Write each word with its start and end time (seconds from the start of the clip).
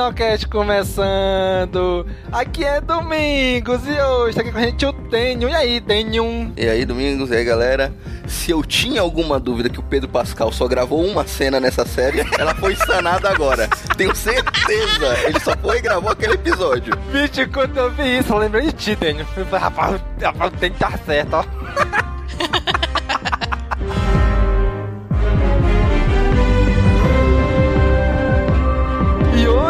Caminocast 0.00 0.48
começando. 0.48 2.06
Aqui 2.32 2.64
é 2.64 2.80
Domingos 2.80 3.82
e 3.86 4.00
hoje 4.00 4.34
tá 4.34 4.40
aqui 4.40 4.50
com 4.50 4.56
a 4.58 4.62
gente 4.62 4.86
o 4.86 4.92
Tenho. 4.94 5.46
E 5.46 5.54
aí, 5.54 5.78
Tenho? 5.78 6.52
E 6.56 6.66
aí, 6.66 6.86
Domingos, 6.86 7.30
e 7.30 7.36
aí, 7.36 7.44
galera? 7.44 7.92
Se 8.26 8.50
eu 8.50 8.62
tinha 8.62 9.02
alguma 9.02 9.38
dúvida 9.38 9.68
que 9.68 9.78
o 9.78 9.82
Pedro 9.82 10.08
Pascal 10.08 10.50
só 10.52 10.66
gravou 10.66 11.04
uma 11.04 11.26
cena 11.26 11.60
nessa 11.60 11.84
série, 11.84 12.20
ela 12.40 12.54
foi 12.54 12.74
sanada 12.76 13.28
agora. 13.28 13.68
Tenho 13.98 14.16
certeza. 14.16 15.18
Ele 15.26 15.38
só 15.40 15.54
foi 15.58 15.76
e 15.76 15.82
gravou 15.82 16.10
aquele 16.10 16.32
episódio. 16.34 16.94
Vixe, 17.12 17.44
quando 17.46 17.76
eu 17.76 17.90
vi 17.90 18.20
isso, 18.20 18.32
eu 18.32 18.38
lembrei 18.38 18.62
de 18.68 18.72
ti, 18.72 18.96
Tenho. 18.96 19.26
Rapaz, 19.52 20.00
rapaz, 20.22 20.52
tem 20.58 20.70
que 20.70 20.82
estar 20.82 20.98
certo, 21.04 21.34
ó. 21.34 22.09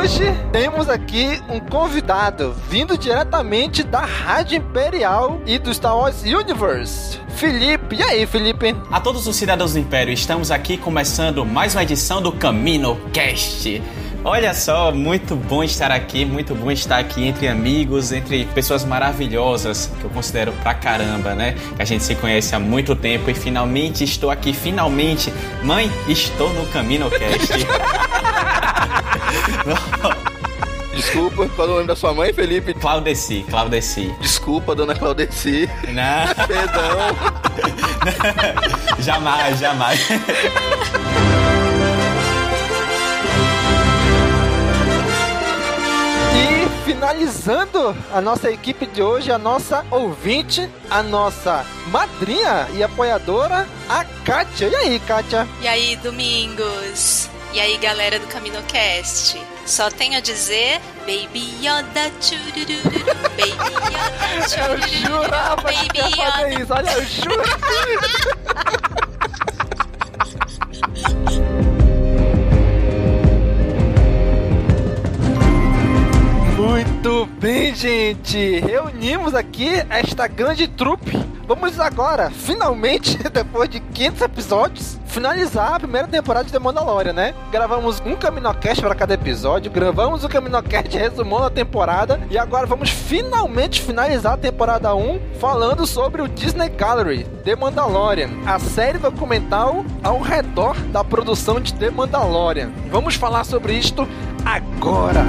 Hoje 0.00 0.24
temos 0.50 0.88
aqui 0.88 1.38
um 1.46 1.60
convidado 1.60 2.54
vindo 2.70 2.96
diretamente 2.96 3.82
da 3.82 4.00
Rádio 4.00 4.56
Imperial 4.56 5.42
e 5.44 5.58
do 5.58 5.72
Star 5.74 5.94
Wars 5.94 6.22
Universe. 6.22 7.20
Felipe, 7.28 7.96
e 7.96 8.02
aí, 8.02 8.26
Felipe? 8.26 8.74
A 8.90 8.98
todos 8.98 9.26
os 9.26 9.36
cidadãos 9.36 9.74
do 9.74 9.78
Império, 9.78 10.10
estamos 10.10 10.50
aqui 10.50 10.78
começando 10.78 11.44
mais 11.44 11.74
uma 11.74 11.82
edição 11.82 12.22
do 12.22 12.32
Camino 12.32 12.98
Cast. 13.12 13.82
Olha 14.22 14.52
só, 14.52 14.92
muito 14.92 15.34
bom 15.34 15.64
estar 15.64 15.90
aqui, 15.90 16.26
muito 16.26 16.54
bom 16.54 16.70
estar 16.70 16.98
aqui 16.98 17.26
entre 17.26 17.48
amigos, 17.48 18.12
entre 18.12 18.44
pessoas 18.46 18.84
maravilhosas, 18.84 19.90
que 19.98 20.04
eu 20.04 20.10
considero 20.10 20.52
pra 20.62 20.74
caramba, 20.74 21.34
né? 21.34 21.56
Que 21.74 21.80
a 21.82 21.84
gente 21.86 22.04
se 22.04 22.14
conhece 22.14 22.54
há 22.54 22.58
muito 22.58 22.94
tempo 22.94 23.30
e 23.30 23.34
finalmente 23.34 24.04
estou 24.04 24.30
aqui, 24.30 24.52
finalmente. 24.52 25.32
Mãe, 25.62 25.90
estou 26.06 26.52
no 26.52 26.66
Camino 26.66 27.10
Cast. 27.10 27.66
Desculpa, 30.94 31.48
qual 31.56 31.66
é 31.66 31.70
o 31.70 31.74
nome 31.76 31.86
da 31.86 31.96
sua 31.96 32.12
mãe, 32.12 32.30
Felipe? 32.30 32.74
Claudeci, 32.74 33.42
Claudeci. 33.48 34.14
Desculpa, 34.20 34.74
dona 34.74 34.94
Claudeci. 34.94 35.66
Não. 35.88 36.26
Perdão. 36.46 37.16
jamais, 39.00 39.58
jamais. 39.58 40.08
Finalizando 46.90 47.96
a 48.12 48.20
nossa 48.20 48.50
equipe 48.50 48.84
de 48.84 49.00
hoje, 49.00 49.30
a 49.30 49.38
nossa 49.38 49.86
ouvinte, 49.92 50.68
a 50.90 51.04
nossa 51.04 51.64
madrinha 51.86 52.66
e 52.74 52.82
apoiadora, 52.82 53.64
a 53.88 54.04
Kátia. 54.24 54.66
E 54.68 54.74
aí, 54.74 54.98
Kátia? 54.98 55.46
E 55.62 55.68
aí, 55.68 55.94
Domingos? 55.96 57.28
E 57.52 57.60
aí, 57.60 57.78
galera 57.78 58.18
do 58.18 58.26
CaminoCast? 58.26 59.40
Só 59.64 59.88
tenho 59.88 60.16
a 60.16 60.20
dizer, 60.20 60.80
Baby 61.06 61.54
Yoda, 61.60 62.10
churururu, 62.20 62.82
Baby 63.36 63.70
Yoda, 63.86 64.34
Eu 64.34 64.48
churururu, 64.48 65.22
jurava 65.22 65.72
que 65.72 65.86
Baby 65.86 65.98
ia 66.18 66.32
fazer 66.32 66.50
Yoda. 66.50 66.62
isso, 66.62 66.72
olha, 66.74 66.90
eu 66.90 67.04
juro. 67.06 67.42
Muito 76.80 77.26
bem, 77.38 77.74
gente. 77.74 78.58
Reunimos 78.60 79.34
aqui 79.34 79.68
esta 79.90 80.26
grande 80.26 80.66
trupe. 80.66 81.12
Vamos 81.46 81.78
agora, 81.78 82.30
finalmente, 82.30 83.18
depois 83.30 83.68
de 83.68 83.80
500 83.80 84.22
episódios, 84.22 85.00
finalizar 85.04 85.74
a 85.74 85.80
primeira 85.80 86.08
temporada 86.08 86.46
de 86.46 86.52
The 86.52 86.58
Mandalorian, 86.58 87.12
né? 87.12 87.34
Gravamos 87.52 88.00
um 88.00 88.16
Caminocast 88.16 88.80
para 88.80 88.94
cada 88.94 89.12
episódio, 89.12 89.70
gravamos 89.70 90.24
o 90.24 90.28
Caminocast 90.28 90.96
resumando 90.96 91.44
a 91.44 91.50
temporada 91.50 92.18
e 92.30 92.38
agora 92.38 92.66
vamos 92.66 92.88
finalmente 92.88 93.82
finalizar 93.82 94.34
a 94.34 94.38
temporada 94.38 94.94
1 94.94 95.20
falando 95.38 95.86
sobre 95.86 96.22
o 96.22 96.28
Disney 96.28 96.70
Gallery, 96.70 97.24
The 97.44 97.56
Mandalorian, 97.56 98.30
a 98.46 98.58
série 98.58 98.96
documental 98.96 99.84
ao 100.02 100.18
redor 100.18 100.76
da 100.92 101.04
produção 101.04 101.60
de 101.60 101.74
The 101.74 101.90
Mandalorian. 101.90 102.70
Vamos 102.90 103.16
falar 103.16 103.44
sobre 103.44 103.74
isto 103.74 104.08
agora. 104.46 105.26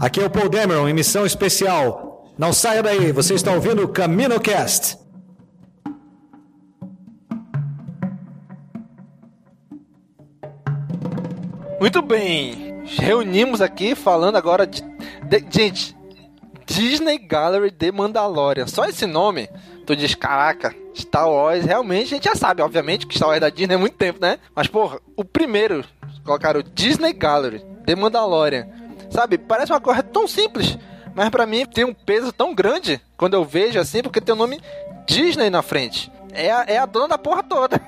Aqui 0.00 0.20
é 0.20 0.26
o 0.26 0.30
Paul 0.30 0.48
Dameron 0.48 0.88
em 0.88 0.94
missão 0.94 1.26
especial. 1.26 2.32
Não 2.38 2.52
saia 2.52 2.82
daí, 2.82 3.10
você 3.12 3.34
está 3.34 3.52
ouvindo 3.52 3.82
o 3.82 3.88
CaminoCast. 3.88 4.96
Muito 11.80 12.02
bem. 12.02 12.82
Reunimos 12.98 13.60
aqui 13.60 13.94
falando 13.94 14.36
agora 14.36 14.66
de, 14.66 14.82
de- 15.24 15.44
gente, 15.50 15.96
Disney 16.66 17.18
Gallery 17.18 17.70
de 17.70 17.92
Mandalorian. 17.92 18.66
Só 18.66 18.84
esse 18.86 19.06
nome, 19.06 19.48
tu 19.86 19.94
diz, 19.94 20.14
caraca, 20.14 20.74
Star 20.96 21.28
Wars, 21.28 21.64
realmente 21.64 22.06
a 22.06 22.16
gente 22.16 22.24
já 22.24 22.34
sabe, 22.34 22.62
obviamente, 22.62 23.06
que 23.06 23.14
Star 23.14 23.28
Wars 23.28 23.36
é 23.36 23.40
da 23.40 23.50
Disney 23.50 23.74
há 23.74 23.78
muito 23.78 23.96
tempo, 23.96 24.18
né? 24.20 24.38
Mas, 24.54 24.66
porra, 24.66 24.98
o 25.16 25.24
primeiro, 25.24 25.84
colocaram 26.24 26.62
Disney 26.74 27.12
Gallery 27.12 27.62
de 27.86 27.94
Mandalorian. 27.94 28.66
Sabe, 29.10 29.38
parece 29.38 29.72
uma 29.72 29.80
coisa 29.80 30.02
tão 30.02 30.28
simples, 30.28 30.78
mas 31.14 31.30
pra 31.30 31.46
mim 31.46 31.64
tem 31.66 31.84
um 31.84 31.94
peso 31.94 32.32
tão 32.32 32.54
grande 32.54 33.00
quando 33.16 33.34
eu 33.34 33.44
vejo 33.44 33.78
assim, 33.78 34.02
porque 34.02 34.20
tem 34.20 34.34
o 34.34 34.38
nome 34.38 34.60
Disney 35.06 35.50
na 35.50 35.62
frente. 35.62 36.12
É 36.32 36.50
a, 36.50 36.64
é 36.68 36.78
a 36.78 36.86
dona 36.86 37.08
da 37.08 37.18
porra 37.18 37.42
toda. 37.42 37.80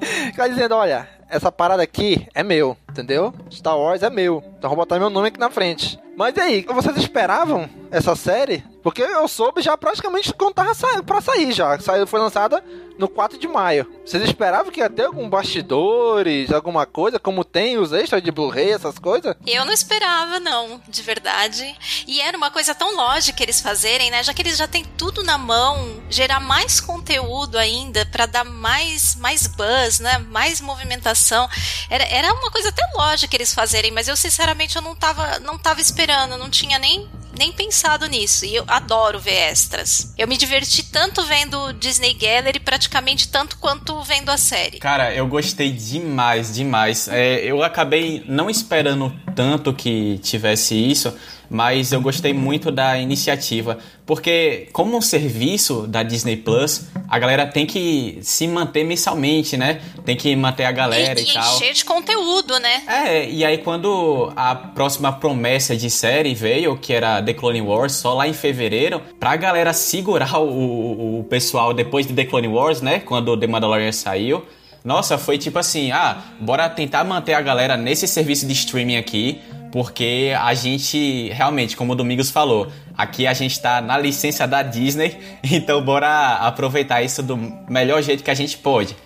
Fica 0.26 0.48
dizendo, 0.48 0.74
olha, 0.74 1.08
essa 1.28 1.52
parada 1.52 1.82
aqui 1.82 2.26
é 2.34 2.42
meu, 2.42 2.76
entendeu? 2.98 3.32
Star 3.50 3.78
Wars 3.78 4.02
é 4.02 4.10
meu. 4.10 4.42
Então 4.58 4.68
vou 4.70 4.76
botar 4.76 4.98
meu 4.98 5.08
nome 5.08 5.28
aqui 5.28 5.38
na 5.38 5.50
frente. 5.50 5.98
Mas 6.16 6.36
e 6.36 6.40
aí, 6.40 6.66
vocês 6.68 6.96
esperavam 6.96 7.70
essa 7.92 8.16
série? 8.16 8.64
Porque 8.82 9.02
eu 9.02 9.28
soube 9.28 9.62
já 9.62 9.76
praticamente 9.76 10.32
quando 10.32 10.54
tava 10.54 10.74
sa 10.74 11.00
pra 11.02 11.20
sair 11.20 11.52
já. 11.52 11.78
Saiu, 11.78 12.06
foi 12.06 12.18
lançada 12.18 12.62
no 12.98 13.06
4 13.06 13.38
de 13.38 13.46
maio. 13.46 13.86
Vocês 14.04 14.22
esperavam 14.24 14.72
que 14.72 14.80
ia 14.80 14.90
ter 14.90 15.04
algum 15.04 15.28
bastidores, 15.28 16.50
alguma 16.50 16.84
coisa, 16.86 17.20
como 17.20 17.44
tem 17.44 17.78
os 17.78 17.92
extras 17.92 18.20
de 18.22 18.32
Blu-ray, 18.32 18.72
essas 18.72 18.98
coisas? 18.98 19.36
Eu 19.46 19.64
não 19.64 19.72
esperava, 19.72 20.40
não, 20.40 20.80
de 20.88 21.02
verdade. 21.02 21.76
E 22.06 22.20
era 22.20 22.36
uma 22.36 22.50
coisa 22.50 22.74
tão 22.74 22.96
lógica 22.96 23.42
eles 23.42 23.60
fazerem, 23.60 24.10
né? 24.10 24.22
Já 24.24 24.34
que 24.34 24.42
eles 24.42 24.56
já 24.56 24.66
têm 24.66 24.84
tudo 24.96 25.22
na 25.22 25.38
mão, 25.38 26.02
gerar 26.10 26.40
mais 26.40 26.80
conteúdo 26.80 27.56
ainda 27.56 28.04
para 28.06 28.26
dar 28.26 28.44
mais, 28.44 29.14
mais 29.16 29.46
buzz, 29.46 30.00
né? 30.00 30.18
Mais 30.30 30.60
movimentação. 30.60 31.48
Era, 31.88 32.04
era 32.04 32.32
uma 32.32 32.50
coisa 32.50 32.70
até 32.70 32.84
lógica 32.96 33.36
eles 33.36 33.54
fazerem, 33.54 33.90
mas 33.90 34.08
eu 34.08 34.16
sinceramente 34.16 34.76
eu 34.76 34.82
não 34.82 34.94
tava, 34.94 35.38
não 35.40 35.58
tava 35.58 35.80
esperando, 35.80 36.36
não 36.36 36.50
tinha 36.50 36.78
nem 36.78 37.08
nem 37.38 37.52
pensado 37.52 38.06
nisso. 38.06 38.44
E 38.44 38.56
eu 38.56 38.64
adoro 38.66 39.18
ver 39.18 39.50
extras. 39.50 40.12
Eu 40.18 40.26
me 40.26 40.36
diverti 40.36 40.82
tanto 40.82 41.22
vendo 41.24 41.72
Disney 41.74 42.12
Gallery, 42.14 42.58
praticamente 42.58 43.28
tanto 43.28 43.56
quanto 43.58 44.02
vendo 44.02 44.28
a 44.30 44.36
série. 44.36 44.78
Cara, 44.78 45.14
eu 45.14 45.26
gostei 45.26 45.70
demais, 45.70 46.52
demais. 46.52 47.06
É, 47.08 47.44
eu 47.44 47.62
acabei 47.62 48.24
não 48.26 48.50
esperando 48.50 49.14
tanto 49.36 49.72
que 49.72 50.18
tivesse 50.18 50.74
isso, 50.74 51.14
mas 51.50 51.92
eu 51.92 52.00
gostei 52.00 52.32
muito 52.32 52.70
da 52.70 52.98
iniciativa, 52.98 53.78
porque 54.04 54.68
como 54.72 54.96
um 54.96 55.00
serviço 55.00 55.86
da 55.86 56.02
Disney 56.02 56.36
Plus, 56.36 56.86
a 57.08 57.18
galera 57.18 57.46
tem 57.46 57.66
que 57.66 58.18
se 58.22 58.46
manter 58.46 58.84
mensalmente, 58.84 59.56
né? 59.56 59.80
Tem 60.04 60.16
que 60.16 60.34
manter 60.36 60.64
a 60.64 60.72
galera 60.72 61.18
e, 61.18 61.24
e, 61.24 61.30
e 61.30 61.32
tal. 61.32 61.56
encher 61.56 61.72
de 61.72 61.84
conteúdo, 61.84 62.58
né? 62.58 62.82
É, 62.86 63.28
e 63.28 63.44
aí 63.44 63.58
quando 63.58 64.32
a 64.36 64.54
próxima 64.54 65.12
promessa 65.12 65.76
de 65.76 65.90
série 65.90 66.34
veio, 66.34 66.76
que 66.76 66.92
era 66.92 67.22
The 67.22 67.34
Clone 67.34 67.62
Wars, 67.62 67.92
só 67.92 68.14
lá 68.14 68.28
em 68.28 68.32
fevereiro, 68.32 69.00
pra 69.18 69.36
galera 69.36 69.72
segurar 69.72 70.38
o, 70.38 71.20
o 71.20 71.24
pessoal 71.24 71.72
depois 71.72 72.06
de 72.06 72.12
The 72.12 72.24
Clone 72.24 72.48
Wars, 72.48 72.80
né? 72.80 73.00
Quando 73.00 73.36
The 73.36 73.46
Mandalorian 73.46 73.92
saiu, 73.92 74.44
nossa, 74.84 75.18
foi 75.18 75.38
tipo 75.38 75.58
assim, 75.58 75.90
ah, 75.90 76.18
bora 76.40 76.68
tentar 76.70 77.04
manter 77.04 77.34
a 77.34 77.40
galera 77.40 77.76
nesse 77.76 78.06
serviço 78.06 78.46
de 78.46 78.52
streaming 78.52 78.96
aqui, 78.96 79.40
porque 79.70 80.32
a 80.38 80.54
gente, 80.54 81.30
realmente, 81.30 81.76
como 81.76 81.92
o 81.92 81.96
Domingos 81.96 82.30
falou, 82.30 82.68
aqui 82.96 83.26
a 83.26 83.32
gente 83.32 83.60
tá 83.60 83.80
na 83.80 83.98
licença 83.98 84.46
da 84.46 84.62
Disney, 84.62 85.16
então 85.44 85.82
bora 85.82 86.34
aproveitar 86.36 87.02
isso 87.02 87.22
do 87.22 87.36
melhor 87.68 88.02
jeito 88.02 88.24
que 88.24 88.30
a 88.30 88.34
gente 88.34 88.56
pode. 88.58 88.96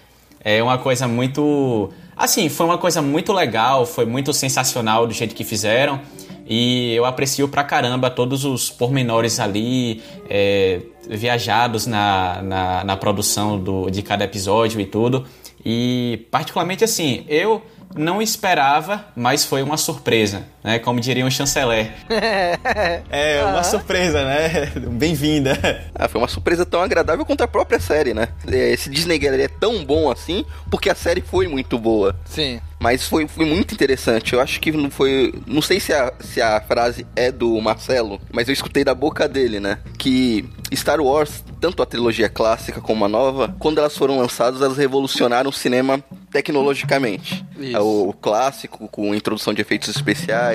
É 0.44 0.62
uma 0.62 0.78
coisa 0.78 1.06
muito. 1.06 1.90
Assim, 2.16 2.48
foi 2.48 2.66
uma 2.66 2.78
coisa 2.78 3.00
muito 3.00 3.32
legal, 3.32 3.86
foi 3.86 4.04
muito 4.04 4.32
sensacional 4.32 5.06
do 5.06 5.14
jeito 5.14 5.34
que 5.34 5.44
fizeram. 5.44 6.00
E 6.46 6.92
eu 6.94 7.04
aprecio 7.04 7.48
pra 7.48 7.62
caramba 7.62 8.10
todos 8.10 8.44
os 8.44 8.68
pormenores 8.68 9.38
ali, 9.38 10.02
é, 10.28 10.80
viajados 11.08 11.86
na, 11.86 12.42
na, 12.42 12.84
na 12.84 12.96
produção 12.96 13.58
do, 13.58 13.88
de 13.88 14.02
cada 14.02 14.24
episódio 14.24 14.80
e 14.80 14.84
tudo. 14.84 15.24
E 15.64 16.26
particularmente 16.30 16.82
assim, 16.82 17.24
eu 17.28 17.62
não 17.96 18.20
esperava, 18.22 19.04
mas 19.14 19.44
foi 19.44 19.62
uma 19.62 19.76
surpresa, 19.76 20.44
né? 20.62 20.78
Como 20.78 21.00
diria 21.00 21.24
um 21.24 21.30
chanceler. 21.30 21.92
é, 23.10 23.44
uma 23.44 23.62
surpresa, 23.64 24.24
né? 24.24 24.72
Bem-vinda. 24.92 25.58
Ah, 25.94 26.08
foi 26.08 26.20
uma 26.20 26.28
surpresa 26.28 26.64
tão 26.64 26.82
agradável 26.82 27.24
quanto 27.24 27.42
a 27.42 27.48
própria 27.48 27.80
série, 27.80 28.14
né? 28.14 28.28
Esse 28.46 28.88
Disney 28.88 29.18
Gallery 29.18 29.44
é 29.44 29.48
tão 29.48 29.84
bom 29.84 30.10
assim 30.10 30.44
porque 30.70 30.88
a 30.90 30.94
série 30.94 31.20
foi 31.20 31.48
muito 31.48 31.78
boa. 31.78 32.14
Sim. 32.24 32.60
Mas 32.78 33.06
foi, 33.06 33.28
foi 33.28 33.44
muito 33.44 33.72
interessante. 33.72 34.32
Eu 34.32 34.40
acho 34.40 34.60
que 34.60 34.72
não 34.72 34.90
foi. 34.90 35.32
Não 35.46 35.62
sei 35.62 35.78
se 35.78 35.92
a, 35.92 36.12
se 36.18 36.42
a 36.42 36.60
frase 36.60 37.06
é 37.14 37.30
do 37.30 37.60
Marcelo, 37.60 38.20
mas 38.32 38.48
eu 38.48 38.52
escutei 38.52 38.82
da 38.82 38.92
boca 38.92 39.28
dele, 39.28 39.60
né? 39.60 39.78
Que 39.96 40.48
Star 40.74 41.00
Wars, 41.00 41.44
tanto 41.60 41.80
a 41.80 41.86
trilogia 41.86 42.28
clássica 42.28 42.80
como 42.80 43.04
a 43.04 43.08
nova, 43.08 43.54
quando 43.60 43.78
elas 43.78 43.96
foram 43.96 44.18
lançadas, 44.18 44.60
elas 44.60 44.76
revolucionaram 44.76 45.50
o 45.50 45.52
cinema 45.52 46.02
tecnologicamente. 46.32 47.44
Isso. 47.58 47.78
O 47.78 48.12
clássico, 48.14 48.88
com 48.88 49.14
introdução 49.14 49.54
de 49.54 49.60
efeitos 49.60 49.88
especiais, 49.88 50.51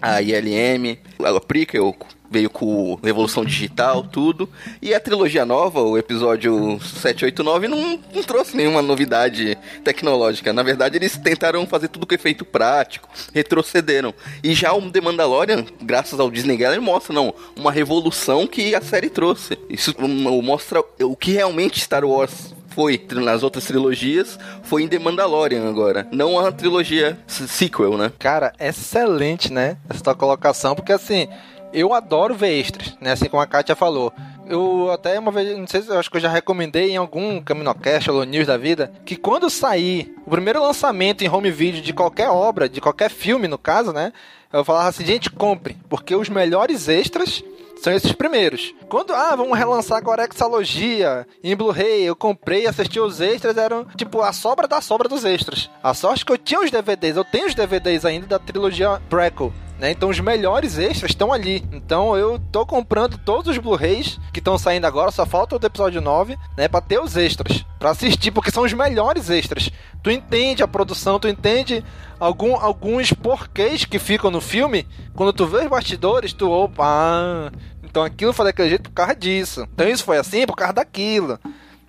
a 0.00 0.20
ILM, 0.20 0.98
a 1.18 1.40
prequel 1.40 1.96
veio 2.30 2.50
com 2.50 2.98
Revolução 3.02 3.44
Digital, 3.44 4.02
tudo. 4.02 4.48
E 4.82 4.94
a 4.94 5.00
trilogia 5.00 5.44
nova, 5.44 5.80
o 5.80 5.96
episódio 5.96 6.78
789, 6.80 7.68
não, 7.68 8.00
não 8.12 8.22
trouxe 8.22 8.56
nenhuma 8.56 8.82
novidade 8.82 9.56
tecnológica. 9.84 10.52
Na 10.52 10.62
verdade, 10.62 10.96
eles 10.96 11.16
tentaram 11.16 11.66
fazer 11.66 11.88
tudo 11.88 12.06
com 12.06 12.14
efeito 12.14 12.44
prático, 12.44 13.08
retrocederam. 13.32 14.14
E 14.42 14.54
já 14.54 14.72
o 14.72 14.90
The 14.90 15.00
Mandalorian, 15.00 15.64
graças 15.80 16.18
ao 16.20 16.30
Disney 16.30 16.56
Gallery, 16.56 16.80
mostra, 16.80 17.14
não, 17.14 17.34
uma 17.56 17.72
revolução 17.72 18.46
que 18.46 18.74
a 18.74 18.80
série 18.80 19.08
trouxe. 19.08 19.58
Isso 19.68 19.94
mostra 20.42 20.82
o 21.00 21.16
que 21.16 21.32
realmente 21.32 21.80
Star 21.80 22.04
Wars 22.04 22.54
foi 22.76 23.02
nas 23.10 23.42
outras 23.42 23.64
trilogias, 23.64 24.38
foi 24.62 24.82
em 24.82 24.88
The 24.88 24.98
Mandalorian 24.98 25.66
agora. 25.66 26.06
Não 26.12 26.38
a 26.38 26.52
trilogia 26.52 27.18
sequel, 27.26 27.96
né? 27.96 28.12
Cara, 28.18 28.52
excelente, 28.60 29.50
né? 29.50 29.78
Essa 29.88 30.04
tua 30.04 30.14
colocação, 30.14 30.74
porque 30.74 30.92
assim, 30.92 31.26
eu 31.72 31.94
adoro 31.94 32.34
ver 32.34 32.60
extras, 32.60 32.94
né? 33.00 33.12
Assim 33.12 33.30
como 33.30 33.42
a 33.42 33.46
Kátia 33.46 33.74
falou. 33.74 34.12
Eu 34.46 34.90
até 34.92 35.18
uma 35.18 35.32
vez, 35.32 35.56
não 35.56 35.66
sei 35.66 35.80
se 35.80 35.88
eu 35.88 35.98
acho 35.98 36.10
que 36.10 36.18
eu 36.18 36.20
já 36.20 36.28
recomendei 36.28 36.90
em 36.90 36.98
algum 36.98 37.40
Caminocast 37.40 38.10
ou 38.10 38.22
News 38.24 38.46
da 38.46 38.58
vida, 38.58 38.92
que 39.06 39.16
quando 39.16 39.48
sair 39.48 40.14
o 40.26 40.30
primeiro 40.30 40.62
lançamento 40.62 41.24
em 41.24 41.30
home 41.30 41.50
video 41.50 41.80
de 41.80 41.94
qualquer 41.94 42.28
obra, 42.28 42.68
de 42.68 42.82
qualquer 42.82 43.08
filme 43.08 43.48
no 43.48 43.56
caso, 43.56 43.90
né? 43.90 44.12
Eu 44.52 44.66
falava 44.66 44.90
assim, 44.90 45.06
gente, 45.06 45.30
compre, 45.30 45.78
porque 45.88 46.14
os 46.14 46.28
melhores 46.28 46.90
extras 46.90 47.42
são 47.76 47.92
esses 47.92 48.12
primeiros. 48.12 48.74
Quando, 48.88 49.14
ah, 49.14 49.34
vamos 49.36 49.56
relançar 49.56 49.98
agora 49.98 50.28
Exalogia 50.32 51.26
em 51.42 51.56
Blu-ray, 51.56 52.02
eu 52.02 52.16
comprei, 52.16 52.66
assisti 52.66 52.98
os 52.98 53.20
extras, 53.20 53.56
eram 53.56 53.84
tipo 53.96 54.20
a 54.20 54.32
sobra 54.32 54.66
da 54.66 54.80
sobra 54.80 55.08
dos 55.08 55.24
extras. 55.24 55.70
A 55.82 55.94
sorte 55.94 56.24
que 56.24 56.32
eu 56.32 56.38
tinha 56.38 56.60
os 56.60 56.70
DVDs, 56.70 57.16
eu 57.16 57.24
tenho 57.24 57.46
os 57.46 57.54
DVDs 57.54 58.04
ainda 58.04 58.26
da 58.26 58.38
trilogia 58.38 59.00
Prequel. 59.08 59.52
Né? 59.78 59.90
Então 59.90 60.08
os 60.08 60.18
melhores 60.20 60.78
extras 60.78 61.10
estão 61.10 61.32
ali. 61.32 61.64
Então 61.72 62.16
eu 62.16 62.38
tô 62.50 62.64
comprando 62.64 63.18
todos 63.18 63.50
os 63.50 63.58
Blu-rays 63.58 64.18
que 64.32 64.38
estão 64.38 64.56
saindo 64.56 64.86
agora, 64.86 65.10
só 65.10 65.26
falta 65.26 65.56
o 65.56 65.58
do 65.58 65.66
episódio 65.66 66.00
9, 66.00 66.36
né, 66.56 66.66
para 66.66 66.80
ter 66.80 66.98
os 66.98 67.16
extras, 67.16 67.64
para 67.78 67.90
assistir, 67.90 68.30
porque 68.30 68.50
são 68.50 68.64
os 68.64 68.72
melhores 68.72 69.28
extras. 69.28 69.70
Tu 70.02 70.10
entende 70.10 70.62
a 70.62 70.68
produção, 70.68 71.18
tu 71.18 71.28
entende 71.28 71.84
algum, 72.18 72.56
alguns 72.56 73.12
porquês 73.12 73.84
que 73.84 73.98
ficam 73.98 74.30
no 74.30 74.40
filme. 74.40 74.86
Quando 75.14 75.32
tu 75.32 75.46
vê 75.46 75.58
os 75.58 75.68
bastidores, 75.68 76.32
tu 76.32 76.50
opa, 76.50 77.52
então 77.82 78.02
aquilo 78.02 78.32
foi 78.32 78.46
daquele 78.46 78.70
jeito 78.70 78.90
por 78.90 78.94
causa 78.94 79.14
disso. 79.14 79.66
Então 79.74 79.88
isso 79.88 80.04
foi 80.04 80.18
assim 80.18 80.46
por 80.46 80.56
causa 80.56 80.74
daquilo, 80.74 81.38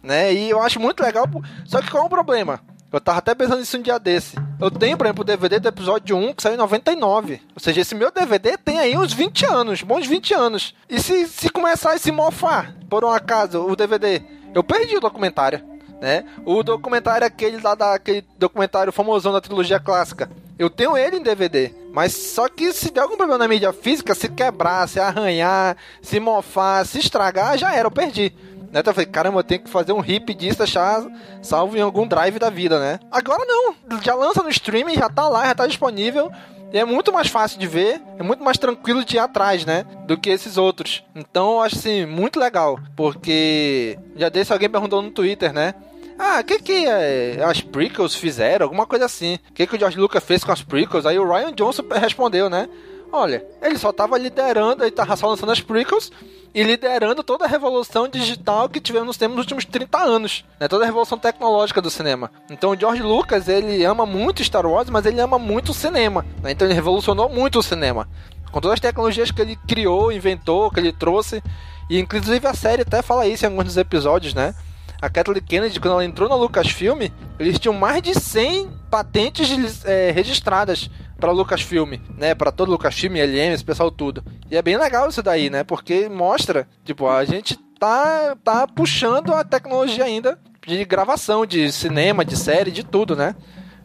né? 0.03 0.33
E 0.33 0.49
eu 0.49 0.61
acho 0.61 0.79
muito 0.79 1.01
legal, 1.01 1.25
só 1.65 1.81
que 1.81 1.89
qual 1.89 2.03
é 2.03 2.05
o 2.05 2.09
problema? 2.09 2.59
Eu 2.91 3.01
tava 3.01 3.19
até 3.19 3.35
pensando 3.35 3.59
nisso 3.59 3.77
um 3.77 3.81
dia 3.81 3.99
desse. 3.99 4.37
Eu 4.59 4.71
tenho, 4.71 4.97
por 4.97 5.05
exemplo, 5.05 5.21
o 5.21 5.25
DVD 5.25 5.59
do 5.59 5.67
episódio 5.67 6.15
1 6.15 6.33
que 6.33 6.41
saiu 6.41 6.55
em 6.55 6.57
99. 6.57 7.41
Ou 7.53 7.59
seja, 7.59 7.81
esse 7.81 7.93
meu 7.93 8.11
DVD 8.11 8.57
tem 8.57 8.79
aí 8.79 8.97
uns 8.97 9.11
20 9.11 9.45
anos, 9.45 9.81
bons 9.81 10.07
20 10.07 10.33
anos. 10.33 10.73
E 10.89 10.99
se, 11.01 11.27
se 11.27 11.49
começar 11.49 11.93
a 11.93 11.97
se 11.97 12.11
mofar, 12.13 12.73
por 12.89 13.03
um 13.03 13.09
acaso, 13.09 13.61
o 13.61 13.75
DVD, 13.75 14.21
eu 14.55 14.63
perdi 14.63 14.95
o 14.95 15.01
documentário. 15.01 15.61
Né? 15.99 16.23
O 16.45 16.63
documentário 16.63 17.27
aquele 17.27 17.59
lá 17.59 17.75
daquele 17.75 18.23
documentário 18.37 18.93
famosão 18.93 19.33
da 19.33 19.41
trilogia 19.41 19.79
clássica. 19.79 20.29
Eu 20.57 20.69
tenho 20.69 20.97
ele 20.97 21.17
em 21.17 21.23
DVD, 21.23 21.71
mas 21.93 22.13
só 22.13 22.47
que 22.47 22.71
se 22.71 22.89
der 22.89 23.01
algum 23.01 23.17
problema 23.17 23.37
na 23.39 23.47
mídia 23.47 23.73
física, 23.73 24.15
se 24.15 24.29
quebrar, 24.29 24.87
se 24.87 24.99
arranhar, 24.99 25.75
se 26.01 26.19
mofar, 26.19 26.85
se 26.85 26.99
estragar, 26.99 27.57
já 27.57 27.75
era, 27.75 27.87
eu 27.87 27.91
perdi. 27.91 28.33
Né? 28.71 28.79
Então 28.79 28.91
eu 28.91 28.95
falei, 28.95 29.05
caramba, 29.05 29.39
eu 29.39 29.43
tenho 29.43 29.61
que 29.61 29.69
fazer 29.69 29.93
um 29.93 29.99
rip 29.99 30.33
disso, 30.33 30.63
achar 30.63 31.05
salvo 31.41 31.77
em 31.77 31.81
algum 31.81 32.07
drive 32.07 32.39
da 32.39 32.49
vida, 32.49 32.79
né? 32.79 32.99
Agora 33.11 33.43
não, 33.45 33.75
já 34.01 34.13
lança 34.13 34.43
no 34.43 34.49
streaming, 34.49 34.95
já 34.95 35.09
tá 35.09 35.27
lá, 35.27 35.45
já 35.45 35.55
tá 35.55 35.67
disponível. 35.67 36.31
E 36.71 36.77
é 36.77 36.83
muito 36.83 37.13
mais 37.13 37.29
fácil 37.29 37.57
de 37.59 37.65
ver, 37.65 38.01
é 38.19 38.23
muito 38.23 38.43
mais 38.43 38.57
tranquilo 38.57 39.05
de 39.05 39.15
ir 39.15 39.19
atrás, 39.19 39.65
né? 39.65 39.85
Do 40.05 40.17
que 40.17 40.29
esses 40.29 40.57
outros. 40.57 41.03
Então 41.15 41.53
eu 41.53 41.61
acho 41.61 41.77
assim, 41.77 42.05
muito 42.05 42.39
legal. 42.39 42.77
Porque 42.95 43.97
já 44.17 44.27
desse 44.27 44.51
alguém 44.51 44.69
perguntou 44.69 45.01
no 45.01 45.11
Twitter, 45.11 45.53
né? 45.53 45.73
Ah, 46.19 46.39
o 46.41 46.43
que 46.43 46.59
que 46.59 46.85
é, 46.87 47.41
as 47.43 47.61
prequels 47.61 48.15
fizeram? 48.15 48.65
Alguma 48.65 48.85
coisa 48.85 49.05
assim. 49.05 49.37
O 49.49 49.53
que 49.53 49.67
que 49.67 49.75
o 49.75 49.79
George 49.79 49.99
Lucas 49.99 50.23
fez 50.23 50.43
com 50.43 50.51
as 50.51 50.61
prequels? 50.63 51.05
Aí 51.05 51.17
o 51.17 51.31
Ryan 51.31 51.53
Johnson 51.53 51.83
respondeu, 51.93 52.49
né? 52.49 52.67
Olha, 53.11 53.45
ele 53.61 53.77
só 53.77 53.91
tava 53.91 54.17
liderando, 54.17 54.83
ele 54.83 54.91
tava 54.91 55.15
só 55.15 55.27
lançando 55.27 55.51
as 55.51 55.61
prequels 55.61 56.11
e 56.53 56.63
liderando 56.63 57.23
toda 57.23 57.45
a 57.45 57.47
revolução 57.47 58.07
digital 58.07 58.67
que 58.67 58.81
tivemos 58.81 59.17
nos 59.17 59.37
últimos 59.37 59.65
30 59.65 59.97
anos, 59.97 60.45
né? 60.59 60.67
Toda 60.67 60.83
a 60.83 60.87
revolução 60.87 61.17
tecnológica 61.17 61.81
do 61.81 61.89
cinema. 61.89 62.31
Então 62.49 62.71
o 62.71 62.75
George 62.75 63.01
Lucas, 63.01 63.47
ele 63.47 63.83
ama 63.85 64.05
muito 64.05 64.43
Star 64.43 64.65
Wars, 64.65 64.89
mas 64.89 65.05
ele 65.05 65.21
ama 65.21 65.37
muito 65.37 65.69
o 65.69 65.73
cinema, 65.73 66.25
né? 66.41 66.51
Então 66.51 66.67
ele 66.67 66.73
revolucionou 66.73 67.29
muito 67.29 67.59
o 67.59 67.63
cinema. 67.63 68.07
Com 68.51 68.59
todas 68.59 68.75
as 68.75 68.79
tecnologias 68.79 69.29
que 69.31 69.41
ele 69.41 69.55
criou, 69.67 70.11
inventou, 70.11 70.71
que 70.71 70.79
ele 70.79 70.91
trouxe, 70.91 71.43
e 71.89 71.99
inclusive 71.99 72.45
a 72.47 72.53
série 72.53 72.81
até 72.81 73.01
fala 73.01 73.27
isso 73.27 73.45
em 73.45 73.49
alguns 73.49 73.65
dos 73.65 73.77
episódios, 73.77 74.33
né? 74.33 74.55
A 75.01 75.09
Kathleen 75.09 75.43
Kennedy, 75.43 75.79
quando 75.79 75.93
ela 75.93 76.05
entrou 76.05 76.27
na 76.27 76.35
Lucasfilm, 76.35 77.01
eles 77.39 77.59
tinham 77.59 77.73
mais 77.73 78.01
de 78.01 78.19
100 78.19 78.71
patentes 78.89 79.85
é, 79.85 80.09
registradas 80.11 80.89
pra 81.19 81.31
Lucasfilm, 81.31 81.93
né? 82.17 82.35
Pra 82.35 82.51
todo 82.51 82.71
Lucasfilm, 82.71 83.15
LM, 83.15 83.53
esse 83.53 83.63
pessoal 83.63 83.91
tudo. 83.91 84.23
E 84.49 84.55
é 84.55 84.61
bem 84.61 84.77
legal 84.77 85.09
isso 85.09 85.21
daí, 85.23 85.49
né? 85.49 85.63
Porque 85.63 86.07
mostra, 86.07 86.67
tipo, 86.83 87.07
a 87.07 87.25
gente 87.25 87.57
tá, 87.79 88.35
tá 88.43 88.67
puxando 88.67 89.33
a 89.33 89.43
tecnologia 89.43 90.05
ainda 90.05 90.39
de 90.65 90.83
gravação, 90.85 91.45
de 91.45 91.71
cinema, 91.71 92.25
de 92.25 92.35
série, 92.35 92.71
de 92.71 92.83
tudo, 92.83 93.15
né? 93.15 93.35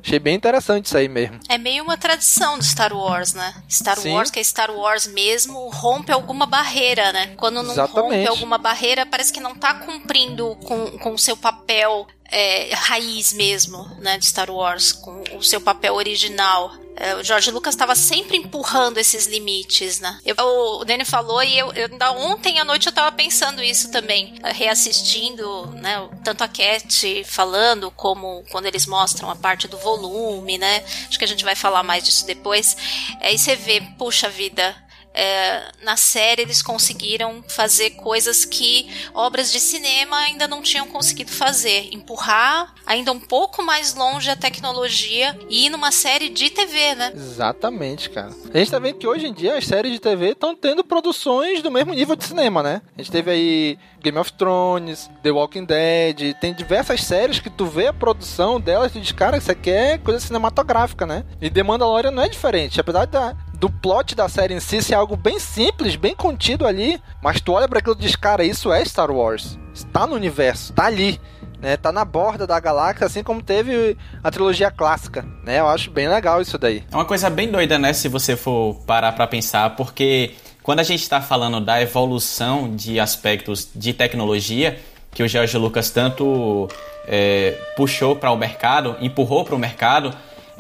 Achei 0.04 0.18
bem 0.18 0.34
interessante 0.34 0.86
isso 0.86 0.98
aí 0.98 1.08
mesmo. 1.08 1.38
É 1.48 1.56
meio 1.56 1.84
uma 1.84 1.96
tradição 1.96 2.58
do 2.58 2.64
Star 2.64 2.92
Wars, 2.92 3.34
né? 3.34 3.54
Star 3.70 3.96
Sim. 3.96 4.14
Wars, 4.14 4.32
que 4.32 4.40
é 4.40 4.42
Star 4.42 4.70
Wars 4.72 5.06
mesmo, 5.06 5.68
rompe 5.68 6.10
alguma 6.10 6.44
barreira, 6.44 7.12
né? 7.12 7.34
Quando 7.36 7.62
não 7.62 7.70
Exatamente. 7.70 8.16
rompe 8.16 8.26
alguma 8.26 8.58
barreira, 8.58 9.06
parece 9.06 9.32
que 9.32 9.38
não 9.38 9.54
tá 9.54 9.74
cumprindo 9.74 10.56
com, 10.56 10.98
com 10.98 11.14
o 11.14 11.18
seu 11.18 11.36
papel 11.36 12.08
é, 12.32 12.74
raiz 12.74 13.32
mesmo, 13.34 13.84
né? 13.98 14.16
De 14.16 14.26
Star 14.26 14.50
Wars, 14.50 14.90
com 14.90 15.22
o 15.36 15.42
seu 15.42 15.60
papel 15.60 15.94
original. 15.94 16.72
É, 16.96 17.14
o 17.14 17.24
George 17.24 17.50
Lucas 17.50 17.74
estava 17.74 17.94
sempre 17.94 18.36
empurrando 18.36 18.98
esses 18.98 19.26
limites, 19.26 19.98
né? 20.00 20.18
Eu, 20.24 20.34
o 20.38 20.84
Danny 20.84 21.04
falou 21.04 21.42
e 21.42 21.58
eu, 21.58 21.72
eu 21.72 21.88
ainda 21.90 22.12
ontem 22.12 22.58
à 22.58 22.64
noite 22.64 22.86
eu 22.86 22.92
tava 22.92 23.10
pensando 23.12 23.62
isso 23.62 23.90
também, 23.90 24.34
eh, 24.42 24.52
reassistindo, 24.52 25.66
né? 25.68 26.08
Tanto 26.22 26.44
a 26.44 26.48
Cat 26.48 27.24
falando 27.24 27.90
como 27.90 28.44
quando 28.50 28.66
eles 28.66 28.86
mostram 28.86 29.30
a 29.30 29.36
parte 29.36 29.66
do 29.66 29.78
volume, 29.78 30.58
né? 30.58 30.84
Acho 31.08 31.18
que 31.18 31.24
a 31.24 31.28
gente 31.28 31.44
vai 31.44 31.54
falar 31.54 31.82
mais 31.82 32.04
disso 32.04 32.26
depois. 32.26 32.76
Aí 33.20 33.38
você 33.38 33.56
vê, 33.56 33.80
puxa 33.98 34.28
vida, 34.28 34.76
é, 35.14 35.70
na 35.82 35.96
série 35.96 36.42
eles 36.42 36.62
conseguiram 36.62 37.44
fazer 37.46 37.90
coisas 37.90 38.44
que 38.44 38.88
obras 39.14 39.52
de 39.52 39.60
cinema 39.60 40.16
ainda 40.16 40.48
não 40.48 40.62
tinham 40.62 40.86
conseguido 40.88 41.30
fazer. 41.30 41.88
Empurrar 41.92 42.74
ainda 42.86 43.12
um 43.12 43.20
pouco 43.20 43.62
mais 43.62 43.94
longe 43.94 44.30
a 44.30 44.36
tecnologia 44.36 45.38
e 45.48 45.66
ir 45.66 45.70
numa 45.70 45.92
série 45.92 46.28
de 46.28 46.50
TV, 46.50 46.94
né? 46.94 47.12
Exatamente, 47.14 48.10
cara. 48.10 48.32
A 48.52 48.58
gente 48.58 48.70
tá 48.70 48.78
vendo 48.78 48.98
que 48.98 49.06
hoje 49.06 49.26
em 49.26 49.32
dia 49.32 49.56
as 49.56 49.66
séries 49.66 49.92
de 49.92 49.98
TV 49.98 50.30
estão 50.30 50.54
tendo 50.54 50.84
produções 50.84 51.62
do 51.62 51.70
mesmo 51.70 51.92
nível 51.94 52.16
de 52.16 52.24
cinema, 52.24 52.62
né? 52.62 52.82
A 52.96 53.02
gente 53.02 53.12
teve 53.12 53.30
aí 53.30 53.78
Game 54.02 54.18
of 54.18 54.32
Thrones, 54.32 55.08
The 55.22 55.30
Walking 55.30 55.64
Dead, 55.64 56.34
tem 56.40 56.52
diversas 56.52 57.04
séries 57.04 57.38
que 57.38 57.48
tu 57.48 57.66
vê 57.66 57.86
a 57.86 57.92
produção 57.92 58.60
delas 58.60 58.90
e 58.90 58.94
tu 58.94 59.00
diz, 59.00 59.12
cara, 59.12 59.36
isso 59.36 59.50
aqui 59.50 59.70
é 59.70 59.98
coisa 59.98 60.18
cinematográfica, 60.20 61.06
né? 61.06 61.24
E 61.40 61.48
The 61.48 61.62
Mandalorian 61.62 62.10
não 62.10 62.22
é 62.22 62.28
diferente, 62.28 62.80
apesar 62.80 63.06
da, 63.06 63.36
do 63.62 63.70
plot 63.70 64.16
da 64.16 64.28
série 64.28 64.54
em 64.54 64.58
si 64.58 64.82
ser 64.82 64.96
algo 64.96 65.14
bem 65.14 65.38
simples, 65.38 65.94
bem 65.94 66.16
contido 66.16 66.66
ali, 66.66 67.00
mas 67.22 67.40
tu 67.40 67.52
olha 67.52 67.68
para 67.68 67.78
aquilo 67.78 67.94
e 67.96 68.02
diz, 68.02 68.16
cara, 68.16 68.42
isso 68.42 68.72
é 68.72 68.84
Star 68.84 69.08
Wars. 69.08 69.56
Está 69.72 70.04
no 70.04 70.16
universo, 70.16 70.72
tá 70.72 70.86
ali. 70.86 71.20
Né, 71.60 71.76
tá 71.76 71.92
na 71.92 72.04
borda 72.04 72.44
da 72.44 72.58
galáxia, 72.58 73.06
assim 73.06 73.22
como 73.22 73.40
teve 73.40 73.96
a 74.20 74.32
trilogia 74.32 74.68
clássica, 74.68 75.24
né? 75.44 75.60
Eu 75.60 75.68
acho 75.68 75.92
bem 75.92 76.08
legal 76.08 76.42
isso 76.42 76.58
daí. 76.58 76.82
É 76.90 76.96
uma 76.96 77.04
coisa 77.04 77.30
bem 77.30 77.48
doida, 77.52 77.78
né, 77.78 77.92
se 77.92 78.08
você 78.08 78.34
for 78.34 78.74
parar 78.84 79.12
pra 79.12 79.28
pensar, 79.28 79.76
porque 79.76 80.34
quando 80.60 80.80
a 80.80 80.82
gente 80.82 81.02
está 81.02 81.20
falando 81.20 81.60
da 81.60 81.80
evolução 81.80 82.74
de 82.74 82.98
aspectos 82.98 83.68
de 83.72 83.92
tecnologia, 83.94 84.76
que 85.12 85.22
o 85.22 85.28
George 85.28 85.56
Lucas 85.56 85.88
tanto 85.90 86.68
é, 87.06 87.56
puxou 87.76 88.16
para 88.16 88.32
o 88.32 88.36
mercado, 88.36 88.96
empurrou 89.00 89.44
para 89.44 89.54
o 89.54 89.58
mercado, 89.58 90.12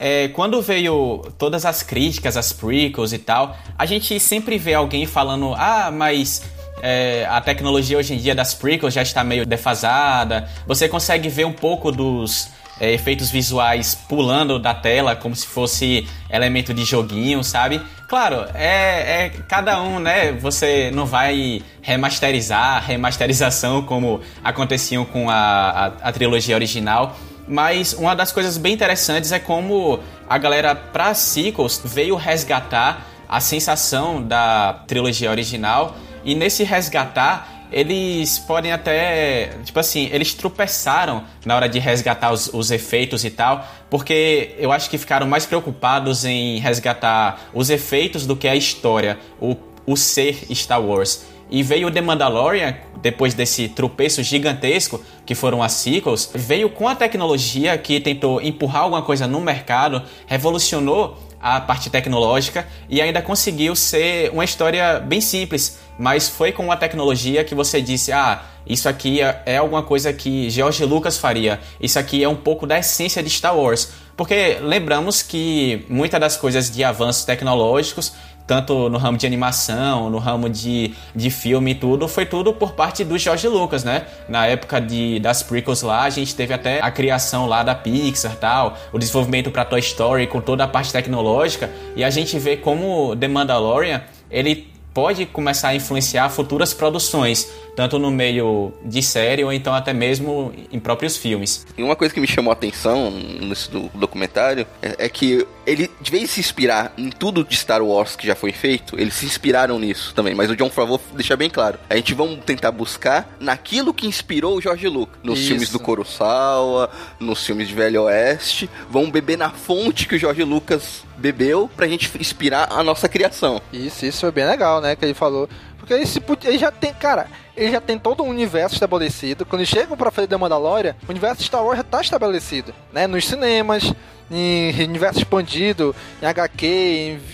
é, 0.04 0.26
quando 0.26 0.60
veio 0.60 1.22
todas 1.38 1.64
as 1.64 1.80
críticas, 1.80 2.36
as 2.36 2.52
prequels 2.52 3.12
e 3.12 3.18
tal, 3.18 3.56
a 3.78 3.86
gente 3.86 4.18
sempre 4.18 4.58
vê 4.58 4.74
alguém 4.74 5.06
falando: 5.06 5.54
ah, 5.54 5.92
mas 5.92 6.42
é, 6.82 7.24
a 7.30 7.40
tecnologia 7.40 7.96
hoje 7.96 8.12
em 8.12 8.16
dia 8.16 8.34
das 8.34 8.52
prequels 8.52 8.92
já 8.92 9.02
está 9.02 9.22
meio 9.22 9.46
defasada. 9.46 10.48
Você 10.66 10.88
consegue 10.88 11.28
ver 11.28 11.46
um 11.46 11.52
pouco 11.52 11.92
dos 11.92 12.48
é, 12.80 12.90
efeitos 12.90 13.30
visuais 13.30 13.94
pulando 13.94 14.58
da 14.58 14.74
tela, 14.74 15.14
como 15.14 15.36
se 15.36 15.46
fosse 15.46 16.04
elemento 16.28 16.74
de 16.74 16.84
joguinho, 16.84 17.44
sabe? 17.44 17.80
Claro, 18.08 18.44
é, 18.54 19.26
é 19.26 19.32
cada 19.48 19.80
um, 19.80 20.00
né? 20.00 20.32
Você 20.32 20.90
não 20.90 21.06
vai 21.06 21.62
remasterizar, 21.80 22.84
remasterização 22.84 23.82
como 23.82 24.20
aconteciam 24.42 25.04
com 25.04 25.30
a, 25.30 25.36
a, 25.36 25.86
a 26.08 26.12
trilogia 26.12 26.56
original. 26.56 27.16
Mas 27.46 27.92
uma 27.92 28.14
das 28.14 28.30
coisas 28.32 28.56
bem 28.56 28.72
interessantes 28.74 29.32
é 29.32 29.38
como 29.38 30.00
a 30.28 30.38
galera 30.38 30.74
pra 30.74 31.14
sequels 31.14 31.80
veio 31.84 32.16
resgatar 32.16 33.06
a 33.28 33.40
sensação 33.40 34.22
da 34.22 34.82
trilogia 34.86 35.30
original 35.30 35.96
e 36.24 36.34
nesse 36.34 36.62
resgatar 36.64 37.62
eles 37.72 38.38
podem 38.38 38.70
até, 38.70 39.56
tipo 39.64 39.80
assim, 39.80 40.10
eles 40.12 40.34
tropeçaram 40.34 41.24
na 41.44 41.56
hora 41.56 41.68
de 41.68 41.78
resgatar 41.78 42.30
os, 42.30 42.50
os, 42.52 42.70
efeitos 42.70 43.24
e 43.24 43.30
tal, 43.30 43.66
porque 43.88 44.54
eu 44.58 44.70
acho 44.70 44.90
que 44.90 44.98
ficaram 44.98 45.26
mais 45.26 45.46
preocupados 45.46 46.26
em 46.26 46.58
resgatar 46.58 47.48
os 47.54 47.70
efeitos 47.70 48.26
do 48.26 48.36
que 48.36 48.46
a 48.46 48.54
história, 48.54 49.18
o, 49.40 49.56
o 49.86 49.96
ser 49.96 50.44
Star 50.54 50.82
Wars. 50.82 51.24
E 51.52 51.62
veio 51.62 51.90
The 51.90 52.00
Mandalorian, 52.00 52.74
depois 53.02 53.34
desse 53.34 53.68
tropeço 53.68 54.22
gigantesco 54.22 55.04
que 55.26 55.34
foram 55.34 55.62
as 55.62 55.72
sequels, 55.72 56.30
veio 56.34 56.70
com 56.70 56.88
a 56.88 56.94
tecnologia 56.94 57.76
que 57.76 58.00
tentou 58.00 58.40
empurrar 58.40 58.84
alguma 58.84 59.02
coisa 59.02 59.26
no 59.26 59.38
mercado, 59.38 60.02
revolucionou 60.26 61.18
a 61.38 61.60
parte 61.60 61.90
tecnológica 61.90 62.66
e 62.88 63.02
ainda 63.02 63.20
conseguiu 63.20 63.76
ser 63.76 64.30
uma 64.30 64.44
história 64.44 64.98
bem 64.98 65.20
simples, 65.20 65.78
mas 65.98 66.26
foi 66.26 66.52
com 66.52 66.64
uma 66.64 66.76
tecnologia 66.76 67.44
que 67.44 67.54
você 67.54 67.82
disse: 67.82 68.12
ah, 68.12 68.42
isso 68.66 68.88
aqui 68.88 69.20
é, 69.20 69.42
é 69.44 69.56
alguma 69.58 69.82
coisa 69.82 70.10
que 70.10 70.48
George 70.48 70.82
Lucas 70.86 71.18
faria, 71.18 71.60
isso 71.78 71.98
aqui 71.98 72.24
é 72.24 72.28
um 72.28 72.36
pouco 72.36 72.66
da 72.66 72.78
essência 72.78 73.22
de 73.22 73.28
Star 73.28 73.54
Wars. 73.54 73.92
Porque 74.16 74.58
lembramos 74.60 75.22
que 75.22 75.84
muitas 75.88 76.20
das 76.20 76.36
coisas 76.36 76.70
de 76.70 76.84
avanços 76.84 77.24
tecnológicos 77.24 78.12
tanto 78.46 78.88
no 78.88 78.98
ramo 78.98 79.16
de 79.16 79.26
animação, 79.26 80.10
no 80.10 80.18
ramo 80.18 80.48
de, 80.48 80.94
de 81.14 81.30
filme 81.30 81.72
e 81.72 81.74
tudo, 81.74 82.08
foi 82.08 82.26
tudo 82.26 82.52
por 82.52 82.72
parte 82.72 83.04
do 83.04 83.16
George 83.18 83.46
Lucas, 83.48 83.84
né? 83.84 84.06
Na 84.28 84.46
época 84.46 84.80
de, 84.80 85.20
das 85.20 85.42
prequels 85.42 85.82
lá, 85.82 86.02
a 86.02 86.10
gente 86.10 86.34
teve 86.34 86.52
até 86.52 86.80
a 86.80 86.90
criação 86.90 87.46
lá 87.46 87.62
da 87.62 87.74
Pixar 87.74 88.36
tal, 88.36 88.76
o 88.92 88.98
desenvolvimento 88.98 89.50
para 89.50 89.64
Toy 89.64 89.80
Story 89.80 90.26
com 90.26 90.40
toda 90.40 90.64
a 90.64 90.68
parte 90.68 90.92
tecnológica, 90.92 91.70
e 91.94 92.02
a 92.02 92.10
gente 92.10 92.38
vê 92.38 92.56
como 92.56 93.14
The 93.16 93.28
Mandalorian, 93.28 94.02
ele 94.30 94.71
pode 94.94 95.26
começar 95.26 95.68
a 95.68 95.74
influenciar 95.74 96.28
futuras 96.28 96.74
produções, 96.74 97.48
tanto 97.74 97.98
no 97.98 98.10
meio 98.10 98.72
de 98.84 99.02
série 99.02 99.42
ou 99.44 99.52
então 99.52 99.74
até 99.74 99.92
mesmo 99.92 100.52
em 100.70 100.78
próprios 100.78 101.16
filmes. 101.16 101.66
E 101.76 101.82
uma 101.82 101.96
coisa 101.96 102.12
que 102.12 102.20
me 102.20 102.26
chamou 102.26 102.50
a 102.50 102.54
atenção 102.54 103.10
nesse 103.10 103.70
documentário 103.94 104.66
é, 104.80 105.06
é, 105.06 105.08
que 105.08 105.46
ele, 105.66 105.90
de 106.00 106.10
vez 106.10 106.30
se 106.30 106.40
inspirar 106.40 106.92
em 106.98 107.10
tudo 107.10 107.44
de 107.44 107.56
Star 107.56 107.82
Wars 107.82 108.16
que 108.16 108.26
já 108.26 108.34
foi 108.34 108.52
feito, 108.52 108.98
eles 108.98 109.14
se 109.14 109.26
inspiraram 109.26 109.78
nisso 109.78 110.14
também. 110.14 110.34
Mas 110.34 110.50
o 110.50 110.56
John 110.56 110.70
Favreau 110.70 111.00
deixa 111.14 111.36
bem 111.36 111.48
claro. 111.48 111.78
A 111.88 111.96
gente 111.96 112.14
vamos 112.14 112.44
tentar 112.44 112.70
buscar 112.70 113.36
naquilo 113.40 113.94
que 113.94 114.06
inspirou 114.06 114.56
o 114.56 114.60
George 114.60 114.88
Lucas. 114.88 115.18
Nos 115.22 115.38
Isso. 115.38 115.48
filmes 115.48 115.70
do 115.70 115.78
Kurosawa, 115.78 116.90
nos 117.18 117.44
filmes 117.44 117.68
de 117.68 117.74
Velho 117.74 118.02
Oeste. 118.02 118.68
Vamos 118.90 119.10
beber 119.10 119.38
na 119.38 119.50
fonte 119.50 120.06
que 120.06 120.16
o 120.16 120.18
George 120.18 120.42
Lucas 120.42 121.04
bebeu 121.22 121.70
pra 121.76 121.86
gente 121.86 122.10
inspirar 122.18 122.68
a 122.70 122.82
nossa 122.82 123.08
criação. 123.08 123.62
Isso, 123.72 124.04
isso 124.04 124.20
foi 124.20 124.32
bem 124.32 124.44
legal, 124.44 124.80
né? 124.80 124.96
Que 124.96 125.04
ele 125.04 125.14
falou. 125.14 125.48
Porque 125.78 125.94
ele, 125.94 126.06
se, 126.06 126.22
ele 126.44 126.58
já 126.58 126.70
tem, 126.70 126.92
cara, 126.92 127.26
ele 127.56 127.70
já 127.70 127.80
tem 127.80 127.98
todo 127.98 128.22
um 128.22 128.28
universo 128.28 128.74
estabelecido. 128.74 129.46
Quando 129.46 129.64
chegam 129.64 129.96
pra 129.96 130.10
fazer 130.10 130.28
The 130.28 130.36
Mandalorian, 130.36 130.96
o 131.06 131.10
universo 131.10 131.42
Star 131.42 131.64
Wars 131.64 131.78
já 131.78 131.84
tá 131.84 132.00
estabelecido, 132.00 132.74
né? 132.92 133.06
Nos 133.06 133.26
cinemas, 133.26 133.92
em 134.30 134.84
universo 134.84 135.20
expandido, 135.20 135.94
em 136.20 136.26
HQ, 136.26 136.66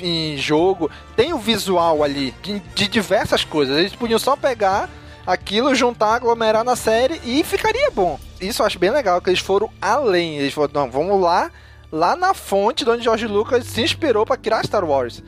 em, 0.03 0.35
em 0.35 0.37
jogo. 0.37 0.91
Tem 1.17 1.33
o 1.33 1.39
visual 1.39 2.03
ali 2.03 2.35
de, 2.43 2.61
de 2.75 2.89
diversas 2.89 3.45
coisas. 3.45 3.79
Eles 3.79 3.95
podiam 3.95 4.19
só 4.19 4.37
pegar 4.37 4.89
aquilo, 5.27 5.75
juntar, 5.75 6.15
aglomerar 6.15 6.65
na 6.65 6.75
série 6.75 7.21
e 7.25 7.45
ficaria 7.45 7.91
bom. 7.91 8.19
Isso 8.41 8.63
eu 8.63 8.67
acho 8.67 8.79
bem 8.79 8.91
legal, 8.91 9.21
que 9.21 9.29
eles 9.31 9.41
foram 9.41 9.71
além. 9.81 10.39
Eles 10.39 10.55
foram, 10.55 10.73
não, 10.73 10.91
vamos 10.91 11.21
lá, 11.21 11.51
lá 11.91 12.17
na 12.17 12.35
fonte 12.35 12.85
de 12.85 12.91
onde 12.91 13.05
George 13.05 13.27
Lucas 13.27 13.65
se 13.65 13.83
inspirou 13.83 14.25
para 14.25 14.37
criar 14.37 14.65
Star 14.65 14.85
Wars. 14.85 15.23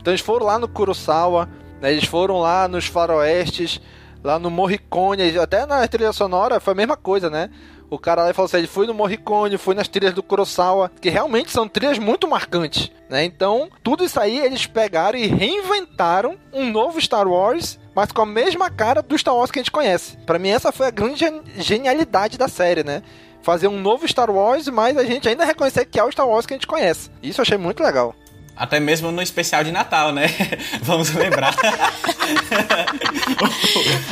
Então 0.00 0.12
eles 0.12 0.20
foram 0.20 0.46
lá 0.46 0.58
no 0.58 0.68
Kurosawa, 0.68 1.48
né, 1.80 1.92
eles 1.92 2.04
foram 2.04 2.38
lá 2.40 2.68
nos 2.68 2.86
faroestes, 2.86 3.80
lá 4.22 4.38
no 4.38 4.50
Morricone, 4.50 5.38
até 5.38 5.66
na 5.66 5.86
trilha 5.86 6.12
sonora 6.12 6.60
foi 6.60 6.72
a 6.72 6.76
mesma 6.76 6.96
coisa, 6.96 7.28
né? 7.28 7.50
O 7.90 7.98
cara 7.98 8.24
lá 8.24 8.32
falou 8.32 8.46
assim, 8.46 8.56
ele 8.56 8.66
foi 8.66 8.86
no 8.86 8.94
Morricone, 8.94 9.58
foi 9.58 9.74
nas 9.74 9.86
trilhas 9.86 10.14
do 10.14 10.22
Kurosawa, 10.22 10.90
que 11.00 11.10
realmente 11.10 11.50
são 11.50 11.68
trilhas 11.68 11.98
muito 11.98 12.26
marcantes, 12.26 12.90
né? 13.08 13.24
Então, 13.24 13.68
tudo 13.82 14.02
isso 14.02 14.18
aí 14.18 14.38
eles 14.38 14.66
pegaram 14.66 15.18
e 15.18 15.26
reinventaram 15.26 16.36
um 16.52 16.70
novo 16.70 17.00
Star 17.00 17.28
Wars, 17.28 17.78
mas 17.94 18.10
com 18.10 18.22
a 18.22 18.26
mesma 18.26 18.70
cara 18.70 19.02
do 19.02 19.16
Star 19.16 19.36
Wars 19.36 19.50
que 19.50 19.58
a 19.58 19.62
gente 19.62 19.70
conhece. 19.70 20.16
Para 20.26 20.38
mim 20.38 20.48
essa 20.48 20.72
foi 20.72 20.86
a 20.86 20.90
grande 20.90 21.24
genialidade 21.58 22.38
da 22.38 22.48
série, 22.48 22.82
né? 22.82 23.02
Fazer 23.44 23.68
um 23.68 23.78
novo 23.78 24.08
Star 24.08 24.30
Wars, 24.30 24.66
mas 24.68 24.96
a 24.96 25.04
gente 25.04 25.28
ainda 25.28 25.44
reconhecer 25.44 25.84
que 25.84 26.00
é 26.00 26.02
o 26.02 26.10
Star 26.10 26.26
Wars 26.26 26.46
que 26.46 26.54
a 26.54 26.56
gente 26.56 26.66
conhece. 26.66 27.10
Isso 27.22 27.40
eu 27.40 27.42
achei 27.42 27.58
muito 27.58 27.82
legal. 27.82 28.14
Até 28.56 28.78
mesmo 28.78 29.10
no 29.10 29.20
especial 29.20 29.64
de 29.64 29.72
Natal, 29.72 30.12
né? 30.12 30.26
Vamos 30.82 31.12
lembrar. 31.12 31.54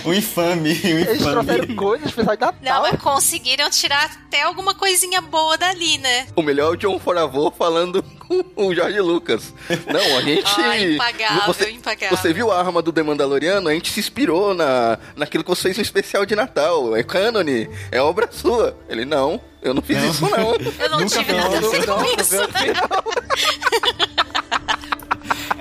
o, 0.04 0.08
o, 0.10 0.14
infame, 0.14 0.70
o 0.70 0.74
infame. 0.74 1.00
Eles 1.02 1.22
trouxeram 1.22 1.76
coisas 1.76 2.08
especial 2.08 2.36
de 2.36 2.40
Natal. 2.40 2.58
Não, 2.60 2.82
mas 2.82 3.00
conseguiram 3.00 3.70
tirar 3.70 4.04
até 4.04 4.42
alguma 4.42 4.74
coisinha 4.74 5.20
boa 5.20 5.56
dali, 5.56 5.98
né? 5.98 6.26
O 6.34 6.42
melhor 6.42 6.66
é 6.66 6.70
o 6.70 6.76
John 6.76 6.98
Foravô 6.98 7.50
falando 7.50 8.04
o 8.56 8.74
Jorge 8.74 9.00
Lucas. 9.00 9.54
Não, 9.86 10.18
a 10.18 10.22
gente. 10.22 10.50
Ah, 10.56 10.78
impagável, 10.78 11.46
você, 11.46 11.70
impagável. 11.70 12.16
Você 12.16 12.32
viu 12.32 12.50
a 12.50 12.58
arma 12.58 12.82
do 12.82 12.92
The 12.92 13.02
Mandaloriano? 13.02 13.68
A 13.68 13.74
gente 13.74 13.90
se 13.92 14.00
inspirou 14.00 14.54
na, 14.54 14.98
naquilo 15.14 15.44
que 15.44 15.50
você 15.50 15.62
fez 15.62 15.76
no 15.76 15.82
especial 15.82 16.26
de 16.26 16.34
Natal. 16.34 16.96
É 16.96 17.02
cânone, 17.02 17.68
é 17.90 18.00
obra 18.00 18.28
sua. 18.32 18.76
Ele, 18.88 19.04
não, 19.04 19.40
eu 19.62 19.72
não 19.72 19.80
fiz 19.80 19.96
Não. 19.96 20.10
isso, 20.10 20.28
não. 20.28 20.54
Eu 20.54 20.90
não 20.90 21.00
Nunca 21.00 21.18
tive 21.18 21.32
nada 21.32 21.56
a 21.56 21.60
ver 21.60 21.86
Não, 21.86 21.96
com 21.96 22.02
não, 22.02 22.16
isso. 22.16 22.36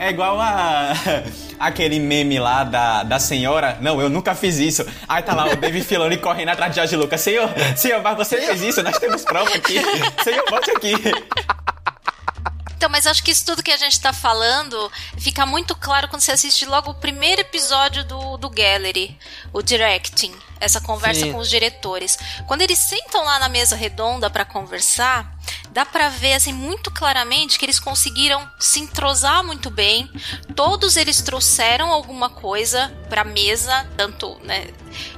É 0.01 0.10
igual 0.10 0.41
a 0.41 0.93
aquele 1.60 2.00
meme 2.00 2.39
lá 2.39 2.63
da, 2.63 3.03
da 3.03 3.20
senhora. 3.20 3.77
Não, 3.81 4.01
eu 4.01 4.10
nunca 4.10 4.34
fiz 4.34 4.58
isso. 4.58 4.84
Aí 5.08 5.22
tá 5.22 5.36
lá 5.36 5.46
o 5.46 5.55
David 5.55 5.86
Filoni 5.86 6.17
correndo 6.17 6.50
atrás 6.50 6.72
de 6.72 6.77
George 6.77 6.96
Lucas. 6.96 7.22
Senhor, 7.22 7.48
senhor, 7.77 8.01
mas 8.01 8.17
você 8.17 8.41
fez 8.41 8.63
isso? 8.63 8.81
Nós 8.81 8.98
temos 8.98 9.24
prova 9.24 9.53
aqui. 9.53 9.75
Senhor, 10.24 10.43
volte 10.50 10.72
aqui. 10.72 10.96
Então, 12.75 12.89
mas 12.89 13.05
acho 13.05 13.24
que 13.24 13.29
isso 13.29 13.46
tudo 13.46 13.62
que 13.62 13.70
a 13.70 13.77
gente 13.77 14.01
tá 14.01 14.12
falando 14.12 14.91
fica 15.20 15.46
muito 15.46 15.75
claro 15.75 16.08
quando 16.08 16.22
você 16.22 16.31
assiste 16.31 16.65
logo 16.65 16.89
o 16.89 16.96
primeiro 16.96 17.41
episódio 17.41 18.03
do, 18.03 18.38
do 18.38 18.50
Gallery, 18.50 19.15
o 19.53 19.62
Directing, 19.62 20.34
essa 20.62 20.80
conversa 20.80 21.25
Sim. 21.25 21.34
com 21.34 21.39
os 21.39 21.50
diretores. 21.50 22.18
Quando 22.48 22.62
eles 22.62 22.77
sentam 22.77 23.25
lá 23.25 23.39
na 23.39 23.50
mesa 23.50 23.75
redonda 23.75 24.30
pra 24.30 24.46
conversar, 24.46 25.36
dá 25.72 25.86
pra 25.86 26.08
ver 26.08 26.34
assim 26.34 26.53
muito 26.53 26.91
claramente 26.91 27.58
que 27.58 27.65
eles 27.65 27.80
conseguiram 27.80 28.48
se 28.60 28.80
entrosar 28.80 29.44
muito 29.44 29.70
bem. 29.70 30.10
Todos 30.56 30.96
eles 30.96 31.22
trouxeram 31.22 31.91
alguma 31.91 32.30
coisa 32.30 32.89
pra 33.10 33.24
mesa, 33.24 33.86
tanto 33.98 34.39
né, 34.44 34.68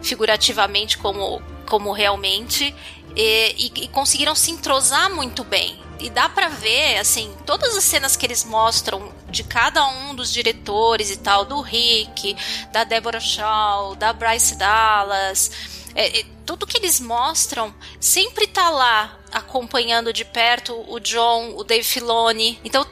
figurativamente 0.01 0.97
como, 0.97 1.41
como 1.67 1.91
realmente, 1.91 2.73
e, 3.15 3.55
e- 3.75 3.83
e 3.83 3.87
conseguiram 3.89 4.35
se 4.35 4.51
entrosar 4.51 5.09
muito 5.13 5.43
bem. 5.43 5.81
E 5.99 6.09
dá 6.09 6.27
pra 6.27 6.49
ver, 6.49 6.97
assim, 6.97 7.33
todas 7.45 7.75
as 7.77 7.83
cenas 7.83 8.17
que 8.17 8.25
eles 8.25 8.43
mostram 8.43 9.13
de 9.29 9.43
cada 9.43 9.85
um 9.87 10.13
dos 10.13 10.33
diretores 10.33 11.09
e 11.09 11.17
tal, 11.17 11.45
do 11.45 11.61
Rick, 11.61 12.35
da 12.71 12.83
Deborah 12.83 13.19
Shaw, 13.21 13.95
da 13.95 14.11
Bryce 14.11 14.55
Dallas, 14.55 15.51
é, 15.95 16.19
é, 16.19 16.25
tudo 16.45 16.67
que 16.67 16.77
eles 16.77 16.99
mostram 16.99 17.73
sempre 17.99 18.47
tá 18.47 18.69
lá 18.69 19.17
acompanhando 19.31 20.11
de 20.11 20.25
perto 20.25 20.73
o 20.87 20.99
John, 20.99 21.53
o 21.55 21.63
Dave 21.63 21.83
Filoni. 21.83 22.59
Então 22.63 22.85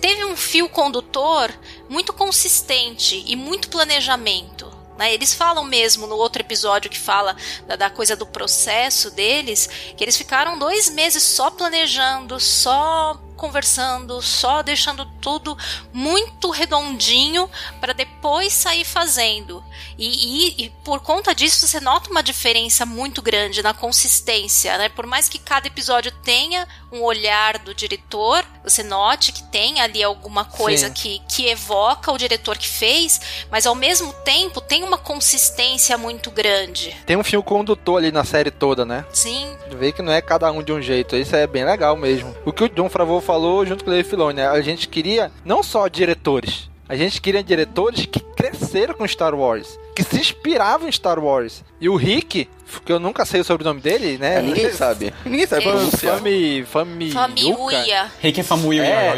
teve 0.00 0.24
um 0.24 0.36
fio 0.36 0.68
condutor 0.68 1.52
muito 1.88 2.12
consistente 2.12 3.22
e 3.26 3.34
muito 3.36 3.68
planejamento. 3.68 4.65
Né? 4.96 5.12
Eles 5.12 5.34
falam 5.34 5.64
mesmo 5.64 6.06
no 6.06 6.16
outro 6.16 6.42
episódio 6.42 6.90
que 6.90 6.98
fala 6.98 7.36
da, 7.66 7.76
da 7.76 7.90
coisa 7.90 8.16
do 8.16 8.26
processo 8.26 9.10
deles, 9.10 9.68
que 9.96 10.02
eles 10.04 10.16
ficaram 10.16 10.58
dois 10.58 10.88
meses 10.90 11.22
só 11.22 11.50
planejando, 11.50 12.38
só 12.40 13.20
conversando, 13.36 14.22
só 14.22 14.62
deixando 14.62 15.04
tudo 15.20 15.56
muito 15.92 16.48
redondinho 16.50 17.50
para 17.80 17.92
depois 17.92 18.52
sair 18.52 18.84
fazendo. 18.84 19.62
E, 19.98 20.06
e- 20.08 20.64
e 20.64 20.70
por 20.82 21.00
conta 21.00 21.34
disso 21.34 21.66
você 21.68 21.78
nota 21.78 22.10
uma 22.10 22.22
diferença 22.22 22.86
muito 22.86 23.20
grande 23.20 23.62
na 23.62 23.74
consistência, 23.74 24.78
né? 24.78 24.88
Por 24.88 25.06
mais 25.06 25.28
que 25.28 25.38
cada 25.38 25.66
episódio 25.66 26.10
tenha 26.22 26.66
um 26.96 27.02
olhar 27.02 27.58
do 27.58 27.74
diretor, 27.74 28.44
você 28.64 28.82
note 28.82 29.32
que 29.32 29.42
tem 29.44 29.80
ali 29.80 30.02
alguma 30.02 30.44
coisa 30.44 30.88
Sim. 30.88 30.92
que, 30.92 31.22
que 31.28 31.48
evoca 31.48 32.10
o 32.10 32.18
diretor 32.18 32.56
que 32.56 32.68
fez, 32.68 33.46
mas 33.50 33.66
ao 33.66 33.74
mesmo 33.74 34.12
tempo 34.12 34.60
tem 34.60 34.82
uma 34.82 34.98
consistência 34.98 35.96
muito 35.98 36.30
grande. 36.30 36.96
Tem 37.04 37.16
um 37.16 37.24
fio 37.24 37.42
condutor 37.42 37.98
ali 37.98 38.10
na 38.10 38.24
série 38.24 38.50
toda, 38.50 38.84
né? 38.84 39.04
Sim, 39.12 39.56
Vê 39.78 39.92
que 39.92 40.02
não 40.02 40.12
é 40.12 40.20
cada 40.20 40.50
um 40.50 40.62
de 40.62 40.72
um 40.72 40.80
jeito. 40.80 41.16
Isso 41.16 41.36
é 41.36 41.46
bem 41.46 41.64
legal 41.64 41.96
mesmo. 41.96 42.34
O 42.44 42.52
que 42.52 42.64
o 42.64 42.68
John 42.68 42.88
Favreau 42.88 43.20
falou 43.20 43.66
junto 43.66 43.84
com 43.84 43.90
o 43.90 43.94
Dave 43.94 44.08
Filoni, 44.08 44.36
né? 44.36 44.48
A 44.48 44.60
gente 44.60 44.88
queria 44.88 45.30
não 45.44 45.62
só 45.62 45.88
diretores. 45.88 46.68
A 46.88 46.94
gente 46.94 47.20
queria 47.20 47.42
diretores 47.42 48.06
que 48.06 48.20
cresceram 48.20 48.94
com 48.94 49.06
Star 49.08 49.34
Wars. 49.34 49.78
Que 49.94 50.02
se 50.04 50.18
inspiravam 50.20 50.88
em 50.88 50.92
Star 50.92 51.18
Wars. 51.18 51.64
E 51.80 51.88
o 51.88 51.96
Rick, 51.96 52.48
que 52.84 52.92
eu 52.92 53.00
nunca 53.00 53.24
sei 53.24 53.40
o 53.40 53.44
sobrenome 53.44 53.80
dele, 53.80 54.18
né? 54.18 54.40
Ninguém 54.40 54.70
sabe. 54.74 55.12
Ninguém 55.24 55.46
sabe 55.46 55.66
É. 55.66 55.90
Fami... 55.96 56.64
Fami... 56.64 57.10
Famiuia. 57.10 58.12
Rick 58.20 58.40
é 58.40 58.42
famuio. 58.44 58.82
É. 58.84 59.14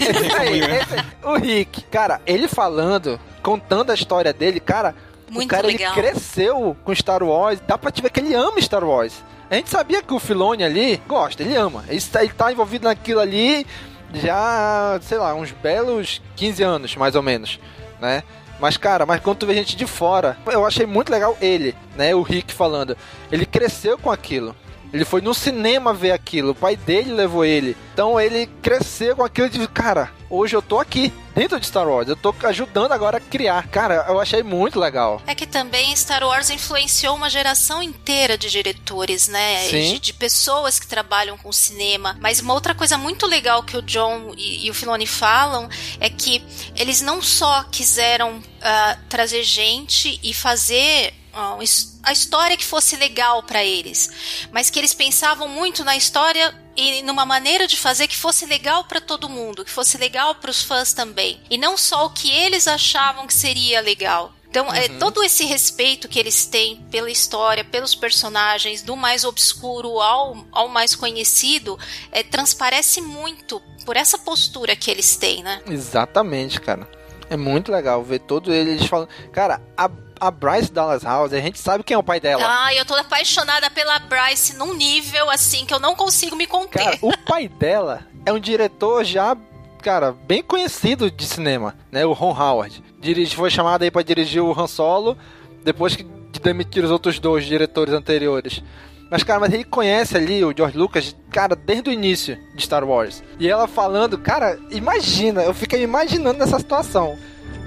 Esse- 0.00 1.04
o 1.26 1.34
Rick, 1.36 1.82
cara, 1.84 2.20
ele 2.26 2.48
falando, 2.48 3.20
contando 3.42 3.90
a 3.90 3.94
história 3.94 4.32
dele, 4.32 4.60
cara, 4.60 4.94
Muito 5.30 5.46
o 5.46 5.48
cara 5.50 5.66
legal. 5.66 5.92
ele 5.96 6.02
cresceu 6.02 6.76
com 6.84 6.94
Star 6.94 7.22
Wars, 7.22 7.60
dá 7.66 7.76
pra 7.78 7.90
te 7.90 8.02
ver 8.02 8.10
que 8.10 8.20
ele 8.20 8.34
ama 8.34 8.60
Star 8.60 8.84
Wars. 8.84 9.14
A 9.48 9.54
gente 9.54 9.70
sabia 9.70 10.02
que 10.02 10.12
o 10.12 10.18
Filoni 10.18 10.64
ali 10.64 11.00
gosta, 11.06 11.42
ele 11.42 11.54
ama, 11.54 11.84
ele 11.88 12.00
tá, 12.00 12.24
ele 12.24 12.32
tá 12.32 12.50
envolvido 12.50 12.84
naquilo 12.88 13.20
ali 13.20 13.64
já, 14.14 14.98
sei 15.02 15.18
lá, 15.18 15.34
uns 15.34 15.52
belos 15.52 16.20
15 16.36 16.62
anos, 16.62 16.96
mais 16.96 17.14
ou 17.14 17.22
menos, 17.22 17.58
né? 18.00 18.22
Mas, 18.58 18.76
cara, 18.76 19.04
mas 19.04 19.20
quando 19.20 19.38
tu 19.38 19.46
vê 19.46 19.54
gente 19.54 19.76
de 19.76 19.86
fora, 19.86 20.36
eu 20.46 20.64
achei 20.64 20.86
muito 20.86 21.10
legal 21.10 21.36
ele, 21.40 21.74
né? 21.94 22.14
O 22.14 22.22
Rick 22.22 22.54
falando. 22.54 22.96
Ele 23.30 23.44
cresceu 23.44 23.98
com 23.98 24.10
aquilo. 24.10 24.56
Ele 24.92 25.04
foi 25.04 25.20
no 25.20 25.34
cinema 25.34 25.92
ver 25.92 26.12
aquilo. 26.12 26.52
O 26.52 26.54
pai 26.54 26.74
dele 26.74 27.12
levou 27.12 27.44
ele. 27.44 27.76
Então 27.92 28.18
ele 28.18 28.46
cresceu 28.62 29.16
com 29.16 29.24
aquilo 29.24 29.50
de, 29.50 29.66
cara, 29.68 30.10
hoje 30.30 30.56
eu 30.56 30.62
tô 30.62 30.78
aqui, 30.78 31.12
dentro 31.34 31.60
de 31.60 31.66
Star 31.66 31.88
Wars. 31.88 32.08
Eu 32.08 32.16
tô 32.16 32.34
ajudando 32.44 32.92
agora 32.92 33.18
a 33.18 33.20
criar. 33.20 33.68
Cara, 33.68 34.06
eu 34.08 34.20
achei 34.20 34.42
muito 34.42 34.78
legal. 34.78 35.20
É 35.26 35.34
que 35.34 35.46
também 35.46 35.94
Star 35.94 36.24
Wars 36.24 36.50
influenciou 36.50 37.14
uma 37.14 37.28
geração 37.28 37.82
inteira 37.82 38.38
de 38.38 38.50
diretores, 38.50 39.28
né? 39.28 39.68
De, 39.68 39.98
de 39.98 40.12
pessoas 40.12 40.78
que 40.78 40.86
trabalham 40.86 41.36
com 41.36 41.52
cinema. 41.52 42.16
Mas 42.20 42.40
uma 42.40 42.54
outra 42.54 42.74
coisa 42.74 42.96
muito 42.96 43.26
legal 43.26 43.62
que 43.62 43.76
o 43.76 43.82
John 43.82 44.32
e, 44.36 44.66
e 44.66 44.70
o 44.70 44.74
Filoni 44.74 45.06
falam 45.06 45.68
é 46.00 46.08
que 46.08 46.42
eles 46.74 47.00
não 47.00 47.20
só 47.22 47.64
quiseram 47.64 48.42
ah, 48.62 48.98
trazer 49.08 49.42
gente 49.42 50.18
e 50.22 50.32
fazer 50.32 51.12
a 52.02 52.12
história 52.12 52.56
que 52.56 52.64
fosse 52.64 52.96
legal 52.96 53.42
pra 53.42 53.62
eles, 53.62 54.48
mas 54.50 54.70
que 54.70 54.78
eles 54.78 54.94
pensavam 54.94 55.48
muito 55.48 55.84
na 55.84 55.96
história 55.96 56.54
e 56.76 57.02
numa 57.02 57.26
maneira 57.26 57.66
de 57.66 57.76
fazer 57.76 58.06
que 58.06 58.16
fosse 58.16 58.46
legal 58.46 58.84
pra 58.84 59.00
todo 59.00 59.28
mundo, 59.28 59.64
que 59.64 59.70
fosse 59.70 59.98
legal 59.98 60.34
pros 60.36 60.62
fãs 60.62 60.92
também, 60.92 61.40
e 61.50 61.58
não 61.58 61.76
só 61.76 62.06
o 62.06 62.10
que 62.10 62.30
eles 62.30 62.66
achavam 62.66 63.26
que 63.26 63.34
seria 63.34 63.80
legal. 63.80 64.32
Então, 64.48 64.72
é, 64.72 64.88
todo 64.88 65.22
esse 65.22 65.44
respeito 65.44 66.08
que 66.08 66.18
eles 66.18 66.46
têm 66.46 66.76
pela 66.90 67.10
história, 67.10 67.62
pelos 67.62 67.94
personagens, 67.94 68.80
do 68.80 68.96
mais 68.96 69.22
obscuro 69.22 70.00
ao, 70.00 70.46
ao 70.50 70.68
mais 70.68 70.94
conhecido, 70.94 71.78
é, 72.10 72.22
transparece 72.22 73.02
muito 73.02 73.60
por 73.84 73.98
essa 73.98 74.16
postura 74.16 74.74
que 74.74 74.90
eles 74.90 75.16
têm, 75.16 75.42
né? 75.42 75.60
Exatamente, 75.68 76.58
cara. 76.58 76.88
É 77.28 77.36
muito 77.36 77.70
legal 77.70 78.02
ver 78.02 78.20
todos 78.20 78.54
eles 78.54 78.86
falando. 78.86 79.08
Cara, 79.30 79.60
a, 79.76 79.90
a 80.20 80.30
Bryce 80.30 80.72
Dallas 80.72 81.02
House, 81.02 81.32
a 81.32 81.40
gente 81.40 81.58
sabe 81.58 81.84
quem 81.84 81.94
é 81.94 81.98
o 81.98 82.02
pai 82.02 82.20
dela. 82.20 82.42
Ah, 82.44 82.74
eu 82.74 82.84
tô 82.84 82.94
apaixonada 82.94 83.70
pela 83.70 83.98
Bryce 83.98 84.56
num 84.56 84.74
nível 84.74 85.30
assim 85.30 85.64
que 85.64 85.74
eu 85.74 85.78
não 85.78 85.94
consigo 85.94 86.36
me 86.36 86.46
conter. 86.46 86.82
Cara, 86.82 86.98
o 87.02 87.16
pai 87.18 87.48
dela 87.48 88.06
é 88.24 88.32
um 88.32 88.38
diretor 88.38 89.04
já, 89.04 89.36
cara, 89.82 90.12
bem 90.12 90.42
conhecido 90.42 91.10
de 91.10 91.26
cinema, 91.26 91.76
né? 91.90 92.04
O 92.04 92.12
Ron 92.12 92.36
Howard. 92.38 92.82
Dirige, 92.98 93.36
foi 93.36 93.50
chamado 93.50 93.82
aí 93.82 93.90
pra 93.90 94.02
dirigir 94.02 94.42
o 94.42 94.58
Han 94.58 94.66
Solo, 94.66 95.16
depois 95.62 95.94
que 95.94 96.04
demitiram 96.42 96.86
os 96.86 96.92
outros 96.92 97.18
dois 97.18 97.44
diretores 97.44 97.94
anteriores. 97.94 98.62
Mas, 99.10 99.22
cara, 99.22 99.38
mas 99.38 99.52
ele 99.52 99.64
conhece 99.64 100.16
ali 100.16 100.44
o 100.44 100.52
George 100.56 100.76
Lucas, 100.76 101.14
cara, 101.30 101.54
desde 101.54 101.90
o 101.90 101.92
início 101.92 102.36
de 102.54 102.62
Star 102.62 102.84
Wars. 102.84 103.22
E 103.38 103.48
ela 103.48 103.68
falando, 103.68 104.18
cara, 104.18 104.58
imagina, 104.70 105.42
eu 105.42 105.54
fiquei 105.54 105.82
imaginando 105.82 106.38
nessa 106.38 106.58
situação. 106.58 107.16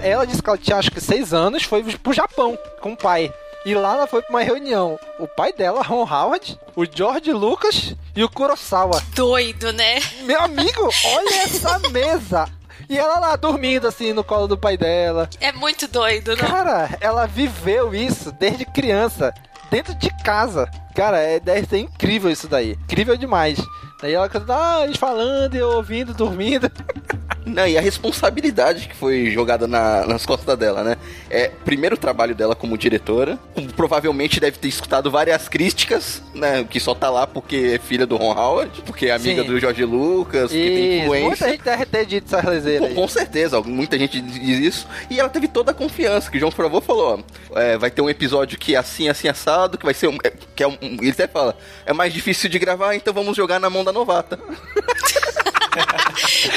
Ela 0.02 0.26
disse 0.26 0.42
que 0.42 0.48
ela 0.48 0.58
tinha 0.58 0.76
acho 0.76 0.90
que 0.90 1.00
seis 1.00 1.32
anos, 1.32 1.62
foi 1.62 1.82
pro 1.82 2.12
Japão 2.12 2.58
com 2.80 2.92
o 2.92 2.96
pai. 2.96 3.32
E 3.64 3.74
lá 3.74 3.94
ela 3.94 4.06
foi 4.06 4.22
pra 4.22 4.30
uma 4.30 4.42
reunião. 4.42 4.98
O 5.18 5.28
pai 5.28 5.52
dela, 5.52 5.82
Ron 5.82 6.08
Howard, 6.10 6.58
o 6.74 6.84
George 6.86 7.30
Lucas 7.32 7.94
e 8.16 8.24
o 8.24 8.28
Kurosawa. 8.28 9.02
Doido, 9.14 9.72
né? 9.72 10.00
Meu 10.22 10.40
amigo, 10.40 10.88
olha 11.04 11.42
essa 11.42 11.78
mesa. 11.90 12.48
E 12.88 12.98
ela 12.98 13.18
lá 13.18 13.36
dormindo 13.36 13.86
assim 13.86 14.12
no 14.12 14.24
colo 14.24 14.48
do 14.48 14.56
pai 14.56 14.76
dela. 14.76 15.28
É 15.40 15.52
muito 15.52 15.86
doido, 15.86 16.34
né? 16.34 16.42
Cara, 16.42 16.96
ela 17.00 17.26
viveu 17.26 17.94
isso 17.94 18.32
desde 18.32 18.64
criança, 18.64 19.32
dentro 19.70 19.94
de 19.94 20.10
casa. 20.24 20.68
Cara, 20.94 21.18
é, 21.18 21.38
deve 21.38 21.66
ser 21.68 21.78
incrível 21.78 22.30
isso 22.30 22.48
daí. 22.48 22.72
Incrível 22.72 23.16
demais. 23.16 23.60
Daí 24.00 24.14
ela 24.14 24.28
canta, 24.28 24.56
ah, 24.56 24.84
eles 24.84 24.96
falando 24.96 25.54
e 25.54 25.58
eu 25.58 25.70
ouvindo, 25.76 26.14
dormindo. 26.14 26.70
Não, 27.46 27.66
e 27.66 27.76
a 27.78 27.80
responsabilidade 27.80 28.86
que 28.88 28.94
foi 28.94 29.30
jogada 29.30 29.66
na- 29.66 30.06
nas 30.06 30.26
costas 30.26 30.58
dela, 30.58 30.84
né? 30.84 30.96
É, 31.30 31.48
primeiro 31.64 31.96
trabalho 31.96 32.34
dela 32.34 32.54
como 32.54 32.76
diretora. 32.76 33.38
Provavelmente 33.76 34.38
deve 34.38 34.58
ter 34.58 34.68
escutado 34.68 35.10
várias 35.10 35.48
críticas, 35.48 36.22
né? 36.34 36.64
Que 36.68 36.78
só 36.78 36.94
tá 36.94 37.08
lá 37.08 37.26
porque 37.26 37.72
é 37.74 37.78
filha 37.78 38.06
do 38.06 38.16
Ron 38.16 38.32
Howard, 38.36 38.82
porque 38.82 39.06
é 39.06 39.12
amiga 39.12 39.42
Sim. 39.42 39.48
do 39.48 39.58
George 39.58 39.84
Lucas, 39.84 40.50
que 40.50 40.56
tem 40.56 40.98
Isso, 40.98 41.06
muita 41.06 41.16
influência. 41.20 41.48
gente 41.48 41.62
deve 41.64 41.86
ter 41.86 42.06
dito 42.06 42.36
essa 42.36 42.48
lezeira 42.48 42.88
Com, 42.88 42.94
com 42.94 43.08
certeza, 43.08 43.60
muita 43.62 43.98
gente 43.98 44.20
diz 44.20 44.58
isso. 44.58 44.86
E 45.08 45.18
ela 45.18 45.28
teve 45.28 45.48
toda 45.48 45.70
a 45.70 45.74
confiança, 45.74 46.30
que 46.30 46.36
o 46.36 46.40
João 46.40 46.50
Favreau 46.52 46.80
falou, 46.80 47.24
ó, 47.50 47.58
é, 47.58 47.78
vai 47.78 47.90
ter 47.90 48.02
um 48.02 48.10
episódio 48.10 48.58
que 48.58 48.74
é 48.74 48.78
assim, 48.78 49.08
assim, 49.08 49.28
assado, 49.28 49.78
que 49.78 49.84
vai 49.84 49.94
ser 49.94 50.08
um... 50.08 50.18
é, 50.24 50.32
que 50.54 50.62
é 50.62 50.68
um 50.68 50.76
ele 51.00 51.10
até 51.10 51.26
fala, 51.26 51.56
é 51.86 51.92
mais 51.92 52.12
difícil 52.12 52.50
de 52.50 52.58
gravar, 52.58 52.94
então 52.94 53.14
vamos 53.14 53.36
jogar 53.36 53.58
na 53.58 53.70
mão 53.70 53.82
da 53.82 53.92
novata. 53.92 54.38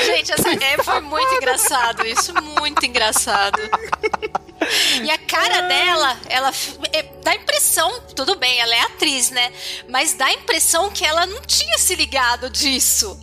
Gente, 0.06 0.32
essa 0.32 0.50
é, 0.50 0.84
foi 0.84 1.02
muito 1.02 1.34
engraçado 1.36 2.06
isso, 2.06 2.34
muito 2.60 2.86
engraçado. 2.86 3.60
E 5.04 5.12
a 5.12 5.18
cara 5.18 5.62
dela, 5.62 6.18
ela 6.30 6.52
é, 6.94 7.04
dá 7.22 7.32
a 7.32 7.36
impressão, 7.36 8.02
tudo 8.16 8.36
bem, 8.36 8.60
ela 8.60 8.74
é 8.74 8.82
atriz, 8.82 9.30
né? 9.30 9.52
Mas 9.90 10.14
dá 10.14 10.26
a 10.26 10.34
impressão 10.34 10.90
que 10.90 11.06
ela 11.06 11.26
não 11.26 11.42
tinha 11.42 11.78
se 11.78 11.96
ligado 11.96 12.50
disso. 12.50 13.20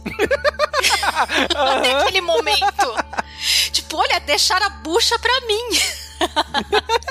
Naquele 1.54 2.20
momento. 2.20 2.94
Olha, 3.92 4.20
deixaram 4.20 4.66
a 4.66 4.70
bucha 4.70 5.18
pra 5.18 5.40
mim. 5.42 5.68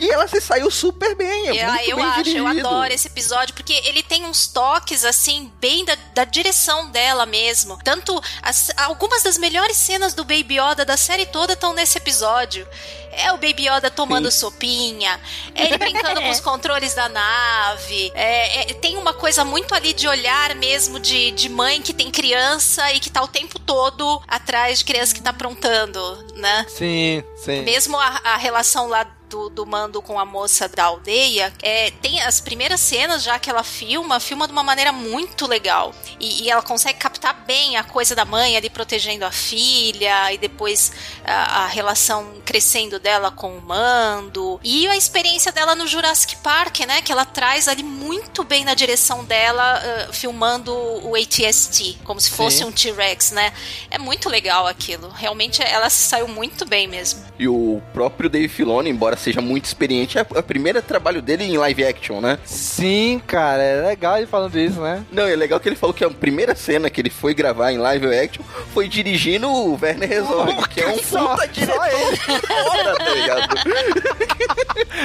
E 0.00 0.10
ela 0.10 0.28
se 0.28 0.38
saiu 0.40 0.70
super 0.70 1.14
bem. 1.16 1.48
É 1.48 1.62
eu, 1.64 1.68
muito 1.72 1.90
eu 1.90 1.96
bem 1.96 2.04
acho, 2.04 2.22
dirigido. 2.22 2.44
eu 2.44 2.66
adoro 2.66 2.92
esse 2.92 3.06
episódio, 3.08 3.54
porque 3.54 3.72
ele 3.84 4.02
tem 4.02 4.24
uns 4.26 4.46
toques, 4.46 5.02
assim, 5.04 5.50
bem 5.58 5.82
da, 5.84 5.96
da 6.14 6.24
direção 6.24 6.90
dela 6.90 7.24
mesmo. 7.24 7.78
Tanto 7.82 8.20
as- 8.42 8.70
algumas 8.76 9.22
das 9.22 9.38
melhores 9.38 9.76
cenas 9.78 10.12
do 10.12 10.24
Baby 10.24 10.58
Yoda 10.60 10.84
da 10.84 10.96
série 10.96 11.24
toda 11.26 11.54
estão 11.54 11.72
nesse 11.72 11.96
episódio. 11.96 12.68
É 13.10 13.32
o 13.32 13.36
Baby 13.38 13.66
Yoda 13.68 13.90
tomando 13.90 14.30
sopinha, 14.30 15.18
é 15.54 15.64
ele 15.64 15.78
brincando 15.78 16.20
com 16.22 16.30
os 16.30 16.38
controles 16.40 16.94
da 16.94 17.08
nave. 17.08 18.12
é- 18.14 18.70
é- 18.70 18.74
tem 18.74 18.96
uma 18.98 19.14
coisa 19.14 19.44
muito 19.44 19.74
ali 19.74 19.92
de 19.94 20.06
olhar 20.06 20.54
mesmo 20.54 21.00
de, 21.00 21.30
de 21.32 21.48
mãe 21.48 21.80
que 21.82 21.92
tem 21.94 22.10
criança 22.10 22.92
e 22.92 23.00
que 23.00 23.10
tá 23.10 23.22
o 23.22 23.26
tempo 23.26 23.58
todo 23.58 24.22
atrás 24.28 24.78
de 24.80 24.84
criança 24.84 25.14
que 25.14 25.22
tá 25.22 25.30
aprontando, 25.30 25.97
né? 26.34 26.66
Sim, 26.68 27.22
sim. 27.36 27.62
Mesmo 27.62 27.98
a, 27.98 28.20
a 28.24 28.36
relação 28.36 28.88
lá 28.88 29.06
do, 29.28 29.48
do 29.48 29.66
mando 29.66 30.00
com 30.00 30.18
a 30.18 30.24
moça 30.24 30.68
da 30.68 30.84
aldeia, 30.84 31.52
é, 31.62 31.90
tem 31.90 32.20
as 32.22 32.40
primeiras 32.40 32.80
cenas 32.80 33.22
já 33.22 33.38
que 33.38 33.50
ela 33.50 33.62
filma, 33.62 34.18
filma 34.20 34.46
de 34.46 34.52
uma 34.52 34.62
maneira 34.62 34.92
muito 34.92 35.46
legal. 35.46 35.94
E, 36.18 36.44
e 36.44 36.50
ela 36.50 36.62
consegue 36.62 36.98
captar 36.98 37.44
bem 37.46 37.76
a 37.76 37.84
coisa 37.84 38.14
da 38.14 38.24
mãe 38.24 38.56
ali 38.56 38.70
protegendo 38.70 39.24
a 39.24 39.30
filha, 39.30 40.32
e 40.32 40.38
depois 40.38 40.92
a, 41.24 41.64
a 41.64 41.66
relação 41.66 42.34
crescendo 42.44 42.98
dela 42.98 43.30
com 43.30 43.56
o 43.56 43.60
mando. 43.60 44.58
E 44.64 44.86
a 44.88 44.96
experiência 44.96 45.52
dela 45.52 45.74
no 45.74 45.86
Jurassic 45.86 46.36
Park, 46.36 46.80
né? 46.80 47.02
Que 47.02 47.12
ela 47.12 47.24
traz 47.24 47.68
ali 47.68 47.82
muito 47.82 48.42
bem 48.44 48.64
na 48.64 48.74
direção 48.74 49.24
dela, 49.24 49.62
ah, 49.62 50.12
filmando 50.12 50.72
o 50.72 51.14
ATST, 51.14 51.98
como 52.04 52.20
se 52.20 52.30
fosse 52.30 52.58
Sim. 52.58 52.64
um 52.64 52.72
T-Rex, 52.72 53.32
né? 53.32 53.52
É 53.90 53.98
muito 53.98 54.28
legal 54.28 54.66
aquilo. 54.66 55.08
Realmente 55.10 55.62
ela 55.62 55.90
se 55.90 56.02
saiu 56.02 56.28
muito 56.28 56.64
bem 56.64 56.86
mesmo. 56.86 57.22
E 57.38 57.46
o 57.46 57.82
próprio 57.92 58.30
Dave 58.30 58.48
Filoni, 58.48 58.90
embora 58.90 59.16
seja 59.18 59.40
muito 59.40 59.64
experiente, 59.66 60.18
é 60.18 60.22
o 60.22 60.42
primeiro 60.42 60.80
trabalho 60.80 61.20
dele 61.20 61.44
em 61.44 61.56
live 61.58 61.84
action, 61.84 62.20
né? 62.20 62.38
Sim, 62.44 63.20
cara, 63.26 63.62
é 63.62 63.86
legal 63.88 64.16
ele 64.16 64.26
falando 64.26 64.56
isso, 64.58 64.80
né? 64.80 65.04
Não, 65.12 65.24
é 65.26 65.36
legal 65.36 65.58
que 65.60 65.68
ele 65.68 65.76
falou 65.76 65.92
que 65.94 66.04
a 66.04 66.10
primeira 66.10 66.54
cena 66.54 66.88
que 66.88 67.00
ele 67.00 67.10
foi 67.10 67.34
gravar 67.34 67.72
em 67.72 67.78
live 67.78 68.06
action 68.16 68.42
foi 68.72 68.88
dirigindo 68.88 69.48
o 69.48 69.78
Werner 69.80 70.10
Herzog, 70.12 70.68
que 70.68 70.80
é 70.80 70.88
um 70.88 70.98
Só- 70.98 71.28
puta 71.36 71.48
diretor 71.48 72.16
foda, 72.46 72.94
tá 72.96 73.10
ligado? 73.14 73.56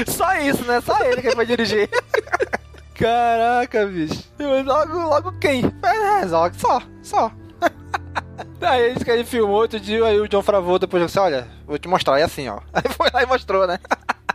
Só 0.11 0.33
isso, 0.39 0.63
né? 0.65 0.81
Só 0.81 0.97
ele 1.03 1.21
que 1.21 1.35
vai 1.35 1.45
dirigir. 1.45 1.89
Caraca, 2.95 3.85
bicho. 3.85 4.23
Logo, 4.65 4.93
logo 4.97 5.31
quem? 5.39 5.63
É, 5.83 6.21
Herzog, 6.21 6.55
só, 6.59 6.81
só. 7.01 7.31
Aí 8.61 8.81
ele 8.81 9.11
ele 9.11 9.23
filmou 9.23 9.57
outro 9.57 9.79
dia, 9.79 10.05
aí 10.05 10.19
o 10.19 10.27
John 10.27 10.41
Favreau 10.41 10.79
depois 10.79 11.05
disse, 11.05 11.19
olha, 11.19 11.47
vou 11.67 11.77
te 11.77 11.87
mostrar, 11.87 12.19
é 12.19 12.23
assim, 12.23 12.47
ó. 12.47 12.59
Aí 12.73 12.83
foi 12.89 13.09
lá 13.13 13.23
e 13.23 13.25
mostrou, 13.25 13.67
né? 13.67 13.77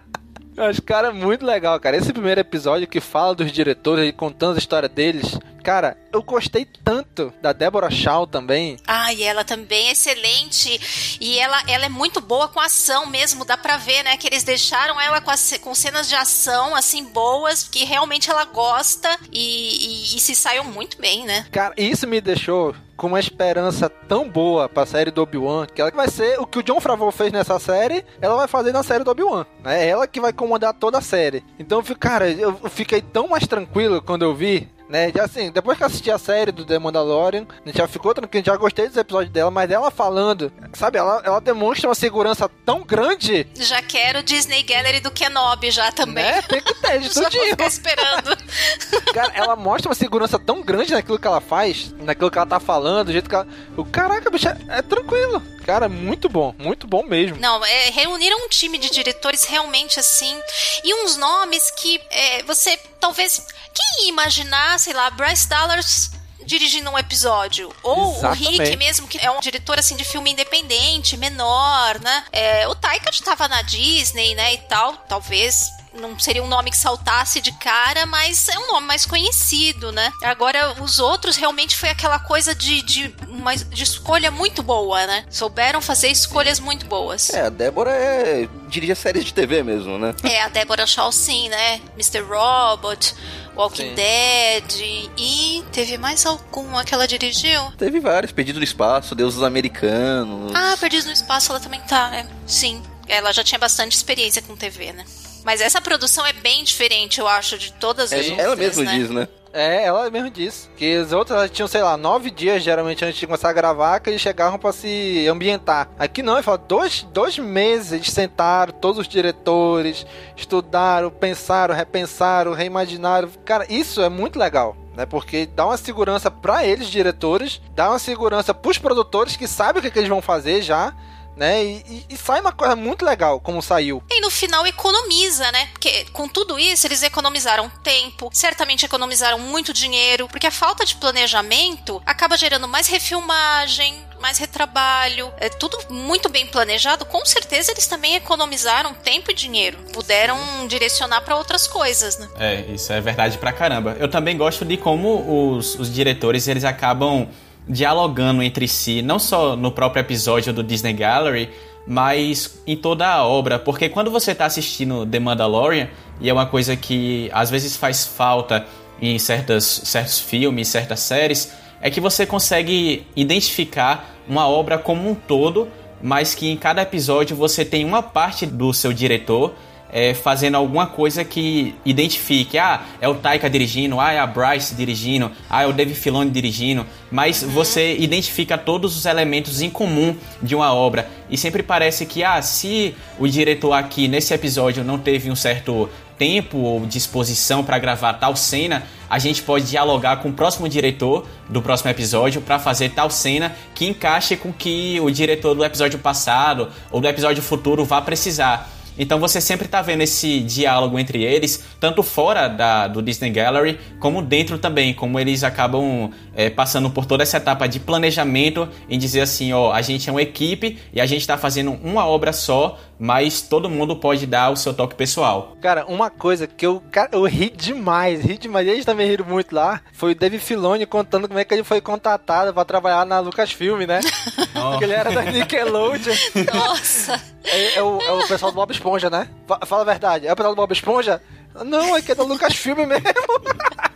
Acho, 0.56 0.82
cara, 0.82 1.12
muito 1.12 1.46
legal, 1.46 1.78
cara. 1.78 1.96
Esse 1.96 2.12
primeiro 2.12 2.40
episódio 2.40 2.86
que 2.88 3.00
fala 3.00 3.34
dos 3.34 3.52
diretores 3.52 4.08
e 4.08 4.12
contando 4.12 4.56
a 4.56 4.58
história 4.58 4.88
deles. 4.88 5.38
Cara, 5.68 5.98
eu 6.14 6.22
gostei 6.22 6.64
tanto 6.64 7.30
da 7.42 7.52
Deborah 7.52 7.90
Shaw 7.90 8.26
também. 8.26 8.78
Ah, 8.86 9.12
e 9.12 9.22
ela 9.22 9.44
também 9.44 9.88
é 9.88 9.92
excelente. 9.92 11.18
E 11.20 11.38
ela, 11.38 11.62
ela 11.68 11.84
é 11.84 11.88
muito 11.90 12.22
boa 12.22 12.48
com 12.48 12.58
ação 12.58 13.04
mesmo, 13.04 13.44
dá 13.44 13.54
pra 13.54 13.76
ver, 13.76 14.02
né? 14.02 14.16
Que 14.16 14.28
eles 14.28 14.42
deixaram 14.44 14.98
ela 14.98 15.20
com, 15.20 15.30
as- 15.30 15.58
com 15.62 15.74
cenas 15.74 16.08
de 16.08 16.14
ação, 16.14 16.74
assim, 16.74 17.04
boas, 17.04 17.64
que 17.64 17.84
realmente 17.84 18.30
ela 18.30 18.46
gosta 18.46 19.14
e, 19.30 20.14
e- 20.14 20.16
e 20.16 20.20
se 20.20 20.34
saiu 20.34 20.64
muito 20.64 20.98
bem, 20.98 21.26
né? 21.26 21.44
Cara, 21.52 21.74
isso 21.76 22.06
me 22.06 22.18
deixou 22.22 22.74
com 22.96 23.08
uma 23.08 23.20
esperança 23.20 23.90
tão 23.90 24.26
boa 24.26 24.70
pra 24.70 24.86
série 24.86 25.10
do 25.10 25.20
Obi-Wan, 25.22 25.66
que 25.66 25.82
ela 25.82 25.90
vai 25.90 26.08
ser 26.08 26.40
o 26.40 26.46
que 26.46 26.58
o 26.58 26.62
John 26.62 26.80
Favreau 26.80 27.12
fez 27.12 27.30
nessa 27.30 27.58
série, 27.60 28.04
ela 28.22 28.36
vai 28.36 28.48
fazer 28.48 28.72
na 28.72 28.82
série 28.82 29.04
do 29.04 29.10
Obi-Wan. 29.10 29.44
né? 29.62 29.84
É 29.84 29.88
ela 29.90 30.06
que 30.06 30.18
vai 30.18 30.32
comandar 30.32 30.72
toda 30.72 30.96
a 30.96 31.02
série. 31.02 31.44
Então, 31.58 31.82
cara, 32.00 32.28
eu 32.30 32.54
fiquei 32.70 33.02
tão 33.02 33.28
mais 33.28 33.46
tranquilo 33.46 34.00
quando 34.00 34.22
eu 34.22 34.34
vi. 34.34 34.66
Né, 34.88 35.12
já 35.14 35.24
assim, 35.24 35.50
depois 35.50 35.76
que 35.76 35.82
eu 35.82 35.86
assisti 35.86 36.10
a 36.10 36.18
série 36.18 36.50
do 36.50 36.64
The 36.64 36.78
Mandalorian, 36.78 37.46
a 37.64 37.68
gente 37.68 37.78
já 37.78 37.86
ficou 37.86 38.14
tranquilo, 38.14 38.44
já 38.44 38.56
gostei 38.56 38.88
dos 38.88 38.96
episódios 38.96 39.32
dela, 39.32 39.50
mas 39.50 39.70
ela 39.70 39.90
falando, 39.90 40.50
sabe, 40.72 40.98
ela, 40.98 41.20
ela 41.24 41.40
demonstra 41.40 41.88
uma 41.88 41.94
segurança 41.94 42.48
tão 42.64 42.82
grande 42.82 43.46
Já 43.54 43.82
quero 43.82 44.22
Disney 44.22 44.62
Gallery 44.62 45.00
do 45.00 45.10
Kenobi 45.10 45.70
já 45.70 45.92
também. 45.92 46.24
Né? 46.24 46.42
Tem 46.42 46.60
que 46.60 46.74
ter, 46.74 47.00
de 47.00 47.08
vou 47.14 47.24
tudinho. 47.24 47.50
ficar 47.50 47.66
esperando. 47.66 48.36
Cara, 49.12 49.32
ela 49.34 49.56
mostra 49.56 49.88
uma 49.88 49.94
segurança 49.94 50.38
tão 50.38 50.62
grande 50.62 50.92
naquilo 50.92 51.18
que 51.18 51.26
ela 51.26 51.40
faz, 51.40 51.92
naquilo 51.98 52.30
que 52.30 52.38
ela 52.38 52.46
tá 52.46 52.60
falando, 52.60 53.06
do 53.06 53.12
jeito 53.12 53.28
que 53.28 53.34
ela. 53.34 53.46
O 53.76 53.84
caraca, 53.84 54.30
bicho, 54.30 54.48
é, 54.48 54.56
é 54.68 54.82
tranquilo. 54.82 55.42
Cara, 55.64 55.88
muito 55.88 56.30
bom, 56.30 56.54
muito 56.58 56.86
bom 56.86 57.02
mesmo. 57.02 57.36
Não, 57.38 57.62
é, 57.64 57.90
reuniram 57.90 58.38
um 58.44 58.48
time 58.48 58.78
de 58.78 58.90
diretores 58.90 59.44
realmente 59.44 60.00
assim. 60.00 60.40
E 60.82 60.94
uns 61.04 61.16
nomes 61.16 61.70
que 61.72 62.00
é, 62.10 62.42
você 62.44 62.78
talvez. 62.98 63.46
Quem 63.78 64.04
ia 64.04 64.08
imaginar, 64.08 64.80
sei 64.80 64.92
lá, 64.92 65.08
Bryce 65.10 65.48
Dallas 65.48 66.10
dirigindo 66.44 66.90
um 66.90 66.98
episódio? 66.98 67.72
Ou 67.82 68.16
Exatamente. 68.16 68.48
o 68.48 68.62
Rick 68.62 68.76
mesmo, 68.76 69.06
que 69.06 69.18
é 69.18 69.30
um 69.30 69.38
diretor 69.38 69.78
assim 69.78 69.94
de 69.94 70.02
filme 70.02 70.32
independente, 70.32 71.16
menor, 71.16 72.00
né? 72.00 72.24
É, 72.32 72.66
o 72.66 72.74
Taika 72.74 73.12
já 73.12 73.24
tava 73.24 73.46
na 73.46 73.62
Disney, 73.62 74.34
né? 74.34 74.54
E 74.54 74.58
tal, 74.58 74.96
talvez. 75.08 75.70
Não 75.98 76.18
seria 76.18 76.42
um 76.42 76.48
nome 76.48 76.70
que 76.70 76.76
saltasse 76.76 77.40
de 77.40 77.52
cara, 77.52 78.06
mas 78.06 78.48
é 78.48 78.58
um 78.58 78.72
nome 78.72 78.86
mais 78.86 79.04
conhecido, 79.04 79.92
né? 79.92 80.10
Agora, 80.22 80.80
os 80.82 80.98
outros 80.98 81.36
realmente 81.36 81.76
foi 81.76 81.90
aquela 81.90 82.18
coisa 82.18 82.54
de, 82.54 82.82
de, 82.82 83.14
uma, 83.28 83.54
de 83.56 83.82
escolha 83.82 84.30
muito 84.30 84.62
boa, 84.62 85.06
né? 85.06 85.24
Souberam 85.30 85.80
fazer 85.80 86.08
escolhas 86.08 86.60
muito 86.60 86.86
boas. 86.86 87.30
É, 87.30 87.42
a 87.42 87.48
Débora 87.48 87.90
é, 87.90 88.48
dirige 88.68 88.94
séries 88.94 89.24
de 89.24 89.34
TV 89.34 89.62
mesmo, 89.62 89.98
né? 89.98 90.14
É, 90.22 90.42
a 90.42 90.48
Deborah 90.48 90.86
Shaw, 90.86 91.10
sim, 91.12 91.48
né? 91.48 91.80
Mr. 91.96 92.20
Robot, 92.22 93.14
Walking 93.58 93.88
Sim. 93.88 93.94
Dead. 93.94 95.10
E 95.18 95.64
teve 95.72 95.98
mais 95.98 96.24
alguma 96.24 96.84
que 96.84 96.94
ela 96.94 97.08
dirigiu? 97.08 97.72
Teve 97.76 97.98
vários, 97.98 98.30
Perdido 98.30 98.58
no 98.58 98.64
Espaço, 98.64 99.16
Deuses 99.16 99.42
Americanos. 99.42 100.52
Ah, 100.54 100.76
Perdidos 100.78 101.06
no 101.06 101.12
Espaço, 101.12 101.50
ela 101.50 101.58
também 101.58 101.80
tá, 101.80 102.14
é. 102.14 102.26
Sim. 102.46 102.80
Ela 103.08 103.32
já 103.32 103.42
tinha 103.42 103.58
bastante 103.58 103.96
experiência 103.96 104.40
com 104.42 104.54
TV, 104.54 104.92
né? 104.92 105.04
Mas 105.48 105.62
essa 105.62 105.80
produção 105.80 106.26
é 106.26 106.32
bem 106.34 106.62
diferente, 106.62 107.20
eu 107.20 107.26
acho, 107.26 107.56
de 107.56 107.72
todas 107.72 108.12
as 108.12 108.26
É, 108.26 108.28
outras. 108.28 108.38
ela 108.38 108.54
mesma 108.54 108.84
né? 108.84 108.98
diz, 108.98 109.08
né? 109.08 109.28
É, 109.50 109.84
ela 109.86 110.10
mesmo 110.10 110.28
disse. 110.28 110.68
Que 110.76 110.96
as 110.96 111.10
outras 111.10 111.38
elas 111.38 111.50
tinham, 111.50 111.66
sei 111.66 111.80
lá, 111.80 111.96
nove 111.96 112.30
dias 112.30 112.62
geralmente 112.62 113.02
antes 113.02 113.18
de 113.18 113.26
começar 113.26 113.48
a 113.48 113.52
gravar, 113.54 113.98
que 113.98 114.10
eles 114.10 114.20
chegavam 114.20 114.58
pra 114.58 114.72
se 114.72 115.26
ambientar. 115.26 115.88
Aqui 115.98 116.22
não, 116.22 116.34
ele 116.34 116.42
falou, 116.42 116.60
dois, 116.68 117.02
dois 117.14 117.38
meses 117.38 117.92
eles 117.92 118.10
sentaram, 118.10 118.74
todos 118.74 118.98
os 118.98 119.08
diretores, 119.08 120.04
estudaram, 120.36 121.10
pensaram, 121.10 121.74
repensaram, 121.74 122.52
reimaginaram. 122.52 123.30
Cara, 123.46 123.64
isso 123.72 124.02
é 124.02 124.10
muito 124.10 124.38
legal. 124.38 124.76
Né, 124.94 125.06
porque 125.06 125.46
dá 125.46 125.64
uma 125.64 125.78
segurança 125.78 126.30
pra 126.30 126.66
eles, 126.66 126.88
diretores, 126.88 127.62
dá 127.74 127.88
uma 127.88 127.98
segurança 127.98 128.52
pros 128.52 128.76
produtores 128.76 129.34
que 129.34 129.46
sabem 129.48 129.80
o 129.80 129.82
que, 129.82 129.90
que 129.90 129.98
eles 129.98 130.10
vão 130.10 130.20
fazer 130.20 130.60
já, 130.60 130.92
né? 131.38 131.64
E, 131.64 131.84
e- 131.88 132.06
e 132.10 132.16
sai 132.16 132.40
uma 132.40 132.52
coisa 132.52 132.74
muito 132.76 133.04
legal 133.04 133.40
como 133.40 133.62
saiu. 133.62 134.02
E 134.10 134.20
no 134.20 134.30
final 134.30 134.66
economiza, 134.66 135.50
né? 135.52 135.68
Porque 135.72 136.04
com 136.12 136.28
tudo 136.28 136.58
isso 136.58 136.86
eles 136.86 137.02
economizaram 137.02 137.70
tempo, 137.82 138.28
certamente 138.32 138.84
economizaram 138.84 139.38
muito 139.38 139.72
dinheiro, 139.72 140.28
porque 140.28 140.46
a 140.46 140.50
falta 140.50 140.84
de 140.84 140.96
planejamento 140.96 142.02
acaba 142.04 142.36
gerando 142.36 142.66
mais 142.68 142.86
refilmagem, 142.88 144.04
mais 144.20 144.38
retrabalho. 144.38 145.32
É 145.38 145.48
tudo 145.48 145.78
muito 145.88 146.28
bem 146.28 146.46
planejado. 146.46 147.04
Com 147.06 147.24
certeza 147.24 147.70
eles 147.72 147.86
também 147.86 148.16
economizaram 148.16 148.92
tempo 148.94 149.30
e 149.30 149.34
dinheiro. 149.34 149.78
Puderam 149.92 150.38
direcionar 150.66 151.20
para 151.20 151.36
outras 151.36 151.66
coisas, 151.66 152.18
né? 152.18 152.28
É, 152.38 152.60
isso 152.72 152.92
é 152.92 153.00
verdade 153.00 153.38
pra 153.38 153.52
caramba. 153.52 153.96
Eu 154.00 154.08
também 154.10 154.36
gosto 154.36 154.64
de 154.64 154.76
como 154.76 155.54
os, 155.56 155.76
os 155.76 155.92
diretores 155.92 156.48
eles 156.48 156.64
acabam 156.64 157.28
dialogando 157.68 158.42
entre 158.42 158.66
si, 158.66 159.02
não 159.02 159.18
só 159.18 159.54
no 159.54 159.70
próprio 159.70 160.00
episódio 160.00 160.52
do 160.52 160.62
Disney 160.62 160.92
Gallery, 160.94 161.50
mas 161.86 162.60
em 162.66 162.76
toda 162.76 163.06
a 163.06 163.24
obra. 163.24 163.58
Porque 163.58 163.88
quando 163.88 164.10
você 164.10 164.34
tá 164.34 164.46
assistindo 164.46 165.06
The 165.06 165.18
Mandalorian, 165.18 165.88
e 166.20 166.28
é 166.28 166.32
uma 166.32 166.46
coisa 166.46 166.76
que 166.76 167.30
às 167.32 167.50
vezes 167.50 167.76
faz 167.76 168.06
falta 168.06 168.66
em 169.00 169.18
certas, 169.18 169.64
certos 169.84 170.18
filmes, 170.18 170.68
certas 170.68 171.00
séries, 171.00 171.52
é 171.80 171.90
que 171.90 172.00
você 172.00 172.26
consegue 172.26 173.06
identificar 173.14 174.16
uma 174.28 174.48
obra 174.48 174.78
como 174.78 175.08
um 175.08 175.14
todo, 175.14 175.68
mas 176.02 176.34
que 176.34 176.48
em 176.48 176.56
cada 176.56 176.82
episódio 176.82 177.36
você 177.36 177.64
tem 177.64 177.84
uma 177.84 178.02
parte 178.02 178.44
do 178.44 178.72
seu 178.72 178.92
diretor 178.92 179.54
é, 179.90 180.14
fazendo 180.14 180.56
alguma 180.56 180.86
coisa 180.86 181.24
que 181.24 181.74
identifique. 181.84 182.58
Ah, 182.58 182.82
é 183.00 183.08
o 183.08 183.14
Taika 183.14 183.48
dirigindo, 183.48 184.00
ah, 184.00 184.12
é 184.12 184.18
a 184.18 184.26
Bryce 184.26 184.74
dirigindo, 184.74 185.30
ah, 185.48 185.62
é 185.62 185.66
o 185.66 185.72
Dave 185.72 185.94
Filoni 185.94 186.30
dirigindo. 186.30 186.86
Mas 187.10 187.42
uhum. 187.42 187.50
você 187.50 187.96
identifica 187.96 188.58
todos 188.58 188.96
os 188.96 189.06
elementos 189.06 189.62
em 189.62 189.70
comum 189.70 190.14
de 190.42 190.54
uma 190.54 190.72
obra. 190.74 191.08
E 191.30 191.36
sempre 191.36 191.62
parece 191.62 192.06
que, 192.06 192.22
ah, 192.22 192.40
se 192.42 192.94
o 193.18 193.26
diretor 193.26 193.72
aqui 193.72 194.08
nesse 194.08 194.34
episódio 194.34 194.84
não 194.84 194.98
teve 194.98 195.30
um 195.30 195.36
certo 195.36 195.88
tempo 196.18 196.58
ou 196.58 196.84
disposição 196.84 197.62
para 197.62 197.78
gravar 197.78 198.14
tal 198.14 198.34
cena, 198.34 198.82
a 199.08 199.18
gente 199.18 199.40
pode 199.40 199.66
dialogar 199.66 200.16
com 200.16 200.30
o 200.30 200.32
próximo 200.32 200.68
diretor 200.68 201.24
do 201.48 201.62
próximo 201.62 201.90
episódio 201.90 202.42
para 202.42 202.58
fazer 202.58 202.90
tal 202.90 203.08
cena 203.08 203.54
que 203.74 203.86
encaixe 203.86 204.36
com 204.36 204.52
que 204.52 204.98
o 205.00 205.10
diretor 205.10 205.54
do 205.54 205.64
episódio 205.64 205.98
passado 205.98 206.68
ou 206.90 207.00
do 207.00 207.06
episódio 207.06 207.42
futuro 207.42 207.84
vá 207.84 208.02
precisar. 208.02 208.77
Então 208.98 209.18
você 209.18 209.40
sempre 209.40 209.66
está 209.66 209.80
vendo 209.80 210.02
esse 210.02 210.40
diálogo 210.40 210.98
entre 210.98 211.22
eles, 211.22 211.64
tanto 211.78 212.02
fora 212.02 212.48
da, 212.48 212.88
do 212.88 213.00
Disney 213.00 213.30
Gallery, 213.30 213.78
como 214.00 214.20
dentro 214.20 214.58
também, 214.58 214.92
como 214.92 215.18
eles 215.18 215.44
acabam 215.44 216.10
é, 216.34 216.50
passando 216.50 216.90
por 216.90 217.06
toda 217.06 217.22
essa 217.22 217.36
etapa 217.36 217.68
de 217.68 217.78
planejamento 217.80 218.68
em 218.88 218.98
dizer 218.98 219.20
assim, 219.20 219.52
ó, 219.52 219.72
a 219.72 219.82
gente 219.82 220.08
é 220.08 220.12
uma 220.12 220.22
equipe 220.22 220.78
e 220.92 221.00
a 221.00 221.06
gente 221.06 221.20
está 221.20 221.38
fazendo 221.38 221.72
uma 221.82 222.06
obra 222.06 222.32
só, 222.32 222.78
mas 222.98 223.42
todo 223.42 223.70
mundo 223.70 223.96
pode 223.96 224.26
dar 224.26 224.50
o 224.50 224.56
seu 224.56 224.74
toque 224.74 224.94
pessoal. 224.94 225.56
Cara, 225.60 225.86
uma 225.86 226.10
coisa 226.10 226.46
que 226.46 226.66
eu, 226.66 226.82
cara, 226.90 227.10
eu 227.12 227.24
ri 227.24 227.50
demais, 227.50 228.22
ri 228.24 228.36
demais, 228.36 228.66
e 228.66 228.70
eles 228.70 228.84
também 228.84 229.08
riram 229.08 229.24
muito 229.24 229.54
lá, 229.54 229.80
foi 229.92 230.12
o 230.12 230.14
David 230.14 230.42
Filoni 230.42 230.86
contando 230.86 231.28
como 231.28 231.38
é 231.38 231.44
que 231.44 231.54
ele 231.54 231.64
foi 231.64 231.80
contratado 231.80 232.52
para 232.52 232.64
trabalhar 232.64 233.06
na 233.06 233.20
Lucasfilm, 233.20 233.86
né? 233.86 234.00
Porque 234.52 234.84
ele 234.84 234.92
era 234.92 235.12
da 235.12 235.22
Nickelodeon. 235.22 236.14
Nossa! 236.52 237.37
É, 237.50 237.74
é, 237.76 237.82
o, 237.82 238.00
é 238.00 238.12
o 238.12 238.28
pessoal 238.28 238.52
do 238.52 238.56
Bob 238.56 238.70
Esponja, 238.70 239.08
né? 239.10 239.28
Fala 239.66 239.82
a 239.82 239.84
verdade, 239.84 240.26
é 240.26 240.32
o 240.32 240.36
pessoal 240.36 240.54
do 240.54 240.60
Bob 240.60 240.72
Esponja? 240.72 241.22
Não, 241.64 241.96
é 241.96 242.02
que 242.02 242.12
é 242.12 242.14
da 242.14 242.22
Lucasfilm 242.22 242.86
mesmo. 242.86 243.04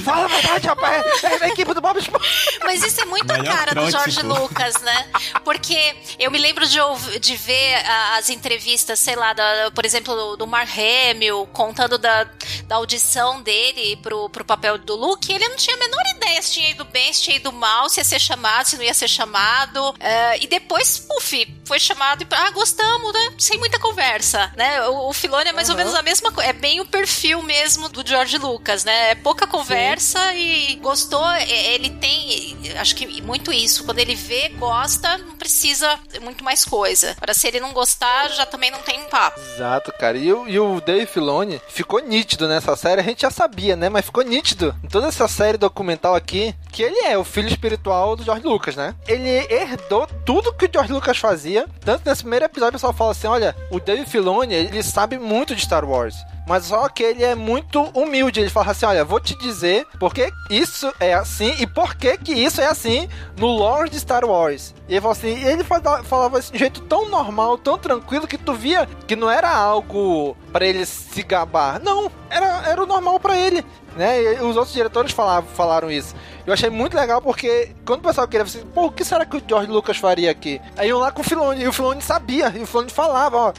Fala 0.00 0.24
a 0.24 0.28
verdade, 0.28 0.66
rapaz. 0.66 1.24
É 1.24 1.38
da 1.38 1.48
equipe 1.48 1.74
do 1.74 1.80
Bob 1.80 1.98
Esponja. 1.98 2.24
Mas 2.64 2.82
isso 2.82 3.00
é 3.00 3.04
muito 3.04 3.30
a 3.30 3.42
cara 3.42 3.74
do 3.74 3.90
George 3.90 4.22
Lucas, 4.22 4.80
né? 4.80 5.06
Porque 5.44 5.94
eu 6.18 6.30
me 6.30 6.38
lembro 6.38 6.66
de, 6.66 6.78
de 7.20 7.36
ver 7.36 7.74
as 8.16 8.30
entrevistas, 8.30 8.98
sei 8.98 9.16
lá, 9.16 9.32
da, 9.32 9.70
por 9.74 9.84
exemplo, 9.84 10.36
do 10.36 10.46
Mark 10.46 10.70
Hamill 10.70 11.46
contando 11.52 11.98
da, 11.98 12.26
da 12.66 12.76
audição 12.76 13.42
dele 13.42 13.96
pro, 13.96 14.30
pro 14.30 14.44
papel 14.44 14.78
do 14.78 14.96
Luke. 14.96 15.32
Ele 15.32 15.48
não 15.48 15.56
tinha 15.56 15.76
a 15.76 15.78
menor 15.78 16.02
ideia 16.16 16.40
se 16.40 16.52
tinha 16.52 16.70
ido 16.70 16.84
bem, 16.84 17.12
se 17.12 17.22
tinha 17.22 17.36
ido 17.36 17.52
mal, 17.52 17.88
se 17.88 18.00
ia 18.00 18.04
ser 18.04 18.20
chamado, 18.20 18.66
se 18.66 18.76
não 18.76 18.84
ia 18.84 18.94
ser 18.94 19.08
chamado. 19.08 19.90
Uh, 19.90 19.96
e 20.40 20.46
depois, 20.46 20.98
puf, 20.98 21.46
foi 21.64 21.78
chamado 21.78 22.22
e, 22.22 22.26
ah, 22.30 22.50
gostamos, 22.50 23.12
né? 23.12 23.34
Sem 23.38 23.58
muita 23.58 23.78
conversa, 23.78 24.52
né? 24.56 24.86
O, 24.88 25.10
o 25.10 25.12
Filone 25.12 25.50
é 25.50 25.52
mais 25.52 25.68
uhum. 25.68 25.74
ou 25.74 25.78
menos 25.78 25.94
a 25.94 26.02
mesma 26.02 26.32
coisa. 26.32 26.50
É 26.50 26.52
bem 26.52 26.80
o 26.80 26.86
perfil 26.86 27.42
mesmo 27.42 27.88
do 27.88 28.06
George 28.06 28.38
Lucas, 28.38 28.84
né? 28.84 29.10
É 29.10 29.14
pouca 29.14 29.46
conversa 29.46 29.81
conversa 29.82 30.34
e 30.34 30.76
gostou. 30.76 31.26
Ele 31.34 31.90
tem, 31.90 32.56
acho 32.78 32.94
que 32.94 33.20
muito 33.22 33.52
isso. 33.52 33.84
Quando 33.84 33.98
ele 33.98 34.14
vê, 34.14 34.48
gosta, 34.50 35.18
não 35.18 35.36
precisa 35.36 35.98
muito 36.22 36.44
mais 36.44 36.64
coisa. 36.64 37.14
Agora, 37.16 37.34
se 37.34 37.48
ele 37.48 37.60
não 37.60 37.72
gostar, 37.72 38.28
já 38.30 38.46
também 38.46 38.70
não 38.70 38.80
tem 38.80 39.02
papo. 39.04 39.40
Exato, 39.40 39.92
cara. 39.98 40.16
E, 40.16 40.32
o, 40.32 40.48
e 40.48 40.58
o 40.58 40.80
Dave 40.80 41.06
Filoni 41.06 41.60
ficou 41.68 42.00
nítido 42.00 42.46
nessa 42.46 42.76
série. 42.76 43.00
A 43.00 43.04
gente 43.04 43.22
já 43.22 43.30
sabia, 43.30 43.74
né? 43.74 43.88
Mas 43.88 44.04
ficou 44.04 44.22
nítido 44.22 44.74
em 44.82 44.88
toda 44.88 45.08
essa 45.08 45.26
série 45.26 45.58
documental 45.58 46.14
aqui 46.14 46.54
que 46.70 46.82
ele 46.82 47.00
é 47.04 47.18
o 47.18 47.24
filho 47.24 47.48
espiritual 47.48 48.16
do 48.16 48.24
George 48.24 48.46
Lucas, 48.46 48.76
né? 48.76 48.94
Ele 49.06 49.28
herdou 49.52 50.06
tudo 50.24 50.54
que 50.54 50.66
o 50.66 50.70
George 50.72 50.92
Lucas 50.92 51.18
fazia. 51.18 51.66
Tanto 51.84 52.08
nesse 52.08 52.22
primeiro 52.22 52.44
episódio, 52.44 52.70
o 52.70 52.72
pessoal 52.74 52.92
fala 52.92 53.10
assim: 53.10 53.26
olha, 53.26 53.54
o 53.70 53.80
Dave 53.80 54.06
Filoni, 54.06 54.54
ele 54.54 54.82
sabe 54.82 55.18
muito 55.18 55.54
de 55.54 55.62
Star 55.62 55.84
Wars. 55.84 56.14
Mas 56.46 56.66
só 56.66 56.88
que 56.88 57.02
ele 57.02 57.24
é 57.24 57.34
muito 57.34 57.82
humilde. 57.94 58.40
Ele 58.40 58.50
fala 58.50 58.72
assim: 58.72 58.86
olha, 58.86 59.04
vou 59.04 59.20
te 59.20 59.36
dizer 59.36 59.86
porque 59.98 60.32
isso 60.50 60.92
é 60.98 61.14
assim 61.14 61.54
e 61.58 61.66
por 61.66 61.94
que 61.94 62.16
que 62.16 62.32
isso 62.32 62.60
é 62.60 62.66
assim 62.66 63.08
no 63.36 63.46
lore 63.46 63.90
de 63.90 63.98
Star 63.98 64.24
Wars. 64.24 64.74
E 64.88 64.96
ele 64.96 65.06
assim: 65.06 65.44
ele 65.44 65.64
falava 65.64 66.40
de 66.40 66.54
um 66.54 66.58
jeito 66.58 66.80
tão 66.82 67.08
normal, 67.08 67.58
tão 67.58 67.78
tranquilo, 67.78 68.26
que 68.26 68.38
tu 68.38 68.54
via 68.54 68.88
que 69.06 69.16
não 69.16 69.30
era 69.30 69.50
algo 69.50 70.36
para 70.52 70.66
ele 70.66 70.84
se 70.84 71.22
gabar. 71.22 71.80
Não, 71.80 72.10
era, 72.28 72.68
era 72.68 72.82
o 72.82 72.86
normal 72.86 73.18
para 73.20 73.36
ele. 73.36 73.64
Né? 73.96 74.22
E 74.22 74.40
os 74.40 74.56
outros 74.56 74.72
diretores 74.72 75.12
falavam, 75.12 75.48
falaram 75.50 75.90
isso. 75.90 76.14
Eu 76.46 76.52
achei 76.52 76.70
muito 76.70 76.96
legal 76.96 77.20
porque 77.20 77.74
quando 77.84 78.00
o 78.00 78.02
pessoal 78.02 78.26
queria 78.26 78.44
assim, 78.44 78.64
pô, 78.74 78.86
o 78.86 78.92
que 78.92 79.04
será 79.04 79.24
que 79.24 79.36
o 79.36 79.42
George 79.46 79.70
Lucas 79.70 79.96
faria 79.96 80.30
aqui? 80.30 80.60
Aí 80.76 80.88
iam 80.88 80.98
lá 80.98 81.12
com 81.12 81.20
o 81.20 81.24
Filoni, 81.24 81.62
e 81.62 81.68
o 81.68 81.72
Filoni 81.72 82.02
sabia, 82.02 82.52
e 82.56 82.62
o 82.62 82.66
Filoni 82.66 82.90
falava, 82.90 83.36
ó, 83.36 83.52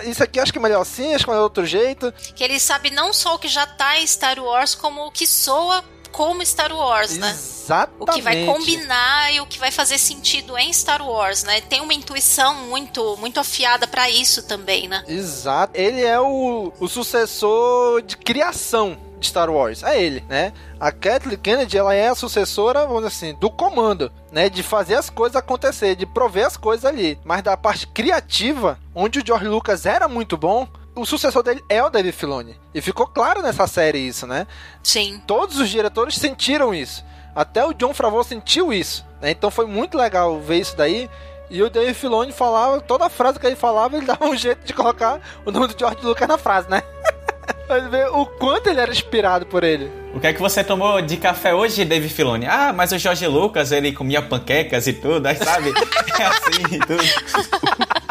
isso 0.00 0.22
aqui 0.22 0.40
acho 0.40 0.52
que 0.52 0.58
é 0.58 0.62
melhor 0.62 0.82
assim, 0.82 1.14
acho 1.14 1.24
que 1.24 1.30
é 1.30 1.38
outro 1.38 1.64
jeito. 1.64 2.12
Que 2.34 2.42
ele 2.42 2.58
sabe 2.58 2.90
não 2.90 3.12
só 3.12 3.34
o 3.34 3.38
que 3.38 3.48
já 3.48 3.66
tá 3.66 3.98
em 3.98 4.06
Star 4.06 4.38
Wars, 4.38 4.74
como 4.74 5.06
o 5.06 5.10
que 5.10 5.26
soa 5.26 5.84
como 6.16 6.44
Star 6.44 6.72
Wars, 6.72 7.18
né? 7.18 7.30
Exatamente. 7.30 8.00
O 8.00 8.06
que 8.06 8.22
vai 8.22 8.46
combinar 8.46 9.34
e 9.34 9.40
o 9.40 9.46
que 9.46 9.58
vai 9.58 9.70
fazer 9.70 9.98
sentido 9.98 10.56
em 10.56 10.72
Star 10.72 11.06
Wars, 11.06 11.44
né? 11.44 11.60
Tem 11.60 11.82
uma 11.82 11.92
intuição 11.92 12.54
muito 12.54 13.16
muito 13.18 13.38
afiada 13.38 13.86
para 13.86 14.08
isso 14.08 14.42
também, 14.46 14.88
né? 14.88 15.04
Exato. 15.06 15.72
Ele 15.76 16.02
é 16.02 16.18
o, 16.18 16.72
o 16.80 16.88
sucessor 16.88 18.00
de 18.00 18.16
criação 18.16 18.96
de 19.26 19.30
Star 19.30 19.50
Wars. 19.50 19.82
É 19.82 20.00
ele, 20.00 20.24
né? 20.28 20.52
A 20.78 20.90
Kathleen 20.90 21.38
Kennedy, 21.38 21.76
ela 21.76 21.94
é 21.94 22.08
a 22.08 22.14
sucessora, 22.14 22.86
vamos 22.86 23.04
dizer 23.04 23.08
assim, 23.08 23.34
do 23.38 23.50
comando, 23.50 24.10
né? 24.32 24.48
De 24.48 24.62
fazer 24.62 24.94
as 24.94 25.10
coisas 25.10 25.36
acontecer, 25.36 25.94
de 25.94 26.06
prover 26.06 26.46
as 26.46 26.56
coisas 26.56 26.84
ali. 26.84 27.18
Mas 27.24 27.42
da 27.42 27.56
parte 27.56 27.86
criativa, 27.86 28.78
onde 28.94 29.18
o 29.18 29.26
George 29.26 29.46
Lucas 29.46 29.86
era 29.86 30.08
muito 30.08 30.36
bom, 30.36 30.68
o 30.94 31.04
sucessor 31.04 31.42
dele 31.42 31.62
é 31.68 31.82
o 31.82 31.90
David 31.90 32.16
Filoni. 32.16 32.58
E 32.74 32.80
ficou 32.80 33.06
claro 33.06 33.42
nessa 33.42 33.66
série 33.66 33.98
isso, 33.98 34.26
né? 34.26 34.46
Sim. 34.82 35.20
Todos 35.26 35.58
os 35.58 35.68
diretores 35.68 36.16
sentiram 36.16 36.74
isso. 36.74 37.04
Até 37.34 37.64
o 37.64 37.74
John 37.74 37.92
Favreau 37.92 38.24
sentiu 38.24 38.72
isso. 38.72 39.04
Né? 39.20 39.30
Então 39.30 39.50
foi 39.50 39.66
muito 39.66 39.98
legal 39.98 40.40
ver 40.40 40.58
isso 40.58 40.74
daí. 40.76 41.10
E 41.50 41.62
o 41.62 41.70
David 41.70 41.94
Filoni 41.94 42.32
falava, 42.32 42.80
toda 42.80 43.08
frase 43.08 43.38
que 43.38 43.46
ele 43.46 43.54
falava, 43.54 43.96
ele 43.96 44.06
dava 44.06 44.24
um 44.24 44.36
jeito 44.36 44.64
de 44.64 44.72
colocar 44.72 45.20
o 45.44 45.50
nome 45.52 45.68
do 45.68 45.78
George 45.78 46.04
Lucas 46.04 46.26
na 46.26 46.38
frase, 46.38 46.68
né? 46.68 46.82
Mas 47.68 47.86
ver 47.90 48.06
o 48.08 48.26
quanto 48.26 48.68
ele 48.68 48.80
era 48.80 48.90
inspirado 48.90 49.46
por 49.46 49.64
ele. 49.64 49.90
O 50.16 50.18
que 50.18 50.28
é 50.28 50.32
que 50.32 50.40
você 50.40 50.64
tomou 50.64 51.02
de 51.02 51.18
café 51.18 51.54
hoje, 51.54 51.84
Dave 51.84 52.08
Filoni? 52.08 52.46
Ah, 52.46 52.72
mas 52.74 52.90
o 52.90 52.98
Jorge 52.98 53.26
Lucas, 53.26 53.70
ele 53.70 53.92
comia 53.92 54.22
panquecas 54.22 54.86
e 54.86 54.94
tudo, 54.94 55.26
aí 55.26 55.36
sabe? 55.36 55.74
É 56.18 56.24
assim 56.24 56.62
e 56.72 56.78
tudo. 56.78 58.06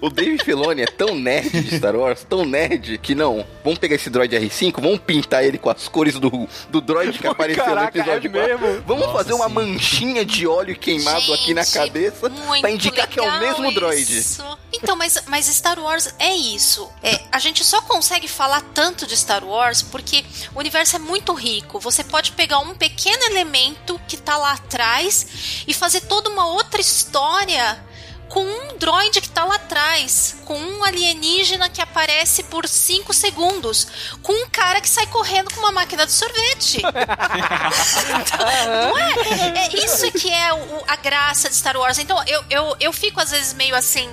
O 0.00 0.08
Dave 0.08 0.38
Filoni 0.38 0.82
é 0.82 0.86
tão 0.86 1.16
nerd 1.16 1.50
de 1.50 1.76
Star 1.76 1.96
Wars, 1.96 2.24
tão 2.28 2.44
nerd, 2.44 2.96
que 2.98 3.14
não. 3.14 3.44
Vamos 3.64 3.80
pegar 3.80 3.96
esse 3.96 4.08
droid 4.08 4.34
R5, 4.36 4.80
vamos 4.80 5.00
pintar 5.00 5.44
ele 5.44 5.58
com 5.58 5.68
as 5.68 5.88
cores 5.88 6.14
do, 6.14 6.48
do 6.68 6.80
droid 6.80 7.18
que 7.18 7.26
apareceu 7.26 7.64
Caraca, 7.64 7.98
no 7.98 8.04
episódio 8.04 8.28
é 8.28 8.48
4. 8.48 8.60
Mesmo? 8.60 8.84
Vamos 8.86 9.06
Nossa, 9.06 9.18
fazer 9.18 9.32
uma 9.32 9.48
sim. 9.48 9.54
manchinha 9.54 10.24
de 10.24 10.46
óleo 10.46 10.76
queimado 10.76 11.20
Gente, 11.20 11.34
aqui 11.34 11.54
na 11.54 11.66
cabeça 11.66 12.30
pra 12.60 12.70
indicar 12.70 13.08
que 13.08 13.18
é 13.18 13.22
o 13.22 13.40
mesmo 13.40 13.74
droid. 13.74 14.18
Isso. 14.18 14.44
Então, 14.72 14.94
mas, 14.94 15.18
mas 15.26 15.46
Star 15.46 15.78
Wars 15.80 16.14
é 16.18 16.34
isso. 16.34 16.88
É, 17.02 17.20
a 17.32 17.40
gente 17.40 17.64
só 17.64 17.82
consegue 17.82 18.28
falar 18.28 18.62
tanto 18.72 19.06
de 19.06 19.16
Star 19.16 19.44
Wars 19.44 19.82
porque 19.82 20.24
o 20.54 20.60
universo 20.60 20.94
é 20.94 20.98
muito 21.00 21.32
rico. 21.40 21.80
Você 21.80 22.04
pode 22.04 22.32
pegar 22.32 22.58
um 22.58 22.74
pequeno 22.74 23.24
elemento 23.24 24.00
que 24.06 24.16
tá 24.16 24.36
lá 24.36 24.52
atrás 24.52 25.64
e 25.66 25.72
fazer 25.72 26.02
toda 26.02 26.28
uma 26.28 26.46
outra 26.46 26.80
história 26.80 27.89
com 28.30 28.44
um 28.44 28.78
droid 28.78 29.20
que 29.20 29.28
tá 29.28 29.44
lá 29.44 29.56
atrás, 29.56 30.36
com 30.44 30.56
um 30.56 30.84
alienígena 30.84 31.68
que 31.68 31.82
aparece 31.82 32.44
por 32.44 32.66
5 32.66 33.12
segundos, 33.12 33.88
com 34.22 34.32
um 34.32 34.48
cara 34.48 34.80
que 34.80 34.88
sai 34.88 35.06
correndo 35.08 35.52
com 35.52 35.58
uma 35.58 35.72
máquina 35.72 36.06
de 36.06 36.12
sorvete. 36.12 36.80
Não 38.66 38.96
é? 38.96 39.66
é? 39.66 39.84
Isso 39.84 40.12
que 40.12 40.30
é 40.30 40.54
o, 40.54 40.84
a 40.86 40.94
graça 40.96 41.48
de 41.48 41.56
Star 41.56 41.76
Wars. 41.76 41.98
Então, 41.98 42.22
eu, 42.26 42.44
eu, 42.48 42.76
eu 42.78 42.92
fico 42.92 43.20
às 43.20 43.32
vezes 43.32 43.52
meio 43.52 43.74
assim, 43.74 44.08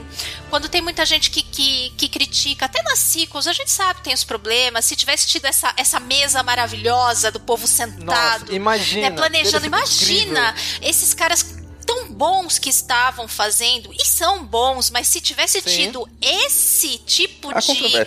quando 0.49 0.67
tem 0.67 0.81
muita 0.81 1.05
gente 1.05 1.29
que, 1.29 1.43
que, 1.43 1.93
que 1.95 2.09
critica, 2.09 2.65
até 2.65 2.81
nas 2.81 2.97
sequels, 2.97 3.45
a 3.45 3.53
gente 3.53 3.69
sabe 3.69 3.99
que 3.99 4.05
tem 4.05 4.15
os 4.15 4.23
problemas. 4.23 4.85
Se 4.85 4.95
tivesse 4.95 5.27
tido 5.27 5.45
essa, 5.45 5.71
essa 5.77 5.99
mesa 5.99 6.41
maravilhosa 6.41 7.31
do 7.31 7.39
povo 7.39 7.67
sentado, 7.67 8.41
Nossa, 8.41 8.55
imagina, 8.55 9.11
né, 9.11 9.15
planejando, 9.15 9.67
imagina 9.67 10.49
incrível. 10.49 10.89
esses 10.89 11.13
caras 11.13 11.56
tão 11.87 12.09
bons 12.09 12.59
que 12.59 12.69
estavam 12.69 13.27
fazendo, 13.29 13.91
e 13.93 14.05
são 14.05 14.43
bons, 14.43 14.89
mas 14.89 15.07
se 15.07 15.21
tivesse 15.21 15.61
Sim. 15.61 15.69
tido 15.69 16.07
esse 16.21 16.97
tipo 16.99 17.49
Há 17.49 17.59
de 17.59 18.05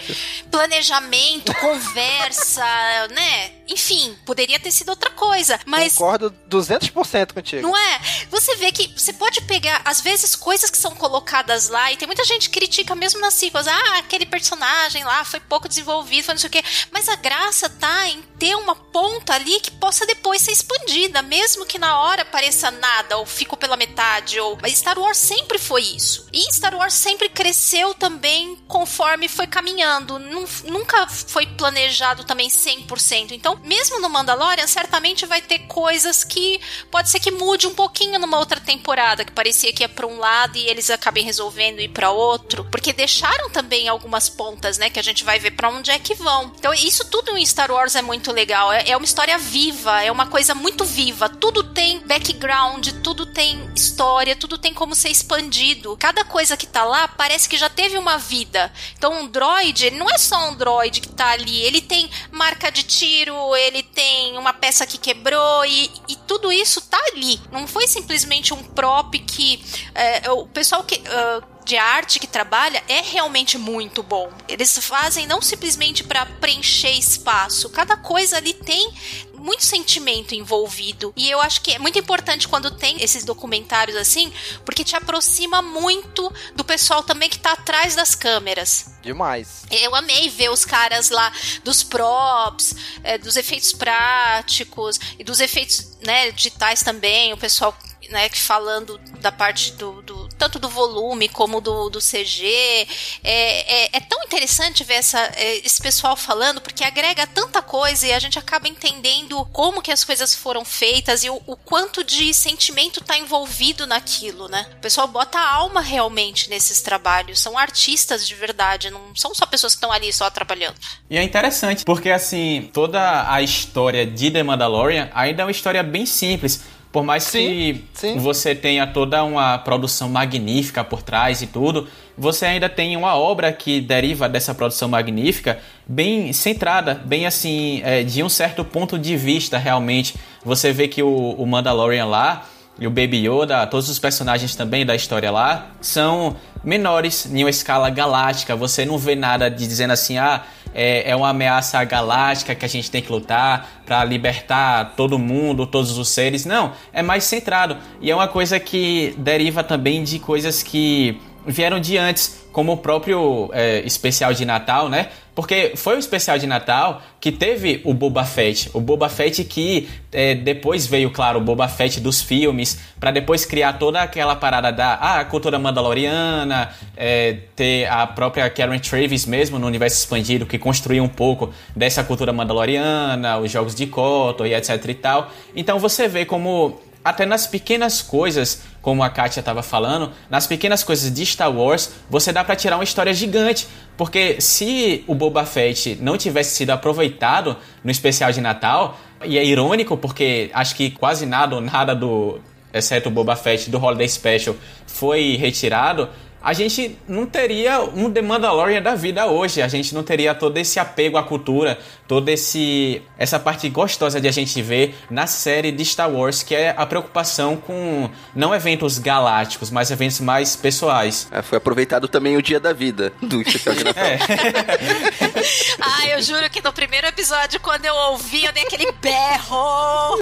planejamento, 0.50 1.54
conversa, 1.58 2.62
né? 3.08 3.52
Enfim, 3.66 4.16
poderia 4.26 4.58
ter 4.58 4.70
sido 4.70 4.90
outra 4.90 5.10
coisa, 5.10 5.58
mas... 5.64 5.94
Concordo 5.94 6.34
200% 6.50 7.32
contigo. 7.32 7.62
Não 7.62 7.76
é? 7.76 8.00
Você 8.28 8.56
vê 8.56 8.70
que 8.70 8.88
você 8.88 9.12
pode 9.12 9.40
pegar, 9.42 9.80
às 9.84 10.00
vezes, 10.00 10.36
coisas 10.36 10.70
que 10.70 10.76
são 10.76 10.94
colocadas 10.94 11.68
lá, 11.68 11.90
e 11.90 11.96
tem 11.96 12.06
muita 12.06 12.24
gente 12.24 12.50
que 12.50 12.60
critica 12.60 12.94
mesmo 12.94 13.20
nas 13.20 13.34
sequels, 13.34 13.66
ah, 13.66 13.98
aquele 13.98 14.26
personagem 14.26 15.04
lá 15.04 15.24
foi 15.24 15.40
pouco 15.40 15.68
desenvolvido, 15.68 16.24
foi 16.24 16.34
não 16.34 16.40
sei 16.40 16.48
o 16.48 16.52
quê, 16.52 16.62
mas 16.90 17.08
a 17.08 17.16
graça 17.16 17.70
tá 17.70 18.08
em 18.08 18.20
ter 18.38 18.56
uma 18.56 18.74
ponta 18.74 19.34
ali 19.34 19.60
que 19.60 19.70
possa 19.70 20.04
depois 20.04 20.42
ser 20.42 20.52
expandida, 20.52 21.22
mesmo 21.22 21.64
que 21.64 21.78
na 21.78 21.98
hora 22.00 22.24
pareça 22.24 22.70
nada, 22.70 23.16
ou 23.18 23.24
ficou 23.24 23.56
pela 23.70 23.76
metade 23.76 24.40
ou. 24.40 24.58
Mas 24.60 24.78
Star 24.78 24.98
Wars 24.98 25.16
sempre 25.16 25.58
foi 25.58 25.82
isso. 25.82 26.26
E 26.32 26.52
Star 26.52 26.74
Wars 26.74 26.94
sempre 26.94 27.28
cresceu 27.28 27.94
também 27.94 28.56
conforme 28.66 29.28
foi 29.28 29.46
caminhando. 29.46 30.18
Nunca 30.18 31.06
foi 31.06 31.46
planejado 31.46 32.24
também 32.24 32.48
100%. 32.48 33.30
Então, 33.30 33.60
mesmo 33.62 34.00
no 34.00 34.10
Mandalorian, 34.10 34.66
certamente 34.66 35.24
vai 35.24 35.40
ter 35.40 35.60
coisas 35.60 36.24
que 36.24 36.60
pode 36.90 37.08
ser 37.10 37.20
que 37.20 37.30
mude 37.30 37.66
um 37.66 37.74
pouquinho 37.74 38.18
numa 38.18 38.38
outra 38.38 38.58
temporada, 38.60 39.24
que 39.24 39.32
parecia 39.32 39.72
que 39.72 39.84
ia 39.84 39.88
para 39.88 40.06
um 40.06 40.18
lado 40.18 40.56
e 40.56 40.68
eles 40.68 40.90
acabem 40.90 41.24
resolvendo 41.24 41.80
ir 41.80 41.88
para 41.88 42.10
outro, 42.10 42.64
porque 42.70 42.92
deixaram 42.92 43.50
também 43.50 43.88
algumas 43.88 44.28
pontas, 44.28 44.78
né, 44.78 44.90
que 44.90 44.98
a 44.98 45.02
gente 45.02 45.24
vai 45.24 45.38
ver 45.38 45.52
para 45.52 45.68
onde 45.68 45.90
é 45.90 45.98
que 45.98 46.14
vão. 46.14 46.52
Então, 46.58 46.74
isso 46.74 47.04
tudo 47.08 47.36
em 47.36 47.46
Star 47.46 47.70
Wars 47.70 47.94
é 47.94 48.02
muito 48.02 48.32
legal. 48.32 48.72
É, 48.72 48.90
é 48.90 48.96
uma 48.96 49.04
história 49.04 49.38
viva, 49.38 50.02
é 50.02 50.10
uma 50.10 50.26
coisa 50.26 50.54
muito 50.54 50.84
viva. 50.84 51.28
Tudo 51.28 51.62
tem 51.62 52.00
background, 52.00 52.88
tudo 53.02 53.26
tem 53.26 53.59
história, 53.74 54.36
tudo 54.36 54.58
tem 54.58 54.72
como 54.72 54.94
ser 54.94 55.10
expandido. 55.10 55.96
Cada 55.98 56.24
coisa 56.24 56.56
que 56.56 56.66
tá 56.66 56.84
lá 56.84 57.08
parece 57.08 57.48
que 57.48 57.56
já 57.56 57.68
teve 57.68 57.96
uma 57.98 58.18
vida. 58.18 58.72
Então, 58.96 59.22
um 59.22 59.26
droid, 59.26 59.86
ele 59.86 59.98
não 59.98 60.10
é 60.10 60.18
só 60.18 60.50
um 60.50 60.54
droid 60.54 61.00
que 61.00 61.08
tá 61.08 61.30
ali, 61.30 61.60
ele 61.62 61.80
tem 61.80 62.10
marca 62.30 62.70
de 62.70 62.82
tiro, 62.82 63.54
ele 63.56 63.82
tem 63.82 64.36
uma 64.36 64.52
peça 64.52 64.86
que 64.86 64.98
quebrou 64.98 65.64
e, 65.64 65.90
e 66.08 66.16
tudo 66.26 66.52
isso 66.52 66.80
tá 66.82 67.00
ali. 67.12 67.40
Não 67.50 67.66
foi 67.66 67.86
simplesmente 67.86 68.54
um 68.54 68.62
prop 68.62 69.18
que 69.18 69.62
é, 69.94 70.30
o 70.30 70.46
pessoal 70.46 70.84
que. 70.84 70.96
Uh, 70.96 71.60
de 71.70 71.76
arte 71.76 72.18
que 72.18 72.26
trabalha 72.26 72.82
é 72.88 73.00
realmente 73.00 73.56
muito 73.56 74.02
bom. 74.02 74.32
Eles 74.48 74.76
fazem 74.78 75.24
não 75.26 75.40
simplesmente 75.40 76.02
para 76.02 76.26
preencher 76.26 76.90
espaço, 76.90 77.70
cada 77.70 77.96
coisa 77.96 78.38
ali 78.38 78.54
tem 78.54 78.92
muito 79.40 79.64
sentimento 79.64 80.34
envolvido. 80.34 81.12
E 81.16 81.30
eu 81.30 81.40
acho 81.40 81.60
que 81.62 81.72
é 81.72 81.78
muito 81.78 81.98
importante 81.98 82.46
quando 82.46 82.70
tem 82.70 83.02
esses 83.02 83.24
documentários 83.24 83.96
assim, 83.96 84.32
porque 84.64 84.84
te 84.84 84.94
aproxima 84.94 85.62
muito 85.62 86.32
do 86.54 86.62
pessoal 86.62 87.02
também 87.02 87.28
que 87.28 87.38
tá 87.38 87.52
atrás 87.52 87.94
das 87.94 88.14
câmeras. 88.14 88.94
Demais. 89.02 89.64
Eu 89.70 89.94
amei 89.94 90.28
ver 90.28 90.50
os 90.50 90.64
caras 90.64 91.10
lá 91.10 91.32
dos 91.64 91.82
props, 91.82 92.76
é, 93.02 93.16
dos 93.16 93.36
efeitos 93.36 93.72
práticos 93.72 95.00
e 95.18 95.24
dos 95.24 95.40
efeitos 95.40 95.96
né, 96.02 96.30
digitais 96.30 96.82
também, 96.82 97.32
o 97.32 97.36
pessoal 97.36 97.76
né, 98.10 98.28
falando 98.30 98.98
da 99.20 99.32
parte 99.32 99.72
do, 99.72 100.02
do 100.02 100.28
tanto 100.40 100.58
do 100.58 100.70
volume 100.70 101.28
como 101.28 101.60
do, 101.60 101.90
do 101.90 101.98
CG. 101.98 102.88
É, 103.22 103.84
é, 103.84 103.90
é 103.92 104.00
tão 104.00 104.22
interessante 104.24 104.82
ver 104.82 104.94
essa, 104.94 105.20
é, 105.36 105.58
esse 105.58 105.82
pessoal 105.82 106.16
falando, 106.16 106.62
porque 106.62 106.82
agrega 106.82 107.26
tanta 107.26 107.60
coisa 107.60 108.06
e 108.06 108.12
a 108.12 108.18
gente 108.18 108.38
acaba 108.38 108.66
entendendo 108.66 109.44
como 109.52 109.82
que 109.82 109.92
as 109.92 110.02
coisas 110.02 110.34
foram 110.34 110.64
feitas 110.64 111.24
e 111.24 111.28
o, 111.28 111.42
o 111.46 111.56
quanto 111.56 112.02
de 112.02 112.32
sentimento 112.32 113.00
está 113.00 113.18
envolvido 113.18 113.86
naquilo, 113.86 114.48
né? 114.48 114.66
O 114.78 114.80
pessoal 114.80 115.06
bota 115.06 115.38
a 115.38 115.50
alma 115.52 115.82
realmente 115.82 116.48
nesses 116.48 116.80
trabalhos. 116.80 117.38
São 117.38 117.58
artistas 117.58 118.26
de 118.26 118.34
verdade, 118.34 118.88
não 118.88 119.14
são 119.14 119.34
só 119.34 119.44
pessoas 119.44 119.74
que 119.74 119.76
estão 119.76 119.92
ali 119.92 120.10
só 120.10 120.30
trabalhando. 120.30 120.76
E 121.10 121.18
é 121.18 121.22
interessante, 121.22 121.84
porque 121.84 122.08
assim, 122.08 122.70
toda 122.72 123.30
a 123.30 123.42
história 123.42 124.06
de 124.06 124.30
The 124.30 124.42
Mandalorian 124.42 125.10
ainda 125.12 125.42
é 125.42 125.44
uma 125.44 125.50
história 125.50 125.82
bem 125.82 126.06
simples 126.06 126.62
por 126.92 127.04
mais 127.04 127.22
sim, 127.24 127.38
que 127.38 127.84
sim. 127.94 128.18
você 128.18 128.54
tenha 128.54 128.86
toda 128.86 129.22
uma 129.22 129.58
produção 129.58 130.08
magnífica 130.08 130.82
por 130.82 131.02
trás 131.02 131.40
e 131.40 131.46
tudo, 131.46 131.86
você 132.18 132.46
ainda 132.46 132.68
tem 132.68 132.96
uma 132.96 133.16
obra 133.16 133.52
que 133.52 133.80
deriva 133.80 134.28
dessa 134.28 134.54
produção 134.54 134.88
magnífica 134.88 135.58
bem 135.86 136.32
centrada, 136.32 136.94
bem 136.94 137.26
assim, 137.26 137.80
é, 137.84 138.02
de 138.02 138.22
um 138.22 138.28
certo 138.28 138.64
ponto 138.64 138.98
de 138.98 139.16
vista 139.16 139.56
realmente. 139.56 140.16
Você 140.44 140.72
vê 140.72 140.88
que 140.88 141.02
o, 141.02 141.32
o 141.32 141.46
Mandalorian 141.46 142.06
lá 142.06 142.44
e 142.78 142.86
o 142.86 142.90
Baby 142.90 143.28
Yoda, 143.28 143.66
todos 143.66 143.88
os 143.88 143.98
personagens 143.98 144.56
também 144.56 144.84
da 144.84 144.94
história 144.94 145.30
lá, 145.30 145.68
são 145.80 146.36
menores 146.64 147.26
em 147.26 147.44
uma 147.44 147.50
escala 147.50 147.88
galáctica. 147.88 148.56
Você 148.56 148.84
não 148.84 148.98
vê 148.98 149.14
nada 149.14 149.48
de 149.48 149.66
dizendo 149.66 149.92
assim, 149.92 150.18
ah 150.18 150.42
é, 150.74 151.10
é 151.10 151.16
uma 151.16 151.30
ameaça 151.30 151.82
galáctica 151.84 152.54
que 152.54 152.64
a 152.64 152.68
gente 152.68 152.90
tem 152.90 153.02
que 153.02 153.10
lutar 153.10 153.82
para 153.84 154.04
libertar 154.04 154.94
todo 154.96 155.18
mundo, 155.18 155.66
todos 155.66 155.98
os 155.98 156.08
seres. 156.08 156.44
Não, 156.44 156.72
é 156.92 157.02
mais 157.02 157.24
centrado. 157.24 157.76
E 158.00 158.10
é 158.10 158.14
uma 158.14 158.28
coisa 158.28 158.58
que 158.60 159.14
deriva 159.18 159.64
também 159.64 160.02
de 160.02 160.18
coisas 160.18 160.62
que 160.62 161.20
vieram 161.46 161.80
de 161.80 161.96
antes, 161.96 162.46
como 162.52 162.72
o 162.72 162.76
próprio 162.76 163.50
é, 163.52 163.80
especial 163.80 164.32
de 164.32 164.44
Natal, 164.44 164.88
né? 164.88 165.08
Porque 165.40 165.72
foi 165.74 165.96
o 165.96 165.98
especial 165.98 166.36
de 166.36 166.46
Natal 166.46 167.00
que 167.18 167.32
teve 167.32 167.80
o 167.82 167.94
Boba 167.94 168.26
Fett. 168.26 168.68
O 168.74 168.80
Boba 168.80 169.08
Fett 169.08 169.42
que 169.42 169.88
é, 170.12 170.34
depois 170.34 170.86
veio, 170.86 171.10
claro, 171.10 171.38
o 171.38 171.42
Boba 171.42 171.66
Fett 171.66 171.98
dos 171.98 172.20
filmes, 172.20 172.78
para 173.00 173.10
depois 173.10 173.46
criar 173.46 173.78
toda 173.78 174.02
aquela 174.02 174.36
parada 174.36 174.70
da 174.70 174.96
ah, 174.96 175.24
cultura 175.24 175.58
mandaloriana, 175.58 176.72
é, 176.94 177.38
ter 177.56 177.86
a 177.86 178.06
própria 178.06 178.50
Karen 178.50 178.78
Travis 178.78 179.24
mesmo 179.24 179.58
no 179.58 179.66
universo 179.66 179.96
expandido, 179.96 180.44
que 180.44 180.58
construiu 180.58 181.02
um 181.02 181.08
pouco 181.08 181.50
dessa 181.74 182.04
cultura 182.04 182.34
mandaloriana, 182.34 183.38
os 183.38 183.50
jogos 183.50 183.74
de 183.74 183.86
Kotor 183.86 184.46
e 184.46 184.52
etc 184.52 184.84
e 184.86 184.94
tal. 184.94 185.30
Então 185.56 185.78
você 185.78 186.06
vê 186.06 186.26
como 186.26 186.78
até 187.04 187.24
nas 187.24 187.46
pequenas 187.46 188.02
coisas, 188.02 188.62
como 188.82 189.02
a 189.02 189.10
Katia 189.10 189.40
estava 189.40 189.62
falando, 189.62 190.12
nas 190.28 190.46
pequenas 190.46 190.84
coisas 190.84 191.12
de 191.12 191.24
Star 191.24 191.50
Wars, 191.50 191.92
você 192.08 192.32
dá 192.32 192.44
para 192.44 192.56
tirar 192.56 192.76
uma 192.76 192.84
história 192.84 193.12
gigante. 193.12 193.66
Porque 193.96 194.40
se 194.40 195.04
o 195.06 195.14
Boba 195.14 195.44
Fett 195.44 195.98
não 196.00 196.16
tivesse 196.16 196.54
sido 196.54 196.70
aproveitado 196.70 197.56
no 197.82 197.90
especial 197.90 198.32
de 198.32 198.40
Natal, 198.40 198.98
e 199.24 199.38
é 199.38 199.44
irônico 199.44 199.96
porque 199.96 200.50
acho 200.54 200.74
que 200.74 200.90
quase 200.90 201.26
nada 201.26 201.60
nada 201.60 201.94
do, 201.94 202.40
exceto 202.72 203.08
o 203.08 203.12
Boba 203.12 203.36
Fett 203.36 203.70
do 203.70 203.82
Holiday 203.82 204.08
Special, 204.08 204.56
foi 204.86 205.36
retirado, 205.36 206.08
a 206.42 206.52
gente 206.52 206.98
não 207.06 207.26
teria 207.26 207.80
um 207.80 208.10
The 208.10 208.22
Mandalorian 208.22 208.80
da 208.80 208.94
vida 208.94 209.26
hoje. 209.26 209.60
A 209.60 209.68
gente 209.68 209.94
não 209.94 210.02
teria 210.02 210.34
todo 210.34 210.56
esse 210.56 210.80
apego 210.80 211.18
à 211.18 211.22
cultura, 211.22 211.78
toda 212.08 212.32
esse 212.32 213.02
essa 213.18 213.38
parte 213.38 213.68
gostosa 213.68 214.20
de 214.20 214.26
a 214.26 214.32
gente 214.32 214.62
ver 214.62 214.94
na 215.10 215.26
série 215.26 215.70
de 215.70 215.84
Star 215.84 216.10
Wars, 216.10 216.42
que 216.42 216.54
é 216.54 216.74
a 216.76 216.86
preocupação 216.86 217.56
com 217.56 218.08
não 218.34 218.54
eventos 218.54 218.98
galácticos, 218.98 219.70
mas 219.70 219.90
eventos 219.90 220.20
mais 220.20 220.56
pessoais. 220.56 221.28
É, 221.30 221.42
foi 221.42 221.58
aproveitado 221.58 222.08
também 222.08 222.36
o 222.36 222.42
dia 222.42 222.58
da 222.58 222.72
vida 222.72 223.12
do 223.20 223.42
especial 223.42 223.74
de 223.74 223.84
Natal. 223.84 224.04
É. 224.04 224.18
ah, 225.80 226.08
eu 226.08 226.22
juro 226.22 226.48
que 226.50 226.62
no 226.62 226.72
primeiro 226.72 227.06
episódio, 227.06 227.60
quando 227.60 227.84
eu 227.84 227.94
ouvi, 227.94 228.44
eu 228.44 228.52
dei 228.52 228.62
aquele 228.62 228.90
berro. 228.92 230.20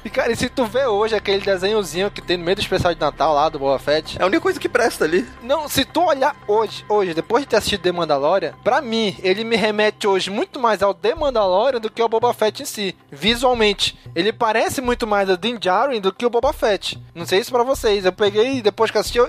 E, 0.03 0.09
cara, 0.09 0.31
e 0.31 0.35
se 0.35 0.49
tu 0.49 0.65
vê 0.65 0.85
hoje 0.85 1.15
aquele 1.15 1.43
desenhozinho 1.43 2.11
que 2.11 2.21
tem 2.21 2.37
no 2.37 2.43
meio 2.43 2.55
do 2.55 2.61
especial 2.61 2.93
de 2.93 2.99
Natal 2.99 3.33
lá 3.33 3.49
do 3.49 3.59
Boba 3.59 3.79
Fett. 3.79 4.17
É 4.19 4.23
a 4.23 4.25
única 4.25 4.41
coisa 4.41 4.59
que 4.59 4.69
presta 4.69 5.05
ali. 5.05 5.27
Não, 5.41 5.67
se 5.67 5.83
tu 5.83 6.01
olhar 6.01 6.35
hoje, 6.47 6.85
hoje, 6.87 7.13
depois 7.13 7.43
de 7.43 7.49
ter 7.49 7.57
assistido 7.57 7.81
The 7.81 7.91
Mandalorian, 7.91 8.53
pra 8.63 8.81
mim, 8.81 9.15
ele 9.21 9.43
me 9.43 9.55
remete 9.55 10.07
hoje 10.07 10.29
muito 10.29 10.59
mais 10.59 10.83
ao 10.83 10.93
The 10.93 11.15
Mandalorian 11.15 11.79
do 11.79 11.89
que 11.89 12.01
ao 12.01 12.09
Boba 12.09 12.33
Fett 12.33 12.61
em 12.61 12.65
si, 12.65 12.95
visualmente. 13.11 13.97
Ele 14.15 14.31
parece 14.31 14.81
muito 14.81 15.07
mais 15.07 15.29
ao 15.29 15.37
Din 15.37 15.57
Djarin 15.57 16.01
do 16.01 16.13
que 16.13 16.25
o 16.25 16.29
Boba 16.29 16.53
Fett. 16.53 17.01
Não 17.13 17.25
sei 17.25 17.39
isso 17.39 17.51
pra 17.51 17.63
vocês. 17.63 18.05
Eu 18.05 18.13
peguei, 18.13 18.61
depois 18.61 18.91
que 18.91 18.97
assisti, 18.97 19.19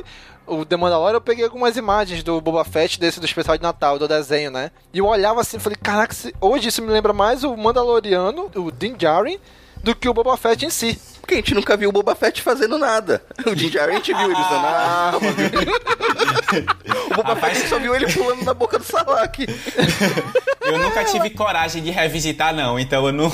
o 0.46 0.64
The 0.64 0.76
Mandalorian, 0.76 1.16
eu 1.16 1.20
peguei 1.20 1.44
algumas 1.44 1.76
imagens 1.76 2.22
do 2.22 2.40
Boba 2.40 2.64
Fett 2.64 2.98
desse 2.98 3.20
do 3.20 3.26
especial 3.26 3.56
de 3.56 3.62
Natal, 3.62 3.98
do 3.98 4.08
desenho, 4.08 4.50
né? 4.50 4.70
E 4.92 4.98
eu 4.98 5.06
olhava 5.06 5.40
assim 5.40 5.56
e 5.56 5.60
falei, 5.60 5.78
caraca, 5.80 6.14
hoje 6.40 6.68
isso 6.68 6.82
me 6.82 6.90
lembra 6.90 7.12
mais 7.12 7.44
o 7.44 7.56
Mandaloriano, 7.56 8.50
o 8.54 8.70
Din 8.70 8.94
Djarin, 8.94 9.38
do 9.82 9.94
que 9.94 10.08
o 10.08 10.14
Boba 10.14 10.36
Fett 10.36 10.64
em 10.64 10.70
si. 10.70 10.98
Porque 11.20 11.34
a 11.34 11.36
gente 11.38 11.54
nunca 11.54 11.76
viu 11.76 11.90
o 11.90 11.92
Boba 11.92 12.14
Fett 12.14 12.42
fazendo 12.42 12.78
nada. 12.78 13.22
O 13.46 13.54
Din 13.54 13.68
Djarin 13.68 13.92
a 13.92 13.96
gente 13.96 14.12
viu 14.12 14.24
ele 14.24 14.40
usando 14.40 14.64
a 14.64 15.12
arma. 15.12 15.20
o 17.10 17.14
Boba 17.14 17.36
Fett 17.36 17.52
a 17.52 17.54
gente 17.54 17.68
só 17.68 17.78
viu 17.78 17.94
ele 17.94 18.12
pulando 18.12 18.44
na 18.44 18.54
boca 18.54 18.78
do 18.78 18.84
Salak. 18.84 19.46
Eu 20.60 20.78
nunca 20.78 21.04
tive 21.04 21.30
coragem 21.30 21.82
de 21.82 21.90
revisitar, 21.90 22.54
não, 22.54 22.78
então 22.78 23.06
eu 23.06 23.12
não. 23.12 23.32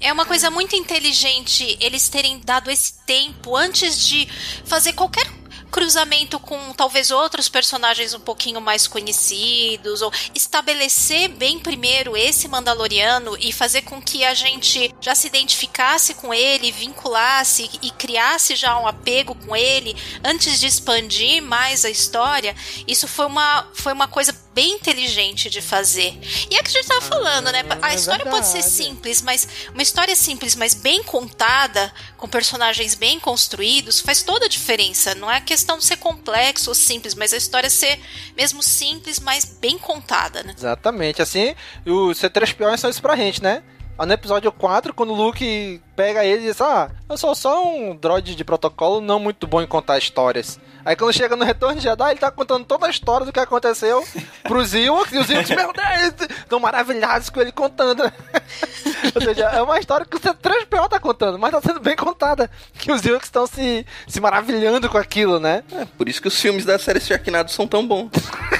É 0.00 0.12
uma 0.12 0.24
coisa 0.24 0.50
muito 0.50 0.74
inteligente 0.74 1.76
eles 1.80 2.08
terem 2.08 2.40
dado 2.44 2.68
esse 2.70 2.94
tempo 3.06 3.54
antes 3.54 4.02
de 4.04 4.26
fazer 4.64 4.92
qualquer 4.94 5.26
cruzamento 5.70 6.38
com 6.38 6.72
talvez 6.74 7.10
outros 7.10 7.48
personagens 7.48 8.14
um 8.14 8.20
pouquinho 8.20 8.60
mais 8.60 8.86
conhecidos, 8.86 10.02
ou 10.02 10.12
estabelecer 10.34 11.28
bem 11.28 11.58
primeiro 11.58 12.16
esse 12.16 12.48
Mandaloriano 12.48 13.36
e 13.38 13.52
fazer 13.52 13.82
com 13.82 14.02
que 14.02 14.24
a 14.24 14.34
gente 14.34 14.92
já 15.00 15.14
se 15.14 15.26
identificasse 15.26 16.14
com 16.14 16.34
ele, 16.34 16.72
vinculasse 16.72 17.70
e 17.80 17.90
criasse 17.92 18.56
já 18.56 18.78
um 18.78 18.86
apego 18.86 19.34
com 19.34 19.54
ele 19.54 19.96
antes 20.24 20.58
de 20.58 20.66
expandir 20.66 21.42
mais 21.42 21.84
a 21.84 21.90
história, 21.90 22.54
isso 22.86 23.06
foi 23.06 23.26
uma, 23.26 23.66
foi 23.72 23.92
uma 23.92 24.08
coisa 24.08 24.32
bem 24.60 24.72
inteligente 24.72 25.48
de 25.48 25.62
fazer. 25.62 26.18
E 26.50 26.54
é 26.54 26.62
que 26.62 26.68
a 26.68 26.72
gente 26.72 26.86
tava 26.86 27.00
falando, 27.00 27.50
né? 27.50 27.62
A 27.80 27.92
é 27.92 27.94
história 27.94 28.26
pode 28.26 28.46
ser 28.46 28.60
simples, 28.60 29.22
mas 29.22 29.48
uma 29.72 29.80
história 29.80 30.14
simples, 30.14 30.54
mas 30.54 30.74
bem 30.74 31.02
contada, 31.02 31.90
com 32.18 32.28
personagens 32.28 32.94
bem 32.94 33.18
construídos, 33.18 34.00
faz 34.00 34.22
toda 34.22 34.44
a 34.44 34.48
diferença. 34.50 35.14
Não 35.14 35.30
é 35.30 35.40
questão 35.40 35.78
de 35.78 35.84
ser 35.86 35.96
complexo 35.96 36.68
ou 36.68 36.74
simples, 36.74 37.14
mas 37.14 37.32
a 37.32 37.38
história 37.38 37.70
ser 37.70 37.98
mesmo 38.36 38.62
simples, 38.62 39.18
mas 39.18 39.46
bem 39.46 39.78
contada, 39.78 40.42
né? 40.42 40.54
Exatamente. 40.54 41.22
Assim, 41.22 41.54
os 41.86 42.20
C3PO 42.20 42.76
são 42.76 42.90
isso 42.90 43.00
pra 43.00 43.16
gente, 43.16 43.42
né? 43.42 43.62
No 43.98 44.12
episódio 44.12 44.52
4, 44.52 44.92
quando 44.92 45.14
o 45.14 45.14
Luke 45.14 45.80
pega 45.96 46.22
ele 46.22 46.42
e 46.42 46.46
diz: 46.48 46.60
Ah, 46.60 46.90
eu 47.08 47.16
sou 47.16 47.34
só 47.34 47.66
um 47.66 47.96
droid 47.96 48.34
de 48.34 48.44
protocolo 48.44 49.00
não 49.00 49.18
muito 49.18 49.46
bom 49.46 49.62
em 49.62 49.66
contar 49.66 49.96
histórias. 49.96 50.60
Aí 50.84 50.96
quando 50.96 51.12
chega 51.12 51.36
no 51.36 51.44
Retorno 51.44 51.76
de 51.76 51.82
Jedi, 51.82 52.10
ele 52.10 52.20
tá 52.20 52.30
contando 52.30 52.64
toda 52.64 52.86
a 52.86 52.90
história 52.90 53.26
do 53.26 53.32
que 53.32 53.40
aconteceu 53.40 54.04
pros 54.42 54.74
Ewoks, 54.74 55.12
e 55.12 55.18
os 55.18 55.30
Ewoks, 55.30 55.50
meu 55.50 55.72
Deus, 55.72 56.30
estão 56.40 56.60
maravilhados 56.60 57.30
com 57.30 57.40
ele 57.40 57.52
contando. 57.52 58.02
Ou 59.14 59.22
seja, 59.22 59.44
é 59.46 59.62
uma 59.62 59.78
história 59.78 60.06
que 60.06 60.16
o 60.16 60.20
C3PO 60.20 60.88
tá 60.88 61.00
contando, 61.00 61.38
mas 61.38 61.50
tá 61.50 61.60
sendo 61.60 61.80
bem 61.80 61.96
contada. 61.96 62.50
Que 62.74 62.92
os 62.92 63.04
Ewoks 63.04 63.26
estão 63.26 63.46
se, 63.46 63.86
se 64.06 64.20
maravilhando 64.20 64.88
com 64.88 64.98
aquilo, 64.98 65.38
né? 65.38 65.62
É, 65.72 65.84
por 65.84 66.08
isso 66.08 66.20
que 66.20 66.28
os 66.28 66.40
filmes 66.40 66.64
da 66.64 66.78
série 66.78 67.00
Sharknado 67.00 67.50
são 67.50 67.66
tão 67.66 67.86
bons. 67.86 68.10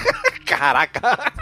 Caraca! 0.47 1.33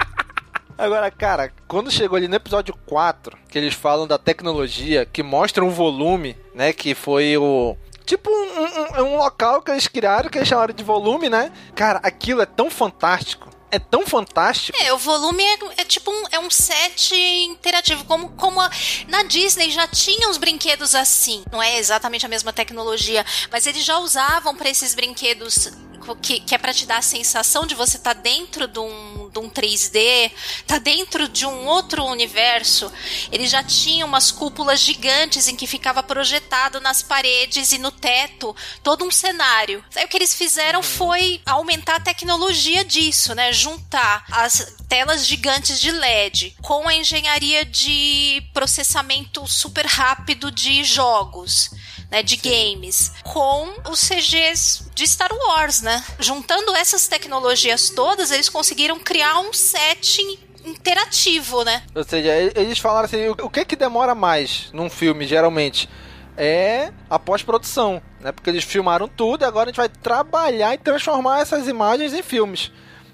Agora, 0.79 1.11
cara, 1.11 1.53
quando 1.66 1.91
chegou 1.91 2.16
ali 2.16 2.29
no 2.29 2.37
episódio 2.37 2.72
4, 2.87 3.37
que 3.49 3.59
eles 3.59 3.74
falam 3.74 4.07
da 4.07 4.16
tecnologia, 4.16 5.05
que 5.05 5.24
mostra 5.24 5.64
um 5.64 5.70
volume, 5.70 6.37
né? 6.55 6.72
Que 6.72 6.95
foi 6.95 7.37
o. 7.37 7.76
Tipo 8.09 8.30
um, 8.30 9.02
um, 9.02 9.04
um 9.04 9.16
local 9.18 9.61
que 9.61 9.70
eles 9.70 9.86
criaram, 9.86 10.30
que 10.30 10.38
eles 10.38 10.48
chamaram 10.48 10.72
de 10.72 10.82
volume, 10.82 11.28
né? 11.28 11.52
Cara, 11.74 12.00
aquilo 12.02 12.40
é 12.40 12.46
tão 12.46 12.70
fantástico 12.70 13.50
é 13.70 13.78
tão 13.78 14.06
fantástico. 14.06 14.78
É, 14.80 14.90
o 14.94 14.96
volume 14.96 15.42
é, 15.44 15.59
é, 15.82 15.84
tipo 15.84 16.11
um, 16.11 16.24
é 16.32 16.38
um 16.38 16.50
set 16.50 17.14
interativo, 17.14 18.02
como, 18.06 18.30
como 18.30 18.59
a, 18.62 18.70
na 19.09 19.22
Disney 19.24 19.70
já 19.70 19.86
tinha 19.86 20.26
uns 20.28 20.38
brinquedos 20.38 20.94
assim. 20.94 21.44
Não 21.52 21.62
é 21.62 21.78
exatamente 21.78 22.24
a 22.24 22.30
mesma 22.30 22.50
tecnologia, 22.50 23.26
mas 23.50 23.66
eles 23.66 23.84
já 23.84 23.98
usavam 23.98 24.56
para 24.56 24.70
esses 24.70 24.94
brinquedos 24.94 25.68
que, 26.16 26.40
que 26.40 26.54
é 26.54 26.59
para 26.59 26.74
te 26.74 26.86
dar 26.86 26.98
a 26.98 27.02
sensação 27.02 27.66
de 27.66 27.74
você 27.74 27.96
estar 27.96 28.14
tá 28.14 28.20
dentro 28.20 28.66
de 28.66 28.78
um, 28.78 29.30
de 29.30 29.38
um 29.38 29.48
3D, 29.48 30.30
tá 30.66 30.78
dentro 30.78 31.28
de 31.28 31.46
um 31.46 31.66
outro 31.66 32.04
universo. 32.04 32.92
Ele 33.30 33.46
já 33.46 33.62
tinha 33.62 34.04
umas 34.04 34.30
cúpulas 34.30 34.80
gigantes 34.80 35.48
em 35.48 35.56
que 35.56 35.66
ficava 35.66 36.02
projetado 36.02 36.80
nas 36.80 37.02
paredes 37.02 37.72
e 37.72 37.78
no 37.78 37.90
teto 37.90 38.54
todo 38.82 39.04
um 39.04 39.11
cenário. 39.11 39.84
Aí 39.94 40.04
o 40.04 40.09
que 40.09 40.16
eles 40.16 40.34
fizeram 40.34 40.80
uhum. 40.80 40.84
foi 40.84 41.40
aumentar 41.46 41.96
a 41.96 42.00
tecnologia 42.00 42.84
disso, 42.84 43.34
né? 43.34 43.52
Juntar 43.52 44.24
as 44.30 44.76
telas 44.88 45.26
gigantes 45.26 45.80
de 45.80 45.90
LED 45.90 46.56
com 46.62 46.88
a 46.88 46.94
engenharia 46.94 47.64
de 47.64 48.42
processamento 48.54 49.46
super 49.46 49.86
rápido 49.86 50.50
de 50.50 50.82
jogos 50.84 51.70
né, 52.11 52.22
de 52.22 52.36
games, 52.36 53.12
com 53.22 53.68
os 53.90 54.00
CGs 54.00 54.90
de 54.94 55.06
Star 55.06 55.30
Wars, 55.32 55.82
né? 55.82 56.02
Juntando 56.18 56.74
essas 56.74 57.06
tecnologias 57.06 57.90
todas, 57.90 58.30
eles 58.30 58.48
conseguiram 58.48 58.98
criar 58.98 59.38
um 59.40 59.52
setting 59.52 60.38
interativo, 60.64 61.64
né? 61.64 61.82
Ou 61.94 62.04
seja, 62.04 62.30
eles 62.54 62.78
falaram 62.78 63.06
assim, 63.06 63.28
o 63.28 63.50
que 63.50 63.64
que 63.64 63.76
demora 63.76 64.14
mais 64.14 64.70
num 64.72 64.90
filme, 64.90 65.26
geralmente? 65.26 65.88
É 66.36 66.92
a 67.11 67.18
pós-produção, 67.18 68.00
né? 68.20 68.32
Porque 68.32 68.48
eles 68.48 68.64
filmaram 68.64 69.09
tudo 69.09 69.42
e 69.42 69.44
agora 69.44 69.68
a 69.68 69.72
gente 69.72 69.76
vai 69.76 69.88
trabalhar 69.88 70.74
e 70.74 70.78
transformar 70.78 71.40
essas 71.40 71.66
imagens 71.66 72.14
em 72.14 72.22
filmes. 72.22 72.70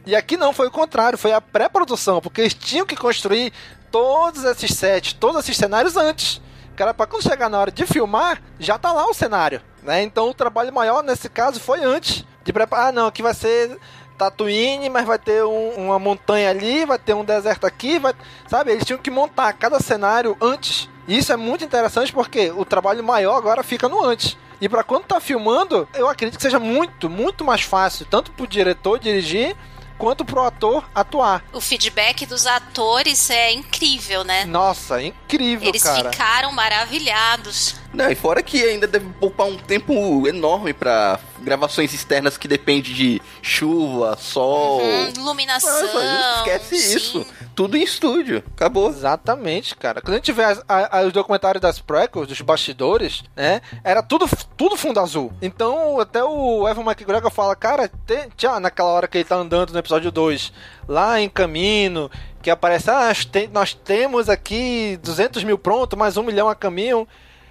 E 0.07 0.14
aqui 0.14 0.36
não, 0.36 0.53
foi 0.53 0.66
o 0.66 0.70
contrário, 0.70 1.16
foi 1.16 1.32
a 1.32 1.40
pré-produção, 1.40 2.20
porque 2.20 2.42
eles 2.42 2.55
tinham 2.55 2.84
que 2.84 2.95
construir 2.95 3.53
todos 3.90 4.45
esses 4.45 4.76
sets, 4.76 5.14
todos 5.14 5.40
esses 5.40 5.57
cenários 5.57 5.97
antes. 5.97 6.42
Cara, 6.77 6.93
pra 6.93 7.07
quando 7.07 7.22
chegar 7.22 7.49
na 7.49 7.59
hora 7.59 7.70
de 7.70 7.87
filmar, 7.87 8.43
já 8.59 8.77
tá 8.77 8.93
lá 8.93 9.07
o 9.07 9.14
cenário, 9.14 9.62
né? 9.83 10.03
Então 10.03 10.29
o 10.29 10.35
trabalho 10.35 10.72
maior 10.72 11.03
nesse 11.03 11.29
caso 11.29 11.61
foi 11.61 11.85
antes 11.85 12.25
de 12.43 12.53
preparar. 12.53 12.89
Ah, 12.89 12.93
não, 12.93 13.07
aqui 13.07 13.22
vai 13.22 13.33
ser 13.33 13.79
Tatooine, 14.18 14.89
mas 14.89 15.07
vai 15.07 15.18
ter 15.18 15.45
um, 15.45 15.70
uma 15.77 15.99
montanha 15.99 16.51
ali, 16.51 16.85
vai 16.85 16.99
ter 16.99 17.14
um 17.14 17.25
deserto 17.25 17.66
aqui, 17.66 17.99
vai, 17.99 18.12
sabe? 18.49 18.72
Eles 18.72 18.85
tinham 18.85 18.99
que 18.99 19.11
montar 19.11 19.53
cada 19.53 19.79
cenário 19.79 20.37
antes. 20.41 20.89
E 21.07 21.16
isso 21.18 21.33
é 21.33 21.37
muito 21.37 21.64
interessante 21.64 22.12
porque 22.12 22.51
o 22.51 22.64
trabalho 22.64 23.05
maior 23.05 23.37
agora 23.37 23.62
fica 23.62 23.89
no 23.89 24.05
antes. 24.05 24.37
E 24.61 24.68
para 24.68 24.83
quando 24.85 25.05
tá 25.05 25.20
filmando, 25.20 25.87
eu 25.95 26.09
acredito 26.09 26.37
que 26.37 26.43
seja 26.43 26.59
muito, 26.59 27.11
muito 27.11 27.45
mais 27.45 27.62
fácil, 27.62 28.07
tanto 28.07 28.33
pro 28.33 28.47
diretor 28.47 28.99
dirigir 28.99 29.55
quanto 29.99 30.24
pro 30.24 30.42
ator 30.42 30.88
atuar. 30.95 31.45
O 31.53 31.61
feedback 31.61 32.26
dos 32.26 32.47
atores 32.47 33.30
é 33.30 33.53
incrível, 33.53 34.24
né? 34.24 34.45
Nossa, 34.45 35.03
incrível, 35.03 35.68
Eles 35.68 35.82
cara. 35.82 36.11
ficaram 36.11 36.53
maravilhados. 36.53 37.76
Não, 37.92 38.11
e 38.11 38.14
fora 38.14 38.42
que 38.42 38.62
ainda 38.62 38.86
deve 38.86 39.07
poupar 39.20 39.47
um 39.47 39.57
tempo 39.57 40.26
enorme 40.26 40.72
para 40.72 41.18
gravações 41.40 41.95
externas 41.95 42.36
que 42.36 42.49
depende 42.49 42.92
de 42.92 43.22
chuva, 43.40 44.16
sol, 44.20 44.80
uhum, 44.80 45.12
iluminação. 45.16 45.80
Nossa, 45.82 46.38
esquece 46.38 46.76
sim. 46.76 46.97
isso. 46.97 47.26
Tudo 47.55 47.77
em 47.77 47.83
estúdio. 47.83 48.43
Acabou. 48.55 48.89
Exatamente, 48.89 49.77
cara. 49.77 50.01
Quando 50.01 50.15
a 50.15 50.17
gente 50.17 50.33
vê 50.33 50.45
as, 50.45 50.63
a, 50.69 51.03
os 51.03 51.13
documentários 51.13 51.61
das 51.61 51.79
prequels, 51.79 52.27
dos 52.27 52.41
bastidores, 52.41 53.23
né? 53.37 53.61
Era 53.83 54.03
tudo, 54.03 54.27
tudo 54.57 54.77
fundo 54.77 55.01
azul. 55.01 55.33
Então, 55.41 56.01
até 56.01 56.23
o 56.23 56.69
Evan 56.69 56.83
McGregor 56.83 57.31
fala, 57.31 57.55
cara, 57.55 57.89
tem, 58.07 58.29
naquela 58.61 58.89
hora 58.89 59.09
que 59.09 59.19
ele 59.19 59.25
tá 59.25 59.37
andando 59.37 59.73
no 59.73 59.79
episódio 59.79 60.11
2, 60.11 60.53
lá 60.89 61.21
em 61.21 61.29
caminho, 61.29 62.11
que 62.43 62.51
aparece, 62.51 62.91
ah, 62.91 63.13
nós 63.53 63.73
temos 63.73 64.29
aqui 64.29 64.99
200 65.03 65.45
mil 65.45 65.57
pronto, 65.57 65.97
mais 65.97 66.17
um 66.17 66.23
milhão 66.23 66.49
a 66.49 66.55
caminho. 66.55 67.07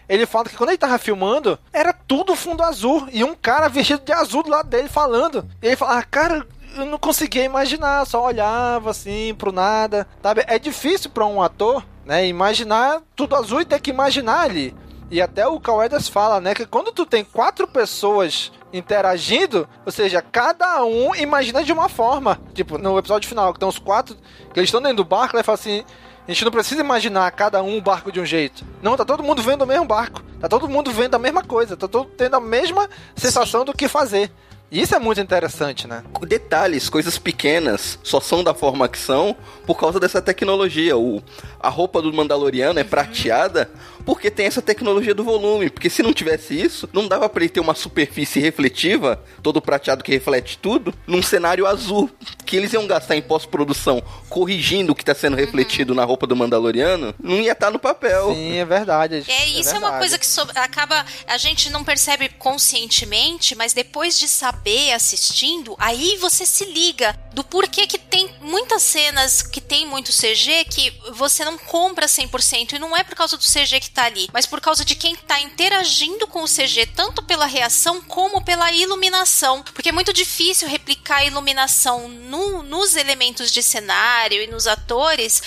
Ele 0.08 0.26
fala 0.26 0.46
que 0.46 0.58
quando 0.58 0.70
ele 0.70 0.78
tava 0.78 0.98
filmando, 0.98 1.58
era 1.72 1.94
tudo 1.94 2.36
fundo 2.36 2.62
azul. 2.62 3.08
E 3.12 3.24
um 3.24 3.34
cara 3.34 3.70
vestido 3.70 4.04
de 4.04 4.12
azul 4.12 4.44
do 4.44 4.50
lado 4.50 4.70
dele 4.70 4.90
falando. 4.90 5.48
E 5.62 5.68
ele 5.68 5.76
fala, 5.76 5.98
ah, 5.98 6.04
cara, 6.04 6.46
eu 6.76 6.86
não 6.86 6.98
conseguia 6.98 7.44
imaginar, 7.44 8.06
só 8.06 8.24
olhava 8.24 8.92
assim 8.92 9.34
pro 9.38 9.52
nada, 9.52 10.08
sabe? 10.22 10.44
É 10.48 10.58
difícil 10.58 11.10
para 11.10 11.26
um 11.26 11.42
ator, 11.42 11.86
né, 12.06 12.28
imaginar 12.28 13.02
tudo 13.16 13.36
azul 13.36 13.62
e 13.62 13.66
ter 13.66 13.80
que 13.80 13.90
imaginar 13.90 14.42
ali. 14.42 14.76
E 15.12 15.22
até 15.22 15.48
o 15.48 15.60
Kawedas 15.60 16.08
fala, 16.08 16.42
né, 16.42 16.56
que 16.56 16.66
quando 16.66 16.92
tu 16.92 17.06
tem 17.06 17.24
quatro 17.24 17.68
pessoas 17.68 18.52
interagindo, 18.72 19.68
ou 19.86 19.92
seja, 19.92 20.22
cada 20.22 20.84
um 20.84 21.14
imagina 21.14 21.64
de 21.64 21.72
uma 21.72 21.88
forma. 21.88 22.40
Tipo, 22.54 22.78
no 22.78 22.98
episódio 22.98 23.30
final, 23.30 23.54
que 23.54 23.60
tem 23.60 23.70
os 23.70 23.78
quatro, 23.78 24.16
que 24.52 24.60
eles 24.60 24.68
estão 24.68 24.82
dentro 24.82 24.98
do 24.98 25.06
barco, 25.06 25.36
ele 25.36 25.44
fala 25.44 25.58
assim: 25.58 25.84
a 26.28 26.32
gente 26.32 26.46
não 26.46 26.52
precisa 26.52 26.82
imaginar 26.82 27.30
cada 27.32 27.62
um 27.62 27.78
o 27.78 27.82
barco 27.82 28.12
de 28.12 28.20
um 28.20 28.26
jeito. 28.26 28.66
Não, 28.82 28.96
tá 28.96 29.04
todo 29.04 29.22
mundo 29.22 29.42
vendo 29.42 29.64
o 29.64 29.68
mesmo 29.68 29.86
barco. 29.86 30.24
Tá 30.40 30.48
todo 30.48 30.70
mundo 30.70 30.90
vendo 30.90 31.16
a 31.16 31.20
mesma 31.20 31.44
coisa. 31.44 31.76
Tá 31.76 31.88
todo 31.88 32.10
tendo 32.18 32.38
a 32.38 32.40
mesma 32.40 32.90
sensação 33.16 33.66
do 33.66 33.74
que 33.74 33.90
fazer. 33.90 34.32
Isso 34.74 34.96
é 34.96 35.00
muito 35.00 35.22
interessante, 35.22 35.88
né? 35.88 36.04
Detalhes, 36.28 36.90
coisas 36.90 37.20
pequenas, 37.20 38.00
só 38.02 38.20
são 38.20 38.44
da 38.44 38.56
forma 38.56 38.90
que 38.90 38.98
são 38.98 39.36
por 39.68 39.80
causa 39.80 40.00
dessa 40.00 40.20
tecnologia. 40.20 40.98
O, 40.98 41.22
a 41.60 41.70
roupa 41.70 42.02
do 42.02 42.12
Mandaloriano 42.12 42.80
é 42.80 42.84
prateada 42.84 43.70
porque 44.04 44.32
tem 44.32 44.48
essa 44.48 44.64
tecnologia 44.64 45.14
do 45.14 45.24
volume. 45.24 45.70
Porque 45.70 45.92
se 45.92 46.02
não 46.02 46.12
tivesse 46.12 46.60
isso, 46.60 46.90
não 46.92 47.08
dava 47.08 47.30
para 47.30 47.44
ele 47.44 47.54
ter 47.54 47.60
uma 47.60 47.76
superfície 47.76 48.40
refletiva, 48.40 49.24
todo 49.44 49.62
prateado 49.62 50.04
que 50.04 50.12
reflete 50.12 50.58
tudo, 50.58 50.92
num 51.06 51.22
cenário 51.22 51.68
azul. 51.68 52.10
Que 52.44 52.58
eles 52.58 52.74
iam 52.74 52.88
gastar 52.88 53.16
em 53.16 53.22
pós-produção 53.22 54.02
corrigindo 54.28 54.92
o 54.92 54.96
que 54.96 55.06
tá 55.06 55.14
sendo 55.14 55.38
refletido 55.38 55.94
uhum. 55.94 55.98
na 55.98 56.04
roupa 56.04 56.26
do 56.26 56.36
Mandaloriano, 56.36 57.14
não 57.22 57.36
ia 57.36 57.52
estar 57.52 57.68
tá 57.68 57.72
no 57.72 57.78
papel. 57.78 58.34
Sim, 58.34 58.58
é 58.58 58.66
verdade. 58.66 59.24
É, 59.28 59.50
isso 59.50 59.70
é, 59.70 59.76
é 59.76 59.78
uma 59.78 60.00
coisa 60.00 60.18
que 60.18 60.26
so 60.26 60.42
acaba. 60.56 61.06
A 61.28 61.38
gente 61.38 61.70
não 61.70 61.84
percebe 61.84 62.28
conscientemente, 62.30 63.56
mas 63.56 63.74
depois 63.74 64.18
de 64.18 64.28
saber 64.28 64.63
saber 64.64 64.94
assistindo, 64.94 65.76
aí 65.78 66.16
você 66.18 66.46
se 66.46 66.64
liga 66.64 67.14
do 67.34 67.44
porquê 67.44 67.86
que 67.86 67.98
tem 67.98 68.34
muitas 68.40 68.82
cenas 68.82 69.42
que 69.42 69.60
tem 69.60 69.86
muito 69.86 70.12
CG 70.12 70.66
que 70.66 70.94
você 71.12 71.44
não 71.44 71.58
compra 71.58 72.06
100% 72.06 72.74
e 72.74 72.80
não 72.80 72.96
é 72.96 73.04
por 73.04 73.16
causa 73.16 73.36
do 73.36 73.44
CG 73.44 73.82
que 73.82 73.90
tá 73.90 74.06
ali, 74.06 74.30
mas 74.32 74.46
por 74.46 74.62
causa 74.62 74.86
de 74.86 74.96
quem 74.96 75.16
tá 75.16 75.42
interagindo 75.42 76.26
com 76.28 76.44
o 76.44 76.48
CG, 76.48 76.86
tanto 76.96 77.22
pela 77.24 77.46
reação 77.46 78.02
como 78.04 78.44
pela 78.46 78.72
iluminação, 78.72 79.64
porque 79.64 79.90
é 79.90 79.92
muito 79.92 80.14
difícil 80.14 80.70
replicar 80.70 81.18
a 81.18 81.26
iluminação 81.26 82.08
no, 82.08 82.64
nos 82.64 82.96
elementos 82.96 83.52
de 83.52 83.62
cenário 83.62 84.42
e 84.42 84.48
nos 84.48 84.66
atores 84.66 85.44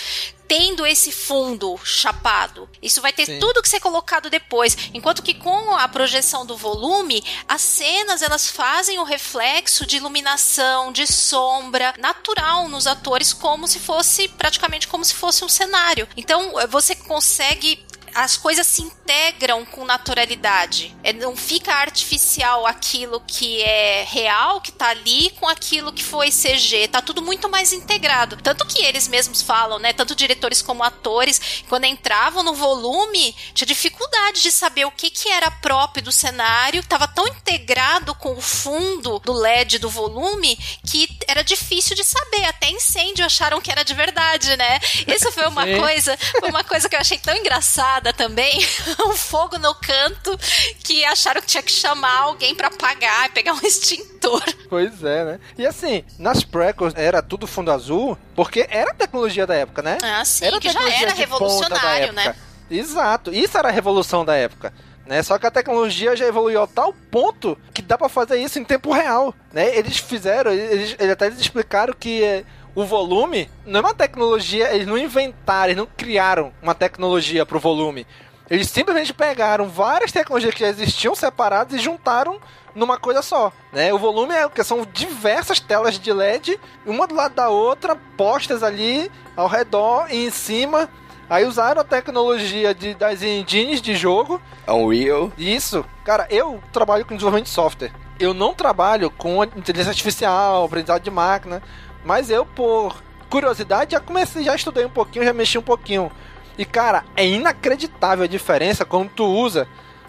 tendo 0.49 0.87
esse 0.87 1.11
fundo 1.13 1.79
chapado. 1.85 2.69
Isso 2.81 3.01
vai 3.01 3.13
ter 3.13 3.27
Sim. 3.27 3.39
tudo 3.39 3.63
que 3.63 3.69
ser 3.69 3.81
colocado 3.81 4.31
depois. 4.31 4.77
Enquanto 4.95 5.23
que 5.23 5.35
com 5.35 5.75
a 5.75 5.89
projeção 5.89 6.47
do 6.47 6.57
volume, 6.57 7.23
as 7.49 7.63
cenas 7.63 8.23
elas 8.23 8.49
fazem 8.49 8.99
o 8.99 9.05
reflexo 9.05 9.87
de 9.87 9.97
iluminação, 9.97 10.93
de 10.93 11.07
sombra 11.07 11.95
natural 11.99 12.69
nos 12.69 12.87
atores, 12.87 13.33
como 13.33 13.67
se 13.67 13.79
fosse 13.79 14.29
praticamente 14.29 14.89
como 14.89 15.05
se 15.05 15.15
fosse 15.15 15.45
um 15.45 15.49
cenário. 15.49 16.09
Então 16.17 16.53
você 16.69 16.95
consegue 16.95 17.85
as 18.17 18.35
coisas 18.35 18.67
se 18.67 18.81
integram 18.81 19.65
com 19.67 19.85
naturalidade. 19.85 20.97
É, 21.05 21.13
não 21.13 21.37
fica 21.37 21.75
artificial 21.75 22.67
aquilo 22.67 23.21
que 23.21 23.63
é 23.63 24.05
real, 24.09 24.61
que 24.61 24.73
tá 24.73 24.89
ali, 24.89 25.31
com 25.39 25.47
aquilo 25.47 25.93
que 25.93 26.03
foi 26.03 26.31
CG. 26.31 26.89
Tá 26.89 27.03
tudo 27.03 27.21
muito 27.21 27.47
mais 27.49 27.75
integrado. 27.75 28.39
Tanto 28.39 28.67
que 28.67 28.83
eles 28.83 29.07
mesmos 29.07 29.43
falam, 29.43 29.79
né? 29.79 29.93
Tanto 29.93 30.15
diretores 30.15 30.63
como 30.63 30.83
atores, 30.83 31.63
quando 31.69 31.85
entravam 31.85 32.43
no 32.43 32.55
volume, 32.55 33.37
tinha 33.53 33.67
dificuldade 33.67 34.43
de 34.43 34.51
saber 34.51 34.87
o 34.87 34.91
que, 34.91 35.11
que 35.11 35.29
era 35.29 35.51
próprio 35.51 36.03
do 36.03 36.13
cenário. 36.13 36.83
Tava 36.85 37.07
tão 37.07 37.29
integrado 37.29 38.15
com 38.15 38.33
o 38.33 38.41
fundo 38.41 39.19
do 39.21 39.33
LED 39.35 39.79
do 39.79 39.91
volume 39.91 40.57
que 40.87 41.07
era 41.29 41.45
difícil 41.45 41.95
de 41.95 42.03
saber. 42.03 42.47
Até 42.47 42.71
incêndio 42.71 43.27
acharam 43.27 43.61
que 43.61 43.71
era 43.71 43.83
de 43.83 43.93
verdade, 43.93 44.57
né? 44.57 44.81
Isso 45.07 45.31
foi 45.33 45.47
uma 45.47 45.67
coisa, 45.67 46.17
foi 46.41 46.49
uma 46.49 46.65
coisa 46.65 46.89
que 46.89 46.97
eu 46.97 47.01
achei 47.01 47.19
tão 47.19 47.37
engraçada 47.37 48.06
também. 48.13 48.59
um 49.07 49.13
fogo 49.13 49.59
no 49.59 49.75
canto 49.75 50.39
que 50.83 51.05
acharam 51.05 51.41
que 51.41 51.47
tinha 51.47 51.63
que 51.63 51.73
chamar 51.73 52.21
alguém 52.21 52.55
para 52.55 52.69
apagar, 52.69 53.31
pegar 53.33 53.53
um 53.55 53.61
extintor. 53.67 54.43
Pois 54.69 55.03
é, 55.03 55.25
né? 55.25 55.41
E 55.57 55.67
assim, 55.67 56.05
nas 56.19 56.43
prequels 56.43 56.95
era 56.97 57.23
tudo 57.23 57.47
fundo 57.47 57.71
azul, 57.71 58.17
porque 58.35 58.67
era 58.69 58.91
a 58.91 58.95
tecnologia 58.95 59.47
da 59.47 59.55
época, 59.55 59.83
né? 59.83 59.99
Ah, 60.03 60.25
sim, 60.25 60.45
era 60.45 60.61
que 60.61 60.71
já 60.71 60.89
era 60.89 61.13
revolucionário, 61.13 62.13
né? 62.13 62.35
Exato, 62.71 63.33
isso 63.33 63.57
era 63.57 63.69
a 63.69 63.73
revolução 63.73 64.25
da 64.25 64.35
época. 64.35 64.73
Né? 65.07 65.23
Só 65.23 65.39
que 65.39 65.47
a 65.47 65.51
tecnologia 65.51 66.17
já 66.17 66.27
evoluiu 66.27 66.61
a 66.61 66.67
tal 66.67 66.93
ponto 66.93 67.57
que 67.73 67.81
dá 67.81 67.97
para 67.97 68.09
fazer 68.09 68.39
isso 68.39 68.59
em 68.59 68.65
tempo 68.65 68.93
real. 68.93 69.33
Né? 69.53 69.77
Eles 69.77 69.99
fizeram, 69.99 70.51
eles, 70.51 70.97
eles 70.99 71.13
até 71.13 71.27
eles 71.27 71.39
explicaram 71.39 71.95
que 71.99 72.25
é, 72.25 72.45
o 72.77 72.85
volume 72.85 73.51
não 73.65 73.79
é 73.79 73.83
uma 73.83 73.95
tecnologia, 73.95 74.73
eles 74.75 74.87
não 74.87 74.99
inventaram, 74.99 75.71
eles 75.71 75.79
não 75.79 75.89
criaram 75.97 76.53
uma 76.61 76.75
tecnologia 76.75 77.47
para 77.47 77.57
o 77.57 77.61
volume. 77.61 78.07
Eles 78.51 78.69
simplesmente 78.69 79.15
pegaram 79.15 79.67
várias 79.67 80.13
tecnologias 80.13 80.55
que 80.55 80.61
já 80.61 80.69
existiam 80.69 81.15
separadas 81.15 81.75
e 81.75 81.83
juntaram 81.83 82.39
numa 82.75 82.99
coisa 82.99 83.23
só, 83.23 83.51
né? 83.73 83.93
O 83.95 83.99
volume 83.99 84.35
é 84.35 84.45
o 84.45 84.51
que 84.51 84.63
são 84.63 84.87
diversas 84.93 85.59
telas 85.59 85.99
de 85.99 86.13
LED, 86.13 86.61
uma 86.85 87.07
do 87.07 87.15
lado 87.15 87.35
da 87.35 87.49
outra, 87.49 87.97
postas 88.17 88.63
ali 88.63 89.11
ao 89.35 89.49
redor 89.49 90.09
e 90.11 90.27
em 90.27 90.31
cima. 90.31 90.87
Aí 91.31 91.47
usaram 91.47 91.81
a 91.81 91.85
tecnologia 91.85 92.75
de, 92.75 92.95
das 92.95 93.23
engines 93.23 93.81
de 93.81 93.97
jogo. 93.97 94.41
Unreal. 94.69 95.33
Isso. 95.39 95.83
Cara, 96.05 96.27
eu 96.31 96.63
trabalho 96.73 97.07
com 97.07 97.15
desenvolvimento 97.15 97.47
de 97.47 97.53
software. 97.53 97.91
Eu 98.21 98.33
não 98.33 98.55
trabalho 98.55 99.11
com 99.11 99.43
inteligência 99.43 99.91
artificial, 99.91 100.65
aprendizado 100.65 101.03
de 101.03 101.11
máquina, 101.11 101.63
mas 102.07 102.31
eu, 102.31 102.47
por 102.47 103.03
curiosidade, 103.29 103.93
já 103.93 104.01
comecei, 104.01 104.45
já 104.45 104.55
estudei 104.55 104.85
um 104.85 104.91
pouquinho, 104.91 105.25
já 105.25 105.33
mexi 105.33 105.59
um 105.59 105.63
pouquinho. 105.63 106.11
E, 106.57 106.65
cara, 106.65 107.05
é 107.17 107.27
inacreditável 107.27 108.25
a 108.25 108.29
diferença 108.29 108.85
quando 108.85 109.11
tu 109.11 109.25
usa, 109.25 109.67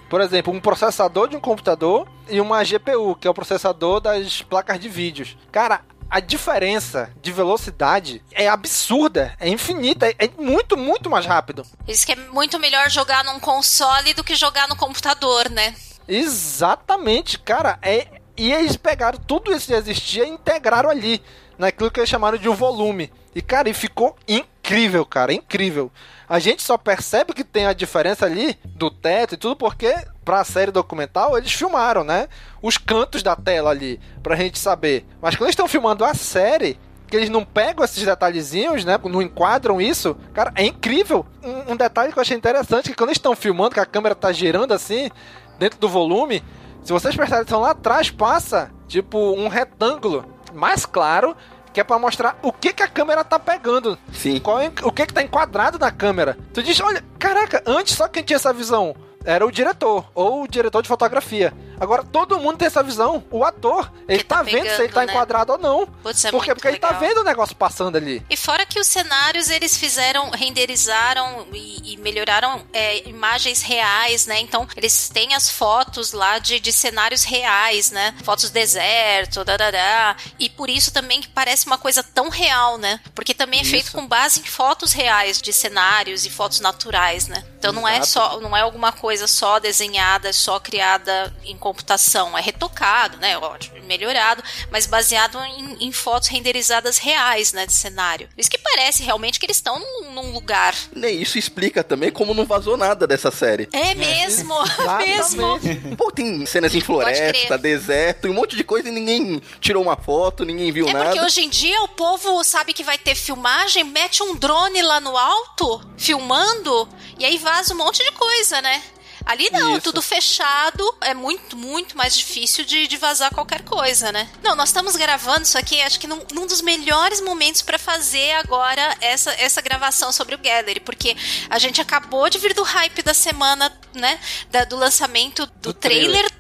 por 0.08 0.22
exemplo, 0.22 0.54
um 0.54 0.62
processador 0.62 1.28
de 1.28 1.36
um 1.36 1.40
computador 1.40 2.08
e 2.30 2.40
uma 2.40 2.64
GPU, 2.64 3.16
que 3.16 3.28
é 3.28 3.32
o 3.32 3.34
processador 3.34 4.00
das 4.00 4.44
placas 4.44 4.80
de 4.80 4.88
vídeos. 4.88 5.36
Cara, 5.52 5.82
a 6.08 6.20
diferença 6.20 7.12
de 7.20 7.32
velocidade 7.32 8.24
é 8.32 8.48
absurda, 8.48 9.36
é 9.40 9.50
infinita, 9.50 10.08
é 10.08 10.30
muito, 10.38 10.78
muito 10.78 11.10
mais 11.10 11.26
rápido. 11.26 11.66
Isso 11.88 12.06
que 12.06 12.12
é 12.12 12.16
muito 12.16 12.60
melhor 12.60 12.92
jogar 12.92 13.24
num 13.26 13.40
console 13.40 14.14
do 14.14 14.24
que 14.24 14.36
jogar 14.36 14.68
no 14.68 14.76
computador, 14.76 15.50
né? 15.50 15.74
Exatamente, 16.08 17.40
cara. 17.40 17.80
É, 17.82 18.08
e 18.38 18.54
eles 18.54 18.78
pegaram 18.78 19.18
tudo 19.18 19.52
isso 19.52 19.66
que 19.66 19.74
existia 19.74 20.26
e 20.26 20.30
integraram 20.30 20.92
ali, 20.92 21.22
naquilo 21.58 21.92
que 21.92 22.00
eles 22.00 22.10
chamaram 22.10 22.38
de 22.38 22.48
um 22.48 22.54
volume. 22.54 23.12
E, 23.34 23.42
cara, 23.42 23.70
e 23.70 23.74
ficou 23.74 24.16
incrível, 24.28 25.06
cara, 25.06 25.34
incrível. 25.34 25.92
A 26.28 26.40
gente 26.40 26.62
só 26.62 26.78
percebe 26.78 27.34
que 27.34 27.44
tem 27.44 27.66
a 27.66 27.74
diferença 27.74 28.26
ali 28.26 28.58
do 28.66 28.90
teto 28.90 29.36
e 29.36 29.38
tudo 29.38 29.56
porque 29.56 29.94
pra 30.26 30.44
série 30.44 30.72
documental 30.72 31.38
eles 31.38 31.54
filmaram, 31.54 32.04
né? 32.04 32.28
Os 32.62 32.78
cantos 32.78 33.24
da 33.24 33.36
tela 33.36 33.70
ali, 33.70 34.00
pra 34.22 34.36
gente 34.36 34.60
saber. 34.60 35.06
Mas 35.22 35.36
quando 35.36 35.44
eles 35.44 35.54
estão 35.54 35.68
filmando 35.68 36.04
a 36.04 36.14
série, 36.14 36.80
que 37.08 37.16
eles 37.16 37.30
não 37.30 37.46
pegam 37.46 37.84
esses 37.84 38.04
detalhezinhos, 38.04 38.84
né? 38.84 39.00
Não 39.06 39.22
enquadram 39.22 39.80
isso, 39.80 40.18
cara, 40.34 40.52
é 40.56 40.66
incrível. 40.66 41.26
Um, 41.44 41.74
um 41.74 41.76
detalhe 41.78 42.12
que 42.12 42.20
eu 42.20 42.22
achei 42.22 42.36
interessante 42.36 42.90
que 42.90 42.96
quando 42.96 43.10
eles 43.10 43.18
estão 43.18 43.36
filmando, 43.36 43.76
que 43.76 43.80
a 43.80 43.86
câmera 43.86 44.16
tá 44.16 44.32
girando 44.32 44.74
assim, 44.74 45.10
dentro 45.58 45.80
do 45.80 45.88
volume, 45.88 46.44
se 46.84 46.92
vocês 46.92 47.16
prestarem 47.16 47.44
atenção 47.44 47.62
lá 47.62 47.72
atrás, 47.72 48.10
passa 48.12 48.72
tipo 48.88 49.18
um 49.18 49.48
retângulo 49.48 50.37
mais 50.54 50.86
claro 50.86 51.36
que 51.74 51.80
é 51.80 51.84
pra 51.84 52.00
mostrar 52.00 52.40
o 52.42 52.52
que, 52.52 52.74
que 52.74 52.82
a 52.82 52.88
câmera 52.88 53.24
tá 53.24 53.38
pegando. 53.38 53.98
Sim. 54.12 54.40
Qual 54.40 54.60
é, 54.60 54.72
o 54.84 54.92
que 54.92 55.06
que 55.06 55.14
tá 55.14 55.22
enquadrado 55.22 55.78
na 55.78 55.92
câmera. 55.92 56.38
Tu 56.54 56.64
diz, 56.64 56.80
olha, 56.80 57.04
caraca, 57.20 57.62
antes 57.66 57.96
só 57.96 58.08
quem 58.08 58.24
tinha 58.24 58.38
essa 58.38 58.52
visão 58.52 58.96
era 59.24 59.46
o 59.46 59.52
diretor, 59.52 60.10
ou 60.16 60.44
o 60.44 60.48
diretor 60.48 60.82
de 60.82 60.88
fotografia. 60.88 61.54
Agora 61.80 62.04
todo 62.04 62.40
mundo 62.40 62.58
tem 62.58 62.68
essa 62.68 62.84
visão. 62.84 63.24
O 63.30 63.44
ator, 63.44 63.92
ele 64.08 64.24
tá, 64.24 64.38
tá 64.38 64.44
vendo 64.44 64.64
pegando, 64.64 64.76
se 64.76 64.82
ele 64.84 64.94
tá 64.94 65.06
né? 65.06 65.12
enquadrado 65.12 65.54
ou 65.54 65.58
não. 65.58 65.88
Putz, 65.88 66.26
é 66.26 66.32
porque 66.32 66.54
porque 66.54 66.70
legal. 66.70 66.92
ele 66.92 67.00
tá 67.00 67.00
vendo 67.00 67.22
o 67.22 67.24
negócio 67.24 67.56
passando 67.56 67.96
ali. 67.96 68.24
E 68.30 68.38
fora 68.38 68.66
que 68.66 68.80
os 68.80 68.88
cenários 68.88 69.50
eles 69.50 69.78
fizeram, 69.78 70.30
renderizaram 70.32 71.48
e, 71.54 71.94
e 71.94 71.98
melhoraram 71.98 72.66
é, 72.74 73.08
imagens 73.08 73.62
reais, 73.62 74.26
né? 74.26 74.40
Então 74.40 74.68
eles 74.76 75.10
têm 75.10 75.34
as 75.34 75.50
fotos 75.50 76.12
lá 76.12 76.40
de, 76.40 76.60
de 76.60 76.72
cenários 76.72 77.24
reais, 77.24 77.92
né? 77.92 78.16
Fotos 78.24 78.50
do 78.50 78.54
deserto, 78.54 79.44
dadadá. 79.44 80.16
E 80.40 80.50
por 80.50 80.70
isso 80.70 80.92
também 80.92 81.22
que 81.22 81.28
parece 81.28 81.68
uma 81.68 81.78
coisa 81.78 82.04
tão 82.04 82.30
real, 82.30 82.78
né? 82.78 83.00
Porque 83.14 83.34
também 83.34 83.60
é 83.60 83.64
isso. 83.64 83.72
feito 83.72 83.92
com 83.92 84.08
base 84.08 84.40
em 84.40 84.44
fotos 84.44 84.94
reais 84.94 85.42
de 85.42 85.54
cenários 85.54 86.26
e 86.26 86.30
fotos 86.30 86.60
naturais, 86.60 87.28
né? 87.28 87.44
Então 87.58 87.72
não 87.72 87.88
é 87.88 88.02
só, 88.04 88.40
não 88.40 88.56
é 88.56 88.62
alguma 88.62 88.92
coisa 88.92 89.28
só 89.28 89.60
desenhada, 89.60 90.32
só 90.32 90.60
criada 90.60 91.36
em 91.44 91.58
computação. 91.68 92.38
É 92.38 92.42
retocado, 92.42 93.18
né? 93.18 93.38
Ótimo, 93.38 93.78
melhorado, 93.86 94.42
mas 94.72 94.86
baseado 94.86 95.38
em, 95.44 95.88
em 95.88 95.92
fotos 95.92 96.30
renderizadas 96.30 96.98
reais, 96.98 97.52
né? 97.52 97.66
De 97.66 97.74
cenário. 97.74 98.30
Isso 98.38 98.50
que 98.50 98.58
parece 98.58 99.04
realmente 99.04 99.40
que 99.40 99.46
eles 99.46 99.58
estão 99.58 99.78
num, 99.80 100.12
num 100.12 100.32
lugar. 100.34 100.74
Nem 100.96 101.22
isso 101.22 101.38
explica 101.38 101.84
também 101.84 102.12
como 102.12 102.34
não 102.34 102.46
vazou 102.46 102.78
nada 102.78 103.06
dessa 103.06 103.32
série. 103.32 103.68
É 103.74 103.94
mesmo, 103.96 104.54
é, 105.02 105.06
mesmo. 105.18 105.60
Pô, 105.98 106.10
tem 106.12 106.46
cenas 106.46 106.74
em 106.74 106.82
floresta, 106.82 107.58
deserto, 107.58 108.30
um 108.30 108.34
monte 108.34 108.56
de 108.56 108.64
coisa 108.64 108.88
e 108.88 108.92
ninguém 108.92 109.42
tirou 109.60 109.84
uma 109.84 109.98
foto, 109.98 110.46
ninguém 110.46 110.72
viu 110.72 110.88
é 110.88 110.94
nada. 110.94 111.06
É 111.06 111.10
porque 111.10 111.26
hoje 111.26 111.42
em 111.42 111.50
dia 111.50 111.82
o 111.84 111.90
povo 111.90 112.44
sabe 112.44 112.74
que 112.74 112.84
vai 112.84 112.98
ter 112.98 113.16
filmagem, 113.16 113.84
mete 113.84 114.24
um 114.24 114.36
drone 114.36 114.82
lá 114.82 115.00
no 115.00 115.18
alto, 115.18 115.82
filmando, 115.98 116.88
e 117.20 117.26
aí 117.26 117.38
vaza 117.38 117.74
um 117.74 117.78
monte 117.78 118.04
de 118.04 118.12
coisa, 118.12 118.62
né? 118.62 118.82
Ali 119.28 119.50
não, 119.52 119.74
Isso. 119.74 119.82
tudo 119.82 120.02
fechado, 120.02 120.96
é 121.02 121.14
muito, 121.14 121.58
muito 121.58 121.98
mais 121.98 122.16
difícil 122.16 122.64
de, 122.64 122.88
de, 122.88 122.96
vazar 122.96 123.30
qualquer 123.34 123.62
coisa, 123.62 124.10
né? 124.10 124.30
Não, 124.42 124.56
nós 124.56 124.70
estamos 124.70 124.96
gravando 124.96 125.42
isso 125.42 125.58
aqui, 125.58 125.82
acho 125.82 126.00
que 126.00 126.08
num, 126.08 126.22
num 126.32 126.48
dos 126.48 126.62
melhores 126.62 127.20
momentos 127.20 127.62
para 127.62 127.78
fazer 127.78 128.32
agora 128.38 128.96
essa, 129.02 129.34
essa 129.34 129.62
gravação 129.62 130.14
sobre 130.14 130.34
o 130.34 130.38
Gallery, 130.38 130.80
porque 130.80 131.18
a 131.50 131.60
gente 131.60 131.82
acabou 131.82 132.30
de 132.30 132.40
vir 132.40 132.54
do 132.54 132.64
hype 132.64 133.04
da 133.04 133.14
semana, 133.14 133.70
né? 133.94 134.18
Da, 134.50 134.64
do 134.64 134.78
lançamento 134.78 135.46
do, 135.46 135.52
do 135.62 135.74
trailer, 135.74 136.26
trailer 136.26 136.32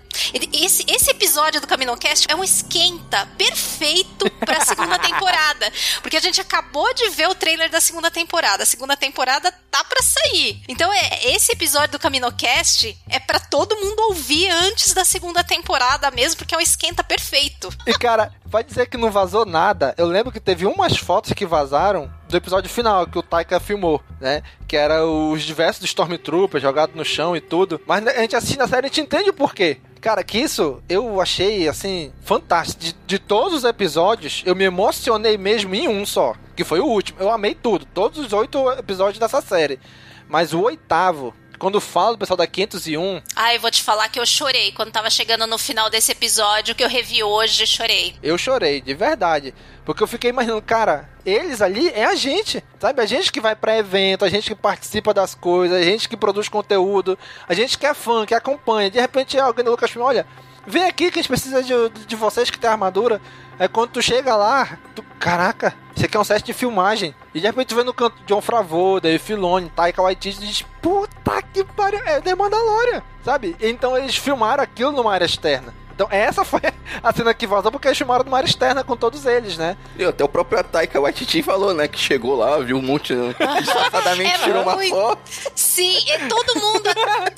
esse, 0.54 0.86
esse 0.88 1.12
episódio 1.12 1.62
do 1.62 1.68
CaminoCast 1.68 2.28
é 2.30 2.36
um 2.36 2.44
esquenta 2.44 3.28
perfeito 3.38 4.30
pra 4.40 4.62
segunda 4.62 5.00
temporada. 5.00 5.72
Porque 6.02 6.18
a 6.18 6.22
gente 6.22 6.42
acabou 6.42 6.94
de 6.94 7.10
ver 7.10 7.28
o 7.30 7.36
trailer 7.36 7.70
da 7.70 7.82
segunda 7.82 8.10
temporada. 8.10 8.64
A 8.64 8.66
segunda 8.66 8.96
temporada 8.96 9.52
tá 9.72 9.84
pra 9.84 10.02
sair. 10.02 10.62
Então, 10.68 10.92
é, 10.92 11.32
esse 11.36 11.52
episódio 11.52 11.92
do 11.92 12.00
CaminoCast 12.00 12.98
é 13.10 13.20
para 13.20 13.40
todo 13.40 13.76
mundo 13.76 14.00
ouvir 14.10 14.50
antes 14.50 14.94
da 14.94 15.06
segunda 15.06 15.44
temporada 15.44 16.10
mesmo, 16.12 16.38
porque 16.38 16.56
é 16.56 16.58
um 16.58 16.62
esquenta 16.62 17.04
perfeito. 17.04 17.70
E, 17.86 17.94
cara, 17.94 18.34
vai 18.46 18.64
dizer 18.64 18.88
que 18.90 18.98
não 18.98 19.12
vazou 19.12 19.46
nada. 19.46 19.94
Eu 19.98 20.08
lembro 20.08 20.32
que 20.32 20.40
teve 20.40 20.66
umas 20.66 20.98
fotos 20.98 21.34
que 21.34 21.46
vazaram 21.46 22.12
do 22.28 22.36
episódio 22.38 22.70
final 22.70 23.08
que 23.08 23.18
o 23.18 23.24
Taika 23.24 23.60
filmou, 23.60 24.02
né? 24.20 24.44
Que 24.68 24.76
era 24.76 25.06
os 25.06 25.44
diversos 25.44 25.84
Stormtroopers 25.86 26.62
jogados 26.62 26.96
no 26.96 27.06
chão 27.06 27.36
e 27.36 27.42
tudo. 27.42 27.82
Mas 27.86 28.06
a 28.06 28.22
gente 28.22 28.36
assiste 28.36 28.58
na 28.58 28.68
série 28.68 28.88
e 28.88 28.90
a 28.90 28.90
gente 28.90 29.02
entende 29.02 29.30
o 29.30 29.34
porquê. 29.34 29.80
Cara, 30.00 30.24
que 30.24 30.38
isso 30.38 30.82
eu 30.88 31.20
achei, 31.20 31.68
assim, 31.68 32.12
fantástico. 32.22 32.82
De, 32.82 32.96
de, 33.06 33.20
todos 33.20 33.60
os 33.60 33.64
episódios, 33.64 34.44
eu 34.46 34.56
me 34.56 34.64
emocionei 34.64 35.38
mesmo 35.38 35.74
em 35.74 35.88
um 35.88 36.06
só, 36.06 36.36
que 36.56 36.64
foi 36.64 36.80
o 36.80 36.86
último. 36.86 37.20
Eu 37.20 37.32
amei 37.32 37.56
tudo, 37.56 37.86
todos 37.86 38.20
os 38.20 38.34
oito 38.34 38.70
episódios 38.72 39.20
dessa 39.20 39.42
série. 39.42 39.80
Mas 40.28 40.54
o 40.54 40.62
oitavo, 40.62 41.34
quando 41.58 41.82
falo 41.82 42.16
do 42.16 42.20
pessoal 42.20 42.38
da 42.38 42.48
501. 42.48 43.22
Ah, 43.36 43.54
eu 43.54 43.60
vou 43.60 43.72
te 43.72 43.84
falar 43.84 44.10
que 44.10 44.20
eu 44.20 44.26
chorei 44.26 44.72
quando 44.72 44.92
tava 44.92 45.10
chegando 45.10 45.48
no 45.48 45.58
final 45.58 45.90
desse 45.90 46.12
episódio 46.12 46.76
que 46.76 46.84
eu 46.84 46.90
revi 46.90 47.24
hoje, 47.24 47.66
chorei. 47.66 48.16
Eu 48.22 48.38
chorei, 48.38 48.82
de 48.82 48.94
verdade. 48.94 49.54
Porque 49.86 50.04
eu 50.04 50.08
fiquei 50.08 50.30
imaginando, 50.30 50.62
cara, 50.62 51.10
eles 51.26 51.62
ali 51.62 51.90
é 51.90 52.06
a 52.06 52.16
gente, 52.16 52.64
sabe? 52.80 53.02
A 53.02 53.06
gente 53.06 53.32
que 53.32 53.40
vai 53.40 53.56
pra 53.56 53.78
evento, 53.78 54.26
a 54.26 54.30
gente 54.30 54.50
que 54.50 54.56
participa 54.56 55.14
das 55.14 55.34
coisas, 55.34 55.78
a 55.78 55.84
gente 55.84 56.10
que 56.10 56.18
produz 56.18 56.50
conteúdo, 56.50 57.18
a 57.48 57.54
gente 57.54 57.78
que 57.78 57.86
é 57.86 57.94
fã, 57.94 58.26
que 58.26 58.36
acompanha. 58.36 58.92
De 58.92 59.00
repente 59.00 59.40
alguém 59.40 59.64
do 59.64 59.72
Lucasfilm, 59.72 60.04
olha, 60.04 60.28
vem 60.68 60.86
aqui 60.86 61.10
que 61.10 61.20
a 61.20 61.22
gente 61.22 61.30
precisa 61.30 61.64
de, 61.64 61.74
de 62.06 62.16
vocês 62.16 62.50
que 62.50 62.60
tem 62.60 62.70
armadura. 62.70 63.22
Aí 63.58 63.68
quando 63.68 63.92
tu 63.92 64.02
chega 64.02 64.36
lá, 64.36 64.78
tu, 64.94 65.04
caraca, 65.18 65.74
isso 65.96 66.06
aqui 66.06 66.16
é 66.16 66.20
um 66.20 66.24
set 66.24 66.44
de 66.44 66.54
filmagem. 66.54 67.16
E 67.34 67.40
de 67.40 67.48
repente 67.48 67.70
tu 67.70 67.76
vê 67.76 67.84
no 67.84 67.94
canto 67.94 68.22
John 68.28 68.42
Favreau, 68.42 69.00
Dave 69.00 69.18
Filoni, 69.18 69.72
Taika 69.76 70.02
Waititi 70.02 70.46
diz, 70.46 70.62
puta 70.82 71.42
que 71.42 71.64
pariu, 71.64 72.02
é 72.06 72.22
The 72.22 72.36
Mandalorian, 72.36 73.02
sabe? 73.24 73.56
Então 73.60 73.98
eles 73.98 74.16
filmaram 74.16 74.62
aquilo 74.62 74.92
numa 74.92 75.14
área 75.14 75.26
externa. 75.26 75.74
Então 75.98 76.08
essa 76.12 76.46
foi 76.46 76.62
a 77.02 77.12
cena 77.12 77.34
que 77.34 77.48
vazou 77.48 77.72
porque 77.72 77.88
eles 77.88 77.98
filmaram 77.98 78.24
numa 78.24 78.38
área 78.38 78.48
externa 78.48 78.84
com 78.84 78.96
todos 78.96 79.26
eles, 79.26 79.58
né? 79.58 79.76
E 79.98 80.06
até 80.06 80.24
o 80.24 80.30
próprio 80.30 80.64
Taika 80.64 81.02
Waititi 81.02 81.42
falou, 81.42 81.74
né? 81.74 81.88
Que 81.88 81.98
chegou 81.98 82.36
lá, 82.36 82.60
viu 82.60 82.78
um 82.78 82.82
monte, 82.84 83.16
disfarçadamente 83.60 84.36
É 84.36 84.38
tirou 84.38 84.62
uma 84.62 84.76
muito- 84.76 84.90
foto. 84.96 85.20
Sim, 85.56 85.98
e 86.08 86.28
todo 86.30 86.54
mundo, 86.60 86.84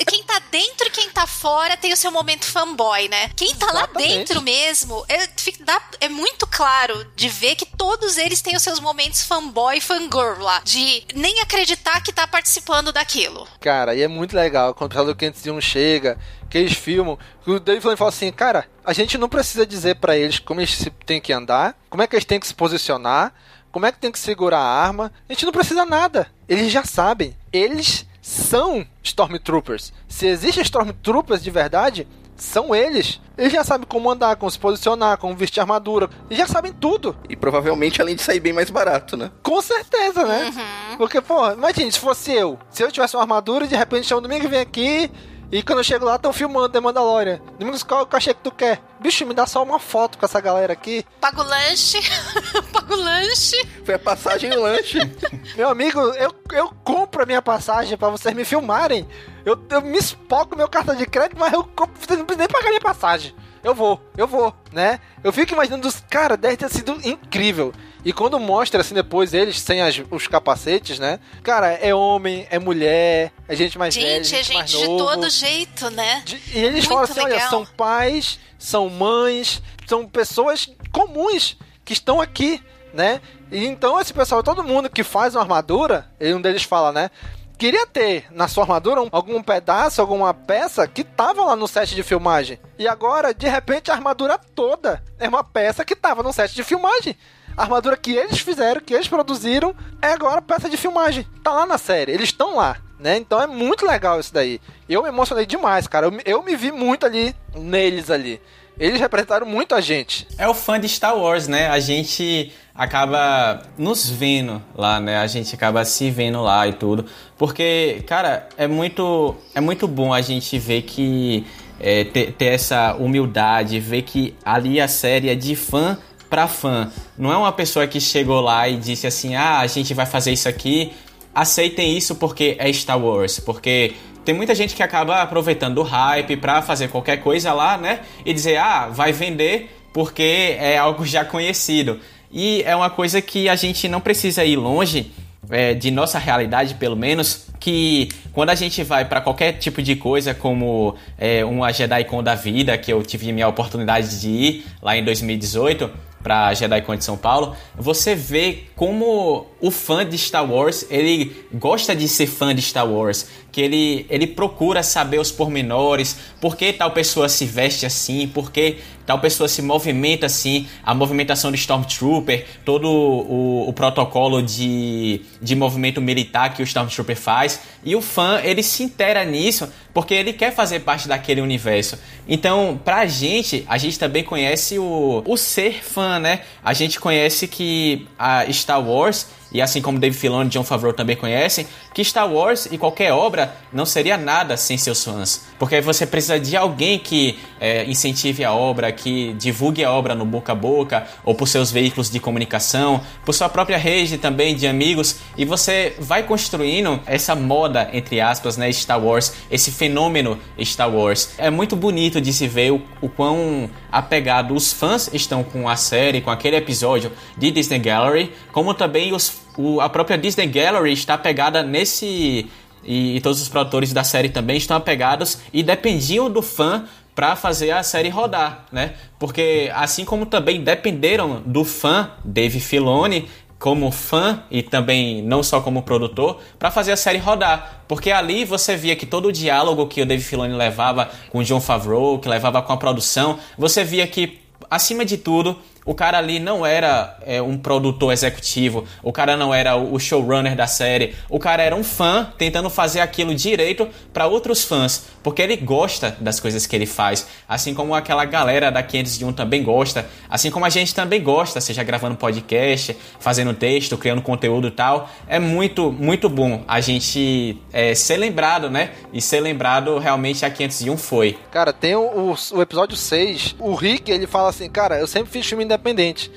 quem 0.05 0.21
tá 0.23 0.41
dentro 0.51 0.87
e 0.87 0.89
quem 0.89 1.09
tá 1.09 1.25
fora 1.25 1.77
tem 1.77 1.93
o 1.93 1.97
seu 1.97 2.11
momento 2.11 2.45
fanboy, 2.45 3.07
né? 3.07 3.29
Quem 3.33 3.55
tá 3.55 3.67
lá 3.67 3.83
Exatamente. 3.83 4.09
dentro 4.17 4.41
mesmo, 4.41 5.05
é, 5.07 5.27
fica- 5.37 5.63
dá- 5.63 5.81
é 6.01 6.09
muito 6.09 6.45
claro 6.45 7.05
de 7.15 7.29
ver 7.29 7.55
que 7.55 7.65
todos 7.65 8.17
eles 8.17 8.41
têm 8.41 8.57
os 8.57 8.61
seus 8.63 8.81
momentos 8.81 9.23
fanboy 9.23 9.77
e 9.77 9.81
fangirl 9.81 10.41
lá, 10.41 10.59
de 10.65 11.03
nem 11.15 11.39
acreditar 11.39 12.01
que 12.01 12.11
tá 12.11 12.27
participando 12.27 12.91
daquilo. 12.91 13.47
Cara, 13.61 13.95
e 13.95 14.01
é 14.01 14.07
muito 14.09 14.35
legal 14.35 14.73
quando 14.73 14.87
o 14.87 14.93
pessoal 14.93 15.05
do 15.05 15.15
501 15.15 15.61
chega, 15.61 16.17
que 16.49 16.57
eles 16.57 16.73
filmam, 16.73 17.17
que 17.43 17.51
o 17.51 17.59
Dave 17.59 17.79
Filoni 17.79 17.97
fala 17.97 18.09
assim, 18.09 18.31
cara, 18.31 18.65
a 18.83 18.91
gente 18.93 19.17
não 19.17 19.29
precisa 19.29 19.65
dizer 19.65 19.95
pra 19.97 20.17
eles 20.17 20.39
como 20.39 20.59
eles 20.59 20.75
se- 20.75 20.89
têm 21.05 21.21
que 21.21 21.31
andar, 21.31 21.77
como 21.89 22.01
é 22.03 22.07
que 22.07 22.15
eles 22.15 22.25
têm 22.25 22.39
que 22.39 22.47
se 22.47 22.53
posicionar, 22.53 23.33
como 23.71 23.85
é 23.85 23.91
que 23.91 23.99
tem 23.99 24.11
que 24.11 24.17
segurar 24.19 24.59
a 24.59 24.83
arma, 24.83 25.11
a 25.29 25.33
gente 25.33 25.45
não 25.45 25.51
precisa 25.51 25.85
nada. 25.85 26.27
Eles 26.47 26.71
já 26.71 26.83
sabem. 26.83 27.35
Eles 27.53 28.05
são 28.21 28.85
Stormtroopers. 29.03 29.93
Se 30.07 30.25
existem 30.27 30.63
Stormtroopers 30.63 31.43
de 31.43 31.51
verdade, 31.51 32.07
são 32.35 32.73
eles. 32.73 33.19
Eles 33.37 33.51
já 33.53 33.63
sabem 33.63 33.85
como 33.87 34.09
andar, 34.09 34.35
como 34.37 34.49
se 34.49 34.57
posicionar, 34.57 35.17
como 35.17 35.35
vestir 35.35 35.59
armadura. 35.59 36.09
Eles 36.29 36.39
já 36.39 36.47
sabem 36.47 36.71
tudo. 36.73 37.15
E 37.29 37.35
provavelmente 37.35 38.01
além 38.01 38.15
de 38.15 38.21
sair 38.23 38.39
bem 38.39 38.53
mais 38.53 38.69
barato, 38.69 39.15
né? 39.17 39.29
Com 39.43 39.61
certeza, 39.61 40.25
né? 40.25 40.51
Porque, 40.97 41.21
pô, 41.21 41.51
imagina, 41.51 41.91
se 41.91 41.99
fosse 41.99 42.31
eu. 42.31 42.57
Se 42.71 42.81
eu 42.81 42.91
tivesse 42.91 43.15
uma 43.15 43.21
armadura 43.23 43.65
e 43.65 43.67
de 43.67 43.75
repente 43.75 44.07
chama 44.07 44.19
o 44.19 44.21
domingo 44.23 44.45
e 44.45 44.49
vem 44.49 44.59
aqui. 44.61 45.11
E 45.51 45.63
quando 45.63 45.79
eu 45.79 45.83
chego 45.83 46.05
lá, 46.05 46.15
estão 46.15 46.31
filmando 46.31 46.69
The 46.69 46.79
Mandalorian. 46.79 47.41
Domingos, 47.57 47.81
qual 47.81 48.05
que 48.05 48.13
eu 48.13 48.17
achei 48.17 48.33
que 48.35 48.41
tu 48.41 48.51
quer? 48.51 48.79
Bicho, 48.99 49.25
me 49.25 49.33
dá 49.33 49.47
só 49.47 49.63
uma 49.63 49.79
foto 49.79 50.17
com 50.17 50.25
essa 50.25 50.39
galera 50.39 50.73
aqui. 50.73 51.03
Paga 51.19 51.41
o 51.41 51.43
lanche, 51.43 51.97
paga 52.71 52.93
o 52.93 52.97
lanche. 52.97 53.57
Foi 53.83 53.95
a 53.95 53.99
passagem 53.99 54.51
e 54.53 54.55
o 54.55 54.61
lanche. 54.61 54.99
Meu 55.57 55.69
amigo, 55.69 55.99
eu, 55.99 56.35
eu 56.51 56.69
compro 56.83 57.23
a 57.23 57.25
minha 57.25 57.41
passagem 57.41 57.97
pra 57.97 58.09
vocês 58.09 58.35
me 58.35 58.45
filmarem. 58.45 59.07
Eu, 59.43 59.59
eu 59.71 59.81
me 59.81 59.97
espoco 59.97 60.55
meu 60.55 60.67
cartão 60.67 60.95
de 60.95 61.05
crédito, 61.07 61.39
mas 61.39 61.51
eu 61.51 61.63
compro, 61.63 61.95
vocês 61.99 62.19
não 62.19 62.25
precisam 62.25 62.45
nem 62.45 62.47
pagar 62.47 62.69
minha 62.69 62.81
passagem. 62.81 63.33
Eu 63.63 63.73
vou, 63.73 63.99
eu 64.15 64.27
vou, 64.27 64.53
né? 64.71 64.99
Eu 65.23 65.33
fico 65.33 65.53
imaginando 65.53 65.87
os 65.87 65.99
cara, 66.09 66.37
deve 66.37 66.57
ter 66.57 66.69
sido 66.69 66.99
incrível. 67.03 67.73
E 68.05 68.13
quando 68.13 68.39
mostra 68.39 68.79
assim 68.81 68.93
depois 68.93 69.33
eles 69.33 69.59
sem 69.59 69.81
as- 69.81 70.01
os 70.09 70.25
capacetes, 70.27 70.99
né? 70.99 71.19
Cara, 71.43 71.67
é 71.73 71.93
homem, 71.93 72.47
é 72.49 72.57
mulher, 72.57 73.31
é 73.47 73.55
gente 73.55 73.77
mais 73.77 73.93
velha, 73.95 74.23
Gente, 74.23 74.35
é 74.35 74.43
gente 74.43 74.53
mais 74.55 74.69
gente 74.71 74.81
de 74.81 74.87
novo. 74.87 75.05
todo 75.05 75.29
jeito, 75.29 75.89
né? 75.91 76.23
E 76.53 76.57
eles 76.59 76.85
Muito 76.85 76.87
falam 76.87 77.03
assim: 77.03 77.19
olha, 77.19 77.33
legal. 77.35 77.49
são 77.49 77.65
pais, 77.65 78.39
são 78.57 78.89
mães, 78.89 79.61
são 79.85 80.07
pessoas 80.07 80.69
comuns 80.91 81.57
que 81.83 81.91
estão 81.93 82.21
aqui, 82.21 82.63
né? 82.93 83.19
E 83.51 83.65
então 83.65 83.99
esse 83.99 84.13
pessoal, 84.13 84.41
todo 84.43 84.63
mundo 84.63 84.89
que 84.89 85.03
faz 85.03 85.35
uma 85.35 85.41
armadura, 85.41 86.09
e 86.19 86.33
um 86.33 86.39
deles 86.41 86.63
fala, 86.63 86.91
né? 86.93 87.09
Queria 87.57 87.85
ter 87.85 88.25
na 88.31 88.47
sua 88.47 88.63
armadura 88.63 89.01
um- 89.01 89.09
algum 89.11 89.43
pedaço, 89.43 89.99
alguma 89.99 90.33
peça 90.33 90.87
que 90.87 91.03
tava 91.03 91.43
lá 91.43 91.57
no 91.57 91.67
set 91.67 91.93
de 91.93 92.01
filmagem. 92.03 92.57
E 92.77 92.87
agora, 92.87 93.33
de 93.33 93.49
repente, 93.49 93.91
a 93.91 93.93
armadura 93.95 94.37
toda 94.37 95.03
é 95.19 95.27
uma 95.27 95.43
peça 95.43 95.83
que 95.83 95.93
tava 95.93 96.23
no 96.23 96.31
set 96.31 96.55
de 96.55 96.63
filmagem. 96.63 97.17
A 97.59 97.63
armadura 97.63 97.97
que 97.97 98.11
eles 98.13 98.39
fizeram, 98.39 98.79
que 98.79 98.93
eles 98.93 99.07
produziram, 99.09 99.75
é 100.01 100.13
agora 100.13 100.41
peça 100.41 100.69
de 100.69 100.77
filmagem. 100.77 101.27
Tá 101.43 101.51
lá 101.51 101.65
na 101.65 101.77
série, 101.77 102.13
eles 102.13 102.29
estão 102.29 102.55
lá, 102.55 102.77
né? 102.97 103.17
Então 103.17 103.41
é 103.41 103.47
muito 103.47 103.85
legal 103.85 104.17
isso 104.17 104.33
daí. 104.33 104.61
Eu 104.87 105.03
me 105.03 105.09
emocionei 105.09 105.45
demais, 105.45 105.85
cara. 105.85 106.07
Eu, 106.07 106.11
me- 106.11 106.23
eu 106.25 106.41
me 106.41 106.55
vi 106.55 106.71
muito 106.71 107.05
ali, 107.05 107.35
neles 107.53 108.09
ali. 108.09 108.39
Eles 108.79 108.97
representaram 109.01 109.45
muito 109.45 109.75
a 109.75 109.81
gente. 109.81 110.25
É 110.37 110.47
o 110.47 110.53
fã 110.53 110.79
de 110.79 110.87
Star 110.87 111.17
Wars, 111.17 111.49
né? 111.49 111.67
A 111.67 111.81
gente 111.81 112.53
acaba 112.73 113.61
nos 113.77 114.09
vendo 114.09 114.61
lá, 114.73 115.01
né? 115.01 115.17
A 115.17 115.27
gente 115.27 115.53
acaba 115.53 115.83
se 115.83 116.09
vendo 116.09 116.41
lá 116.41 116.65
e 116.65 116.71
tudo. 116.71 117.05
Porque, 117.37 118.01
cara, 118.07 118.47
é 118.55 118.67
muito, 118.67 119.35
é 119.53 119.59
muito 119.59 119.85
bom 119.85 120.13
a 120.13 120.21
gente 120.21 120.57
ver 120.57 120.83
que. 120.83 121.45
é, 121.77 122.05
ter, 122.05 122.31
ter 122.33 122.45
essa 122.53 122.93
humildade, 122.95 123.79
ver 123.81 124.01
que 124.03 124.33
ali 124.45 124.79
a 124.79 124.87
série 124.87 125.29
é 125.29 125.35
de 125.35 125.55
fã 125.57 125.97
pra 126.29 126.47
fã. 126.47 126.91
Não 127.17 127.31
é 127.31 127.37
uma 127.37 127.51
pessoa 127.51 127.87
que 127.87 127.99
chegou 127.99 128.39
lá 128.41 128.67
e 128.67 128.77
disse 128.77 129.07
assim: 129.07 129.35
ah, 129.35 129.59
a 129.59 129.67
gente 129.67 129.93
vai 129.93 130.05
fazer 130.05 130.31
isso 130.31 130.47
aqui. 130.47 130.91
Aceitem 131.33 131.97
isso 131.97 132.15
porque 132.15 132.55
é 132.59 132.71
Star 132.71 132.99
Wars. 132.99 133.39
Porque 133.39 133.93
tem 134.25 134.35
muita 134.35 134.53
gente 134.53 134.75
que 134.75 134.83
acaba 134.83 135.21
aproveitando 135.21 135.79
o 135.79 135.83
hype 135.83 136.37
pra 136.37 136.61
fazer 136.61 136.89
qualquer 136.89 137.17
coisa 137.17 137.53
lá, 137.53 137.77
né? 137.77 138.01
E 138.25 138.33
dizer, 138.33 138.57
ah, 138.57 138.87
vai 138.87 139.11
vender 139.11 139.75
porque 139.93 140.55
é 140.59 140.77
algo 140.77 141.05
já 141.05 141.25
conhecido. 141.25 141.99
E 142.31 142.61
é 142.63 142.75
uma 142.75 142.89
coisa 142.89 143.21
que 143.21 143.49
a 143.49 143.55
gente 143.55 143.87
não 143.87 143.99
precisa 143.99 144.45
ir 144.45 144.55
longe 144.55 145.11
é, 145.49 145.73
de 145.73 145.89
nossa 145.89 146.19
realidade, 146.19 146.75
pelo 146.75 146.95
menos, 146.95 147.47
que 147.59 148.09
quando 148.31 148.51
a 148.51 148.55
gente 148.55 148.83
vai 148.83 149.03
para 149.03 149.19
qualquer 149.19 149.53
tipo 149.53 149.81
de 149.81 149.95
coisa, 149.95 150.33
como 150.33 150.95
é, 151.17 151.43
uma 151.43 151.71
JediCon 151.71 152.21
da 152.21 152.35
vida, 152.35 152.77
que 152.77 152.93
eu 152.93 153.01
tive 153.01 153.31
minha 153.31 153.47
oportunidade 153.47 154.21
de 154.21 154.29
ir 154.29 154.65
lá 154.81 154.95
em 154.95 155.03
2018 155.03 155.89
para 156.21 156.53
JediCon 156.53 156.95
de 156.95 157.03
São 157.05 157.17
Paulo, 157.17 157.55
você 157.75 158.15
vê 158.15 158.63
como 158.75 159.47
o 159.61 159.71
fã 159.71 160.05
de 160.05 160.17
Star 160.17 160.49
Wars, 160.49 160.85
ele 160.89 161.45
gosta 161.53 161.95
de 161.95 162.07
ser 162.07 162.27
fã 162.27 162.53
de 162.53 162.61
Star 162.61 162.89
Wars, 162.89 163.27
que 163.51 163.61
ele, 163.61 164.05
ele 164.09 164.27
procura 164.27 164.83
saber 164.83 165.19
os 165.19 165.31
pormenores, 165.31 166.17
por 166.39 166.55
que 166.55 166.71
tal 166.71 166.91
pessoa 166.91 167.27
se 167.27 167.45
veste 167.45 167.85
assim, 167.85 168.27
por 168.27 168.51
que 168.51 168.77
tal 169.05 169.19
pessoa 169.19 169.47
se 169.47 169.61
movimenta 169.63 170.27
assim, 170.27 170.67
a 170.83 170.93
movimentação 170.93 171.49
do 171.49 171.55
Stormtrooper, 171.55 172.45
todo 172.63 172.87
o, 172.87 173.67
o 173.67 173.73
protocolo 173.73 174.41
de, 174.41 175.21
de 175.41 175.55
movimento 175.55 175.99
militar 175.99 176.53
que 176.53 176.61
o 176.61 176.63
Stormtrooper 176.63 177.17
faz, 177.17 177.59
e 177.83 177.95
o 177.95 178.01
fã, 178.01 178.39
ele 178.43 178.61
se 178.61 178.83
intera 178.83 179.25
nisso, 179.25 179.67
porque 179.93 180.13
ele 180.13 180.31
quer 180.31 180.53
fazer 180.53 180.81
parte 180.81 181.07
daquele 181.07 181.41
universo. 181.41 181.97
Então, 182.27 182.79
pra 182.85 183.07
gente, 183.07 183.65
a 183.67 183.79
gente 183.79 183.97
também 183.97 184.23
conhece 184.23 184.77
o, 184.77 185.23
o 185.25 185.35
ser 185.35 185.83
fã, 185.83 186.19
né? 186.19 186.41
A 186.63 186.73
gente 186.73 186.99
conhece 186.99 187.47
que 187.47 188.07
a 188.17 188.45
Star 188.51 188.87
Wars 188.87 189.27
e 189.51 189.61
assim 189.61 189.81
como 189.81 189.99
Dave 189.99 190.15
Filoni 190.15 190.49
e 190.49 190.51
John 190.51 190.63
Favreau 190.63 190.93
também 190.93 191.15
conhecem, 191.15 191.67
que 191.93 192.03
Star 192.03 192.31
Wars 192.31 192.67
e 192.71 192.77
qualquer 192.77 193.11
obra 193.11 193.55
não 193.73 193.85
seria 193.85 194.17
nada 194.17 194.55
sem 194.57 194.77
seus 194.77 195.03
fãs. 195.03 195.47
Porque 195.57 195.81
você 195.81 196.05
precisa 196.05 196.39
de 196.39 196.55
alguém 196.55 196.99
que 196.99 197.39
é, 197.59 197.85
incentive 197.85 198.43
a 198.43 198.53
obra, 198.53 198.91
que 198.91 199.33
divulgue 199.33 199.83
a 199.83 199.91
obra 199.91 200.15
no 200.15 200.25
boca 200.25 200.51
a 200.51 200.55
boca, 200.55 201.07
ou 201.23 201.35
por 201.35 201.47
seus 201.47 201.71
veículos 201.71 202.09
de 202.09 202.19
comunicação, 202.19 203.01
por 203.25 203.33
sua 203.33 203.49
própria 203.49 203.77
rede 203.77 204.17
também 204.17 204.55
de 204.55 204.67
amigos, 204.67 205.17
e 205.37 205.45
você 205.45 205.95
vai 205.99 206.23
construindo 206.23 206.99
essa 207.05 207.35
moda, 207.35 207.89
entre 207.93 208.21
aspas, 208.21 208.57
né, 208.57 208.71
Star 208.71 209.03
Wars, 209.03 209.33
esse 209.51 209.71
fenômeno 209.71 210.39
Star 210.61 210.89
Wars. 210.89 211.31
É 211.37 211.49
muito 211.49 211.75
bonito 211.75 212.21
de 212.21 212.31
se 212.31 212.47
ver 212.47 212.71
o, 212.71 212.81
o 213.01 213.09
quão 213.09 213.69
apegado 213.91 214.53
os 214.53 214.71
fãs 214.71 215.09
estão 215.13 215.43
com 215.43 215.67
a 215.67 215.75
série, 215.75 216.21
com 216.21 216.29
aquele 216.29 216.55
episódio 216.55 217.11
de 217.37 217.51
Disney 217.51 217.79
Gallery, 217.79 218.33
como 218.51 218.73
também 218.73 219.13
os 219.13 219.38
o, 219.57 219.81
a 219.81 219.89
própria 219.89 220.17
Disney 220.17 220.47
Gallery 220.47 220.93
está 220.93 221.15
apegada 221.15 221.63
nesse. 221.63 222.49
E, 222.83 223.17
e 223.17 223.21
todos 223.21 223.41
os 223.41 223.49
produtores 223.49 223.91
da 223.91 224.05
série 224.05 224.29
também 224.29 224.55
estão 224.55 224.77
apegados 224.77 225.39
e 225.51 225.61
dependiam 225.61 226.29
do 226.29 226.41
fã 226.41 226.85
para 227.13 227.35
fazer 227.35 227.71
a 227.71 227.83
série 227.83 228.07
rodar, 228.07 228.65
né? 228.71 228.93
Porque 229.19 229.69
assim 229.75 230.05
como 230.05 230.25
também 230.25 230.63
dependeram 230.63 231.41
do 231.45 231.65
fã 231.65 232.11
Dave 232.23 232.61
Filoni 232.61 233.27
como 233.59 233.91
fã 233.91 234.41
e 234.49 234.63
também 234.63 235.21
não 235.21 235.43
só 235.43 235.59
como 235.59 235.83
produtor 235.83 236.39
para 236.57 236.71
fazer 236.71 236.93
a 236.93 236.95
série 236.95 237.17
rodar, 237.17 237.83
porque 237.89 238.09
ali 238.09 238.45
você 238.45 238.77
via 238.77 238.95
que 238.95 239.05
todo 239.05 239.27
o 239.27 239.31
diálogo 239.33 239.85
que 239.87 240.01
o 240.01 240.05
Dave 240.05 240.23
Filoni 240.23 240.53
levava 240.53 241.11
com 241.29 241.39
o 241.39 241.43
John 241.43 241.59
Favreau, 241.59 242.19
que 242.19 242.29
levava 242.29 242.61
com 242.61 242.71
a 242.71 242.77
produção, 242.77 243.37
você 243.57 243.83
via 243.83 244.07
que 244.07 244.39
acima 244.71 245.03
de 245.03 245.17
tudo 245.17 245.57
o 245.85 245.95
cara 245.95 246.17
ali 246.17 246.39
não 246.39 246.65
era 246.65 247.17
é, 247.25 247.41
um 247.41 247.57
produtor 247.57 248.11
executivo, 248.11 248.85
o 249.01 249.11
cara 249.11 249.37
não 249.37 249.53
era 249.53 249.75
o 249.75 249.97
showrunner 249.99 250.55
da 250.55 250.67
série, 250.67 251.15
o 251.29 251.39
cara 251.39 251.63
era 251.63 251.75
um 251.75 251.83
fã 251.83 252.31
tentando 252.37 252.69
fazer 252.69 252.99
aquilo 252.99 253.33
direito 253.33 253.87
para 254.13 254.27
outros 254.27 254.63
fãs, 254.63 255.07
porque 255.23 255.41
ele 255.41 255.55
gosta 255.55 256.15
das 256.19 256.39
coisas 256.39 256.65
que 256.65 256.75
ele 256.75 256.85
faz, 256.85 257.27
assim 257.47 257.73
como 257.73 257.93
aquela 257.95 258.25
galera 258.25 258.71
da 258.71 258.83
501 258.83 259.33
também 259.33 259.63
gosta, 259.63 260.05
assim 260.29 260.51
como 260.51 260.65
a 260.65 260.69
gente 260.69 260.93
também 260.93 261.21
gosta, 261.21 261.61
seja 261.61 261.83
gravando 261.83 262.15
podcast, 262.15 262.95
fazendo 263.19 263.53
texto, 263.53 263.97
criando 263.97 264.21
conteúdo 264.21 264.67
e 264.67 264.71
tal. 264.71 265.09
É 265.27 265.39
muito, 265.39 265.91
muito 265.91 266.29
bom 266.29 266.63
a 266.67 266.81
gente 266.81 267.57
é, 267.71 267.95
ser 267.95 268.17
lembrado, 268.17 268.69
né? 268.69 268.91
E 269.13 269.21
ser 269.21 269.39
lembrado 269.39 269.97
realmente 269.97 270.45
a 270.45 270.49
501 270.49 270.97
foi. 270.97 271.37
Cara, 271.51 271.71
tem 271.71 271.95
o, 271.95 272.35
o, 272.51 272.61
episódio 272.61 272.97
6, 272.97 273.55
o 273.59 273.73
Rick, 273.73 274.11
ele 274.11 274.27
fala 274.27 274.49
assim, 274.49 274.69
cara, 274.69 274.99
eu 274.99 275.07
sempre 275.07 275.31
fiz 275.31 275.45
filme. 275.45 275.65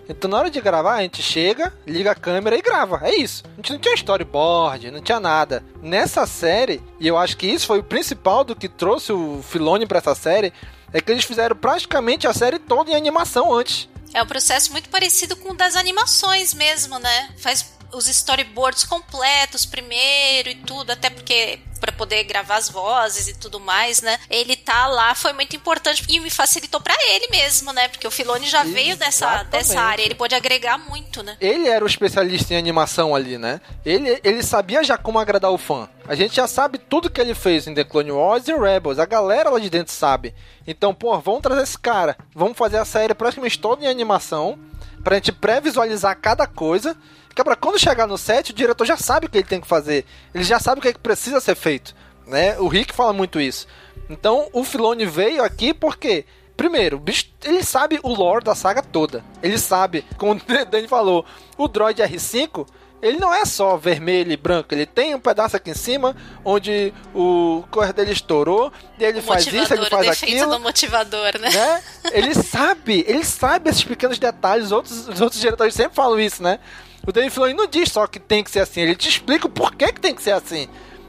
Então 0.09 0.31
na 0.31 0.39
hora 0.39 0.51
de 0.51 0.61
gravar, 0.61 0.95
a 0.95 1.03
gente 1.03 1.23
chega, 1.23 1.73
liga 1.87 2.13
a 2.13 2.15
câmera 2.15 2.57
e 2.57 2.63
grava. 2.63 3.01
É 3.03 3.15
isso. 3.15 3.43
A 3.53 3.57
gente 3.57 3.73
não 3.73 3.79
tinha 3.79 3.95
storyboard, 3.95 4.91
não 4.91 5.01
tinha 5.01 5.21
nada. 5.21 5.63
Nessa 5.83 6.27
série, 6.27 6.83
e 6.99 7.07
eu 7.07 7.19
acho 7.19 7.37
que 7.37 7.47
isso 7.47 7.67
foi 7.67 7.79
o 7.79 7.85
principal 7.85 8.45
do 8.45 8.57
que 8.57 8.69
trouxe 8.69 9.13
o 9.13 9.43
Filone 9.43 9.87
para 9.87 9.99
essa 9.99 10.15
série, 10.15 10.53
é 10.93 11.01
que 11.01 11.11
eles 11.11 11.25
fizeram 11.25 11.57
praticamente 11.57 12.27
a 12.27 12.35
série 12.35 12.59
toda 12.59 12.91
em 12.91 12.95
animação 12.95 13.53
antes. 13.53 13.89
É 14.15 14.23
um 14.23 14.27
processo 14.27 14.73
muito 14.73 14.91
parecido 14.91 15.35
com 15.37 15.51
o 15.51 15.57
das 15.57 15.75
animações 15.75 16.53
mesmo, 16.53 16.99
né? 16.99 17.31
Faz 17.39 17.73
os 17.93 18.09
storyboards 18.09 18.85
completos 18.85 19.65
primeiro 19.65 20.49
e 20.49 20.55
tudo, 20.57 20.91
até 20.91 21.11
porque 21.11 21.59
para 21.81 21.91
poder 21.91 22.23
gravar 22.23 22.57
as 22.57 22.69
vozes 22.69 23.27
e 23.27 23.35
tudo 23.35 23.59
mais, 23.59 24.01
né? 24.03 24.17
Ele 24.31 24.55
tá 24.55 24.87
lá 24.87 25.17
foi 25.17 25.33
muito 25.33 25.57
importante 25.57 26.05
e 26.09 26.21
me 26.21 26.31
facilitou 26.31 26.81
para 26.81 26.95
ele 27.11 27.27
mesmo, 27.29 27.73
né? 27.73 27.89
Porque 27.89 28.07
o 28.07 28.11
Filoni 28.11 28.47
já 28.47 28.59
Exatamente. 28.59 28.75
veio 28.75 28.97
dessa, 28.97 29.43
dessa 29.45 29.81
área, 29.81 30.03
ele 30.05 30.15
pode 30.15 30.33
agregar 30.35 30.79
muito, 30.79 31.25
né? 31.25 31.37
Ele 31.41 31.69
era 31.69 31.85
o 31.85 31.89
especialista 31.89 32.55
em 32.55 32.57
animação 32.57 33.15
ali, 33.15 33.37
né? 33.37 33.61
Ele, 33.85 34.21
ele 34.23 34.43
sabia 34.45 34.85
já 34.85 34.97
como 34.97 35.19
agradar 35.19 35.51
o 35.51 35.59
fã. 35.59 35.89
A 36.07 36.15
gente 36.15 36.37
já 36.37 36.47
sabe 36.47 36.79
tudo 36.79 37.11
que 37.11 37.21
ele 37.21 37.35
fez 37.35 37.67
em 37.67 37.75
The 37.75 37.85
Clone 37.85 38.13
Wars 38.13 38.47
e 38.47 38.55
Rebels. 38.55 38.99
A 39.01 39.07
galera 39.07 39.51
lá 39.51 39.59
de 39.59 39.69
dentro 39.69 39.93
sabe. 39.93 40.35
Então, 40.67 40.95
pô, 40.95 41.19
vamos 41.19 41.43
trazer 41.43 41.63
esse 41.63 41.79
cara. 41.79 42.17
Vamos 42.35 42.57
fazer 42.57 42.79
a 42.79 42.85
série 42.85 43.15
praticamente 43.15 43.59
toda 43.59 43.85
em 43.85 43.89
animação 43.89 44.59
pra 45.03 45.17
gente 45.17 45.33
pré-visualizar 45.33 46.17
cada 46.21 46.47
coisa 46.47 46.97
porque 47.35 47.57
quando 47.57 47.79
chegar 47.79 48.07
no 48.07 48.19
set, 48.19 48.51
o 48.51 48.55
diretor 48.55 48.85
já 48.85 48.97
sabe 48.97 49.27
o 49.27 49.31
que 49.31 49.39
ele 49.39 49.47
tem 49.47 49.61
que 49.61 49.67
fazer. 49.67 50.05
Ele 50.35 50.45
já 50.45 50.59
sabe 50.59 50.79
o 50.79 50.83
que, 50.83 50.89
é 50.89 50.93
que 50.93 50.99
precisa 50.99 51.41
ser 51.41 51.55
feito. 51.55 51.95
Né? 52.27 52.59
O 52.59 52.69
Rick 52.69 52.95
fala 52.95 53.13
muito 53.13 53.41
isso. 53.41 53.67
Então 54.09 54.49
o 54.53 54.65
Filone 54.65 55.07
veio 55.07 55.43
aqui 55.43 55.73
porque. 55.73 56.25
Primeiro, 56.55 56.99
bicho, 56.99 57.27
ele 57.45 57.65
sabe 57.65 57.99
o 58.03 58.13
lore 58.15 58.45
da 58.45 58.55
saga 58.55 58.83
toda. 58.83 59.25
Ele 59.43 59.59
sabe, 59.59 60.05
como 60.19 60.33
o 60.37 60.65
Dani 60.71 60.87
falou, 60.87 61.25
o 61.57 61.67
droid 61.67 62.01
R5 62.03 62.67
ele 63.03 63.19
não 63.19 63.35
é 63.35 63.45
só 63.45 63.77
vermelho 63.77 64.31
e 64.31 64.37
branco, 64.37 64.73
ele 64.73 64.87
tem 64.87 65.13
um 65.13 65.19
pedaço 65.19 65.57
aqui 65.57 65.73
em 65.73 65.75
cima 65.75 66.15
onde 66.45 66.95
o 67.13 67.65
corpo 67.69 67.93
dele 67.93 68.13
estourou, 68.13 68.73
e 68.97 69.03
ele 69.03 69.19
o 69.19 69.23
faz 69.23 69.45
isso, 69.45 69.75
ele 69.75 69.87
faz 69.87 70.09
aquilo. 70.09 70.53
do 70.53 70.61
motivador, 70.61 71.37
né? 71.41 71.51
né? 71.51 71.83
Ele 72.13 72.33
sabe, 72.33 73.05
ele 73.09 73.25
sabe 73.25 73.71
esses 73.71 73.83
pequenos 73.83 74.19
detalhes, 74.19 74.67
os 74.67 74.73
outros, 74.73 75.09
os 75.09 75.21
outros 75.21 75.41
diretores 75.41 75.75
sempre 75.75 75.97
falam 75.97 76.21
isso, 76.21 76.43
né? 76.43 76.61
O 77.07 77.13
Dave 77.13 77.31
Filoni 77.31 77.55
não 77.55 77.67
diz 77.67 77.91
só 77.91 78.07
que 78.07 78.21
tem 78.21 78.45
que 78.45 78.51
ser 78.51 78.61
assim, 78.61 78.81
ele 78.81 78.95
te 78.95 79.09
explica 79.09 79.47
o 79.47 79.51
porquê 79.51 79.93
que 79.93 80.01
tem 80.01 80.15
que 80.15 80.23
ser 80.23 80.33
assim. 80.33 80.69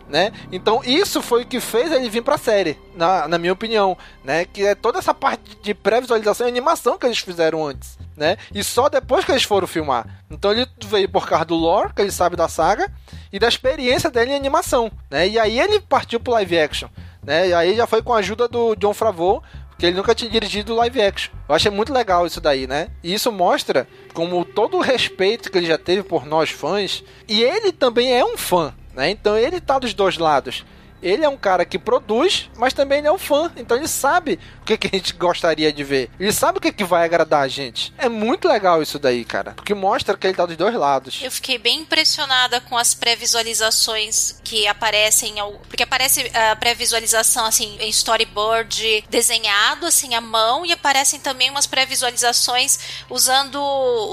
Né? 0.10 0.32
Então 0.52 0.82
isso 0.84 1.22
foi 1.22 1.44
o 1.44 1.46
que 1.46 1.60
fez 1.60 1.92
ele 1.92 2.10
vir 2.10 2.22
para 2.22 2.36
a 2.36 2.38
série, 2.38 2.78
na, 2.94 3.28
na 3.28 3.38
minha 3.38 3.54
opinião, 3.54 3.98
né? 4.24 4.46
Que 4.46 4.64
é 4.64 4.76
toda 4.76 5.00
essa 5.00 5.14
parte 5.14 5.56
de 5.64 5.74
pré-visualização 5.74 6.46
e 6.46 6.50
animação 6.50 6.98
que 7.00 7.06
eles 7.06 7.20
fizeram 7.20 7.66
antes, 7.66 7.98
né? 8.16 8.38
E 8.54 8.64
só 8.64 8.90
depois 8.90 9.26
que 9.26 9.32
eles 9.32 9.44
foram 9.44 9.66
filmar. 9.66 10.06
Então 10.30 10.52
ele 10.52 10.68
veio 10.86 11.10
por 11.10 11.28
causa 11.28 11.46
do 11.46 11.56
lore, 11.56 11.94
que 11.96 12.02
ele 12.02 12.12
sabe 12.12 12.36
da 12.36 12.48
saga, 12.48 12.92
e 13.32 13.40
da 13.40 13.48
experiência 13.48 14.12
dele 14.12 14.34
em 14.34 14.36
animação, 14.36 14.92
né? 15.10 15.28
E 15.28 15.40
aí 15.40 15.60
ele 15.60 15.80
partiu 15.80 16.20
pro 16.20 16.34
live 16.34 16.60
action, 16.60 16.90
né? 17.24 17.48
E 17.48 17.54
aí 17.54 17.76
já 17.76 17.88
foi 17.88 18.04
com 18.04 18.14
a 18.14 18.18
ajuda 18.18 18.48
do 18.48 18.76
John 18.76 18.94
Favreau, 18.94 19.42
que 19.78 19.86
ele 19.86 19.98
nunca 19.98 20.16
tinha 20.16 20.30
dirigido 20.30 20.76
live 20.76 21.02
action. 21.02 21.34
Eu 21.48 21.56
achei 21.56 21.72
muito 21.72 21.94
legal 21.94 22.26
isso 22.26 22.42
daí, 22.42 22.68
né? 22.68 22.90
E 23.04 23.14
isso 23.14 23.32
mostra 23.32 23.88
como 24.14 24.46
todo 24.46 24.78
o 24.78 24.82
respeito 24.82 25.52
que 25.52 25.58
ele 25.58 25.68
já 25.68 25.78
teve 25.78 26.04
por 26.04 26.26
nós 26.26 26.50
fãs, 26.50 27.04
e 27.28 27.44
ele 27.44 27.72
também 27.72 28.14
é 28.14 28.24
um 28.24 28.38
fã, 28.38 28.74
né? 28.94 29.10
Então 29.10 29.38
ele 29.38 29.60
tá 29.60 29.80
dos 29.80 29.94
dois 29.94 30.18
lados 30.18 30.64
ele 31.04 31.26
é 31.26 31.30
um 31.30 31.38
cara 31.38 31.66
que 31.66 31.78
produz, 31.78 32.50
mas 32.58 32.74
também 32.74 33.00
ele 33.00 33.08
é 33.08 33.12
um 33.12 33.18
fã. 33.18 33.52
Então 33.58 33.76
ele 33.76 33.88
sabe 33.88 34.40
o 34.62 34.66
que, 34.66 34.78
que 34.78 34.88
a 34.88 34.98
gente 34.98 35.14
gostaria 35.14 35.72
de 35.72 35.84
ver. 35.84 36.10
Ele 36.18 36.32
sabe 36.32 36.58
o 36.58 36.62
que, 36.62 36.72
que 36.72 36.86
vai 36.86 37.04
agradar 37.04 37.42
a 37.42 37.48
gente. 37.48 37.94
É 37.98 38.08
muito 38.08 38.48
legal 38.48 38.82
isso 38.82 38.98
daí, 38.98 39.26
cara. 39.26 39.52
Porque 39.52 39.74
mostra 39.74 40.16
que 40.16 40.26
ele 40.26 40.34
tá 40.34 40.46
dos 40.46 40.56
dois 40.56 40.74
lados. 40.74 41.20
Eu 41.22 41.30
fiquei 41.30 41.58
bem 41.58 41.82
impressionada 41.82 42.62
com 42.62 42.78
as 42.78 42.94
pré-visualizações 42.94 44.40
que 44.44 44.66
aparecem. 44.66 45.36
Porque 45.68 45.84
aparece 45.84 46.32
a 46.34 46.56
pré-visualização, 46.56 47.46
assim, 47.46 47.78
em 47.80 47.90
storyboard 47.90 49.04
desenhado, 49.10 49.86
assim, 49.86 50.16
à 50.16 50.22
mão. 50.22 50.66
E 50.66 50.72
aparecem 50.72 51.20
também 51.20 51.50
umas 51.50 51.68
pré-visualizações 51.68 52.80
usando 53.10 53.62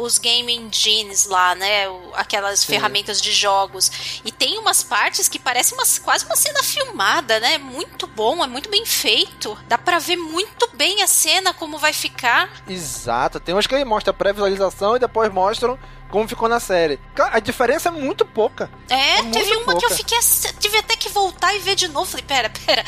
os 0.02 0.18
game 0.18 0.52
engines 0.52 1.26
lá, 1.26 1.54
né? 1.54 1.84
Aquelas 2.14 2.60
Sim. 2.60 2.72
ferramentas 2.72 3.22
de 3.22 3.30
jogos. 3.30 4.20
E 4.24 4.32
tem 4.32 4.58
umas 4.58 4.82
partes 4.82 5.28
que 5.28 5.38
parecem 5.38 5.78
umas, 5.78 5.96
quase 5.98 6.24
uma 6.24 6.34
cena 6.34 6.60
filmada 6.64 6.79
filmada, 6.84 7.38
né? 7.40 7.58
Muito 7.58 8.06
bom, 8.06 8.42
é 8.42 8.46
muito 8.46 8.70
bem 8.70 8.84
feito. 8.86 9.56
Dá 9.68 9.76
para 9.76 9.98
ver 9.98 10.16
muito 10.16 10.68
bem 10.74 11.02
a 11.02 11.06
cena, 11.06 11.52
como 11.52 11.78
vai 11.78 11.92
ficar. 11.92 12.50
Exato. 12.68 13.38
Tem 13.40 13.54
uns 13.54 13.66
que 13.66 13.74
ele 13.74 13.84
mostra 13.84 14.12
pré-visualização 14.12 14.96
e 14.96 14.98
depois 14.98 15.32
mostram 15.32 15.78
como 16.10 16.28
ficou 16.28 16.48
na 16.48 16.58
série. 16.58 16.98
A 17.16 17.38
diferença 17.38 17.88
é 17.88 17.92
muito 17.92 18.24
pouca. 18.24 18.70
É, 18.88 19.18
é 19.18 19.22
teve 19.30 19.56
uma 19.56 19.64
pouca. 19.66 19.78
que 19.80 19.84
eu 19.86 19.96
fiquei. 19.96 20.18
Tive 20.58 20.78
até 20.78 20.96
que 20.96 21.08
voltar 21.08 21.54
e 21.54 21.60
ver 21.60 21.76
de 21.76 21.88
novo. 21.88 22.10
Falei, 22.10 22.24
pera, 22.26 22.50
pera. 22.50 22.84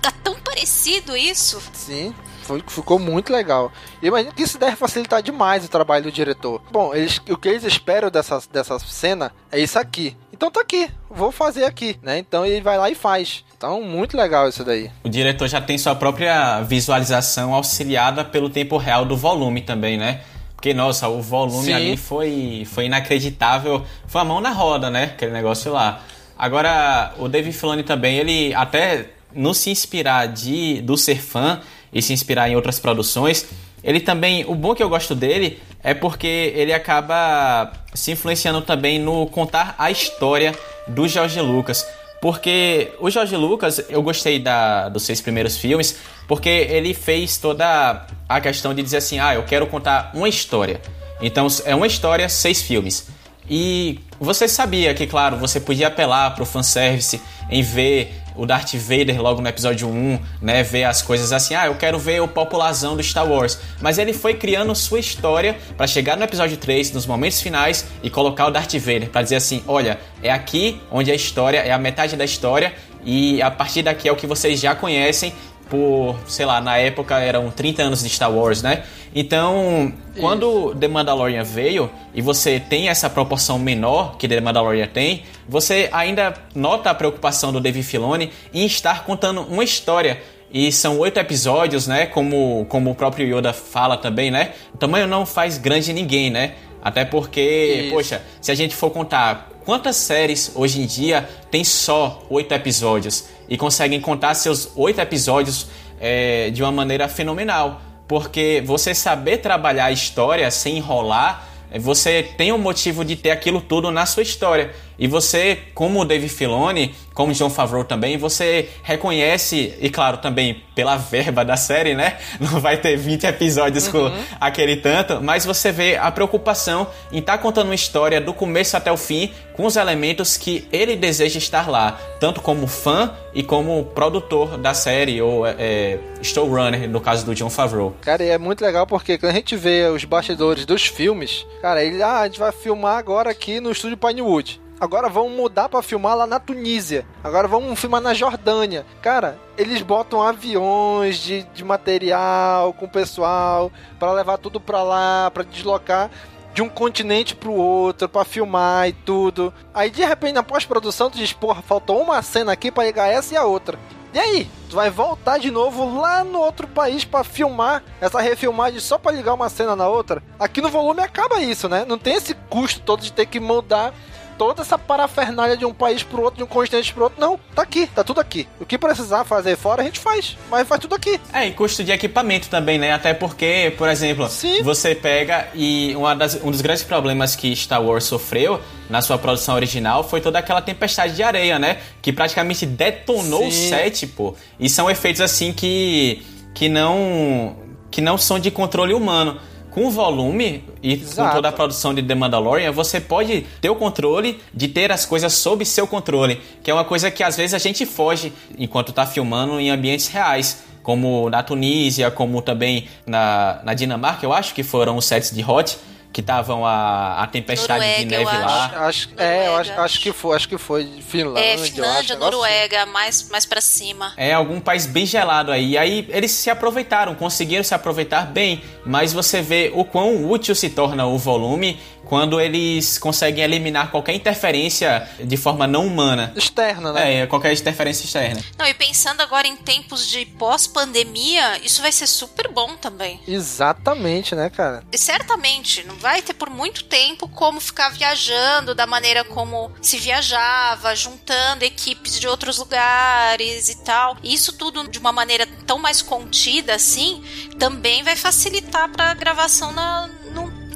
Tá 0.00 0.10
tão 0.10 0.34
parecido 0.40 1.16
isso. 1.16 1.62
Sim. 1.72 2.14
Foi, 2.42 2.62
ficou 2.66 2.98
muito 2.98 3.32
legal. 3.32 3.70
E 4.00 4.08
imagino 4.08 4.34
que 4.34 4.42
isso 4.42 4.58
deve 4.58 4.74
facilitar 4.74 5.22
demais 5.22 5.64
o 5.64 5.68
trabalho 5.68 6.04
do 6.04 6.12
diretor. 6.12 6.60
Bom, 6.72 6.94
eles, 6.94 7.20
o 7.28 7.36
que 7.36 7.48
eles 7.48 7.64
esperam 7.64 8.10
dessa, 8.10 8.42
dessa 8.50 8.78
cena 8.80 9.32
é 9.50 9.60
isso 9.60 9.78
aqui. 9.78 10.16
Então 10.42 10.50
tá 10.50 10.60
aqui, 10.60 10.90
vou 11.08 11.30
fazer 11.30 11.62
aqui, 11.62 11.96
né? 12.02 12.18
Então 12.18 12.44
ele 12.44 12.60
vai 12.60 12.76
lá 12.76 12.90
e 12.90 12.96
faz. 12.96 13.44
Então, 13.56 13.80
muito 13.80 14.16
legal 14.16 14.48
isso 14.48 14.64
daí. 14.64 14.90
O 15.04 15.08
diretor 15.08 15.46
já 15.46 15.60
tem 15.60 15.78
sua 15.78 15.94
própria 15.94 16.60
visualização 16.62 17.54
auxiliada 17.54 18.24
pelo 18.24 18.50
tempo 18.50 18.76
real 18.76 19.04
do 19.04 19.16
volume 19.16 19.60
também, 19.60 19.96
né? 19.96 20.22
Porque, 20.56 20.74
nossa, 20.74 21.06
o 21.06 21.22
volume 21.22 21.66
Sim. 21.66 21.72
ali 21.74 21.96
foi, 21.96 22.66
foi 22.66 22.86
inacreditável. 22.86 23.84
Foi 24.08 24.20
a 24.20 24.24
mão 24.24 24.40
na 24.40 24.50
roda, 24.50 24.90
né? 24.90 25.12
Aquele 25.14 25.30
negócio 25.30 25.70
lá. 25.70 26.02
Agora, 26.36 27.14
o 27.20 27.28
David 27.28 27.56
Filoni 27.56 27.84
também, 27.84 28.16
ele 28.16 28.52
até 28.52 29.10
não 29.32 29.54
se 29.54 29.70
inspirar 29.70 30.26
de, 30.26 30.80
do 30.80 30.96
ser 30.96 31.22
fã, 31.22 31.60
e 31.92 32.00
se 32.00 32.12
inspirar 32.12 32.48
em 32.48 32.56
outras 32.56 32.80
produções. 32.80 33.46
Ele 33.82 34.00
também, 34.00 34.44
o 34.46 34.54
bom 34.54 34.74
que 34.74 34.82
eu 34.82 34.88
gosto 34.88 35.14
dele 35.14 35.60
é 35.82 35.92
porque 35.92 36.52
ele 36.54 36.72
acaba 36.72 37.72
se 37.94 38.12
influenciando 38.12 38.62
também 38.62 38.98
no 38.98 39.26
contar 39.26 39.74
a 39.78 39.90
história 39.90 40.54
do 40.86 41.08
George 41.08 41.40
Lucas. 41.40 41.86
Porque 42.20 42.92
o 43.00 43.10
George 43.10 43.36
Lucas, 43.36 43.84
eu 43.88 44.00
gostei 44.00 44.38
da, 44.38 44.88
dos 44.88 45.02
seis 45.02 45.20
primeiros 45.20 45.56
filmes, 45.56 45.98
porque 46.28 46.48
ele 46.48 46.94
fez 46.94 47.36
toda 47.36 48.06
a 48.28 48.40
questão 48.40 48.72
de 48.72 48.80
dizer 48.80 48.98
assim: 48.98 49.18
ah, 49.18 49.34
eu 49.34 49.42
quero 49.42 49.66
contar 49.66 50.12
uma 50.14 50.28
história. 50.28 50.80
Então 51.20 51.48
é 51.64 51.74
uma 51.74 51.86
história, 51.86 52.28
seis 52.28 52.62
filmes. 52.62 53.08
E 53.50 53.98
você 54.20 54.46
sabia 54.46 54.94
que, 54.94 55.04
claro, 55.06 55.36
você 55.36 55.58
podia 55.58 55.88
apelar 55.88 56.30
para 56.30 56.44
o 56.44 56.46
fanservice 56.46 57.20
em 57.50 57.60
ver 57.60 58.21
o 58.36 58.46
Darth 58.46 58.74
Vader 58.74 59.20
logo 59.20 59.40
no 59.40 59.48
episódio 59.48 59.88
1, 59.88 60.18
né, 60.40 60.62
ver 60.62 60.84
as 60.84 61.02
coisas 61.02 61.32
assim, 61.32 61.54
ah, 61.54 61.66
eu 61.66 61.74
quero 61.74 61.98
ver 61.98 62.20
o 62.20 62.28
popularzão 62.28 62.96
do 62.96 63.02
Star 63.02 63.26
Wars. 63.28 63.58
Mas 63.80 63.98
ele 63.98 64.12
foi 64.12 64.34
criando 64.34 64.74
sua 64.74 65.00
história 65.00 65.56
para 65.76 65.86
chegar 65.86 66.16
no 66.16 66.24
episódio 66.24 66.56
3, 66.56 66.92
nos 66.92 67.06
momentos 67.06 67.40
finais 67.40 67.86
e 68.02 68.10
colocar 68.10 68.46
o 68.46 68.50
Darth 68.50 68.74
Vader 68.74 69.10
para 69.10 69.22
dizer 69.22 69.36
assim, 69.36 69.62
olha, 69.66 69.98
é 70.22 70.30
aqui 70.30 70.80
onde 70.90 71.10
a 71.10 71.14
história 71.14 71.58
é 71.58 71.72
a 71.72 71.78
metade 71.78 72.16
da 72.16 72.24
história 72.24 72.72
e 73.04 73.42
a 73.42 73.50
partir 73.50 73.82
daqui 73.82 74.08
é 74.08 74.12
o 74.12 74.16
que 74.16 74.26
vocês 74.26 74.60
já 74.60 74.74
conhecem 74.74 75.32
por, 75.72 76.18
sei 76.28 76.44
lá, 76.44 76.60
na 76.60 76.76
época 76.76 77.18
eram 77.18 77.50
30 77.50 77.82
anos 77.84 78.02
de 78.02 78.10
Star 78.10 78.30
Wars, 78.30 78.60
né? 78.60 78.82
Então, 79.14 79.90
quando 80.20 80.74
The 80.74 80.86
Mandalorian 80.86 81.42
veio 81.42 81.90
e 82.12 82.20
você 82.20 82.60
tem 82.60 82.90
essa 82.90 83.08
proporção 83.08 83.58
menor 83.58 84.18
que 84.18 84.28
The 84.28 84.38
Mandalorian 84.38 84.86
tem, 84.86 85.22
você 85.48 85.88
ainda 85.90 86.34
nota 86.54 86.90
a 86.90 86.94
preocupação 86.94 87.54
do 87.54 87.58
Dave 87.58 87.82
Filoni 87.82 88.30
em 88.52 88.66
estar 88.66 89.04
contando 89.04 89.40
uma 89.40 89.64
história 89.64 90.20
e 90.52 90.70
são 90.70 90.98
oito 90.98 91.18
episódios, 91.18 91.86
né? 91.86 92.04
Como, 92.04 92.66
como 92.68 92.90
o 92.90 92.94
próprio 92.94 93.26
Yoda 93.38 93.54
fala 93.54 93.96
também, 93.96 94.30
né? 94.30 94.52
O 94.74 94.76
tamanho 94.76 95.06
não 95.06 95.24
faz 95.24 95.56
grande 95.56 95.90
ninguém, 95.94 96.28
né? 96.28 96.52
Até 96.82 97.02
porque, 97.06 97.84
Isso. 97.84 97.94
poxa, 97.94 98.22
se 98.42 98.52
a 98.52 98.54
gente 98.54 98.76
for 98.76 98.90
contar 98.90 99.48
quantas 99.64 99.96
séries 99.96 100.52
hoje 100.54 100.82
em 100.82 100.86
dia 100.86 101.26
tem 101.50 101.64
só 101.64 102.22
oito 102.28 102.52
episódios 102.52 103.24
e 103.52 103.56
conseguem 103.58 104.00
contar 104.00 104.32
seus 104.32 104.72
oito 104.74 104.98
episódios 104.98 105.66
é, 106.00 106.48
de 106.48 106.62
uma 106.62 106.72
maneira 106.72 107.06
fenomenal. 107.06 107.82
porque 108.08 108.62
você 108.64 108.94
saber 108.94 109.38
trabalhar 109.38 109.86
a 109.86 109.92
história 109.92 110.50
sem 110.50 110.78
enrolar, 110.78 111.46
você 111.78 112.22
tem 112.22 112.50
um 112.50 112.58
motivo 112.58 113.04
de 113.04 113.14
ter 113.14 113.30
aquilo 113.30 113.60
tudo 113.60 113.90
na 113.90 114.06
sua 114.06 114.22
história. 114.22 114.74
E 114.98 115.06
você, 115.06 115.58
como 115.74 116.00
o 116.00 116.04
Dave 116.04 116.28
Filoni, 116.28 116.94
como 117.14 117.32
John 117.32 117.50
Favreau 117.50 117.84
também, 117.84 118.16
você 118.16 118.68
reconhece, 118.82 119.74
e 119.80 119.90
claro, 119.90 120.18
também 120.18 120.62
pela 120.74 120.96
verba 120.96 121.44
da 121.44 121.56
série, 121.56 121.94
né? 121.94 122.18
Não 122.40 122.60
vai 122.60 122.76
ter 122.76 122.96
20 122.96 123.24
episódios 123.24 123.86
uhum. 123.86 124.10
com 124.10 124.16
aquele 124.40 124.76
tanto, 124.76 125.20
mas 125.22 125.44
você 125.44 125.70
vê 125.70 125.96
a 125.96 126.10
preocupação 126.10 126.86
em 127.10 127.18
estar 127.18 127.36
tá 127.36 127.38
contando 127.38 127.66
uma 127.66 127.74
história 127.74 128.20
do 128.20 128.32
começo 128.32 128.76
até 128.76 128.90
o 128.90 128.96
fim, 128.96 129.30
com 129.54 129.66
os 129.66 129.76
elementos 129.76 130.36
que 130.36 130.66
ele 130.72 130.96
deseja 130.96 131.38
estar 131.38 131.68
lá, 131.68 131.98
tanto 132.18 132.40
como 132.40 132.66
fã 132.66 133.12
e 133.34 133.42
como 133.42 133.84
produtor 133.94 134.56
da 134.56 134.72
série, 134.72 135.20
ou 135.20 135.46
é, 135.46 135.98
showrunner, 136.22 136.88
no 136.88 137.00
caso 137.00 137.26
do 137.26 137.34
John 137.34 137.50
Favreau. 137.50 137.94
Cara, 138.00 138.24
e 138.24 138.28
é 138.28 138.38
muito 138.38 138.62
legal 138.62 138.86
porque 138.86 139.18
quando 139.18 139.32
a 139.32 139.34
gente 139.34 139.56
vê 139.56 139.86
os 139.88 140.04
bastidores 140.04 140.64
dos 140.64 140.86
filmes, 140.86 141.46
cara, 141.60 141.84
ele, 141.84 142.02
ah, 142.02 142.20
a 142.20 142.26
gente 142.26 142.38
vai 142.38 142.52
filmar 142.52 142.96
agora 142.96 143.30
aqui 143.30 143.60
no 143.60 143.70
estúdio 143.70 143.96
Pinewood. 143.96 144.61
Agora 144.82 145.08
vamos 145.08 145.30
mudar 145.30 145.68
para 145.68 145.80
filmar 145.80 146.16
lá 146.16 146.26
na 146.26 146.40
Tunísia. 146.40 147.06
Agora 147.22 147.46
vamos 147.46 147.78
filmar 147.78 148.00
na 148.00 148.12
Jordânia. 148.12 148.84
Cara, 149.00 149.38
eles 149.56 149.80
botam 149.80 150.20
aviões 150.20 151.18
de, 151.18 151.44
de 151.54 151.62
material 151.62 152.72
com 152.72 152.88
pessoal 152.88 153.70
para 153.96 154.10
levar 154.10 154.38
tudo 154.38 154.60
para 154.60 154.82
lá, 154.82 155.30
para 155.32 155.44
deslocar 155.44 156.10
de 156.52 156.62
um 156.62 156.68
continente 156.68 157.32
pro 157.32 157.52
outro 157.52 158.08
para 158.08 158.24
filmar 158.24 158.88
e 158.88 158.92
tudo. 158.92 159.54
Aí 159.72 159.88
de 159.88 160.04
repente 160.04 160.34
na 160.34 160.42
pós-produção 160.42 161.08
tu 161.08 161.16
diz, 161.16 161.32
porra, 161.32 161.62
faltou 161.62 162.02
uma 162.02 162.20
cena 162.20 162.50
aqui 162.50 162.68
para 162.68 162.82
ligar 162.82 163.06
essa 163.06 163.34
e 163.34 163.36
a 163.36 163.44
outra. 163.44 163.78
E 164.12 164.18
aí? 164.18 164.50
Tu 164.68 164.74
vai 164.74 164.90
voltar 164.90 165.38
de 165.38 165.50
novo 165.50 166.00
lá 166.00 166.24
no 166.24 166.40
outro 166.40 166.66
país 166.66 167.04
para 167.04 167.22
filmar 167.22 167.84
essa 168.00 168.20
refilmagem 168.20 168.80
só 168.80 168.98
para 168.98 169.12
ligar 169.12 169.32
uma 169.32 169.48
cena 169.48 169.76
na 169.76 169.86
outra? 169.86 170.22
Aqui 170.40 170.60
no 170.60 170.68
volume 170.68 171.02
acaba 171.02 171.40
isso, 171.40 171.68
né? 171.68 171.84
Não 171.86 171.96
tem 171.96 172.16
esse 172.16 172.34
custo 172.50 172.80
todo 172.80 173.00
de 173.00 173.12
ter 173.12 173.26
que 173.26 173.38
mudar 173.38 173.94
toda 174.38 174.62
essa 174.62 174.78
parafernália 174.78 175.56
de 175.56 175.64
um 175.64 175.72
país 175.72 176.02
pro 176.02 176.22
outro, 176.22 176.38
de 176.38 176.44
um 176.44 176.46
continente 176.46 176.92
pro 176.92 177.04
outro. 177.04 177.20
Não, 177.20 177.38
tá 177.54 177.62
aqui, 177.62 177.86
tá 177.86 178.02
tudo 178.02 178.20
aqui. 178.20 178.48
O 178.60 178.66
que 178.66 178.78
precisar 178.78 179.24
fazer 179.24 179.56
fora, 179.56 179.82
a 179.82 179.84
gente 179.84 179.98
faz. 179.98 180.36
Mas 180.50 180.66
faz 180.66 180.80
tudo 180.80 180.94
aqui. 180.94 181.20
É, 181.32 181.46
e 181.46 181.52
custo 181.52 181.84
de 181.84 181.92
equipamento 181.92 182.48
também, 182.48 182.78
né? 182.78 182.92
Até 182.92 183.14
porque, 183.14 183.74
por 183.76 183.88
exemplo, 183.88 184.28
Sim. 184.28 184.62
você 184.62 184.94
pega 184.94 185.48
e 185.54 185.94
das, 186.18 186.34
um 186.42 186.50
dos 186.50 186.60
grandes 186.60 186.84
problemas 186.84 187.36
que 187.36 187.54
Star 187.54 187.82
Wars 187.82 188.04
sofreu 188.04 188.60
na 188.88 189.00
sua 189.00 189.18
produção 189.18 189.54
original 189.54 190.04
foi 190.04 190.20
toda 190.20 190.38
aquela 190.38 190.60
tempestade 190.60 191.14
de 191.14 191.22
areia, 191.22 191.58
né? 191.58 191.78
Que 192.00 192.12
praticamente 192.12 192.66
detonou 192.66 193.42
Sim. 193.42 193.48
o 193.48 193.68
set, 193.68 194.06
pô. 194.08 194.34
E 194.58 194.68
são 194.68 194.90
efeitos 194.90 195.20
assim 195.20 195.52
que 195.52 196.22
que 196.54 196.68
não 196.68 197.56
que 197.90 198.00
não 198.00 198.18
são 198.18 198.38
de 198.38 198.50
controle 198.50 198.94
humano 198.94 199.38
com 199.72 199.86
o 199.86 199.90
volume 199.90 200.64
e 200.82 200.92
Exato. 200.92 201.28
com 201.28 201.34
toda 201.36 201.48
a 201.48 201.52
produção 201.52 201.94
de 201.94 202.02
The 202.02 202.14
Mandalorian, 202.14 202.70
você 202.72 203.00
pode 203.00 203.46
ter 203.60 203.70
o 203.70 203.74
controle 203.74 204.38
de 204.52 204.68
ter 204.68 204.92
as 204.92 205.06
coisas 205.06 205.32
sob 205.32 205.64
seu 205.64 205.86
controle, 205.86 206.40
que 206.62 206.70
é 206.70 206.74
uma 206.74 206.84
coisa 206.84 207.10
que 207.10 207.22
às 207.22 207.36
vezes 207.36 207.54
a 207.54 207.58
gente 207.58 207.86
foge 207.86 208.32
enquanto 208.58 208.90
está 208.90 209.06
filmando 209.06 209.58
em 209.58 209.70
ambientes 209.70 210.08
reais, 210.08 210.64
como 210.82 211.30
na 211.30 211.42
Tunísia, 211.42 212.10
como 212.10 212.42
também 212.42 212.86
na, 213.06 213.60
na 213.64 213.72
Dinamarca, 213.72 214.26
eu 214.26 214.32
acho 214.32 214.54
que 214.54 214.62
foram 214.62 214.96
os 214.96 215.06
sets 215.06 215.30
de 215.30 215.42
Hot, 215.42 215.78
que 216.12 216.20
estavam 216.20 216.64
a, 216.66 217.22
a 217.22 217.26
tempestade 217.26 217.80
Noruega, 217.80 217.98
de 217.98 218.06
neve 218.06 218.24
lá. 218.24 218.64
Acho, 218.66 218.76
acho 218.76 219.08
é, 219.16 219.48
eu 219.48 219.56
acho, 219.56 219.72
acho 219.72 220.00
que 220.00 220.12
foi, 220.12 220.36
acho 220.36 220.48
que 220.48 220.58
foi 220.58 220.84
Finlândia. 221.00 221.40
É, 221.40 221.58
Finlândia, 221.58 222.16
Noruega, 222.16 222.82
assim. 222.82 222.92
mais, 222.92 223.28
mais 223.30 223.46
para 223.46 223.60
cima. 223.60 224.12
É, 224.16 224.32
algum 224.32 224.60
país 224.60 224.86
bem 224.86 225.06
gelado 225.06 225.50
aí. 225.50 225.70
E 225.70 225.78
aí 225.78 226.06
eles 226.10 226.30
se 226.30 226.50
aproveitaram, 226.50 227.14
conseguiram 227.14 227.64
se 227.64 227.74
aproveitar 227.74 228.26
bem, 228.26 228.62
mas 228.84 229.12
você 229.12 229.40
vê 229.40 229.72
o 229.74 229.84
quão 229.84 230.30
útil 230.30 230.54
se 230.54 230.68
torna 230.68 231.06
o 231.06 231.16
volume 231.16 231.80
quando 232.04 232.40
eles 232.40 232.98
conseguem 232.98 233.44
eliminar 233.44 233.90
qualquer 233.90 234.14
interferência 234.14 235.08
de 235.18 235.36
forma 235.36 235.66
não 235.66 235.86
humana. 235.86 236.32
Externa, 236.36 236.92
né? 236.92 237.22
É, 237.22 237.26
qualquer 237.26 237.52
interferência 237.52 238.04
externa. 238.04 238.42
Não, 238.58 238.66
e 238.66 238.74
pensando 238.74 239.20
agora 239.20 239.46
em 239.46 239.56
tempos 239.56 240.06
de 240.06 240.26
pós-pandemia, 240.26 241.58
isso 241.64 241.80
vai 241.80 241.92
ser 241.92 242.06
super 242.06 242.48
bom 242.48 242.76
também. 242.76 243.20
Exatamente, 243.26 244.34
né, 244.34 244.50
cara? 244.50 244.82
E 244.92 244.98
certamente, 244.98 245.84
não 245.84 245.96
vai 245.96 246.22
ter 246.22 246.34
por 246.34 246.50
muito 246.50 246.84
tempo 246.84 247.28
como 247.28 247.60
ficar 247.60 247.90
viajando 247.90 248.74
da 248.74 248.86
maneira 248.86 249.24
como 249.24 249.70
se 249.80 249.98
viajava, 249.98 250.94
juntando 250.94 251.64
equipes 251.64 252.18
de 252.18 252.28
outros 252.28 252.58
lugares 252.58 253.68
e 253.68 253.84
tal. 253.84 254.16
Isso 254.22 254.52
tudo 254.52 254.88
de 254.88 254.98
uma 254.98 255.12
maneira 255.12 255.46
tão 255.66 255.78
mais 255.78 256.02
contida 256.02 256.74
assim, 256.74 257.22
também 257.58 258.02
vai 258.02 258.16
facilitar 258.16 258.88
para 258.90 259.14
gravação 259.14 259.72
na, 259.72 260.10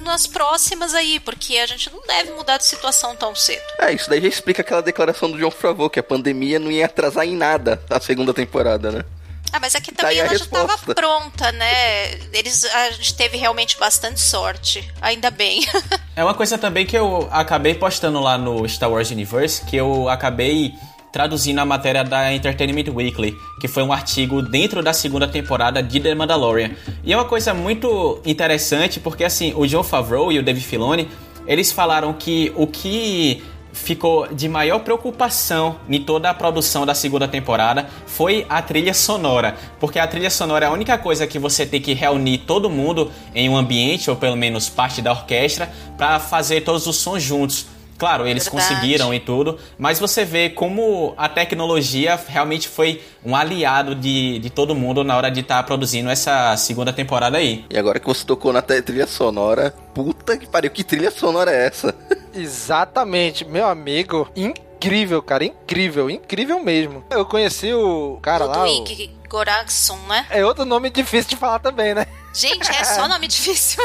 nas 0.07 0.27
próximas 0.27 0.95
aí, 0.95 1.21
porque 1.21 1.59
a 1.59 1.67
gente 1.67 1.91
não 1.93 2.01
deve 2.07 2.33
mudar 2.33 2.57
de 2.57 2.65
situação 2.65 3.15
tão 3.15 3.35
cedo. 3.35 3.63
É, 3.79 3.93
isso 3.93 4.09
daí 4.09 4.21
já 4.23 4.29
explica 4.29 4.63
aquela 4.63 4.81
declaração 4.81 5.31
do 5.31 5.39
John 5.39 5.51
Favreau, 5.51 5.91
que 5.91 6.01
a 6.01 6.03
pandemia 6.03 6.59
não 6.59 6.71
ia 6.71 6.87
atrasar 6.87 7.27
em 7.27 7.37
nada 7.37 7.83
a 7.91 8.01
segunda 8.01 8.33
temporada, 8.33 8.91
né? 8.91 9.05
Ah, 9.53 9.61
mas 9.61 9.75
aqui 9.75 9.93
também 9.93 10.19
ela 10.19 10.29
já 10.29 10.45
estava 10.45 10.77
pronta, 10.95 11.53
né? 11.53 12.15
Eles, 12.33 12.65
a 12.65 12.91
gente 12.91 13.15
teve 13.15 13.37
realmente 13.37 13.79
bastante 13.79 14.21
sorte. 14.21 14.87
Ainda 15.01 15.31
bem. 15.31 15.65
é 16.15 16.23
uma 16.23 16.35
coisa 16.35 16.59
também 16.59 16.85
que 16.85 16.97
eu 16.97 17.29
acabei 17.31 17.75
postando 17.75 18.21
lá 18.21 18.37
no 18.37 18.69
Star 18.69 18.91
Wars 18.91 19.11
Universe, 19.11 19.65
que 19.65 19.77
eu 19.77 20.09
acabei 20.09 20.75
traduzindo 21.17 21.59
a 21.61 21.65
matéria 21.65 22.05
da 22.05 22.31
Entertainment 22.31 22.93
Weekly, 22.95 23.39
que 23.59 23.67
foi 23.67 23.83
um 23.83 23.91
artigo 23.91 24.43
dentro 24.43 24.83
da 24.83 24.93
segunda 24.93 25.27
temporada 25.27 25.83
de 25.83 25.99
The 25.99 26.15
Mandalorian. 26.15 26.73
E 27.03 27.11
é 27.11 27.17
uma 27.17 27.25
coisa 27.25 27.55
muito 27.55 28.21
interessante 28.27 29.01
porque 29.01 29.25
assim, 29.25 29.55
o 29.57 29.67
John 29.67 29.83
Favreau 29.83 30.31
e 30.31 30.39
o 30.39 30.43
Dave 30.43 30.61
Filoni, 30.61 31.09
eles 31.47 31.73
falaram 31.73 32.13
que 32.13 32.53
o 32.55 32.67
que 32.67 33.43
ficou 33.73 34.27
de 34.29 34.47
maior 34.47 34.81
preocupação 34.81 35.77
em 35.89 36.03
toda 36.03 36.29
a 36.29 36.35
produção 36.35 36.85
da 36.85 36.95
segunda 36.95 37.27
temporada 37.27 37.87
foi 38.07 38.45
a 38.47 38.61
trilha 38.61 38.93
sonora, 38.93 39.57
porque 39.81 39.99
a 39.99 40.07
trilha 40.07 40.29
sonora 40.29 40.67
é 40.67 40.69
a 40.69 40.73
única 40.73 40.99
coisa 40.99 41.27
que 41.27 41.39
você 41.39 41.65
tem 41.65 41.81
que 41.81 41.95
reunir 41.95 42.39
todo 42.39 42.69
mundo 42.69 43.11
em 43.35 43.49
um 43.49 43.57
ambiente 43.57 44.11
ou 44.11 44.17
pelo 44.17 44.37
menos 44.37 44.69
parte 44.69 45.01
da 45.01 45.13
orquestra 45.13 45.73
para 45.97 46.21
fazer 46.21 46.61
todos 46.61 46.87
os 46.87 46.97
sons 46.97 47.23
juntos. 47.23 47.75
Claro, 47.99 48.27
eles 48.27 48.45
Verdade. 48.45 48.69
conseguiram 48.69 49.15
e 49.15 49.21
tudo, 49.21 49.59
mas 49.79 49.99
você 49.99 50.25
vê 50.25 50.51
como 50.51 51.15
a 51.17 51.29
tecnologia 51.29 52.19
realmente 52.29 52.69
foi 52.69 53.03
um 53.25 53.35
aliado 53.35 53.95
de, 53.95 54.39
de 54.39 54.51
todo 54.51 54.75
mundo 54.75 55.03
na 55.03 55.17
hora 55.17 55.31
de 55.31 55.41
estar 55.41 55.57
tá 55.57 55.63
produzindo 55.63 56.11
essa 56.11 56.57
segunda 56.57 56.93
temporada 56.93 57.39
aí. 57.39 57.65
E 57.71 57.79
agora 57.79 57.99
que 57.99 58.07
você 58.07 58.25
tocou 58.25 58.53
na 58.53 58.63
trilha 58.63 59.07
sonora, 59.07 59.75
puta 59.95 60.37
que 60.37 60.47
pariu, 60.47 60.71
que 60.71 60.85
trilha 60.85 61.11
sonora 61.11 61.51
é 61.51 61.67
essa? 61.67 61.95
Exatamente, 62.35 63.45
meu 63.45 63.67
amigo, 63.67 64.29
incrível, 64.37 65.23
cara, 65.23 65.45
incrível, 65.45 66.11
incrível 66.11 66.63
mesmo. 66.63 67.05
Eu 67.11 67.25
conheci 67.25 67.73
o 67.73 68.19
cara 68.21 68.45
lá. 68.45 68.65
O... 68.67 69.17
Goraxson, 69.29 69.99
né? 70.09 70.27
É 70.31 70.45
outro 70.45 70.65
nome 70.65 70.89
difícil 70.91 71.31
de 71.31 71.37
falar 71.37 71.59
também, 71.59 71.95
né? 71.95 72.07
Gente, 72.33 72.71
é 72.71 72.85
só 72.85 73.09
nome 73.09 73.27
difícil. 73.27 73.83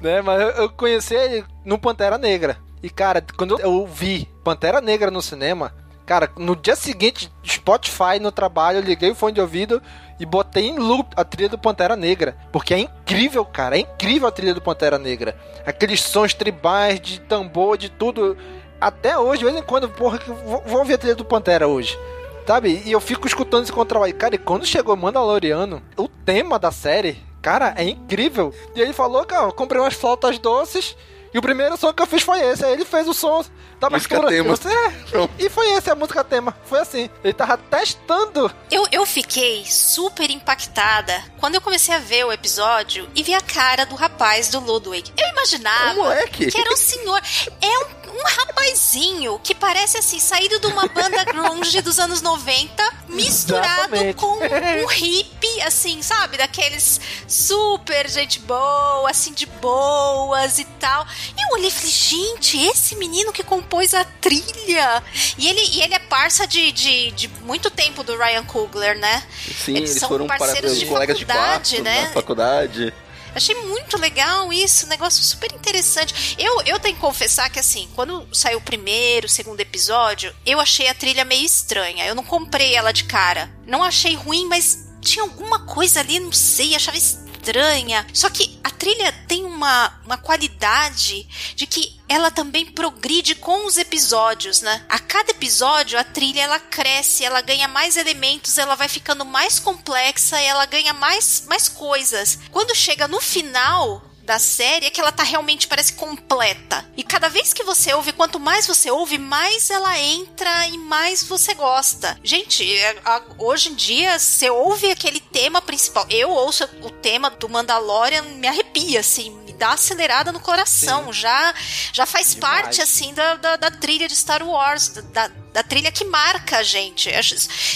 né, 0.00 0.20
mas 0.22 0.58
eu 0.58 0.68
conheci 0.70 1.14
ele 1.14 1.44
no 1.64 1.78
Pantera 1.78 2.18
Negra. 2.18 2.58
E, 2.82 2.88
cara, 2.88 3.24
quando 3.36 3.60
eu 3.60 3.86
vi 3.86 4.28
Pantera 4.42 4.80
Negra 4.80 5.10
no 5.10 5.20
cinema, 5.20 5.74
cara, 6.06 6.30
no 6.36 6.56
dia 6.56 6.74
seguinte, 6.74 7.30
Spotify 7.46 8.18
no 8.20 8.32
trabalho, 8.32 8.78
eu 8.78 8.82
liguei 8.82 9.10
o 9.10 9.14
fone 9.14 9.34
de 9.34 9.40
ouvido 9.40 9.82
e 10.18 10.24
botei 10.24 10.68
em 10.68 10.78
loop 10.78 11.12
a 11.14 11.24
trilha 11.24 11.48
do 11.48 11.58
Pantera 11.58 11.94
Negra. 11.94 12.36
Porque 12.50 12.72
é 12.72 12.78
incrível, 12.78 13.44
cara. 13.44 13.76
É 13.76 13.80
incrível 13.80 14.28
a 14.28 14.32
trilha 14.32 14.54
do 14.54 14.62
Pantera 14.62 14.98
Negra. 14.98 15.38
Aqueles 15.66 16.00
sons 16.00 16.32
tribais 16.32 17.00
de 17.00 17.20
tambor, 17.20 17.76
de 17.76 17.90
tudo. 17.90 18.36
Até 18.80 19.18
hoje, 19.18 19.40
de 19.40 19.44
vez 19.44 19.56
em 19.56 19.62
quando, 19.62 19.88
porra, 19.90 20.18
vou, 20.66 20.78
ouvir 20.78 20.94
a 20.94 20.98
trilha 20.98 21.14
do 21.14 21.24
Pantera 21.24 21.68
hoje. 21.68 21.98
Sabe? 22.46 22.82
E 22.84 22.90
eu 22.90 23.00
fico 23.00 23.26
escutando 23.26 23.62
esse 23.62 23.72
contrabaixo. 23.72 24.14
Cara, 24.14 24.34
e 24.34 24.38
quando 24.38 24.66
chegou 24.66 24.96
Mandaloriano, 24.96 25.82
o 25.96 26.08
tema 26.08 26.58
da 26.58 26.72
série, 26.72 27.22
cara, 27.42 27.74
é 27.76 27.84
incrível. 27.84 28.52
E 28.74 28.80
ele 28.80 28.92
falou, 28.94 29.24
cara, 29.24 29.52
comprei 29.52 29.80
umas 29.80 29.94
flautas 29.94 30.38
doces 30.38 30.96
e 31.32 31.38
o 31.38 31.42
primeiro 31.42 31.76
som 31.76 31.92
que 31.92 32.02
eu 32.02 32.06
fiz 32.06 32.22
foi 32.22 32.40
esse. 32.40 32.64
Aí 32.64 32.72
ele 32.72 32.84
fez 32.84 33.06
o 33.06 33.14
som 33.14 33.44
da 33.78 33.88
música 33.88 34.20
tema. 34.26 34.56
Você, 34.56 34.68
é. 34.68 35.28
e 35.38 35.48
foi 35.48 35.70
esse 35.72 35.90
a 35.90 35.94
música 35.94 36.24
tema. 36.24 36.54
Foi 36.64 36.80
assim. 36.80 37.08
Ele 37.22 37.32
tava 37.32 37.56
testando. 37.56 38.52
Eu, 38.70 38.84
eu 38.90 39.06
fiquei 39.06 39.64
super 39.64 40.30
impactada 40.30 41.22
quando 41.38 41.54
eu 41.54 41.60
comecei 41.60 41.94
a 41.94 41.98
ver 41.98 42.24
o 42.24 42.32
episódio 42.32 43.08
e 43.14 43.22
vi 43.22 43.32
a 43.32 43.40
cara 43.40 43.86
do 43.86 43.94
rapaz 43.94 44.48
do 44.48 44.60
Ludwig. 44.60 45.12
Eu 45.16 45.28
imaginava 45.30 46.14
é 46.14 46.26
que 46.26 46.50
era 46.58 46.72
um 46.72 46.76
senhor. 46.76 47.22
É 47.60 47.78
um 47.78 47.99
um 48.10 48.22
rapazinho 48.24 49.38
que 49.42 49.54
parece 49.54 49.98
assim, 49.98 50.18
saído 50.18 50.58
de 50.58 50.66
uma 50.66 50.86
banda 50.86 51.24
grunge 51.30 51.80
dos 51.80 51.98
anos 51.98 52.20
90, 52.22 52.82
misturado 53.08 53.94
Exatamente. 53.94 54.14
com 54.14 54.38
um 54.38 54.86
hippie 54.86 55.60
assim, 55.62 56.02
sabe? 56.02 56.36
Daqueles 56.36 57.00
super 57.26 58.08
gente 58.08 58.38
boa, 58.40 59.10
assim, 59.10 59.32
de 59.32 59.46
boas 59.46 60.58
e 60.58 60.64
tal. 60.64 61.06
E 61.36 61.42
eu 61.42 61.58
olhei 61.58 61.68
e 61.68 61.70
falei, 61.70 61.90
gente, 61.90 62.58
esse 62.66 62.96
menino 62.96 63.32
que 63.32 63.42
compôs 63.42 63.94
a 63.94 64.04
trilha. 64.04 65.02
E 65.38 65.48
ele, 65.48 65.60
e 65.72 65.82
ele 65.82 65.94
é 65.94 65.98
parça 65.98 66.46
de, 66.46 66.72
de, 66.72 67.10
de 67.12 67.28
muito 67.42 67.70
tempo 67.70 68.02
do 68.02 68.16
Ryan 68.16 68.44
Coogler, 68.44 68.98
né? 68.98 69.22
Sim, 69.64 69.76
eles, 69.76 69.90
eles 69.90 70.04
foram 70.04 70.26
parceiros 70.26 70.78
de 70.78 70.86
colegas 70.86 71.18
de 71.18 71.26
quarto, 71.26 71.82
né? 71.82 72.02
Na 72.02 72.08
faculdade. 72.12 72.92
Achei 73.34 73.54
muito 73.54 73.98
legal 73.98 74.52
isso, 74.52 74.86
um 74.86 74.88
negócio 74.88 75.22
super 75.22 75.52
interessante. 75.52 76.36
Eu, 76.38 76.62
eu 76.62 76.78
tenho 76.78 76.94
que 76.94 77.00
confessar 77.00 77.50
que, 77.50 77.58
assim, 77.58 77.88
quando 77.94 78.26
saiu 78.32 78.58
o 78.58 78.62
primeiro, 78.62 79.26
o 79.26 79.30
segundo 79.30 79.60
episódio, 79.60 80.34
eu 80.44 80.60
achei 80.60 80.88
a 80.88 80.94
trilha 80.94 81.24
meio 81.24 81.44
estranha. 81.44 82.06
Eu 82.06 82.14
não 82.14 82.24
comprei 82.24 82.74
ela 82.74 82.92
de 82.92 83.04
cara. 83.04 83.50
Não 83.66 83.82
achei 83.82 84.14
ruim, 84.14 84.46
mas 84.46 84.90
tinha 85.00 85.22
alguma 85.22 85.60
coisa 85.60 86.00
ali, 86.00 86.20
não 86.20 86.32
sei, 86.32 86.74
achava 86.74 86.96
estranha. 87.40 88.06
Só 88.12 88.28
que 88.28 88.58
a 88.62 88.70
trilha 88.70 89.12
tem 89.26 89.44
uma, 89.44 89.92
uma 90.04 90.18
qualidade 90.18 91.26
de 91.56 91.66
que 91.66 91.98
ela 92.08 92.30
também 92.30 92.66
progride 92.66 93.34
com 93.34 93.66
os 93.66 93.78
episódios, 93.78 94.60
né? 94.60 94.84
A 94.88 94.98
cada 94.98 95.30
episódio 95.30 95.98
a 95.98 96.04
trilha 96.04 96.42
ela 96.42 96.60
cresce, 96.60 97.24
ela 97.24 97.40
ganha 97.40 97.66
mais 97.66 97.96
elementos, 97.96 98.58
ela 98.58 98.74
vai 98.74 98.88
ficando 98.88 99.24
mais 99.24 99.58
complexa, 99.58 100.38
ela 100.40 100.66
ganha 100.66 100.92
mais 100.92 101.44
mais 101.46 101.68
coisas. 101.68 102.38
Quando 102.50 102.74
chega 102.74 103.08
no 103.08 103.20
final, 103.20 104.09
da 104.22 104.38
série 104.38 104.86
é 104.86 104.90
que 104.90 105.00
ela 105.00 105.12
tá 105.12 105.22
realmente 105.22 105.66
parece 105.66 105.94
completa. 105.94 106.84
E 106.96 107.02
cada 107.02 107.28
vez 107.28 107.52
que 107.52 107.64
você 107.64 107.92
ouve, 107.94 108.12
quanto 108.12 108.38
mais 108.38 108.66
você 108.66 108.90
ouve, 108.90 109.18
mais 109.18 109.70
ela 109.70 109.98
entra 109.98 110.66
e 110.66 110.78
mais 110.78 111.22
você 111.22 111.54
gosta. 111.54 112.18
Gente, 112.22 112.64
é, 112.76 112.96
hoje 113.38 113.70
em 113.70 113.74
dia 113.74 114.18
você 114.18 114.50
ouve 114.50 114.90
aquele 114.90 115.20
tema 115.20 115.60
principal. 115.60 116.06
Eu 116.08 116.30
ouço 116.30 116.68
o 116.82 116.90
tema 116.90 117.30
do 117.30 117.48
Mandalorian, 117.48 118.22
me 118.22 118.46
arrepia 118.46 119.00
assim, 119.00 119.30
me 119.44 119.52
dá 119.52 119.72
acelerada 119.72 120.32
no 120.32 120.40
coração. 120.40 121.06
Sim. 121.06 121.20
Já 121.20 121.54
já 121.92 122.06
faz 122.06 122.34
Demais. 122.34 122.62
parte 122.62 122.82
assim 122.82 123.12
da, 123.14 123.34
da, 123.36 123.56
da, 123.56 123.70
trilha 123.70 124.08
de 124.08 124.16
Star 124.16 124.42
Wars, 124.42 124.88
da, 124.88 125.28
da 125.28 125.34
trilha 125.62 125.90
que 125.90 126.04
marca 126.04 126.58
a 126.58 126.62
gente. 126.62 127.10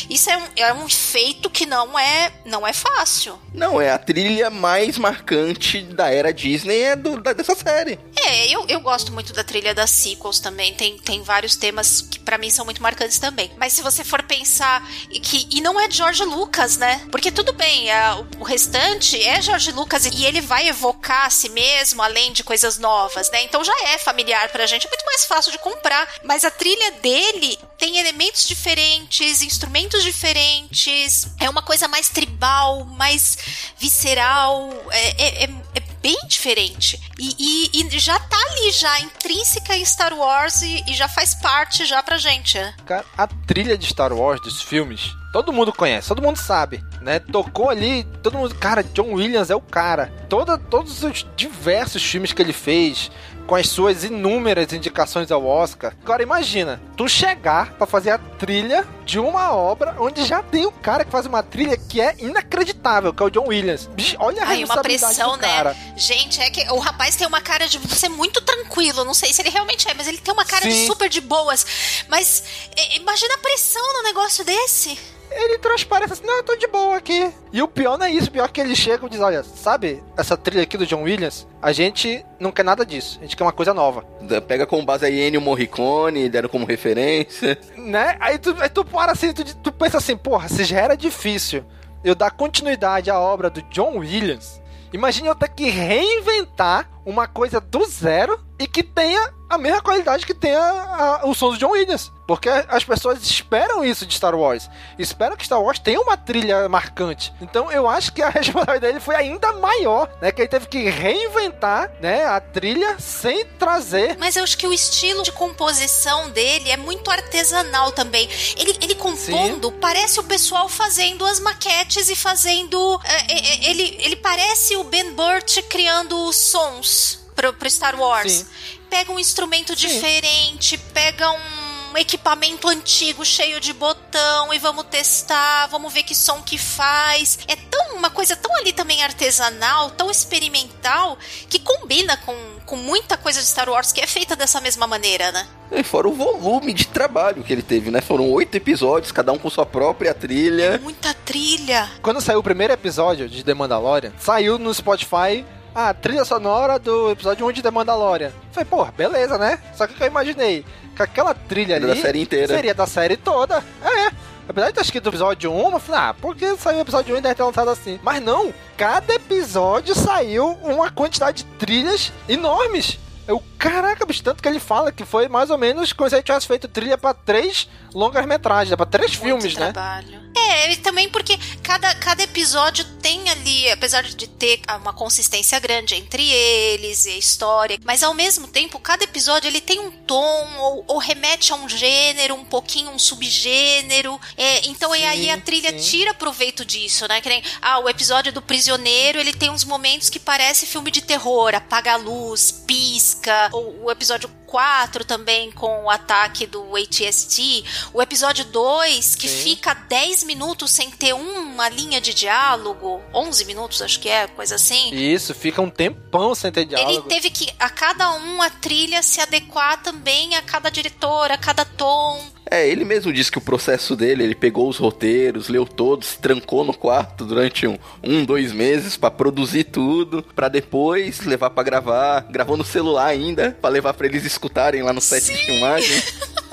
Isso 0.08 0.30
é 0.30 0.36
um, 0.36 0.46
é 0.56 0.74
um 0.74 0.88
feito 0.88 1.50
que 1.50 1.66
não 1.66 1.98
é 1.98 2.32
não 2.44 2.66
é 2.66 2.72
fácil. 2.72 3.38
Não, 3.52 3.80
é 3.80 3.90
a 3.90 3.98
trilha 3.98 4.50
mais 4.50 4.98
marcante 4.98 5.80
da 5.82 6.10
era 6.10 6.32
Disney 6.32 6.82
é 6.82 6.96
do, 6.96 7.20
da, 7.20 7.32
dessa 7.32 7.54
série. 7.54 7.98
É, 8.16 8.48
eu, 8.48 8.66
eu 8.68 8.80
gosto 8.80 9.12
muito 9.12 9.32
da 9.32 9.44
trilha 9.44 9.74
das 9.74 9.90
sequels 9.90 10.40
também. 10.40 10.74
Tem, 10.74 10.98
tem 10.98 11.22
vários 11.22 11.56
temas 11.56 12.00
que 12.00 12.18
para 12.18 12.38
mim 12.38 12.50
são 12.50 12.64
muito 12.64 12.82
marcantes 12.82 13.18
também. 13.18 13.50
Mas 13.56 13.72
se 13.72 13.82
você 13.82 14.04
for 14.04 14.22
pensar 14.22 14.86
que. 15.22 15.48
E 15.50 15.60
não 15.60 15.80
é 15.80 15.90
George 15.90 16.24
Lucas, 16.24 16.76
né? 16.76 17.00
Porque 17.10 17.30
tudo 17.30 17.52
bem, 17.52 17.90
a, 17.90 18.16
o, 18.16 18.26
o 18.40 18.44
restante 18.44 19.22
é 19.22 19.40
George 19.40 19.72
Lucas 19.72 20.04
e 20.06 20.24
ele 20.24 20.40
vai 20.40 20.68
evocar 20.68 21.26
a 21.26 21.30
si 21.30 21.48
mesmo, 21.48 22.02
além 22.02 22.32
de 22.32 22.42
coisas 22.42 22.78
novas, 22.78 23.30
né? 23.30 23.42
Então 23.44 23.62
já 23.62 23.74
é 23.88 23.98
familiar 23.98 24.48
pra 24.50 24.66
gente, 24.66 24.86
é 24.86 24.90
muito 24.90 25.06
mais 25.06 25.24
fácil 25.24 25.52
de 25.52 25.58
comprar. 25.58 26.08
Mas 26.24 26.44
a 26.44 26.50
trilha 26.50 26.92
dele 26.92 27.58
tem 27.78 27.98
elementos 27.98 28.46
diferentes, 28.46 29.42
instrumentos 29.42 30.02
diferentes, 30.02 31.28
é 31.40 31.48
uma 31.48 31.62
coisa 31.62 31.88
mais 31.88 32.08
tribal, 32.08 32.84
mais 32.84 33.38
visceral, 33.78 34.70
é, 34.90 35.44
é, 35.44 35.50
é 35.74 35.94
bem 36.04 36.18
diferente. 36.26 37.00
E, 37.18 37.70
e, 37.72 37.82
e, 37.82 37.98
já 37.98 38.18
tá 38.18 38.36
ali, 38.50 38.70
já 38.72 39.00
intrínseca 39.00 39.74
em 39.74 39.84
Star 39.86 40.12
Wars 40.12 40.60
e, 40.60 40.84
e 40.86 40.94
já 40.94 41.08
faz 41.08 41.34
parte 41.34 41.86
já 41.86 42.02
pra 42.02 42.18
gente. 42.18 42.58
Né? 42.58 42.74
Cara, 42.84 43.06
a 43.16 43.26
trilha 43.26 43.78
de 43.78 43.86
Star 43.86 44.12
Wars 44.12 44.38
dos 44.42 44.60
filmes, 44.60 45.14
todo 45.32 45.50
mundo 45.50 45.72
conhece, 45.72 46.08
todo 46.08 46.20
mundo 46.20 46.36
sabe, 46.36 46.84
né? 47.00 47.18
Tocou 47.18 47.70
ali, 47.70 48.04
todo 48.22 48.36
mundo, 48.36 48.54
cara, 48.54 48.82
John 48.82 49.14
Williams 49.14 49.48
é 49.48 49.56
o 49.56 49.62
cara. 49.62 50.12
Toda, 50.28 50.58
todos 50.58 51.02
os 51.02 51.26
diversos 51.34 52.02
filmes 52.04 52.34
que 52.34 52.42
ele 52.42 52.52
fez, 52.52 53.10
com 53.46 53.54
as 53.54 53.68
suas 53.68 54.04
inúmeras 54.04 54.72
indicações 54.72 55.30
ao 55.30 55.44
Oscar. 55.46 55.94
Agora 56.02 56.22
imagina, 56.22 56.80
tu 56.96 57.08
chegar 57.08 57.72
para 57.74 57.86
fazer 57.86 58.10
a 58.10 58.18
trilha 58.18 58.86
de 59.04 59.18
uma 59.18 59.52
obra 59.52 59.96
onde 59.98 60.24
já 60.24 60.42
tem 60.42 60.66
um 60.66 60.72
cara 60.72 61.04
que 61.04 61.10
faz 61.10 61.26
uma 61.26 61.42
trilha 61.42 61.76
que 61.76 62.00
é 62.00 62.14
inacreditável, 62.18 63.12
que 63.12 63.22
é 63.22 63.26
o 63.26 63.30
John 63.30 63.48
Williams. 63.48 63.86
Bicho, 63.86 64.16
olha 64.18 64.42
a 64.42 64.48
Ai, 64.48 64.64
uma 64.64 64.82
pressão, 64.82 65.36
né? 65.36 65.76
Gente, 65.96 66.40
é 66.40 66.50
que 66.50 66.62
o 66.72 66.78
rapaz 66.78 67.16
tem 67.16 67.26
uma 67.26 67.40
cara 67.40 67.68
de 67.68 67.78
ser 67.94 68.08
muito 68.08 68.40
tranquilo, 68.40 69.04
não 69.04 69.14
sei 69.14 69.32
se 69.32 69.42
ele 69.42 69.50
realmente 69.50 69.88
é, 69.88 69.94
mas 69.94 70.08
ele 70.08 70.18
tem 70.18 70.32
uma 70.32 70.44
cara 70.44 70.62
Sim. 70.62 70.70
de 70.70 70.86
super 70.86 71.08
de 71.08 71.20
boas. 71.20 72.04
Mas 72.08 72.42
é, 72.76 72.96
imagina 72.96 73.34
a 73.34 73.38
pressão 73.38 73.82
no 73.94 74.02
negócio 74.02 74.44
desse 74.44 74.98
ele 75.36 75.58
transparece 75.58 76.12
assim, 76.14 76.26
não, 76.26 76.36
eu 76.36 76.42
tô 76.42 76.56
de 76.56 76.66
boa 76.66 76.96
aqui. 76.96 77.32
E 77.52 77.62
o 77.62 77.68
pior 77.68 77.98
não 77.98 78.06
é 78.06 78.10
isso, 78.10 78.28
o 78.28 78.32
pior 78.32 78.44
é 78.44 78.48
que 78.48 78.60
ele 78.60 78.74
chega 78.76 79.06
e 79.06 79.10
diz, 79.10 79.20
olha, 79.20 79.42
sabe 79.42 80.02
essa 80.16 80.36
trilha 80.36 80.62
aqui 80.62 80.76
do 80.76 80.86
John 80.86 81.02
Williams? 81.02 81.46
A 81.60 81.72
gente 81.72 82.24
não 82.38 82.52
quer 82.52 82.64
nada 82.64 82.84
disso, 82.84 83.18
a 83.18 83.22
gente 83.22 83.36
quer 83.36 83.44
uma 83.44 83.52
coisa 83.52 83.74
nova. 83.74 84.04
Pega 84.46 84.66
como 84.66 84.84
base 84.84 85.06
aí 85.06 85.20
Ennio 85.20 85.40
Morricone, 85.40 86.28
deram 86.28 86.48
como 86.48 86.66
referência. 86.66 87.58
Né? 87.76 88.16
Aí 88.18 88.38
tu, 88.38 88.56
aí 88.58 88.68
tu 88.68 88.84
para 88.84 89.12
assim, 89.12 89.32
tu, 89.32 89.44
tu 89.56 89.70
pensa 89.70 89.98
assim, 89.98 90.16
porra, 90.16 90.48
se 90.48 90.64
já 90.64 90.80
era 90.80 90.96
difícil 90.96 91.64
eu 92.02 92.14
dar 92.14 92.30
continuidade 92.30 93.10
à 93.10 93.18
obra 93.18 93.50
do 93.50 93.60
John 93.62 93.98
Williams, 93.98 94.60
imagine 94.92 95.28
eu 95.28 95.34
ter 95.34 95.48
que 95.48 95.68
reinventar 95.68 96.88
uma 97.04 97.26
coisa 97.26 97.60
do 97.60 97.84
zero 97.84 98.40
e 98.58 98.66
que 98.66 98.82
tenha 98.82 99.32
a 99.48 99.58
mesma 99.58 99.82
qualidade 99.82 100.24
que 100.24 100.34
tenha 100.34 100.58
a, 100.58 101.26
o 101.26 101.34
som 101.34 101.50
do 101.50 101.58
John 101.58 101.70
Williams. 101.70 102.10
Porque 102.26 102.48
as 102.48 102.84
pessoas 102.84 103.22
esperam 103.22 103.84
isso 103.84 104.06
de 104.06 104.14
Star 104.14 104.34
Wars. 104.34 104.70
Esperam 104.98 105.36
que 105.36 105.44
Star 105.44 105.60
Wars 105.62 105.78
tenha 105.78 106.00
uma 106.00 106.16
trilha 106.16 106.68
marcante. 106.68 107.32
Então 107.40 107.70
eu 107.70 107.88
acho 107.88 108.12
que 108.12 108.22
a 108.22 108.30
responsabilidade 108.30 108.80
dele 108.80 109.00
foi 109.00 109.14
ainda 109.14 109.52
maior, 109.52 110.10
né? 110.20 110.32
Que 110.32 110.42
ele 110.42 110.48
teve 110.48 110.66
que 110.66 110.88
reinventar, 110.88 111.90
né, 112.00 112.24
a 112.24 112.40
trilha 112.40 112.98
sem 112.98 113.44
trazer. 113.44 114.16
Mas 114.18 114.36
eu 114.36 114.44
acho 114.44 114.56
que 114.56 114.66
o 114.66 114.72
estilo 114.72 115.22
de 115.22 115.32
composição 115.32 116.30
dele 116.30 116.70
é 116.70 116.76
muito 116.76 117.10
artesanal 117.10 117.92
também. 117.92 118.28
Ele, 118.56 118.76
ele 118.80 118.94
compondo, 118.94 119.68
Sim. 119.68 119.78
parece 119.80 120.20
o 120.20 120.24
pessoal 120.24 120.68
fazendo 120.68 121.24
as 121.26 121.40
maquetes 121.40 122.08
e 122.08 122.16
fazendo. 122.16 123.00
É, 123.04 123.32
é, 123.32 123.66
é 123.66 123.70
ele, 123.70 123.96
ele 124.00 124.16
parece 124.16 124.76
o 124.76 124.84
Ben 124.84 125.12
Burt 125.12 125.62
criando 125.68 126.32
sons 126.32 127.24
pro, 127.34 127.52
pro 127.52 127.68
Star 127.68 127.98
Wars. 127.98 128.32
Sim. 128.32 128.46
Pega 128.88 129.12
um 129.12 129.18
instrumento 129.18 129.78
Sim. 129.78 129.88
diferente, 129.88 130.78
pega 130.78 131.30
um 131.30 131.63
um 131.94 131.98
equipamento 131.98 132.68
antigo 132.68 133.24
cheio 133.24 133.60
de 133.60 133.72
botão 133.72 134.52
e 134.52 134.58
vamos 134.58 134.86
testar, 134.86 135.68
vamos 135.68 135.92
ver 135.92 136.02
que 136.02 136.14
som 136.14 136.42
que 136.42 136.58
faz. 136.58 137.38
É 137.46 137.54
tão 137.54 137.96
uma 137.96 138.10
coisa 138.10 138.34
tão 138.34 138.54
ali 138.56 138.72
também 138.72 139.04
artesanal, 139.04 139.90
tão 139.92 140.10
experimental, 140.10 141.16
que 141.48 141.60
combina 141.60 142.16
com, 142.16 142.36
com 142.66 142.74
muita 142.74 143.16
coisa 143.16 143.40
de 143.40 143.46
Star 143.46 143.68
Wars 143.68 143.92
que 143.92 144.00
é 144.00 144.06
feita 144.08 144.34
dessa 144.34 144.60
mesma 144.60 144.88
maneira, 144.88 145.30
né? 145.30 145.46
E 145.70 145.84
fora 145.84 146.08
o 146.08 146.12
volume 146.12 146.72
de 146.72 146.88
trabalho 146.88 147.44
que 147.44 147.52
ele 147.52 147.62
teve, 147.62 147.92
né? 147.92 148.00
Foram 148.00 148.28
oito 148.32 148.56
episódios, 148.56 149.12
cada 149.12 149.32
um 149.32 149.38
com 149.38 149.48
sua 149.48 149.64
própria 149.64 150.12
trilha. 150.12 150.80
Muita 150.82 151.14
trilha. 151.14 151.88
Quando 152.02 152.20
saiu 152.20 152.40
o 152.40 152.42
primeiro 152.42 152.72
episódio 152.72 153.28
de 153.28 153.44
The 153.44 153.54
Mandalorian, 153.54 154.12
saiu 154.18 154.58
no 154.58 154.74
Spotify 154.74 155.44
ah, 155.74 155.92
trilha 155.92 156.24
sonora 156.24 156.78
do 156.78 157.10
episódio 157.10 157.46
1 157.46 157.52
de 157.52 157.62
The 157.62 157.70
Mandalorian. 157.70 158.32
Falei, 158.52 158.64
pô, 158.64 158.84
beleza, 158.86 159.36
né? 159.38 159.58
Só 159.74 159.86
que 159.86 160.00
eu 160.02 160.06
imaginei 160.06 160.64
que 160.94 161.02
aquela 161.02 161.34
trilha 161.34 161.76
ali 161.76 161.86
da 161.86 161.96
série 161.96 162.22
inteira. 162.22 162.54
seria 162.54 162.74
da 162.74 162.86
série 162.86 163.16
toda. 163.16 163.62
É, 163.82 164.12
Apesar 164.46 164.68
de 164.68 164.74
ter 164.74 164.82
escrito 164.82 165.06
o 165.06 165.08
episódio 165.08 165.50
1, 165.50 165.72
eu 165.72 165.80
falei, 165.80 166.00
ah, 166.02 166.14
por 166.14 166.36
que 166.36 166.54
saiu 166.56 166.78
o 166.78 166.82
episódio 166.82 167.14
1 167.14 167.18
e 167.18 167.20
deve 167.22 167.34
ter 167.34 167.42
lançado 167.42 167.70
assim? 167.70 167.98
Mas 168.02 168.22
não, 168.22 168.52
cada 168.76 169.14
episódio 169.14 169.94
saiu 169.94 170.58
uma 170.62 170.90
quantidade 170.90 171.44
de 171.44 171.50
trilhas 171.56 172.12
enormes. 172.28 172.98
Eu, 173.26 173.42
caraca, 173.58 174.04
bicho, 174.04 174.22
tanto 174.22 174.42
que 174.42 174.48
ele 174.48 174.60
fala 174.60 174.92
que 174.92 175.04
foi 175.06 175.28
mais 175.28 175.48
ou 175.48 175.56
menos 175.56 175.94
como 175.94 176.10
se 176.10 176.16
ele 176.16 176.22
tivesse 176.22 176.46
feito 176.46 176.68
trilha 176.68 176.98
para 176.98 177.14
três 177.14 177.66
longas 177.94 178.26
metragens, 178.26 178.74
para 178.76 178.86
três 178.86 179.12
Muito 179.12 179.22
filmes, 179.22 179.54
né? 179.56 179.72
trabalho. 179.72 180.10
né? 180.10 180.24
É, 180.36 180.72
e 180.72 180.76
também 180.76 181.08
porque 181.08 181.38
cada, 181.62 181.94
cada 181.94 182.22
episódio 182.22 182.84
tem 183.00 183.28
ali, 183.30 183.70
apesar 183.70 184.02
de 184.02 184.26
ter 184.26 184.60
uma 184.80 184.92
consistência 184.92 185.58
grande 185.58 185.94
entre 185.94 186.28
eles 186.28 187.06
e 187.06 187.10
a 187.10 187.16
história, 187.16 187.78
mas 187.84 188.02
ao 188.02 188.12
mesmo 188.12 188.46
tempo, 188.48 188.78
cada 188.78 189.04
episódio 189.04 189.48
ele 189.48 189.60
tem 189.60 189.78
um 189.78 189.90
tom 189.90 190.48
ou, 190.58 190.84
ou 190.88 190.98
remete 190.98 191.52
a 191.52 191.56
um 191.56 191.68
gênero, 191.68 192.34
um 192.34 192.44
pouquinho 192.44 192.90
um 192.90 192.98
subgênero. 192.98 194.20
É, 194.36 194.66
então 194.66 194.92
sim, 194.92 195.00
e 195.00 195.04
aí 195.04 195.30
a 195.30 195.40
trilha 195.40 195.70
sim. 195.70 195.90
tira 195.90 196.12
proveito 196.12 196.64
disso, 196.64 197.06
né? 197.08 197.20
Que 197.20 197.28
nem, 197.28 197.42
ah, 197.62 197.78
o 197.78 197.88
episódio 197.88 198.32
do 198.32 198.42
prisioneiro, 198.42 199.18
ele 199.18 199.32
tem 199.32 199.50
uns 199.50 199.64
momentos 199.64 200.10
que 200.10 200.18
parece 200.18 200.66
filme 200.66 200.90
de 200.90 201.02
terror, 201.02 201.54
apaga 201.54 201.94
a 201.94 201.96
luz, 201.96 202.50
pisca, 202.50 203.48
ou 203.52 203.84
o 203.84 203.90
episódio 203.90 204.28
4 204.46 205.04
também 205.04 205.50
com 205.52 205.84
o 205.84 205.90
ataque 205.90 206.46
do 206.46 206.76
ATST, 206.76 207.64
o 207.92 208.00
episódio 208.00 208.44
2 208.44 209.14
que 209.14 209.28
Sim. 209.28 209.42
fica 209.42 209.74
10 209.74 210.24
minutos 210.24 210.70
sem 210.70 210.90
ter 210.90 211.12
uma 211.14 211.68
linha 211.68 212.00
de 212.00 212.14
diálogo, 212.14 213.02
11 213.12 213.44
minutos 213.44 213.82
acho 213.82 214.00
que 214.00 214.08
é, 214.08 214.26
coisa 214.26 214.54
assim. 214.54 214.94
Isso, 214.94 215.34
fica 215.34 215.60
um 215.60 215.70
tempão 215.70 216.34
sem 216.34 216.50
ter 216.50 216.64
diálogo. 216.64 216.92
Ele 216.92 217.02
teve 217.02 217.30
que 217.30 217.52
a 217.58 217.68
cada 217.70 218.12
um 218.14 218.42
a 218.42 218.50
trilha 218.50 219.02
se 219.02 219.20
adequar 219.20 219.82
também 219.82 220.34
a 220.36 220.42
cada 220.42 220.70
diretor, 220.70 221.30
a 221.30 221.38
cada 221.38 221.64
tom. 221.64 222.33
É, 222.50 222.68
ele 222.68 222.84
mesmo 222.84 223.12
disse 223.12 223.32
que 223.32 223.38
o 223.38 223.40
processo 223.40 223.96
dele, 223.96 224.22
ele 224.22 224.34
pegou 224.34 224.68
os 224.68 224.76
roteiros, 224.76 225.48
leu 225.48 225.66
todos, 225.66 226.08
se 226.08 226.18
trancou 226.18 226.64
no 226.64 226.74
quarto 226.74 227.24
durante 227.24 227.66
um, 227.66 227.78
um 228.02 228.24
dois 228.24 228.52
meses 228.52 228.96
para 228.96 229.10
produzir 229.10 229.64
tudo, 229.64 230.22
para 230.34 230.48
depois 230.48 231.24
levar 231.24 231.50
para 231.50 231.62
gravar, 231.62 232.26
gravou 232.30 232.56
no 232.56 232.64
celular 232.64 233.06
ainda, 233.06 233.56
para 233.60 233.70
levar 233.70 233.94
para 233.94 234.06
eles 234.06 234.24
escutarem 234.24 234.82
lá 234.82 234.92
no 234.92 235.00
set 235.00 235.24
de 235.24 235.46
filmagem. 235.46 236.02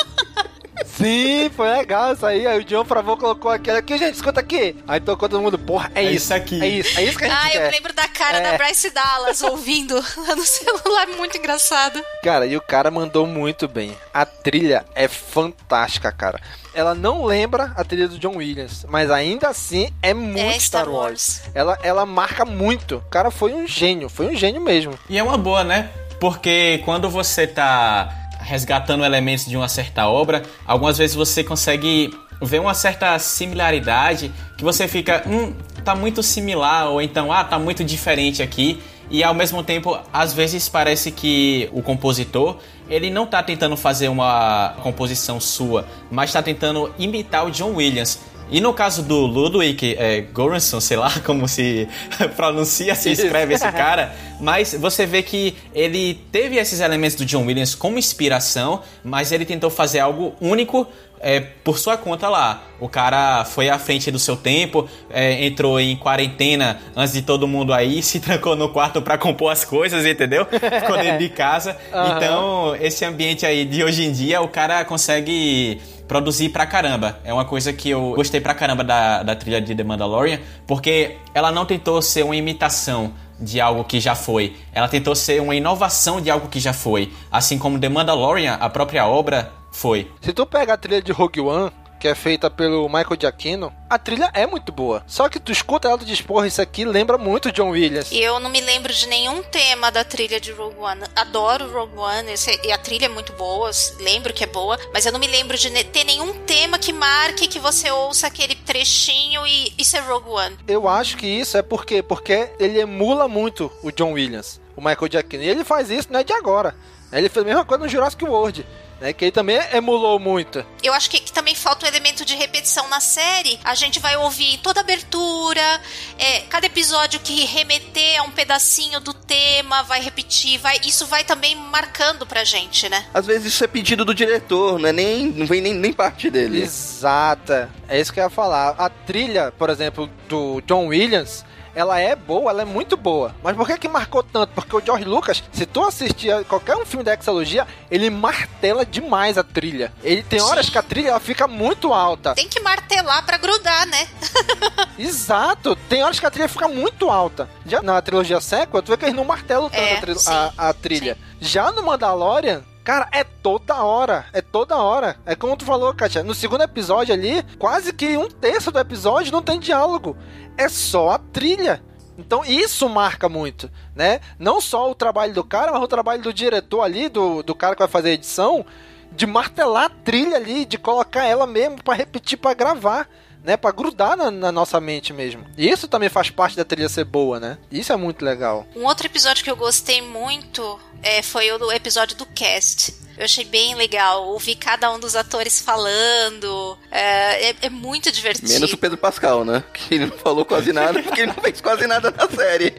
Sim, 0.85 1.49
foi 1.55 1.69
legal 1.71 2.13
isso 2.13 2.25
aí. 2.25 2.45
Aí 2.47 2.59
o 2.59 2.63
John 2.63 2.83
Favreau 2.85 3.17
colocou 3.17 3.51
aquele 3.51 3.77
aqui, 3.77 3.97
gente, 3.97 4.15
escuta 4.15 4.39
aqui. 4.39 4.75
Aí 4.87 4.99
tocou 4.99 5.27
todo 5.29 5.41
mundo, 5.41 5.57
porra, 5.59 5.91
é, 5.95 6.01
É 6.01 6.03
isso. 6.05 6.15
isso 6.25 6.33
aqui. 6.33 6.61
É 6.61 6.67
isso, 6.67 6.99
é 6.99 7.03
isso 7.03 7.17
que 7.17 7.25
a 7.25 7.29
gente 7.29 7.37
Ah, 7.37 7.49
quer. 7.49 7.65
eu 7.67 7.71
lembro 7.71 7.93
da 7.93 8.07
cara 8.07 8.37
É. 8.37 8.51
da 8.51 8.57
Bryce 8.57 8.89
Dallas 8.89 9.41
ouvindo 9.41 9.95
lá 9.95 10.35
no 10.35 10.45
celular, 10.45 11.07
muito 11.17 11.37
engraçado. 11.37 12.01
Cara, 12.23 12.45
e 12.45 12.55
o 12.57 12.61
cara 12.61 12.89
mandou 12.91 13.25
muito 13.27 13.67
bem. 13.67 13.95
A 14.13 14.25
trilha 14.25 14.85
é 14.95 15.07
fantástica, 15.07 16.11
cara. 16.11 16.39
Ela 16.73 16.95
não 16.95 17.25
lembra 17.25 17.73
a 17.75 17.83
trilha 17.83 18.07
do 18.07 18.17
John 18.17 18.37
Williams, 18.37 18.85
mas 18.87 19.11
ainda 19.11 19.49
assim 19.49 19.89
é 20.01 20.13
muito 20.13 20.39
É 20.39 20.57
Star, 20.59 20.83
Star 20.83 20.89
Wars. 20.89 21.41
Ela, 21.53 21.77
ela 21.83 22.05
marca 22.05 22.45
muito. 22.45 22.97
O 22.97 23.09
cara 23.09 23.29
foi 23.29 23.53
um 23.53 23.67
gênio, 23.67 24.07
foi 24.07 24.27
um 24.27 24.35
gênio 24.35 24.61
mesmo. 24.61 24.97
E 25.09 25.17
é 25.17 25.23
uma 25.23 25.37
boa, 25.37 25.63
né? 25.63 25.89
Porque 26.19 26.81
quando 26.85 27.09
você 27.09 27.45
tá 27.47 28.20
resgatando 28.41 29.05
elementos 29.05 29.45
de 29.45 29.55
uma 29.55 29.69
certa 29.69 30.07
obra, 30.07 30.43
algumas 30.65 30.97
vezes 30.97 31.15
você 31.15 31.43
consegue 31.43 32.13
ver 32.41 32.59
uma 32.59 32.73
certa 32.73 33.17
similaridade 33.19 34.31
que 34.57 34.63
você 34.63 34.87
fica, 34.87 35.23
hum, 35.27 35.53
tá 35.83 35.95
muito 35.95 36.23
similar, 36.23 36.89
ou 36.89 37.01
então, 37.01 37.31
ah, 37.31 37.43
tá 37.43 37.59
muito 37.59 37.83
diferente 37.83 38.41
aqui. 38.41 38.81
E 39.09 39.23
ao 39.25 39.33
mesmo 39.33 39.61
tempo, 39.61 39.99
às 40.11 40.33
vezes 40.33 40.69
parece 40.69 41.11
que 41.11 41.69
o 41.73 41.81
compositor, 41.81 42.57
ele 42.89 43.09
não 43.09 43.27
tá 43.27 43.43
tentando 43.43 43.75
fazer 43.75 44.07
uma 44.07 44.73
composição 44.81 45.37
sua, 45.39 45.85
mas 46.09 46.31
tá 46.31 46.41
tentando 46.41 46.93
imitar 46.97 47.45
o 47.45 47.51
John 47.51 47.75
Williams. 47.75 48.19
E 48.51 48.59
no 48.59 48.73
caso 48.73 49.01
do 49.01 49.25
Ludwig 49.25 49.95
é, 49.97 50.25
Göransson, 50.35 50.81
sei 50.81 50.97
lá 50.97 51.09
como 51.25 51.47
se 51.47 51.87
pronuncia, 52.35 52.93
se 52.93 53.11
escreve 53.11 53.53
esse 53.53 53.69
cara, 53.71 54.13
mas 54.39 54.73
você 54.73 55.05
vê 55.05 55.23
que 55.23 55.55
ele 55.73 56.15
teve 56.31 56.57
esses 56.57 56.81
elementos 56.81 57.15
do 57.15 57.25
John 57.25 57.45
Williams 57.45 57.73
como 57.73 57.97
inspiração, 57.97 58.81
mas 59.03 59.31
ele 59.31 59.45
tentou 59.45 59.69
fazer 59.69 59.99
algo 59.99 60.35
único 60.41 60.85
é, 61.21 61.39
por 61.39 61.77
sua 61.77 61.95
conta 61.95 62.27
lá. 62.27 62.63
O 62.79 62.89
cara 62.89 63.45
foi 63.45 63.69
à 63.69 63.77
frente 63.77 64.09
do 64.11 64.17
seu 64.19 64.35
tempo, 64.35 64.89
é, 65.09 65.45
entrou 65.45 65.79
em 65.79 65.95
quarentena 65.95 66.79
antes 66.95 67.13
de 67.13 67.21
todo 67.21 67.47
mundo 67.47 67.73
aí, 67.73 68.01
se 68.01 68.19
trancou 68.19 68.55
no 68.55 68.69
quarto 68.69 69.01
pra 69.01 69.17
compor 69.17 69.51
as 69.51 69.63
coisas, 69.63 70.05
entendeu? 70.05 70.45
Ficou 70.45 70.97
dentro 70.97 71.19
de 71.19 71.29
casa. 71.29 71.77
Aham. 71.93 72.17
Então, 72.17 72.75
esse 72.81 73.05
ambiente 73.05 73.45
aí 73.45 73.65
de 73.65 73.83
hoje 73.83 74.03
em 74.03 74.11
dia, 74.11 74.41
o 74.41 74.47
cara 74.47 74.83
consegue 74.83 75.79
produzir 76.11 76.49
pra 76.49 76.65
caramba. 76.65 77.19
É 77.23 77.31
uma 77.31 77.45
coisa 77.45 77.71
que 77.71 77.89
eu 77.89 78.11
gostei 78.17 78.41
pra 78.41 78.53
caramba 78.53 78.83
da, 78.83 79.23
da 79.23 79.33
trilha 79.33 79.61
de 79.61 79.73
The 79.73 79.81
Mandalorian, 79.81 80.41
porque 80.67 81.15
ela 81.33 81.53
não 81.53 81.65
tentou 81.65 82.01
ser 82.01 82.25
uma 82.25 82.35
imitação 82.35 83.13
de 83.39 83.61
algo 83.61 83.85
que 83.85 83.97
já 83.97 84.13
foi. 84.13 84.57
Ela 84.73 84.89
tentou 84.89 85.15
ser 85.15 85.41
uma 85.41 85.55
inovação 85.55 86.19
de 86.19 86.29
algo 86.29 86.49
que 86.49 86.59
já 86.59 86.73
foi. 86.73 87.13
Assim 87.31 87.57
como 87.57 87.79
The 87.79 87.87
Mandalorian, 87.87 88.55
a 88.55 88.69
própria 88.69 89.07
obra, 89.07 89.53
foi. 89.71 90.11
Se 90.19 90.33
tu 90.33 90.45
pega 90.45 90.73
a 90.73 90.77
trilha 90.77 91.01
de 91.01 91.13
Rogue 91.13 91.39
One, 91.39 91.71
que 92.01 92.07
é 92.07 92.15
feita 92.15 92.49
pelo 92.49 92.87
Michael 92.89 93.15
Giacchino, 93.19 93.71
a 93.87 93.99
trilha 93.99 94.31
é 94.33 94.47
muito 94.47 94.71
boa. 94.71 95.03
Só 95.05 95.29
que 95.29 95.39
tu 95.39 95.51
escuta 95.51 95.87
ela 95.87 96.01
e 96.01 96.05
diz, 96.05 96.19
porra, 96.19 96.47
isso 96.47 96.59
aqui 96.59 96.83
lembra 96.83 97.15
muito 97.15 97.51
John 97.51 97.69
Williams. 97.69 98.11
E 98.11 98.19
eu 98.19 98.39
não 98.39 98.49
me 98.49 98.59
lembro 98.59 98.91
de 98.91 99.05
nenhum 99.07 99.43
tema 99.43 99.91
da 99.91 100.03
trilha 100.03 100.39
de 100.41 100.51
Rogue 100.51 100.79
One. 100.79 101.01
Adoro 101.15 101.71
Rogue 101.71 101.95
One, 101.97 102.31
esse- 102.31 102.59
e 102.63 102.71
a 102.71 102.77
trilha 102.79 103.05
é 103.05 103.09
muito 103.09 103.33
boa, 103.33 103.69
lembro 103.99 104.33
que 104.33 104.43
é 104.43 104.47
boa, 104.47 104.79
mas 104.91 105.05
eu 105.05 105.11
não 105.11 105.19
me 105.19 105.27
lembro 105.27 105.55
de 105.55 105.69
ne- 105.69 105.83
ter 105.83 106.03
nenhum 106.03 106.33
tema 106.39 106.79
que 106.79 106.91
marque 106.91 107.47
que 107.47 107.59
você 107.59 107.91
ouça 107.91 108.25
aquele 108.25 108.55
trechinho 108.55 109.45
e 109.45 109.71
isso 109.77 109.95
é 109.95 109.99
Rogue 109.99 110.29
One. 110.29 110.57
Eu 110.67 110.87
acho 110.87 111.17
que 111.17 111.27
isso 111.27 111.55
é 111.55 111.61
porque 111.61 112.01
porque 112.01 112.49
ele 112.59 112.79
emula 112.79 113.27
muito 113.27 113.71
o 113.83 113.91
John 113.91 114.13
Williams, 114.13 114.59
o 114.75 114.81
Michael 114.81 115.11
Giacchino. 115.11 115.43
E 115.43 115.47
ele 115.49 115.63
faz 115.63 115.91
isso 115.91 116.07
não 116.11 116.19
é 116.19 116.23
de 116.23 116.33
agora. 116.33 116.75
Ele 117.13 117.29
fez 117.29 117.45
a 117.45 117.47
mesma 117.47 117.63
coisa 117.65 117.83
no 117.83 117.89
Jurassic 117.89 118.23
World, 118.25 118.65
né? 119.01 119.11
Que 119.11 119.25
ele 119.25 119.31
também 119.31 119.59
emulou 119.73 120.19
muito. 120.19 120.63
Eu 120.81 120.93
acho 120.93 121.09
que, 121.09 121.19
que 121.19 121.33
também 121.33 121.55
falta 121.55 121.85
um 121.85 121.89
elemento 121.89 122.23
de 122.23 122.35
repetição 122.35 122.87
na 122.87 122.99
série. 122.99 123.59
A 123.63 123.73
gente 123.73 123.99
vai 123.99 124.15
ouvir 124.15 124.59
toda 124.59 124.79
a 124.79 124.83
abertura, 124.83 125.81
é, 126.17 126.41
cada 126.41 126.67
episódio 126.67 127.19
que 127.19 127.43
remeter 127.45 128.19
a 128.19 128.23
um 128.23 128.31
pedacinho 128.31 128.99
do 128.99 129.13
tema, 129.13 129.81
vai 129.83 129.99
repetir, 130.01 130.59
vai, 130.59 130.79
isso 130.85 131.07
vai 131.07 131.23
também 131.23 131.55
marcando 131.55 132.25
pra 132.25 132.43
gente, 132.43 132.87
né? 132.87 133.05
Às 133.13 133.25
vezes 133.25 133.53
isso 133.53 133.63
é 133.63 133.67
pedido 133.67 134.05
do 134.05 134.13
diretor, 134.13 134.79
não, 134.79 134.89
é 134.89 134.93
nem, 134.93 135.25
não 135.25 135.47
vem 135.47 135.61
nem, 135.61 135.73
nem 135.73 135.91
parte 135.91 136.29
dele. 136.29 136.61
Exata. 136.61 137.69
É 137.87 137.99
isso 137.99 138.13
que 138.13 138.19
eu 138.19 138.25
ia 138.25 138.29
falar. 138.29 138.75
A 138.77 138.89
trilha, 138.89 139.51
por 139.57 139.69
exemplo, 139.69 140.09
do 140.29 140.61
John 140.61 140.87
Williams, 140.87 141.43
ela 141.75 141.99
é 141.99 142.15
boa, 142.15 142.51
ela 142.51 142.61
é 142.61 142.65
muito 142.65 142.95
boa. 142.97 143.33
Mas 143.43 143.55
por 143.55 143.65
que 143.67 143.77
que 143.77 143.87
marcou 143.87 144.21
tanto? 144.23 144.51
Porque 144.53 144.75
o 144.75 144.81
George 144.83 145.05
Lucas, 145.05 145.43
se 145.51 145.65
tu 145.65 145.83
assistir 145.83 146.43
qualquer 146.45 146.75
um 146.75 146.85
filme 146.85 147.03
da 147.03 147.13
Exalogia, 147.13 147.67
ele 147.89 148.09
martela 148.09 148.85
demais 148.85 149.37
a 149.37 149.43
trilha. 149.43 149.93
Ele 150.03 150.23
tem 150.23 150.41
horas 150.41 150.69
que 150.69 150.77
a 150.77 150.83
trilha 150.83 151.09
ela 151.09 151.19
fica 151.19 151.47
muito 151.47 151.93
alta. 151.93 152.33
Tem 152.35 152.47
que 152.49 152.59
martelar 152.59 153.25
pra 153.25 153.37
grudar, 153.37 153.85
né? 153.87 154.07
Exato. 154.97 155.75
Tem 155.89 156.03
horas 156.03 156.19
que 156.19 156.25
a 156.25 156.31
trilha 156.31 156.49
fica 156.49 156.67
muito 156.67 157.09
alta. 157.09 157.49
Já 157.65 157.81
na 157.81 158.01
trilogia 158.01 158.39
sequel, 158.41 158.81
tu 158.81 158.91
vê 158.91 158.97
que 158.97 159.05
eles 159.05 159.15
não 159.15 159.25
martelam 159.25 159.69
tanto 159.69 159.81
É, 159.81 159.97
a, 159.97 160.01
tri- 160.01 160.19
sim. 160.19 160.29
a- 160.31 160.51
a 160.57 160.73
trilha. 160.73 161.17
Já 161.39 161.71
no 161.71 161.83
Mandalorian, 161.83 162.63
Cara, 162.83 163.07
é 163.11 163.23
toda 163.23 163.83
hora. 163.83 164.25
É 164.33 164.41
toda 164.41 164.77
hora. 164.77 165.17
É 165.25 165.35
como 165.35 165.55
tu 165.55 165.65
falou, 165.65 165.93
Katia. 165.93 166.23
No 166.23 166.33
segundo 166.33 166.63
episódio 166.63 167.13
ali, 167.13 167.43
quase 167.59 167.93
que 167.93 168.17
um 168.17 168.27
terço 168.27 168.71
do 168.71 168.79
episódio 168.79 169.31
não 169.31 169.41
tem 169.41 169.59
diálogo. 169.59 170.17
É 170.57 170.67
só 170.67 171.11
a 171.11 171.17
trilha. 171.19 171.83
Então 172.17 172.43
isso 172.45 172.87
marca 172.89 173.27
muito, 173.29 173.69
né? 173.95 174.19
Não 174.37 174.61
só 174.61 174.89
o 174.89 174.95
trabalho 174.95 175.33
do 175.33 175.43
cara, 175.43 175.71
mas 175.71 175.81
o 175.81 175.87
trabalho 175.87 176.21
do 176.21 176.33
diretor 176.33 176.81
ali, 176.81 177.09
do, 177.09 177.41
do 177.41 177.55
cara 177.55 177.73
que 177.75 177.79
vai 177.81 177.87
fazer 177.87 178.09
a 178.09 178.13
edição, 178.13 178.65
de 179.11 179.25
martelar 179.25 179.85
a 179.85 179.89
trilha 179.89 180.37
ali, 180.37 180.65
de 180.65 180.77
colocar 180.77 181.25
ela 181.25 181.47
mesmo 181.47 181.81
pra 181.83 181.93
repetir, 181.93 182.37
pra 182.37 182.53
gravar, 182.53 183.07
né? 183.43 183.57
Pra 183.57 183.71
grudar 183.71 184.15
na, 184.15 184.29
na 184.29 184.51
nossa 184.51 184.79
mente 184.79 185.13
mesmo. 185.13 185.45
E 185.57 185.69
isso 185.69 185.87
também 185.87 186.09
faz 186.09 186.29
parte 186.29 186.55
da 186.55 186.63
trilha 186.65 186.89
ser 186.89 187.05
boa, 187.05 187.39
né? 187.39 187.57
Isso 187.71 187.91
é 187.91 187.95
muito 187.95 188.23
legal. 188.23 188.65
Um 188.75 188.85
outro 188.85 189.07
episódio 189.07 189.43
que 189.43 189.49
eu 189.49 189.55
gostei 189.55 190.01
muito 190.01 190.79
é, 191.03 191.21
foi 191.21 191.51
o 191.51 191.57
do 191.57 191.71
episódio 191.71 192.15
do 192.17 192.25
cast. 192.25 192.93
Eu 193.17 193.25
achei 193.25 193.43
bem 193.45 193.75
legal 193.75 194.25
ouvir 194.29 194.55
cada 194.55 194.91
um 194.91 194.99
dos 194.99 195.15
atores 195.15 195.59
falando. 195.61 196.77
É, 196.89 197.49
é- 197.49 197.55
é 197.63 197.69
muito 197.69 198.11
divertido. 198.11 198.49
Menos 198.51 198.73
o 198.73 198.77
Pedro 198.77 198.97
Pascal, 198.97 199.45
né? 199.45 199.63
Que 199.73 199.95
ele 199.95 200.05
não 200.07 200.17
falou 200.17 200.43
quase 200.45 200.73
nada, 200.73 201.01
porque 201.03 201.21
ele 201.21 201.33
não 201.33 201.41
fez 201.43 201.61
quase 201.61 201.85
nada 201.85 202.09
na 202.11 202.27
série. 202.29 202.73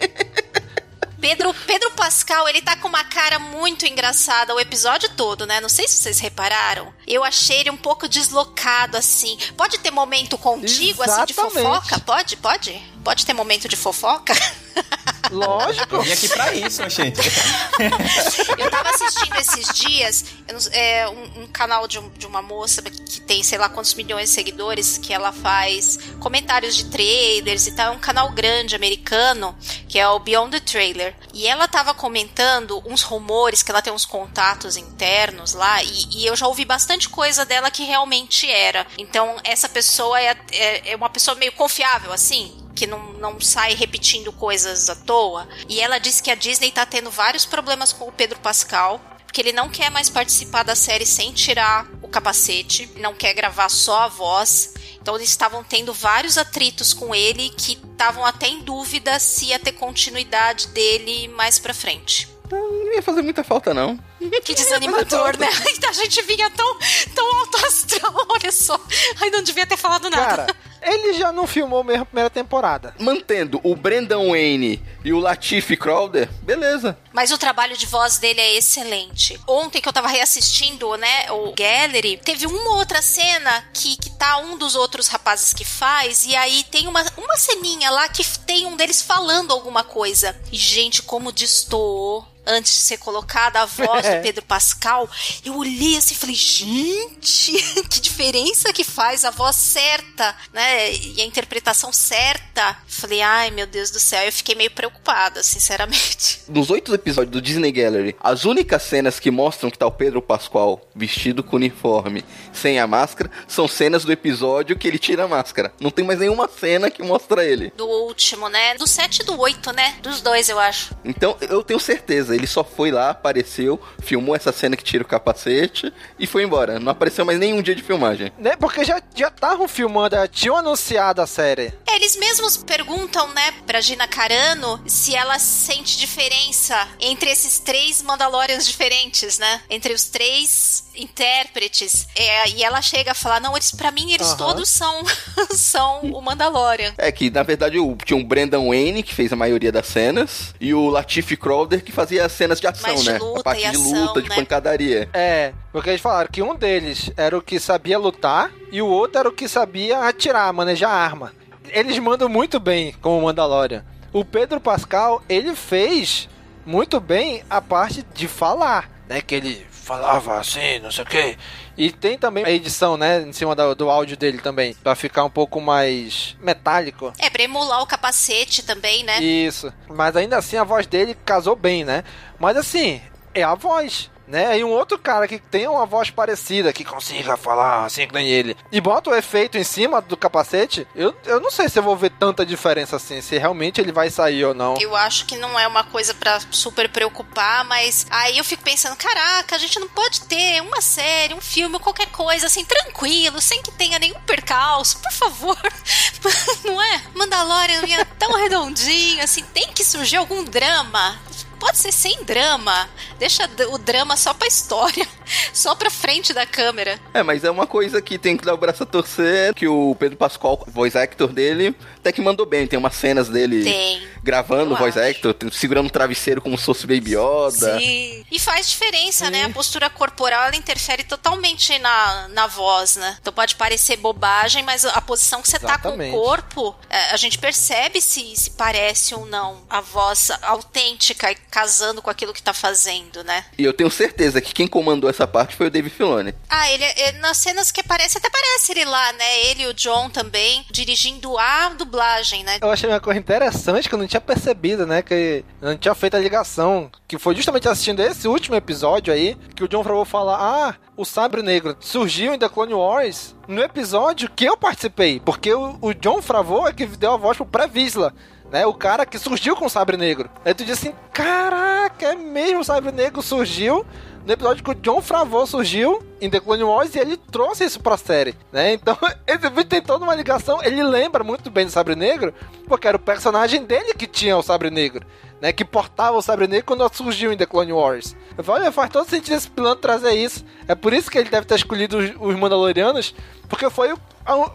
Pedro, 1.20 1.54
Pedro 1.54 1.88
Pascal, 1.92 2.48
ele 2.48 2.60
tá 2.60 2.74
com 2.76 2.88
uma 2.88 3.04
cara 3.04 3.38
muito 3.38 3.86
engraçada 3.86 4.52
o 4.52 4.58
episódio 4.58 5.08
todo, 5.10 5.46
né? 5.46 5.60
Não 5.60 5.68
sei 5.68 5.86
se 5.86 5.94
vocês 5.94 6.18
repararam. 6.18 6.92
Eu 7.06 7.22
achei 7.22 7.60
ele 7.60 7.70
um 7.70 7.76
pouco 7.76 8.08
deslocado, 8.08 8.96
assim. 8.96 9.38
Pode 9.56 9.78
ter 9.78 9.92
momento 9.92 10.36
contigo, 10.36 11.00
assim, 11.00 11.24
de 11.26 11.32
Exatamente. 11.32 11.62
fofoca? 11.64 12.00
Pode? 12.00 12.36
Pode? 12.38 12.82
Pode 13.04 13.26
ter 13.26 13.32
momento 13.32 13.68
de 13.68 13.76
fofoca? 13.76 14.32
Lógico. 15.30 15.96
Eu 15.96 16.02
vim 16.02 16.12
aqui 16.12 16.28
pra 16.28 16.52
isso, 16.54 16.88
gente. 16.90 17.20
Eu 18.58 18.70
tava 18.70 18.90
assistindo 18.90 19.34
esses 19.36 19.68
dias 19.74 20.24
é, 20.72 21.08
um, 21.08 21.42
um 21.44 21.46
canal 21.46 21.88
de, 21.88 21.98
um- 21.98 22.10
de 22.10 22.26
uma 22.26 22.42
moça 22.42 22.82
que 22.82 23.20
tem 23.22 23.42
sei 23.42 23.56
lá 23.56 23.68
quantos 23.68 23.94
milhões 23.94 24.28
de 24.28 24.34
seguidores, 24.34 24.98
que 24.98 25.12
ela 25.12 25.32
faz 25.32 25.98
comentários 26.20 26.76
de 26.76 26.84
trailers 26.86 27.66
e 27.66 27.72
tal. 27.72 27.92
É 27.92 27.96
um 27.96 27.98
canal 27.98 28.30
grande 28.30 28.74
americano, 28.76 29.56
que 29.88 29.98
é 29.98 30.06
o 30.06 30.18
Beyond 30.18 30.50
the 30.50 30.60
Trailer. 30.60 31.14
E 31.32 31.46
ela 31.46 31.66
tava 31.66 31.94
comentando 31.94 32.82
uns 32.86 33.02
rumores, 33.02 33.62
que 33.62 33.70
ela 33.70 33.80
tem 33.80 33.92
uns 33.92 34.04
contatos 34.04 34.76
internos 34.76 35.54
lá, 35.54 35.82
e, 35.82 36.18
e 36.18 36.26
eu 36.26 36.36
já 36.36 36.46
ouvi 36.46 36.64
bastante 36.64 37.08
coisa 37.08 37.44
dela 37.46 37.70
que 37.70 37.84
realmente 37.84 38.50
era. 38.50 38.86
Então, 38.98 39.36
essa 39.44 39.68
pessoa 39.68 40.20
é, 40.20 40.36
é, 40.52 40.90
é 40.92 40.96
uma 40.96 41.08
pessoa 41.08 41.34
meio 41.36 41.52
confiável, 41.52 42.12
assim, 42.12 42.54
que 42.74 42.86
não, 42.86 43.12
não 43.14 43.40
sai 43.40 43.74
repetindo 43.74 44.32
coisas 44.32 44.88
à 44.88 44.96
toa. 44.96 45.48
E 45.68 45.80
ela 45.80 45.98
disse 45.98 46.22
que 46.22 46.30
a 46.30 46.34
Disney 46.34 46.70
tá 46.70 46.86
tendo 46.86 47.10
vários 47.10 47.44
problemas 47.44 47.92
com 47.92 48.08
o 48.08 48.12
Pedro 48.12 48.38
Pascal. 48.40 49.00
Que 49.32 49.40
ele 49.40 49.52
não 49.52 49.70
quer 49.70 49.90
mais 49.90 50.10
participar 50.10 50.62
da 50.62 50.74
série 50.74 51.06
sem 51.06 51.32
tirar 51.32 51.88
o 52.02 52.08
capacete, 52.08 52.90
não 52.96 53.14
quer 53.14 53.32
gravar 53.32 53.70
só 53.70 54.00
a 54.00 54.08
voz. 54.08 54.74
Então 55.00 55.16
eles 55.16 55.30
estavam 55.30 55.64
tendo 55.64 55.94
vários 55.94 56.36
atritos 56.36 56.92
com 56.92 57.14
ele 57.14 57.48
que 57.48 57.72
estavam 57.72 58.26
até 58.26 58.46
em 58.46 58.60
dúvida 58.60 59.18
se 59.18 59.46
ia 59.46 59.58
ter 59.58 59.72
continuidade 59.72 60.68
dele 60.68 61.28
mais 61.28 61.58
pra 61.58 61.72
frente. 61.72 62.28
Não 62.50 62.92
ia 62.92 63.02
fazer 63.02 63.22
muita 63.22 63.42
falta, 63.42 63.72
não. 63.72 63.98
Que 64.42 64.54
desanimador, 64.54 65.38
né? 65.38 65.48
A 65.88 65.92
gente 65.92 66.22
vinha 66.22 66.50
tão, 66.50 66.78
tão 67.14 67.36
alto 67.38 67.66
astral, 67.66 68.14
olha 68.28 68.50
só. 68.50 68.80
Ai, 69.20 69.30
não 69.30 69.42
devia 69.42 69.66
ter 69.66 69.76
falado 69.76 70.08
nada. 70.08 70.44
Cara, 70.44 70.56
ele 70.82 71.12
já 71.14 71.30
não 71.30 71.46
filmou 71.46 71.84
mesmo 71.84 72.02
a 72.02 72.06
primeira 72.06 72.30
temporada. 72.30 72.94
Mantendo 72.98 73.60
o 73.62 73.76
Brendan 73.76 74.28
Wayne 74.30 74.82
e 75.04 75.12
o 75.12 75.18
Latif 75.18 75.76
Crowder, 75.76 76.28
beleza. 76.42 76.98
Mas 77.12 77.30
o 77.30 77.38
trabalho 77.38 77.76
de 77.76 77.86
voz 77.86 78.18
dele 78.18 78.40
é 78.40 78.56
excelente. 78.56 79.38
Ontem 79.46 79.80
que 79.80 79.88
eu 79.88 79.92
tava 79.92 80.08
reassistindo, 80.08 80.96
né, 80.96 81.30
o 81.30 81.52
Gallery, 81.52 82.16
teve 82.16 82.46
uma 82.46 82.76
outra 82.76 83.02
cena 83.02 83.64
que, 83.72 83.96
que 83.96 84.10
tá 84.10 84.38
um 84.38 84.56
dos 84.56 84.74
outros 84.74 85.08
rapazes 85.08 85.52
que 85.52 85.64
faz, 85.64 86.24
e 86.24 86.34
aí 86.34 86.64
tem 86.64 86.88
uma, 86.88 87.04
uma 87.16 87.36
ceninha 87.36 87.90
lá 87.90 88.08
que 88.08 88.24
tem 88.40 88.66
um 88.66 88.76
deles 88.76 89.02
falando 89.02 89.52
alguma 89.52 89.84
coisa. 89.84 90.34
E, 90.50 90.56
gente, 90.56 91.02
como 91.02 91.30
destoou 91.30 92.26
antes 92.46 92.72
de 92.72 92.78
ser 92.80 92.98
colocada 92.98 93.60
a 93.60 93.66
voz 93.66 94.04
É. 94.12 94.18
do 94.18 94.22
Pedro 94.22 94.44
Pascal, 94.44 95.08
eu 95.44 95.56
olhei 95.56 95.96
assim 95.96 96.14
e 96.14 96.16
falei, 96.16 96.34
gente, 96.34 97.52
que 97.88 98.00
diferença 98.00 98.72
que 98.72 98.84
faz 98.84 99.24
a 99.24 99.30
voz 99.30 99.56
certa, 99.56 100.34
né? 100.52 100.92
E 100.92 101.20
a 101.20 101.24
interpretação 101.24 101.92
certa. 101.92 102.76
Falei, 102.86 103.22
ai 103.22 103.50
meu 103.50 103.66
Deus 103.66 103.90
do 103.90 103.98
céu, 103.98 104.24
eu 104.24 104.32
fiquei 104.32 104.54
meio 104.54 104.70
preocupada, 104.70 105.42
sinceramente. 105.42 106.42
Nos 106.48 106.70
oito 106.70 106.94
episódios 106.94 107.32
do 107.32 107.40
Disney 107.40 107.72
Gallery, 107.72 108.16
as 108.20 108.44
únicas 108.44 108.82
cenas 108.82 109.18
que 109.18 109.30
mostram 109.30 109.70
que 109.70 109.78
tá 109.78 109.86
o 109.86 109.92
Pedro 109.92 110.20
Pascoal 110.20 110.86
vestido 110.94 111.42
com 111.42 111.56
uniforme, 111.56 112.24
sem 112.52 112.78
a 112.78 112.86
máscara, 112.86 113.30
são 113.46 113.66
cenas 113.68 114.04
do 114.04 114.12
episódio 114.12 114.76
que 114.76 114.86
ele 114.88 114.98
tira 114.98 115.24
a 115.24 115.28
máscara. 115.28 115.72
Não 115.80 115.90
tem 115.90 116.04
mais 116.04 116.18
nenhuma 116.18 116.48
cena 116.48 116.90
que 116.90 117.02
mostra 117.02 117.44
ele. 117.44 117.72
Do 117.76 117.86
último, 117.86 118.48
né? 118.48 118.74
Do 118.74 118.86
7 118.86 119.22
e 119.22 119.24
do 119.24 119.38
8, 119.38 119.72
né? 119.72 119.96
Dos 120.02 120.20
dois, 120.20 120.48
eu 120.48 120.58
acho. 120.58 120.94
Então, 121.04 121.36
eu 121.40 121.62
tenho 121.62 121.80
certeza, 121.80 122.34
ele 122.34 122.46
só 122.46 122.64
foi 122.64 122.90
lá, 122.90 123.10
apareceu, 123.10 123.80
filmou 124.02 124.34
essa 124.36 124.52
cena 124.52 124.76
que 124.76 124.84
tira 124.84 125.02
o 125.02 125.06
capacete 125.06 125.92
e 126.18 126.26
foi 126.26 126.42
embora. 126.42 126.78
Não 126.78 126.92
apareceu 126.92 127.24
mais 127.24 127.38
nenhum 127.38 127.62
dia 127.62 127.74
de 127.74 127.82
filmagem. 127.82 128.32
Né? 128.38 128.56
Porque 128.56 128.84
já 128.84 129.00
já 129.14 129.28
estavam 129.28 129.68
filmando, 129.68 130.16
já 130.16 130.26
tinham 130.26 130.56
anunciado 130.56 131.22
a 131.22 131.26
série. 131.26 131.72
Eles 131.94 132.16
mesmos 132.16 132.56
perguntam, 132.56 133.28
né, 133.34 133.52
pra 133.66 133.80
Gina 133.80 134.08
Carano 134.08 134.80
se 134.86 135.14
ela 135.14 135.38
sente 135.38 135.98
diferença 135.98 136.88
entre 136.98 137.30
esses 137.30 137.58
três 137.58 138.00
Mandalorians 138.02 138.66
diferentes, 138.66 139.38
né? 139.38 139.60
Entre 139.68 139.92
os 139.92 140.04
três 140.04 140.84
intérpretes. 140.94 142.06
É, 142.16 142.48
e 142.50 142.64
ela 142.64 142.80
chega 142.82 143.12
a 143.12 143.14
falar: 143.14 143.40
não, 143.40 143.54
eles, 143.56 143.70
pra 143.70 143.90
mim, 143.90 144.12
eles 144.12 144.28
Aham. 144.28 144.36
todos 144.36 144.68
são, 144.68 145.02
são 145.50 146.00
o 146.00 146.20
Mandalorian. 146.20 146.94
É 146.96 147.12
que, 147.12 147.30
na 147.30 147.42
verdade, 147.42 147.78
o- 147.78 147.96
tinha 148.04 148.18
o 148.18 148.24
Brandon 148.24 148.68
Wayne, 148.68 149.02
que 149.02 149.14
fez 149.14 149.32
a 149.32 149.36
maioria 149.36 149.70
das 149.72 149.86
cenas, 149.86 150.54
e 150.60 150.72
o 150.74 150.88
Latif 150.88 151.36
Crowder, 151.36 151.82
que 151.84 151.92
fazia 151.92 152.24
as 152.24 152.32
cenas 152.32 152.60
de 152.60 152.66
ação, 152.66 152.94
de 152.94 153.12
né? 153.12 153.18
luta 153.18 153.40
a 153.40 153.44
parte 153.44 153.66
e 153.66 153.70
de 153.70 153.76
ação, 153.76 154.04
luta, 154.06 154.22
de 154.22 154.28
né? 154.28 154.34
pancadaria. 154.34 155.08
É, 155.12 155.52
porque 155.70 155.90
eles 155.90 156.00
falaram 156.00 156.28
que 156.30 156.42
um 156.42 156.54
deles 156.54 157.10
era 157.16 157.36
o 157.36 157.42
que 157.42 157.60
sabia 157.60 157.98
lutar 157.98 158.50
e 158.70 158.80
o 158.80 158.86
outro 158.86 159.18
era 159.18 159.28
o 159.28 159.32
que 159.32 159.46
sabia 159.48 160.00
atirar, 160.00 160.52
manejar 160.52 160.90
arma. 160.90 161.32
Eles 161.72 161.98
mandam 161.98 162.28
muito 162.28 162.60
bem 162.60 162.92
com 163.00 163.18
o 163.18 163.22
Mandalorian. 163.22 163.84
O 164.12 164.24
Pedro 164.24 164.60
Pascal, 164.60 165.22
ele 165.26 165.56
fez 165.56 166.28
muito 166.66 167.00
bem 167.00 167.42
a 167.48 167.62
parte 167.62 168.04
de 168.14 168.28
falar, 168.28 168.90
né? 169.08 169.22
Que 169.22 169.34
ele 169.34 169.66
falava 169.70 170.38
assim, 170.38 170.78
não 170.80 170.92
sei 170.92 171.02
o 171.02 171.06
quê. 171.06 171.38
E 171.76 171.90
tem 171.90 172.18
também 172.18 172.44
a 172.44 172.50
edição, 172.50 172.98
né? 172.98 173.22
Em 173.22 173.32
cima 173.32 173.56
do, 173.56 173.74
do 173.74 173.90
áudio 173.90 174.18
dele 174.18 174.38
também, 174.38 174.74
pra 174.74 174.94
ficar 174.94 175.24
um 175.24 175.30
pouco 175.30 175.62
mais 175.62 176.36
metálico. 176.40 177.10
É, 177.18 177.30
pra 177.30 177.42
emular 177.42 177.82
o 177.82 177.86
capacete 177.86 178.62
também, 178.62 179.02
né? 179.02 179.22
Isso. 179.22 179.72
Mas 179.88 180.14
ainda 180.14 180.36
assim 180.36 180.58
a 180.58 180.64
voz 180.64 180.86
dele 180.86 181.16
casou 181.24 181.56
bem, 181.56 181.84
né? 181.84 182.04
Mas 182.38 182.56
assim, 182.58 183.00
é 183.34 183.42
a 183.42 183.54
voz. 183.54 184.10
Né? 184.26 184.58
E 184.58 184.64
um 184.64 184.70
outro 184.70 184.98
cara 184.98 185.26
que 185.26 185.38
tem 185.38 185.66
uma 185.66 185.84
voz 185.84 186.10
parecida, 186.10 186.72
que 186.72 186.84
consiga 186.84 187.36
falar 187.36 187.84
assim 187.84 188.06
que 188.06 188.14
nem 188.14 188.28
ele, 188.28 188.56
e 188.70 188.80
bota 188.80 189.10
o 189.10 189.14
efeito 189.14 189.58
em 189.58 189.64
cima 189.64 190.00
do 190.00 190.16
capacete, 190.16 190.86
eu, 190.94 191.14
eu 191.24 191.40
não 191.40 191.50
sei 191.50 191.68
se 191.68 191.78
eu 191.78 191.82
vou 191.82 191.96
ver 191.96 192.10
tanta 192.10 192.46
diferença 192.46 192.96
assim, 192.96 193.20
se 193.20 193.36
realmente 193.36 193.80
ele 193.80 193.92
vai 193.92 194.10
sair 194.10 194.44
ou 194.44 194.54
não. 194.54 194.76
Eu 194.80 194.94
acho 194.94 195.26
que 195.26 195.36
não 195.36 195.58
é 195.58 195.66
uma 195.66 195.84
coisa 195.84 196.14
pra 196.14 196.40
super 196.50 196.88
preocupar, 196.88 197.64
mas 197.64 198.06
aí 198.10 198.38
eu 198.38 198.44
fico 198.44 198.62
pensando, 198.62 198.96
caraca, 198.96 199.56
a 199.56 199.58
gente 199.58 199.78
não 199.78 199.88
pode 199.88 200.22
ter 200.22 200.62
uma 200.62 200.80
série, 200.80 201.34
um 201.34 201.40
filme, 201.40 201.78
qualquer 201.78 202.06
coisa 202.06 202.46
assim, 202.46 202.64
tranquilo, 202.64 203.40
sem 203.40 203.62
que 203.62 203.72
tenha 203.72 203.98
nenhum 203.98 204.20
percalço, 204.20 204.98
por 204.98 205.12
favor. 205.12 205.58
não 206.64 206.80
é? 206.80 207.02
Mandalorian 207.14 207.80
vinha 207.82 208.04
tão 208.18 208.32
redondinho, 208.36 209.22
assim, 209.22 209.42
tem 209.52 209.68
que 209.72 209.84
surgir 209.84 210.16
algum 210.16 210.44
drama. 210.44 211.20
Pode 211.62 211.78
ser 211.78 211.92
sem 211.92 212.24
drama. 212.24 212.88
Deixa 213.20 213.48
o 213.70 213.78
drama 213.78 214.16
só 214.16 214.34
pra 214.34 214.48
história. 214.48 215.06
Só 215.54 215.74
pra 215.74 215.88
frente 215.88 216.34
da 216.34 216.44
câmera. 216.44 216.98
É, 217.14 217.22
mas 217.22 217.44
é 217.44 217.50
uma 217.50 217.66
coisa 217.66 218.02
que 218.02 218.18
tem 218.18 218.36
que 218.36 218.44
dar 218.44 218.52
o 218.52 218.56
braço 218.56 218.82
a 218.82 218.86
torcer, 218.86 219.54
que 219.54 219.66
o 219.66 219.94
Pedro 219.98 220.16
Pascoal, 220.18 220.62
voice 220.66 220.98
actor 220.98 221.32
dele, 221.32 221.74
até 221.96 222.10
que 222.10 222.20
mandou 222.20 222.44
bem. 222.44 222.66
Tem 222.66 222.78
umas 222.78 222.94
cenas 222.94 223.28
dele 223.28 223.62
Tem. 223.62 224.02
Gravando 224.22 224.70
Eu 224.72 224.76
o 224.76 224.78
voice 224.78 224.98
actor, 224.98 225.34
tem- 225.34 225.50
segurando 225.50 225.86
o 225.86 225.90
travesseiro 225.90 226.40
como 226.40 226.56
se 226.56 226.64
fosse 226.64 226.86
Baby 226.86 227.14
Yoda. 227.16 227.78
Sim. 227.78 228.24
E 228.30 228.38
faz 228.38 228.68
diferença, 228.70 229.30
né? 229.30 229.44
A 229.44 229.50
postura 229.50 229.90
corporal 229.90 230.44
ela 230.44 230.56
interfere 230.56 231.04
totalmente 231.04 231.78
na, 231.78 232.28
na 232.28 232.46
voz, 232.46 232.96
né? 232.96 233.16
Então 233.20 233.32
pode 233.32 233.56
parecer 233.56 233.96
bobagem, 233.96 234.62
mas 234.62 234.84
a 234.84 235.00
posição 235.00 235.42
que 235.42 235.48
você 235.48 235.58
tá 235.58 235.78
com 235.78 235.88
o 235.88 235.92
Exatamente. 235.92 236.12
corpo, 236.12 236.76
é, 236.88 237.10
a 237.10 237.16
gente 237.16 237.38
percebe 237.38 238.00
se, 238.00 238.34
se 238.36 238.50
parece 238.50 239.14
ou 239.14 239.26
não 239.26 239.62
a 239.68 239.80
voz 239.80 240.30
autêntica 240.42 241.30
e 241.30 241.34
casando 241.34 242.00
com 242.00 242.10
aquilo 242.10 242.32
que 242.32 242.42
tá 242.42 242.52
fazendo, 242.54 243.22
né? 243.24 243.44
E 243.58 243.64
eu 243.64 243.72
tenho 243.72 243.90
certeza 243.90 244.40
que 244.40 244.52
quem 244.54 244.66
comandou 244.66 245.10
essa 245.10 245.26
parte 245.26 245.56
foi 245.56 245.66
o 245.66 245.70
Dave 245.70 245.90
Filoni. 245.90 246.34
Ah, 246.48 246.70
ele, 246.70 246.84
é- 246.84 247.12
nas 247.12 247.36
cenas 247.38 247.70
que 247.72 247.80
aparece, 247.80 248.18
até 248.18 248.30
parece 248.30 248.72
ele 248.72 248.84
lá, 248.84 249.12
né? 249.14 249.38
Ele 249.46 249.62
e 249.64 249.66
o 249.66 249.74
John 249.74 250.08
também, 250.10 250.64
dirigindo 250.70 251.36
a 251.38 251.70
dublagem, 251.70 252.44
né? 252.44 252.58
Eu 252.62 252.70
achei 252.70 252.88
uma 252.88 253.00
coisa 253.00 253.18
interessante 253.18 253.88
que 253.88 253.94
eu 253.94 253.98
não 253.98 254.06
tinha 254.12 254.20
percebido, 254.20 254.86
né? 254.86 255.00
Que 255.00 255.44
não 255.60 255.76
tinha 255.76 255.94
feito 255.94 256.16
a 256.16 256.20
ligação. 256.20 256.90
Que 257.08 257.18
foi 257.18 257.34
justamente 257.34 257.68
assistindo 257.68 258.00
esse 258.00 258.28
último 258.28 258.54
episódio 258.54 259.12
aí, 259.12 259.36
que 259.54 259.64
o 259.64 259.68
John 259.68 259.82
Favreau 259.82 260.04
fala: 260.04 260.36
Ah, 260.38 260.74
o 260.96 261.04
Sabre 261.04 261.42
Negro 261.42 261.76
surgiu 261.80 262.34
em 262.34 262.38
The 262.38 262.48
Clone 262.48 262.74
Wars 262.74 263.34
no 263.48 263.62
episódio 263.62 264.30
que 264.34 264.44
eu 264.44 264.56
participei. 264.56 265.20
Porque 265.20 265.52
o, 265.52 265.78
o 265.80 265.94
John 265.94 266.20
Favreau 266.20 266.68
é 266.68 266.72
que 266.72 266.86
deu 266.86 267.12
a 267.12 267.16
voz 267.16 267.36
pro 267.36 267.46
Pré-Visla. 267.46 268.12
Né, 268.50 268.66
o 268.66 268.74
cara 268.74 269.06
que 269.06 269.18
surgiu 269.18 269.56
com 269.56 269.64
o 269.64 269.70
Sabre 269.70 269.96
Negro. 269.96 270.28
Aí 270.44 270.52
tu 270.52 270.62
diz 270.62 270.78
assim: 270.78 270.92
Caraca, 271.10 272.04
é 272.04 272.14
mesmo 272.14 272.60
o 272.60 272.64
Sabre 272.64 272.92
Negro 272.92 273.22
surgiu 273.22 273.86
no 274.24 274.32
episódio 274.32 274.62
que 274.62 274.70
o 274.70 274.74
John 274.74 275.00
Favreau 275.00 275.46
surgiu 275.46 276.02
em 276.20 276.30
The 276.30 276.40
Clone 276.40 276.62
Wars 276.62 276.94
e 276.94 276.98
ele 276.98 277.16
trouxe 277.16 277.64
isso 277.64 277.80
pra 277.80 277.96
série, 277.96 278.34
né? 278.52 278.72
Então, 278.72 278.96
esse 279.26 279.48
vídeo 279.48 279.64
tem 279.64 279.82
toda 279.82 280.04
uma 280.04 280.14
ligação, 280.14 280.62
ele 280.62 280.82
lembra 280.82 281.24
muito 281.24 281.50
bem 281.50 281.66
do 281.66 281.72
Sabre 281.72 281.96
Negro, 281.96 282.32
porque 282.66 282.86
era 282.86 282.96
o 282.96 283.00
personagem 283.00 283.64
dele 283.64 283.94
que 283.94 284.06
tinha 284.06 284.36
o 284.36 284.42
Sabre 284.42 284.70
Negro, 284.70 285.04
né? 285.40 285.52
Que 285.52 285.64
portava 285.64 286.16
o 286.16 286.22
Sabre 286.22 286.46
Negro 286.46 286.66
quando 286.66 286.94
surgiu 286.94 287.32
em 287.32 287.36
The 287.36 287.46
Clone 287.46 287.72
Wars. 287.72 288.14
Eu 288.38 288.44
falei, 288.44 288.70
faz 288.70 288.90
todo 288.90 289.08
sentido 289.08 289.34
esse 289.34 289.50
plano 289.50 289.76
trazer 289.76 290.12
isso. 290.12 290.44
É 290.68 290.74
por 290.74 290.92
isso 290.92 291.10
que 291.10 291.18
ele 291.18 291.28
deve 291.28 291.46
ter 291.46 291.56
escolhido 291.56 291.98
os, 291.98 292.12
os 292.20 292.36
Mandalorianos, 292.38 293.14
porque 293.48 293.68
foi 293.68 293.92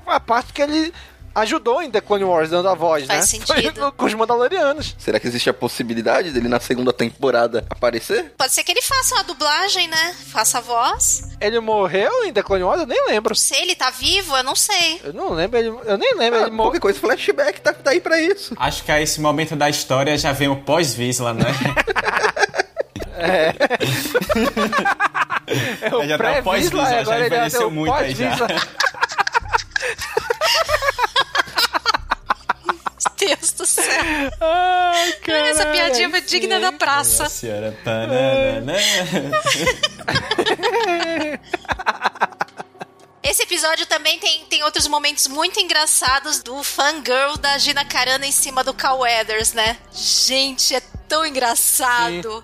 a 0.06 0.20
parte 0.20 0.54
que 0.54 0.62
ele 0.62 0.94
ajudou 1.42 1.82
em 1.82 1.90
The 1.92 2.02
Clone 2.02 2.24
Wars, 2.24 2.50
dando 2.50 2.68
a 2.70 2.74
voz, 2.76 3.06
Faz 3.06 3.20
né? 3.20 3.26
sentido. 3.46 3.74
Foi 3.76 3.84
no- 3.86 3.92
com 3.92 4.06
os 4.06 4.14
Mandalorianos. 4.14 4.96
Será 4.98 5.20
que 5.20 5.28
existe 5.28 5.50
a 5.50 5.54
possibilidade 5.54 6.32
dele 6.32 6.48
na 6.48 6.60
segunda 6.60 6.92
temporada 6.94 7.66
aparecer? 7.70 8.34
Pode 8.38 8.54
ser 8.54 8.64
que 8.64 8.72
ele 8.72 8.82
faça 8.82 9.16
uma 9.16 9.24
dublagem, 9.24 9.88
né? 9.88 10.16
Faça 10.32 10.58
a 10.58 10.62
voz. 10.62 11.24
Ele 11.40 11.60
morreu 11.60 12.26
em 12.26 12.34
The 12.34 12.42
Clone 12.44 12.64
Wars? 12.64 12.82
Eu 12.82 12.88
nem 12.88 13.06
lembro. 13.08 13.36
Se 13.36 13.56
ele 13.56 13.76
tá 13.76 13.90
vivo, 13.90 14.36
eu 14.36 14.44
não 14.44 14.56
sei. 14.56 15.00
Eu 15.04 15.14
não 15.14 15.32
lembro, 15.34 15.58
ele, 15.60 15.68
eu 15.86 15.98
nem 15.98 16.16
lembro. 16.16 16.40
ele 16.42 16.50
morreu. 16.52 16.72
Qualquer 16.72 16.80
coisa, 16.80 17.00
flashback 17.00 17.62
tá, 17.62 17.74
tá 17.74 17.92
aí 17.92 18.00
pra 18.02 18.20
isso. 18.20 18.54
Acho 18.58 18.84
que 18.84 18.92
a 18.92 19.02
esse 19.02 19.22
momento 19.22 19.56
da 19.56 19.70
história 19.70 20.18
já 20.18 20.32
vem 20.32 20.48
o 20.48 20.58
pós-Visla, 20.64 21.34
né? 21.34 21.46
É. 23.20 23.52
É 25.82 25.96
o 25.96 26.04
Já 26.06 26.18
tá 26.18 26.24
pré-Visla, 26.24 26.44
pós-Visla, 26.44 26.90
já 26.90 27.00
agora 27.00 27.16
ele 27.16 27.24
é 27.24 27.28
envelheceu 27.28 27.68
o 27.68 27.72
muito 27.72 27.94
aí 27.94 28.14
já. 28.14 28.30
pós-Visla. 28.36 28.62
Ai, 34.40 35.12
cara. 35.14 35.48
Essa 35.48 35.66
piadinha 35.68 36.10
foi 36.10 36.22
digna 36.22 36.60
da 36.60 36.72
praça. 36.72 37.24
Nossa 37.24 37.36
senhora. 37.36 37.78
Tananana. 37.84 38.74
Esse 43.24 43.44
episódio 43.44 43.86
também 43.86 44.20
tem, 44.20 44.46
tem 44.46 44.64
outros 44.64 44.88
momentos 44.88 45.28
muito 45.28 45.60
engraçados 45.60 46.42
do 46.42 46.64
fangirl 46.64 47.36
da 47.38 47.58
Gina 47.58 47.84
Carano 47.84 48.24
em 48.24 48.32
cima 48.32 48.64
do 48.64 48.74
Cal 48.74 49.00
Weathers, 49.00 49.52
né? 49.52 49.78
Gente, 49.92 50.74
é 50.74 50.82
tão 51.10 51.26
engraçado. 51.26 52.42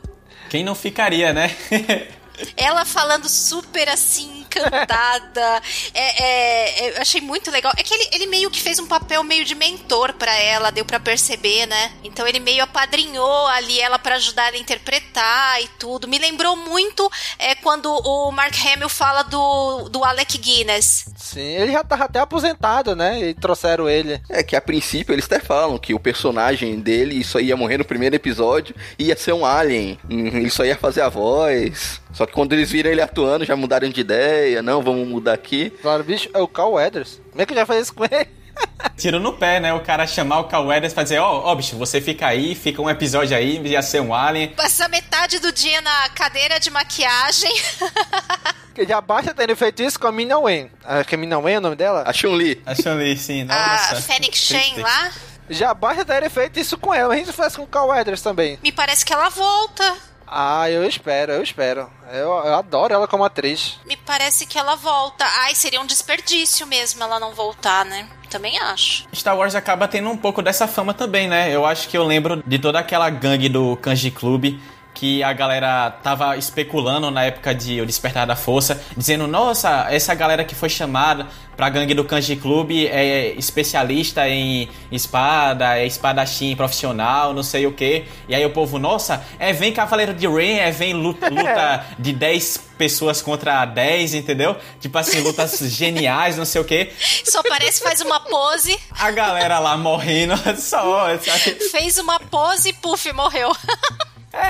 Quem 0.50 0.62
não 0.62 0.76
ficaria, 0.76 1.32
né? 1.32 1.56
Ela 2.58 2.84
falando 2.84 3.30
super 3.30 3.88
assim, 3.88 4.43
encantada. 4.60 5.62
É, 5.94 6.24
é, 6.24 6.86
é, 6.86 6.98
eu 6.98 7.02
achei 7.02 7.22
muito 7.22 7.52
legal. 7.52 7.72
É 7.78 7.84
que 7.84 7.94
ele, 7.94 8.10
ele 8.14 8.28
meio 8.28 8.50
que 8.50 8.62
fez 8.62 8.80
um 8.80 8.88
papel 8.88 9.24
meio 9.24 9.46
de 9.46 9.54
mentor 9.54 10.14
para 10.14 10.34
ela, 10.34 10.72
deu 10.72 10.84
para 10.86 11.00
perceber, 11.00 11.66
né? 11.68 11.92
Então 12.04 12.28
ele 12.28 12.40
meio 12.40 12.64
apadrinhou 12.64 13.48
ali 13.48 13.80
ela 13.80 14.00
para 14.00 14.16
ajudar 14.16 14.48
ela 14.48 14.58
a 14.58 14.60
interpretar 14.60 15.62
e 15.62 15.68
tudo. 15.80 16.08
Me 16.08 16.18
lembrou 16.18 16.56
muito 16.56 17.10
é, 17.38 17.56
quando 17.56 17.88
o 17.88 18.32
Mark 18.32 18.54
Hamill 18.66 18.90
fala 18.90 19.24
do, 19.24 19.90
do 19.90 20.04
Alec 20.04 20.38
Guinness. 20.38 21.06
Sim, 21.16 21.42
ele 21.42 21.72
já 21.72 21.84
tava 21.84 22.06
até 22.06 22.20
aposentado, 22.20 22.96
né? 22.96 23.30
E 23.30 23.34
trouxeram 23.34 23.90
ele. 23.90 24.22
É 24.30 24.44
que 24.44 24.56
a 24.56 24.62
princípio 24.62 25.14
eles 25.14 25.26
até 25.26 25.40
falam 25.40 25.78
que 25.78 25.94
o 25.94 26.00
personagem 26.00 26.80
dele 26.80 27.24
só 27.24 27.40
ia 27.40 27.58
morrer 27.58 27.78
no 27.78 27.86
primeiro 27.86 28.16
episódio 28.16 28.76
e 28.98 29.06
ia 29.06 29.18
ser 29.18 29.34
um 29.34 29.46
alien. 29.46 29.98
Ele 30.10 30.50
só 30.50 30.66
ia 30.66 30.76
fazer 30.76 31.02
a 31.02 31.10
voz. 31.10 32.02
Só 32.14 32.26
que 32.26 32.34
quando 32.34 32.54
eles 32.54 32.72
viram 32.72 32.92
ele 32.92 33.02
atuando, 33.02 33.46
já 33.46 33.56
mudaram 33.56 33.90
de 33.90 34.02
ideia. 34.02 34.43
Não, 34.64 34.82
vamos 34.82 35.08
mudar 35.08 35.34
aqui. 35.34 35.70
Claro, 35.82 36.04
bicho, 36.04 36.30
é 36.34 36.40
o 36.40 36.48
Carl 36.48 36.74
Weathers. 36.74 37.20
Como 37.32 37.42
é 37.42 37.46
que 37.46 37.54
já 37.54 37.66
faz 37.66 37.84
isso 37.84 37.94
com 37.94 38.06
ele? 38.06 38.28
Tiro 38.98 39.20
no 39.20 39.34
pé, 39.34 39.60
né? 39.60 39.74
O 39.74 39.82
cara 39.82 40.06
chamar 40.06 40.40
o 40.40 40.44
Carl 40.46 40.68
Weathers 40.68 40.94
pra 40.94 41.04
dizer, 41.04 41.20
ó, 41.20 41.42
ó, 41.46 41.56
bicho, 41.56 41.76
você 41.76 42.00
fica 42.00 42.28
aí, 42.28 42.54
fica 42.54 42.82
um 42.82 42.90
episódio 42.90 43.36
aí, 43.36 43.60
ia 43.66 43.82
ser 43.82 44.02
um 44.02 44.14
alien. 44.14 44.50
Passa 44.50 44.88
metade 44.88 45.40
do 45.40 45.52
dia 45.52 45.82
na 45.82 46.10
cadeira 46.10 46.60
de 46.60 46.70
maquiagem. 46.70 47.52
Que 48.74 48.88
já 48.88 49.00
basta 49.00 49.36
terem 49.36 49.56
feito 49.56 49.84
isso 49.84 50.00
com 50.00 50.08
a 50.08 50.12
Mina 50.12 50.40
Wen. 50.40 50.72
Acho 50.84 51.08
que 51.08 51.14
é 51.14 51.18
Mina 51.18 51.38
Wen 51.38 51.58
o 51.58 51.62
nome 51.62 51.76
dela? 51.76 52.04
A 52.08 52.12
Chun-Li. 52.12 52.60
A 52.66 52.74
Chun-Li, 52.74 53.16
sim. 53.16 53.44
A 53.44 53.46
Nossa. 53.46 54.02
Fênix 54.02 54.48
Triste. 54.48 54.74
Shen 54.74 54.82
lá. 54.82 55.12
Já 55.48 55.74
basta 55.76 56.04
terem 56.04 56.28
feito 56.28 56.60
isso 56.60 56.76
com 56.76 56.92
ela. 56.92 57.14
A 57.14 57.18
gente 57.18 57.32
faz 57.32 57.56
com 57.56 57.62
o 57.62 57.68
Carl 57.68 57.90
Weathers 57.90 58.22
também. 58.24 58.58
Me 58.64 58.72
parece 58.72 59.06
que 59.06 59.14
ela 59.14 59.30
volta. 59.30 59.96
Ah, 60.36 60.68
eu 60.68 60.84
espero, 60.84 61.32
eu 61.32 61.44
espero. 61.44 61.88
Eu, 62.12 62.30
eu 62.30 62.56
adoro 62.56 62.92
ela 62.92 63.08
como 63.08 63.24
atriz. 63.24 63.78
Me 63.86 63.96
parece 63.96 64.48
que 64.48 64.58
ela 64.58 64.76
volta. 64.76 65.24
Ai, 65.44 65.54
seria 65.54 65.80
um 65.80 65.86
desperdício 65.86 66.66
mesmo 66.66 67.04
ela 67.04 67.20
não 67.20 67.36
voltar, 67.36 67.86
né? 67.86 68.10
Também 68.32 68.58
acho. 68.58 69.06
Star 69.14 69.38
Wars 69.38 69.54
acaba 69.54 69.88
tendo 69.88 70.10
um 70.10 70.18
pouco 70.18 70.42
dessa 70.42 70.68
fama 70.68 70.92
também, 70.92 71.28
né? 71.28 71.54
Eu 71.56 71.68
acho 71.68 71.88
que 71.88 71.96
eu 71.96 72.04
lembro 72.04 72.42
de 72.48 72.58
toda 72.58 72.80
aquela 72.80 73.12
gangue 73.12 73.48
do 73.48 73.78
Kanji 73.78 74.10
Club 74.10 74.60
que 74.94 75.24
a 75.24 75.34
galera 75.34 75.92
tava 76.04 76.38
especulando 76.38 77.10
na 77.10 77.24
época 77.24 77.54
de 77.54 77.82
O 77.82 77.86
Despertar 77.86 78.28
da 78.28 78.36
Força, 78.36 78.82
dizendo, 78.96 79.28
nossa, 79.28 79.88
essa 79.90 80.14
galera 80.14 80.44
que 80.44 80.54
foi 80.54 80.70
chamada 80.70 81.28
pra 81.58 81.70
gangue 81.70 81.94
do 81.94 82.04
Kanji 82.04 82.36
Club 82.36 82.72
é 82.72 83.34
especialista 83.38 84.28
em 84.28 84.70
espada, 84.92 85.78
é 85.78 85.86
espadachim 85.86 86.56
profissional, 86.56 87.34
não 87.34 87.44
sei 87.44 87.66
o 87.66 87.72
que. 87.72 88.06
E 88.28 88.36
aí 88.36 88.46
o 88.46 88.50
povo, 88.50 88.80
nossa, 88.80 89.24
é 89.40 89.54
vem 89.54 89.72
Cavaleiro 89.72 90.14
de 90.14 90.28
Rain, 90.28 90.58
é 90.58 90.72
vem 90.72 90.94
luta, 90.94 91.30
luta 91.34 91.86
de 92.00 92.14
10 92.14 92.58
pessoas 92.78 93.22
contra 93.22 93.66
10, 93.66 94.16
entendeu? 94.16 94.56
Tipo 94.80 94.98
assim, 94.98 95.22
lutas 95.22 95.60
geniais, 95.72 96.38
não 96.38 96.46
sei 96.46 96.62
o 96.62 96.66
que. 96.66 96.92
Só 97.24 97.42
parece 97.44 97.82
faz 97.84 98.02
uma 98.02 98.20
pose, 98.20 98.78
A 98.92 99.12
galera 99.12 99.60
lá 99.60 99.78
morrendo 99.78 100.36
só, 100.58 101.08
sabe? 101.20 101.56
fez 101.70 101.98
uma 101.98 102.20
pose 102.20 102.70
e 102.70 102.74
puf, 102.74 103.12
morreu. 103.14 103.52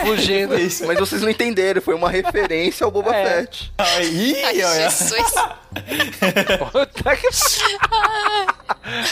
Fugindo. 0.05 0.57
Isso. 0.57 0.85
Mas 0.87 0.97
vocês 0.97 1.21
não 1.21 1.29
entenderam, 1.29 1.81
foi 1.81 1.93
uma 1.93 2.09
referência 2.09 2.85
ao 2.85 2.91
Boba 2.91 3.13
É. 3.15 3.25
Fett. 3.25 3.73
Aí, 3.77 4.43
Ai, 4.43 4.63
olha. 4.63 4.89
Jesus. 4.89 5.33
Puta 6.71 7.15
que... 7.15 7.27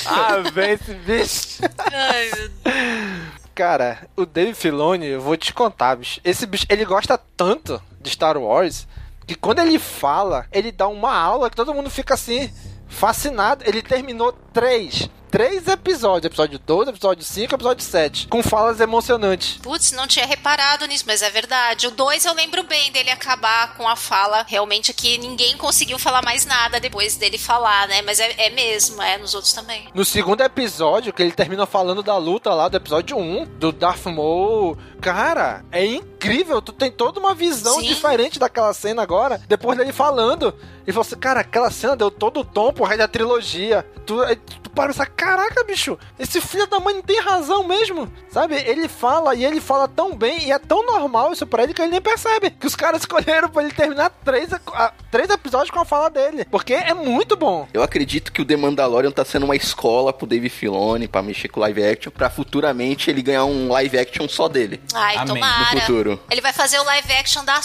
ah, 0.06 0.38
vem 0.53 0.72
esse 0.72 0.93
bicho. 0.93 1.60
Ai, 1.91 2.31
meu 2.35 2.49
Deus. 2.49 3.41
Cara, 3.53 4.07
o 4.15 4.26
Dave 4.26 4.53
Filoni, 4.53 5.07
eu 5.07 5.22
vou 5.22 5.35
te 5.35 5.53
contar, 5.53 5.98
bicho. 5.98 6.22
Esse 6.23 6.45
bicho, 6.45 6.65
ele 6.69 6.85
gosta 6.85 7.19
tanto 7.35 7.81
de 7.99 8.10
Star 8.10 8.38
Wars 8.38 8.88
que 9.27 9.35
quando 9.35 9.60
ele 9.60 9.77
fala, 9.77 10.45
ele 10.52 10.72
dá 10.72 10.88
uma 10.88 11.14
aula 11.14 11.49
que 11.49 11.56
todo 11.56 11.73
mundo 11.73 11.89
fica 11.89 12.14
assim, 12.14 12.52
fascinado. 12.88 13.64
Ele 13.68 13.81
terminou 13.81 14.31
três. 14.53 15.10
Três 15.32 15.66
episódios. 15.66 16.26
Episódio 16.26 16.60
2, 16.60 16.90
episódio 16.90 17.24
5, 17.24 17.56
episódio 17.56 17.86
7. 17.86 18.28
Com 18.28 18.44
falas 18.44 18.82
emocionantes. 18.82 19.60
Putz, 19.64 19.94
não 19.94 20.06
tinha 20.06 20.26
reparado 20.26 20.86
nisso, 20.88 21.06
mas 21.08 21.22
é 21.22 21.30
verdade. 21.30 21.88
O 21.88 21.91
2 21.91 22.26
eu 22.26 22.34
lembro 22.34 22.64
bem 22.64 22.91
dele 22.91 23.10
acabar 23.10 23.78
com 23.78 23.88
a 23.88 23.95
fala. 23.95 24.45
Realmente 24.45 24.94
que 24.94 25.18
ninguém 25.18 25.56
conseguiu 25.56 25.98
falar 25.98 26.22
mais 26.22 26.45
nada 26.45 26.82
depois 26.82 27.16
dele 27.16 27.38
falar, 27.38 27.88
né? 27.88 28.02
Mas 28.02 28.20
é, 28.20 28.48
é 28.48 28.49
mesmo, 28.49 29.02
é 29.02 29.18
nos 29.18 29.34
outros 29.34 29.53
também. 29.53 29.88
No 29.94 30.03
segundo 30.03 30.41
episódio, 30.41 31.14
que 31.14 31.24
ele 31.24 31.32
termina 31.32 31.66
falando 31.66 32.03
da 32.03 32.18
luta 32.18 32.53
lá 32.53 32.68
do 32.68 32.76
episódio 32.76 33.18
1, 33.18 33.45
do 33.58 33.72
Darth 33.72 34.08
Maul. 34.08 34.78
Cara, 34.99 35.64
é 35.72 35.86
incrível. 35.86 36.62
Tu 36.62 36.74
tem 36.74 36.91
toda 36.91 37.22
uma 37.22 37.34
visão 37.34 37.80
Sim. 37.80 37.88
diferente 37.88 38.38
daquela 38.38 38.74
cena 38.74 39.02
agora. 39.02 39.41
Depois 39.48 39.78
dele 39.78 39.94
falando. 39.94 40.53
E 40.86 40.91
você, 40.91 41.16
cara, 41.16 41.40
aquela 41.40 41.72
cena 41.72 41.95
deu 41.95 42.12
todo 42.12 42.41
o 42.41 42.45
tom 42.45 42.74
pro 42.74 42.84
resto 42.84 42.99
da 42.99 43.08
trilogia. 43.08 43.86
Tu, 44.06 44.22
aí 44.24 44.36
tu 44.36 44.70
para 44.72 44.91
e 44.91 44.94
pensa, 44.94 45.06
caraca, 45.22 45.64
bicho, 45.64 45.98
esse 46.18 46.41
filho 46.41 46.65
da 46.68 46.80
mãe 46.80 46.95
não 46.95 47.02
tem 47.03 47.19
razão 47.22 47.64
mesmo. 47.64 48.11
Sabe? 48.31 48.56
Ele 48.56 48.88
fala 48.88 49.35
e 49.35 49.45
ele 49.45 49.61
fala 49.61 49.88
tão 49.88 50.15
bem 50.15 50.45
e 50.48 50.52
é 50.52 50.57
tão 50.60 50.85
normal 50.85 51.31
isso 51.34 51.45
pra 51.45 51.64
ele 51.64 51.73
que 51.73 51.81
ele 51.81 51.91
nem 51.91 52.02
percebe. 52.02 52.49
Que 52.49 52.65
os 52.65 52.76
caras 52.76 53.02
escolheram 53.11 53.49
pra 53.49 53.61
ele 53.64 53.72
terminar 53.72 54.10
três, 54.23 54.52
a- 54.53 54.93
três 55.11 55.30
episódios 55.30 55.69
com 55.69 55.80
a 55.80 55.85
fala 55.85 56.10
dele. 56.10 56.45
Porque 56.45 56.73
é 56.73 56.93
muito 56.93 57.35
bom. 57.35 57.68
Eu 57.73 57.84
acredito 57.84 58.31
que 58.31 58.41
o 58.41 58.45
The 58.45 58.56
Mandalorian 58.57 59.11
tá 59.11 59.23
sendo 59.23 59.43
uma 59.45 59.56
escola 59.56 60.11
pro 60.11 60.26
Dave 60.26 60.49
Filoni 60.49 61.07
pra 61.07 61.22
mexer 61.22 61.49
com 61.49 61.60
live 61.60 61.84
action, 61.85 62.11
pra 62.11 62.30
futuramente 62.30 63.10
ele 63.10 63.22
ganhar 63.22 63.45
um 63.45 63.69
live 63.72 63.99
action 63.99 64.27
só 64.27 64.48
dele. 64.48 64.81
Ai, 64.93 65.18
Amém. 65.18 65.35
tomara. 65.35 65.76
No 65.76 65.81
futuro. 65.81 66.19
Ele 66.31 66.41
vai 66.41 66.53
fazer 66.53 66.80
o 66.80 66.84
live 66.84 67.14
action 67.14 67.43
da 67.45 67.61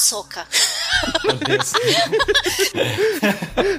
Deus. 1.46 1.72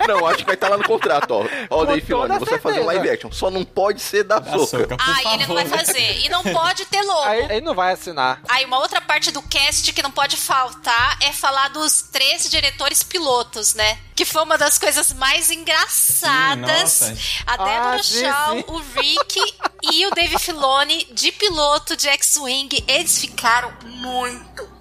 Não, 0.07 0.25
acho 0.27 0.37
que 0.39 0.45
vai 0.45 0.55
estar 0.55 0.69
lá 0.69 0.77
no 0.77 0.83
contrato, 0.83 1.31
ó. 1.31 1.45
Ó, 1.69 1.85
Dave 1.85 2.01
Filoni, 2.01 2.37
você 2.39 2.51
vai 2.51 2.59
fazer 2.59 2.79
um 2.81 2.85
live 2.85 3.09
action. 3.09 3.31
Só 3.31 3.49
não 3.51 3.63
pode 3.67 4.01
ser 4.01 4.23
da 4.23 4.39
Da 4.39 4.57
Soca. 4.65 4.97
Ah, 4.99 5.33
ele 5.33 5.45
não 5.47 5.55
vai 5.55 5.65
fazer. 5.67 6.19
E 6.25 6.29
não 6.29 6.43
pode 6.43 6.85
ter 6.85 7.01
logo. 7.01 7.23
Aí 7.27 7.43
ele 7.45 7.61
não 7.61 7.75
vai 7.75 7.93
assinar. 7.93 8.41
Aí 8.47 8.65
uma 8.65 8.79
outra 8.79 8.99
parte 9.01 9.31
do 9.31 9.41
cast 9.41 9.91
que 9.93 10.01
não 10.01 10.11
pode 10.11 10.37
faltar 10.37 11.17
é 11.21 11.31
falar 11.33 11.69
dos 11.69 12.01
três 12.03 12.49
diretores 12.49 13.03
pilotos, 13.03 13.73
né? 13.73 13.97
Que 14.15 14.25
foi 14.25 14.41
uma 14.43 14.57
das 14.57 14.77
coisas 14.79 15.13
mais 15.13 15.51
engraçadas. 15.51 16.91
Sim, 16.91 17.09
nossa. 17.11 17.43
a 17.45 17.51
Deborah 17.57 17.95
Ah, 17.95 18.03
sim, 18.03 18.19
Shaw, 18.21 18.55
sim. 18.55 18.63
o 18.67 18.77
Rick 18.99 19.53
e 19.91 20.05
o 20.07 20.11
Dave 20.11 20.39
Filoni 20.39 21.07
de 21.11 21.31
piloto 21.31 21.95
de 21.95 22.07
X-Wing. 22.09 22.83
Eles 22.87 23.17
ficaram 23.19 23.71
muito 23.83 24.76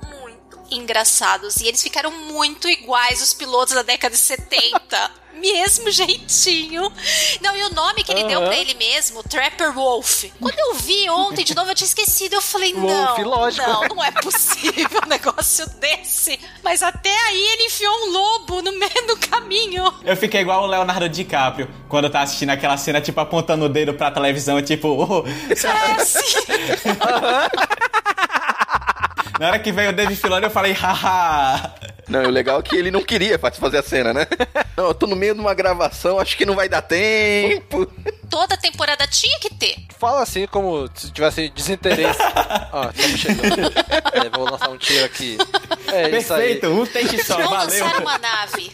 engraçados. 0.70 1.56
E 1.56 1.66
eles 1.66 1.82
ficaram 1.82 2.10
muito 2.10 2.68
iguais 2.68 3.22
os 3.22 3.32
pilotos 3.32 3.74
da 3.74 3.82
década 3.82 4.14
de 4.14 4.20
70. 4.20 5.10
Mesmo 5.36 5.90
jeitinho. 5.90 6.90
Não, 7.43 7.55
e 7.55 7.62
o 7.64 7.68
nome 7.74 8.02
que 8.02 8.10
ele 8.10 8.24
deu 8.24 8.38
Aham. 8.40 8.47
pra 8.47 8.56
ele 8.56 8.72
mesmo, 8.72 9.22
Trapper 9.22 9.70
Wolf. 9.70 10.24
Quando 10.40 10.59
eu 10.59 10.74
vi 10.76 11.10
ontem 11.10 11.44
de 11.44 11.55
novo, 11.55 11.70
eu 11.70 11.74
tinha 11.74 11.86
esquecido. 11.86 12.36
Eu 12.36 12.40
falei, 12.40 12.72
Wolf, 12.72 13.18
não, 13.18 13.28
lógico. 13.28 13.68
não, 13.68 13.82
não 13.82 14.02
é 14.02 14.10
possível 14.12 14.98
um 15.05 15.09
negócio 15.09 15.68
desse. 15.78 16.40
Mas 16.64 16.82
até 16.82 17.14
aí 17.26 17.48
ele 17.52 17.64
enfiou 17.64 17.94
um 18.06 18.12
lobo 18.12 18.62
no 18.62 18.72
meio 18.78 19.06
do 19.06 19.14
caminho. 19.28 19.93
Eu 20.02 20.16
fiquei 20.16 20.40
igual 20.40 20.62
o 20.62 20.66
Leonardo 20.66 21.06
DiCaprio 21.06 21.68
quando 21.86 22.09
tá 22.09 22.22
assistindo 22.22 22.48
aquela 22.51 22.78
cena, 22.78 23.02
tipo, 23.02 23.20
apontando 23.20 23.66
o 23.66 23.68
dedo 23.68 23.93
pra 23.93 24.10
televisão, 24.10 24.62
tipo, 24.62 24.88
oh. 24.88 25.22
É, 25.51 26.02
sim. 26.02 26.22
na 29.38 29.48
hora 29.48 29.58
que 29.58 29.72
veio 29.72 29.90
o 29.90 29.92
David 29.92 30.16
Filoni, 30.20 30.44
eu 30.44 30.50
falei, 30.50 30.72
haha. 30.72 31.74
Não, 32.08 32.22
e 32.22 32.26
o 32.26 32.30
legal 32.30 32.60
é 32.60 32.62
que 32.62 32.76
ele 32.76 32.90
não 32.90 33.02
queria 33.02 33.38
fazer 33.38 33.78
a 33.78 33.82
cena, 33.82 34.14
né? 34.14 34.26
Não, 34.76 34.86
eu 34.88 34.94
tô 34.94 35.06
no 35.06 35.16
meio 35.16 35.34
de 35.34 35.40
uma 35.40 35.54
gravação, 35.54 36.18
acho 36.20 36.36
que 36.36 36.46
não 36.46 36.54
vai 36.54 36.68
dar 36.68 36.82
tempo. 36.82 37.86
Toda 38.30 38.56
temporada 38.56 39.06
tinha 39.06 39.38
que 39.40 39.52
ter. 39.54 39.74
Fala 39.98 40.22
assim 40.22 40.46
como 40.46 40.88
se 40.94 41.10
tivesse 41.10 41.48
desinteresse. 41.48 42.18
Ó, 42.72 42.90
estamos 42.90 43.20
chegando. 43.20 43.72
É, 44.16 44.30
vou 44.30 44.48
lançar 44.48 44.70
um 44.70 44.78
tiro 44.78 45.04
aqui. 45.04 45.36
É 45.92 46.08
isso 46.16 46.32
aí. 46.32 46.54
Perfeito, 46.56 46.68
um 46.68 46.86
take 46.86 47.22
só, 47.22 47.38
Não 47.38 47.50
valeu. 47.50 47.84
lançaram 47.84 48.00
uma 48.00 48.18
nave. 48.18 48.70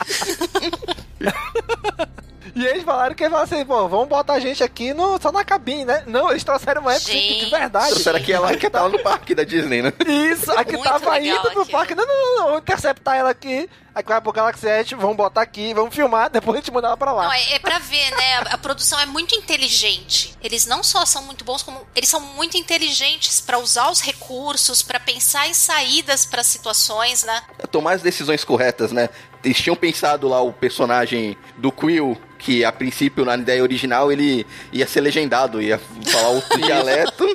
E 2.54 2.66
eles 2.66 2.82
falaram 2.82 3.14
que 3.14 3.22
eles 3.22 3.32
falaram 3.32 3.50
assim, 3.50 3.64
pô, 3.64 3.88
vamos 3.88 4.08
botar 4.08 4.34
a 4.34 4.40
gente 4.40 4.62
aqui 4.62 4.92
no, 4.92 5.20
só 5.20 5.32
na 5.32 5.44
cabine, 5.44 5.86
né? 5.86 6.02
Não, 6.06 6.30
eles 6.30 6.44
trouxeram 6.44 6.82
uma 6.82 6.94
F-5 6.94 7.44
de 7.44 7.50
verdade. 7.50 7.90
Trouxeram 7.90 8.18
aqui 8.18 8.32
ela 8.32 8.56
que 8.56 8.68
tava 8.68 8.88
no 8.90 8.98
parque 8.98 9.34
da 9.34 9.42
Disney, 9.42 9.80
né? 9.80 9.92
Isso, 10.06 10.52
aqui 10.52 10.72
Muito 10.72 10.84
tava 10.84 11.18
indo 11.18 11.40
pro 11.50 11.62
aqui. 11.62 11.72
parque. 11.72 11.94
Não, 11.94 12.06
não, 12.06 12.14
não, 12.14 12.36
não, 12.36 12.44
vamos 12.46 12.60
interceptar 12.62 13.16
ela 13.16 13.30
aqui. 13.30 13.68
Aí 13.94 14.02
vai 14.02 14.20
pro 14.22 14.32
Galaxy 14.32 14.66
Edge, 14.66 14.94
vamos 14.94 15.16
botar 15.16 15.42
aqui, 15.42 15.74
vamos 15.74 15.94
filmar, 15.94 16.28
depois 16.32 16.56
a 16.56 16.60
gente 16.60 16.72
manda 16.72 16.88
ela 16.88 16.96
pra 16.96 17.12
lá. 17.12 17.24
Não, 17.24 17.32
é, 17.32 17.52
é 17.54 17.58
pra 17.58 17.78
ver, 17.78 18.10
né? 18.10 18.34
A, 18.36 18.40
a 18.54 18.58
produção 18.58 18.98
é 18.98 19.04
muito 19.04 19.34
inteligente. 19.34 20.34
Eles 20.42 20.66
não 20.66 20.82
só 20.82 21.04
são 21.04 21.22
muito 21.22 21.44
bons, 21.44 21.62
como 21.62 21.86
eles 21.94 22.08
são 22.08 22.20
muito 22.20 22.56
inteligentes 22.56 23.40
pra 23.40 23.58
usar 23.58 23.90
os 23.90 24.00
recursos, 24.00 24.82
pra 24.82 24.98
pensar 24.98 25.46
em 25.46 25.54
saídas 25.54 26.24
para 26.24 26.42
situações, 26.42 27.22
né? 27.22 27.42
Tomar 27.70 27.92
as 27.92 28.02
decisões 28.02 28.44
corretas, 28.44 28.92
né? 28.92 29.10
Eles 29.44 29.58
tinham 29.58 29.74
pensado 29.76 30.28
lá 30.28 30.40
o 30.40 30.52
personagem 30.52 31.36
do 31.56 31.72
Quill, 31.72 32.16
que 32.38 32.64
a 32.64 32.70
princípio, 32.72 33.24
na 33.24 33.36
ideia 33.36 33.62
original, 33.62 34.10
ele 34.12 34.46
ia 34.72 34.86
ser 34.86 35.00
legendado, 35.00 35.60
ia 35.60 35.78
falar 36.06 36.28
outro 36.28 36.58
dialeto. 36.62 37.26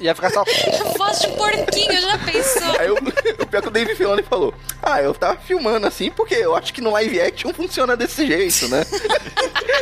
Ia 0.00 0.14
ficar 0.14 0.30
só. 0.30 0.44
Voz 0.98 1.20
de 1.20 1.28
porquinho, 1.28 2.00
já 2.00 2.18
pensou? 2.18 2.80
Aí 2.80 2.90
o, 2.90 2.94
o 2.96 3.46
pior 3.46 3.62
que 3.62 3.68
o 3.68 3.70
Dave 3.70 3.94
Filoni 3.94 4.22
falou: 4.24 4.52
Ah, 4.82 5.00
eu 5.00 5.14
tava 5.14 5.38
filmando 5.38 5.86
assim 5.86 6.10
porque 6.10 6.34
eu 6.34 6.56
acho 6.56 6.74
que 6.74 6.80
no 6.80 6.90
live 6.90 7.20
action 7.20 7.52
funciona 7.52 7.96
desse 7.96 8.26
jeito, 8.26 8.68
né? 8.68 8.82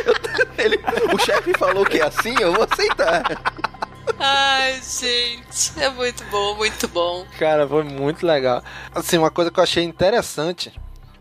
Eu- 0.07 0.15
ele, 0.59 0.79
o 1.13 1.19
chefe 1.19 1.53
falou 1.59 1.85
que 1.85 1.99
é 1.99 2.05
assim, 2.05 2.35
eu 2.41 2.53
vou 2.53 2.67
aceitar. 2.71 3.23
Ai, 4.19 4.75
gente. 4.83 5.73
É 5.79 5.89
muito 5.91 6.23
bom, 6.31 6.55
muito 6.57 6.87
bom. 6.89 7.27
Cara, 7.39 7.67
foi 7.67 7.83
muito 7.85 8.27
legal. 8.27 8.63
Assim, 8.95 9.19
uma 9.19 9.31
coisa 9.31 9.51
que 9.51 9.59
eu 9.59 9.65
achei 9.65 9.83
interessante 9.83 10.73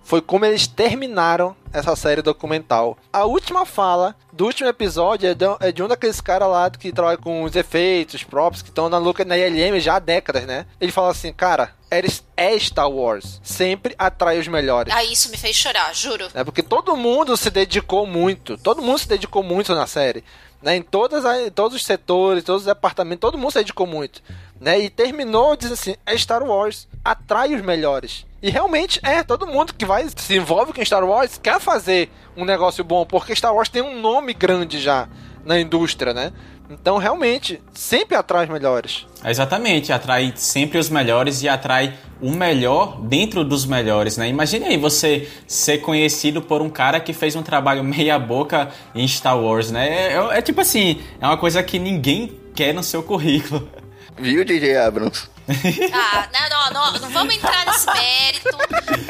foi 0.04 0.22
como 0.22 0.46
eles 0.46 0.68
terminaram 0.68 1.56
essa 1.72 1.96
série 1.96 2.22
documental. 2.22 2.98
A 3.12 3.26
última 3.26 3.66
fala 3.66 4.16
do 4.32 4.46
último 4.46 4.70
episódio 4.70 5.30
é 5.30 5.34
de, 5.34 5.46
é 5.62 5.72
de 5.72 5.82
um 5.82 5.88
daqueles 5.88 6.20
caras 6.22 6.50
lá 6.50 6.70
que 6.70 6.92
trabalha 6.92 7.18
com 7.18 7.44
os 7.44 7.56
efeitos, 7.56 8.16
os 8.16 8.24
props, 8.24 8.62
que 8.62 8.70
estão 8.70 8.90
na, 8.90 8.98
Luca- 8.98 9.26
na 9.26 9.38
ILM 9.38 9.80
já 9.80 9.96
há 9.96 10.00
décadas, 10.00 10.46
né? 10.46 10.66
Ele 10.80 10.92
fala 10.92 11.10
assim, 11.12 11.32
cara, 11.34 11.72
é 11.90 12.02
é 12.36 12.60
Star 12.60 12.90
Wars. 12.90 13.40
Sempre 13.44 13.96
atrai 13.98 14.38
os 14.40 14.48
melhores. 14.48 14.94
Ah, 14.94 15.04
isso 15.04 15.30
me 15.32 15.38
fez 15.38 15.56
chorar, 15.56 15.94
juro. 15.96 16.28
É 16.34 16.44
porque 16.44 16.62
todo 16.62 16.96
mundo 16.98 17.36
se 17.38 17.50
dedicou 17.50 18.06
muito. 18.06 18.58
Todo 18.58 18.82
mundo 18.82 19.00
se 19.00 19.08
dedicou 19.08 19.42
muito 19.42 19.74
na 19.74 19.88
série. 19.88 20.24
Né? 20.62 20.78
Em, 20.78 20.82
todas 20.82 21.26
as- 21.26 21.48
em 21.48 21.52
todos 21.52 21.76
os 21.78 21.86
setores, 21.86 22.44
todos 22.44 22.62
os 22.64 22.68
departamentos, 22.68 23.22
todo 23.22 23.38
mundo 23.38 23.52
se 23.52 23.60
dedicou 23.60 23.86
muito. 23.88 24.22
Né? 24.60 24.80
E 24.80 24.90
terminou 24.90 25.56
dizendo 25.56 25.74
assim: 25.74 25.96
é 26.06 26.18
Star 26.18 26.44
Wars, 26.44 26.88
atrai 27.04 27.54
os 27.56 27.62
melhores. 27.62 28.26
E 28.44 28.49
realmente 28.49 28.99
é, 29.03 29.24
todo 29.24 29.48
mundo 29.48 29.74
que 29.74 29.86
vai 29.86 30.06
se 30.14 30.36
envolve 30.36 30.74
com 30.74 30.84
Star 30.84 31.06
Wars 31.06 31.40
quer 31.41 31.61
fazer 31.61 32.10
um 32.36 32.44
negócio 32.44 32.84
bom, 32.84 33.06
porque 33.06 33.34
Star 33.34 33.56
Wars 33.56 33.70
tem 33.70 33.82
um 33.82 34.02
nome 34.02 34.34
grande 34.34 34.80
já 34.82 35.07
na 35.45 35.57
indústria, 35.57 36.14
né? 36.14 36.34
Então 36.70 36.98
realmente 36.98 37.61
sempre 37.74 38.18
atrai 38.18 38.44
os 38.44 38.49
melhores. 38.49 39.06
Exatamente, 39.24 39.94
atrai 39.94 40.34
sempre 40.36 40.78
os 40.78 40.90
melhores 40.90 41.41
e 41.41 41.48
atrai 41.48 41.94
o 42.22 42.32
melhor 42.32 42.99
dentro 43.02 43.45
dos 43.45 43.65
melhores, 43.65 44.18
né? 44.18 44.28
Imagine 44.28 44.65
aí 44.65 44.78
você 44.78 45.30
ser 45.48 45.78
conhecido 45.78 46.41
por 46.41 46.61
um 46.61 46.70
cara 46.70 46.99
que 46.99 47.14
fez 47.14 47.38
um 47.38 47.44
trabalho 47.44 47.82
meia 47.84 48.20
boca 48.20 48.70
em 48.94 49.07
Star 49.07 49.40
Wars, 49.40 49.72
né? 49.72 49.88
É, 49.88 50.14
é- 50.15 50.38
é 50.40 50.41
tipo 50.41 50.60
assim, 50.60 51.02
é 51.22 51.26
uma 51.26 51.38
coisa 51.38 51.64
que 51.64 51.80
ninguém 51.80 52.32
quer 52.53 52.74
no 52.74 52.84
seu 52.84 53.02
currículo. 53.03 53.70
Viu, 54.18 54.45
DJ 54.45 54.77
Abrams? 54.77 55.30
Ah, 55.94 56.30
não, 56.31 56.49
não, 56.49 56.72
não, 56.94 56.99
não 57.02 57.10
vamos 57.10 57.35
entrar 57.35 57.65
nesse 57.65 57.85
mérito. 57.85 58.57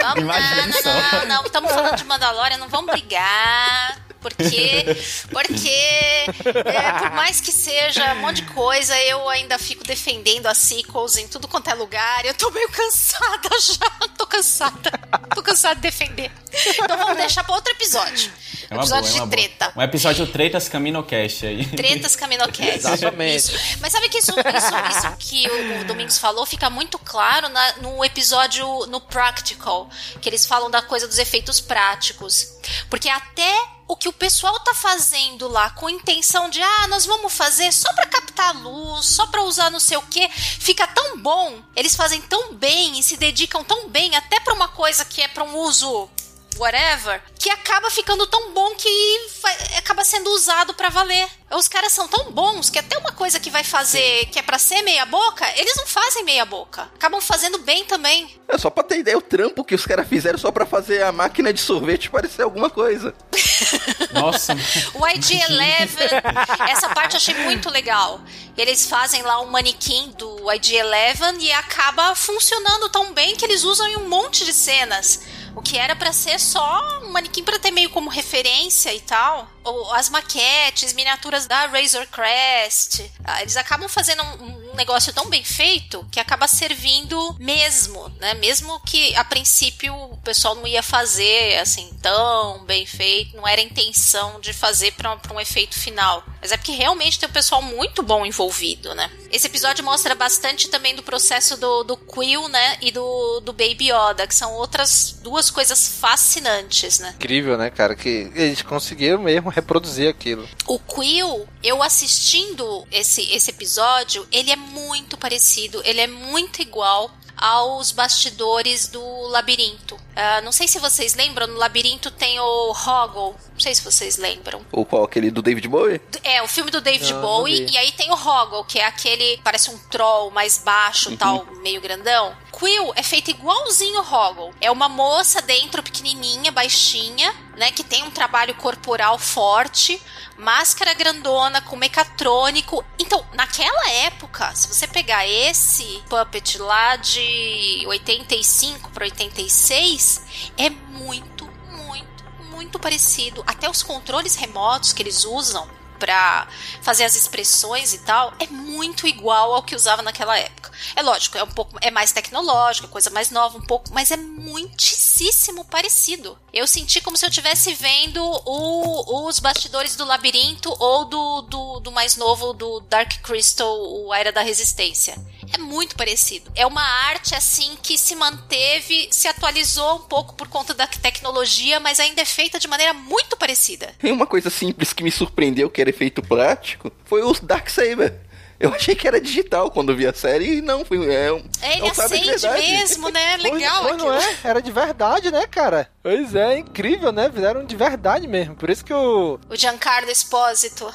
Vamos, 0.01 0.23
Imagina 0.23 0.65
não, 0.65 0.81
não, 0.81 1.11
não, 1.11 1.27
não, 1.27 1.45
estamos 1.45 1.71
falando 1.71 1.95
de 1.95 2.05
Mandalorian, 2.05 2.57
não 2.57 2.69
vamos 2.69 2.91
brigar. 2.91 3.97
Porque, 4.23 4.85
porque 5.31 5.69
é, 5.69 6.91
por 6.99 7.11
mais 7.11 7.39
que 7.41 7.51
seja 7.51 8.13
um 8.13 8.21
monte 8.21 8.37
de 8.37 8.53
coisa, 8.53 8.97
eu 9.01 9.27
ainda 9.29 9.59
fico 9.59 9.83
defendendo 9.83 10.47
as 10.47 10.57
sequels 10.57 11.17
em 11.17 11.27
tudo 11.27 11.47
quanto 11.47 11.69
é 11.69 11.73
lugar. 11.73 12.25
Eu 12.25 12.33
tô 12.33 12.49
meio 12.51 12.69
cansada 12.69 13.49
já. 13.61 14.07
Tô 14.17 14.25
cansada. 14.25 14.91
Tô 15.35 15.43
cansada 15.43 15.75
de 15.75 15.81
defender. 15.81 16.31
Então 16.51 16.97
vamos 16.97 17.17
deixar 17.17 17.43
pra 17.43 17.53
outro 17.55 17.71
episódio. 17.73 18.31
É 18.69 18.73
uma 18.75 18.81
episódio 18.83 19.03
boa, 19.03 19.09
é 19.09 19.13
de 19.13 19.17
boa. 19.19 19.29
treta. 19.29 19.73
Um 19.75 19.81
episódio 19.81 20.27
Tretas 20.27 20.69
Caminocast 20.69 21.45
aí. 21.45 21.65
Tretas 21.67 22.15
Caminocast. 22.15 22.75
Exatamente. 22.77 23.35
Isso. 23.35 23.77
Mas 23.81 23.91
sabe 23.91 24.09
que 24.09 24.17
isso, 24.19 24.31
isso, 24.31 24.97
isso 24.97 25.15
que 25.19 25.47
o, 25.49 25.81
o 25.81 25.83
Domingos 25.85 26.17
falou 26.17 26.45
fica 26.45 26.69
muito 26.69 26.97
claro 26.97 27.49
na- 27.49 27.73
no 27.81 28.03
episódio 28.05 28.65
no 28.87 29.01
Practical, 29.01 29.89
que 30.21 30.29
eles 30.29 30.45
falam 30.45 30.71
da 30.71 30.81
coisa 30.81 31.07
dos 31.07 31.19
efeitos 31.19 31.59
práticos. 31.59 32.47
Porque 32.89 33.09
até 33.09 33.53
o 33.87 33.95
que 33.95 34.07
o 34.07 34.13
pessoal 34.13 34.59
tá 34.61 34.73
fazendo 34.73 35.47
lá 35.47 35.69
com 35.71 35.89
intenção 35.89 36.49
de 36.49 36.61
ah, 36.61 36.87
nós 36.87 37.05
vamos 37.05 37.33
fazer 37.33 37.71
só 37.71 37.91
pra 37.93 38.05
captar 38.05 38.55
luz, 38.55 39.05
só 39.05 39.27
pra 39.27 39.43
usar 39.43 39.69
não 39.69 39.79
sei 39.79 39.97
o 39.97 40.01
que, 40.03 40.27
fica 40.29 40.87
tão 40.87 41.19
bom. 41.19 41.61
Eles 41.75 41.95
fazem 41.95 42.21
tão 42.21 42.53
bem 42.53 42.99
e 42.99 43.03
se 43.03 43.17
dedicam 43.17 43.63
tão 43.63 43.89
bem 43.89 44.15
até 44.15 44.39
pra 44.39 44.53
uma 44.53 44.67
coisa 44.67 45.05
que 45.05 45.21
é 45.21 45.27
pra 45.27 45.43
um 45.43 45.57
uso 45.57 46.09
whatever, 46.57 47.21
que 47.43 47.49
acaba 47.49 47.89
ficando 47.91 48.25
tão 48.25 48.53
bom 48.53 48.73
que 48.75 49.27
vai- 49.41 49.57
acaba 49.77 50.05
sendo 50.05 50.29
usado 50.31 50.73
pra 50.75 50.87
valer. 50.87 51.27
Os 51.51 51.67
caras 51.67 51.91
são 51.91 52.07
tão 52.07 52.31
bons 52.31 52.69
que 52.69 52.79
até 52.79 52.97
uma 52.97 53.11
coisa 53.11 53.37
que 53.37 53.49
vai 53.49 53.65
fazer, 53.65 54.27
que 54.31 54.39
é 54.39 54.41
pra 54.41 54.57
ser 54.57 54.81
meia 54.81 55.05
boca, 55.05 55.45
eles 55.57 55.75
não 55.75 55.85
fazem 55.85 56.23
meia 56.23 56.45
boca. 56.45 56.83
Acabam 56.95 57.19
fazendo 57.19 57.57
bem 57.59 57.83
também. 57.83 58.39
É 58.47 58.57
só 58.57 58.69
pra 58.69 58.81
ter 58.81 58.99
ideia 58.99 59.17
o 59.17 59.21
trampo 59.21 59.63
que 59.65 59.75
os 59.75 59.85
caras 59.85 60.07
fizeram 60.07 60.39
só 60.39 60.53
pra 60.53 60.65
fazer 60.65 61.03
a 61.03 61.11
máquina 61.11 61.51
de 61.51 61.59
sorvete 61.59 62.09
parecer 62.09 62.43
alguma 62.43 62.69
coisa. 62.69 63.13
Nossa. 64.13 64.53
O 64.95 64.99
ID11, 65.05 66.69
essa 66.69 66.89
parte 66.89 67.13
eu 67.13 67.17
achei 67.17 67.35
muito 67.35 67.69
legal. 67.69 68.21
Eles 68.57 68.87
fazem 68.87 69.21
lá 69.21 69.41
um 69.41 69.47
manequim 69.47 70.13
do 70.17 70.37
ID11 70.45 71.39
e 71.41 71.51
acaba 71.51 72.15
funcionando 72.15 72.87
tão 72.89 73.11
bem 73.13 73.35
que 73.35 73.43
eles 73.43 73.63
usam 73.63 73.85
em 73.87 73.97
um 73.97 74.07
monte 74.07 74.45
de 74.45 74.53
cenas. 74.53 75.21
O 75.55 75.61
que 75.61 75.77
era 75.77 75.95
pra 75.95 76.11
ser 76.11 76.39
só 76.39 77.01
um 77.03 77.09
manequim 77.11 77.32
pra 77.41 77.57
ter 77.57 77.71
meio 77.71 77.89
como 77.89 78.09
referência 78.09 78.93
e 78.93 78.99
tal. 78.99 79.49
Ou 79.63 79.93
as 79.93 80.09
maquetes, 80.09 80.91
miniaturas 80.93 81.47
da 81.47 81.67
Razor 81.67 82.05
Crest. 82.07 83.09
Ah, 83.23 83.41
Eles 83.41 83.55
acabam 83.55 83.87
fazendo 83.87 84.21
um, 84.21 84.71
um 84.71 84.75
negócio 84.75 85.13
tão 85.13 85.29
bem 85.29 85.43
feito 85.43 86.05
que 86.11 86.19
acaba 86.19 86.47
servindo 86.47 87.35
mesmo, 87.39 88.09
né? 88.19 88.33
Mesmo 88.33 88.79
que 88.81 89.15
a 89.15 89.23
princípio 89.23 89.93
o 89.95 90.17
pessoal 90.17 90.55
não 90.55 90.67
ia 90.67 90.83
fazer 90.83 91.57
assim 91.59 91.89
tão 92.01 92.65
bem 92.65 92.85
feito, 92.85 93.37
não 93.37 93.47
era 93.47 93.61
a 93.61 93.63
intenção 93.63 94.39
de 94.41 94.51
fazer 94.51 94.91
pra 94.93 95.17
um 95.33 95.39
efeito 95.39 95.79
final. 95.79 96.23
Mas 96.41 96.51
é 96.51 96.57
porque 96.57 96.73
realmente 96.73 97.17
tem 97.17 97.29
um 97.29 97.31
pessoal 97.31 97.61
muito 97.61 98.03
bom 98.03 98.25
envolvido, 98.25 98.93
né? 98.93 99.09
Esse 99.31 99.47
episódio 99.47 99.83
mostra 99.83 100.13
bastante 100.13 100.67
também 100.67 100.93
do 100.93 101.01
processo 101.01 101.55
do, 101.55 101.83
do 101.83 101.95
Quill, 101.95 102.49
né? 102.49 102.77
E 102.81 102.91
do, 102.91 103.39
do 103.39 103.53
Baby 103.53 103.91
Yoda, 103.91 104.27
que 104.27 104.35
são 104.35 104.53
outras 104.53 105.13
duas 105.21 105.49
coisas 105.49 105.87
fascinantes, 105.99 106.99
né? 106.99 107.15
Incrível, 107.23 107.57
né, 107.57 107.69
cara? 107.69 107.95
Que 107.95 108.29
eles 108.35 108.61
conseguiram 108.61 109.21
mesmo 109.21 109.49
reproduzir 109.49 110.09
aquilo. 110.09 110.45
O 110.67 110.77
Quill, 110.77 111.47
eu 111.63 111.81
assistindo 111.81 112.85
esse, 112.91 113.31
esse 113.31 113.49
episódio, 113.49 114.27
ele 114.29 114.51
é 114.51 114.57
muito 114.57 115.17
parecido, 115.17 115.81
ele 115.85 116.01
é 116.01 116.07
muito 116.07 116.61
igual 116.61 117.09
aos 117.35 117.91
bastidores 117.91 118.87
do 118.87 119.01
labirinto. 119.27 119.97
Ah, 120.15 120.41
não 120.41 120.51
sei 120.51 120.67
se 120.67 120.79
vocês 120.79 121.15
lembram, 121.15 121.47
no 121.47 121.57
labirinto 121.57 122.11
tem 122.11 122.39
o 122.39 122.71
Hoggle. 122.71 123.35
Não 123.53 123.59
sei 123.59 123.73
se 123.75 123.83
vocês 123.83 124.17
lembram. 124.17 124.61
Ou 124.71 124.85
qual? 124.85 125.03
Aquele 125.03 125.29
do 125.31 125.41
David 125.41 125.67
Bowie? 125.67 125.99
É, 126.23 126.41
o 126.41 126.47
filme 126.47 126.69
do 126.71 126.79
David 126.81 127.11
Não, 127.13 127.21
não 127.21 127.27
Bowie, 127.27 127.65
vi. 127.65 127.73
e 127.73 127.77
aí 127.77 127.91
tem 127.93 128.11
o 128.11 128.15
Hoggle, 128.15 128.63
que 128.65 128.79
é 128.79 128.85
aquele, 128.85 129.37
parece 129.43 129.69
um 129.71 129.77
troll 129.89 130.31
mais 130.31 130.57
baixo, 130.59 131.09
Uhum. 131.09 131.17
tal, 131.17 131.45
meio 131.61 131.81
grandão. 131.81 132.35
Quill 132.51 132.93
é 132.95 133.03
feito 133.03 133.31
igualzinho 133.31 133.99
o 134.01 134.13
Hoggle. 134.13 134.53
É 134.61 134.69
uma 134.71 134.87
moça 134.87 135.41
dentro, 135.41 135.81
pequenininha, 135.83 136.51
baixinha, 136.51 137.33
né, 137.55 137.71
que 137.71 137.83
tem 137.83 138.03
um 138.03 138.11
trabalho 138.11 138.55
corporal 138.55 139.17
forte, 139.17 140.01
máscara 140.37 140.93
grandona, 140.93 141.61
com 141.61 141.75
mecatrônico. 141.75 142.83
Então, 142.99 143.25
naquela 143.33 143.89
época, 143.89 144.53
se 144.55 144.67
você 144.67 144.87
pegar 144.87 145.27
esse 145.27 146.03
puppet 146.09 146.57
lá 146.57 146.95
de 146.95 147.83
85 147.85 148.89
para 148.91 149.05
86, 149.05 150.51
é 150.57 150.69
muito, 150.69 151.47
muito, 151.71 152.23
muito 152.49 152.79
parecido. 152.79 153.43
Até 153.45 153.69
os 153.69 153.83
controles 153.83 154.35
remotos 154.35 154.93
que 154.93 155.01
eles 155.01 155.23
usam 155.23 155.67
pra 155.99 156.47
fazer 156.81 157.05
as 157.05 157.15
expressões 157.15 157.93
e 157.93 157.99
tal 157.99 158.33
é 158.37 158.47
muito 158.47 159.07
igual 159.07 159.53
ao 159.53 159.63
que 159.63 159.73
usava 159.73 160.01
naquela 160.01 160.37
época. 160.37 160.69
É 160.97 161.01
lógico, 161.01 161.37
é 161.37 161.43
um 161.43 161.51
pouco 161.51 161.77
é 161.81 161.89
mais 161.91 162.11
tecnológico, 162.11 162.87
é 162.87 162.89
coisa 162.89 163.09
mais 163.09 163.29
nova 163.29 163.57
um 163.57 163.61
pouco, 163.61 163.93
mas 163.93 164.11
é 164.11 164.17
muitíssimo 164.17 165.63
parecido. 165.63 166.37
Eu 166.53 166.67
senti 166.67 167.01
como 167.01 167.17
se 167.17 167.25
eu 167.25 167.29
estivesse 167.29 167.73
vendo 167.73 168.21
o- 168.23 169.27
os 169.27 169.39
bastidores 169.39 169.95
do 169.95 170.05
labirinto 170.05 170.71
ou 170.79 171.03
do, 171.05 171.41
do, 171.41 171.79
do 171.79 171.91
mais 171.91 172.15
novo 172.15 172.53
do 172.53 172.79
Dark 172.81 173.11
Crystal, 173.23 173.67
o 173.75 174.13
Era 174.13 174.31
da 174.31 174.41
Resistência. 174.43 175.15
É 175.51 175.57
muito 175.57 175.95
parecido. 175.95 176.51
É 176.53 176.65
uma 176.67 176.83
arte 176.83 177.33
assim 177.33 177.75
que 177.81 177.97
se 177.97 178.13
manteve, 178.15 179.07
se 179.11 179.27
atualizou 179.27 179.95
um 179.95 180.01
pouco 180.03 180.35
por 180.35 180.47
conta 180.47 180.75
da 180.75 180.85
tecnologia, 180.85 181.79
mas 181.79 181.99
ainda 181.99 182.21
é 182.21 182.25
feita 182.25 182.59
de 182.59 182.67
maneira 182.67 182.93
muito 182.93 183.35
parecida. 183.35 183.91
Tem 183.97 184.11
uma 184.11 184.27
coisa 184.27 184.51
simples 184.51 184.93
que 184.93 185.03
me 185.03 185.11
surpreendeu, 185.11 185.71
que 185.71 185.81
era 185.81 185.89
efeito 185.89 186.21
prático, 186.21 186.91
foi 187.05 187.23
o 187.23 187.33
Darksaber. 187.33 188.21
Eu 188.59 188.73
achei 188.73 188.95
que 188.95 189.07
era 189.07 189.19
digital 189.19 189.69
quando 189.71 189.95
vi 189.95 190.07
a 190.07 190.13
série 190.13 190.57
e 190.57 190.61
não, 190.61 190.85
foi, 190.85 191.13
é 191.13 191.31
um, 191.31 191.43
É, 191.61 191.77
Ele 191.77 191.89
acende 191.89 192.47
mesmo, 192.47 193.09
né? 193.09 193.37
Pois- 193.39 193.53
Legal 193.53 193.81
pois 193.83 193.97
não 193.97 194.09
aquilo. 194.11 194.31
é? 194.31 194.37
Era 194.49 194.61
de 194.61 194.71
verdade, 194.71 195.31
né, 195.31 195.45
cara? 195.47 195.89
Pois 196.01 196.33
é, 196.35 196.57
incrível, 196.59 197.11
né? 197.11 197.29
Fizeram 197.33 197.65
de 197.65 197.75
verdade 197.75 198.27
mesmo. 198.27 198.55
Por 198.55 198.69
isso 198.69 198.85
que 198.85 198.93
o, 198.93 199.39
O 199.49 199.55
Giancarlo 199.55 200.09
Espósito. 200.09 200.89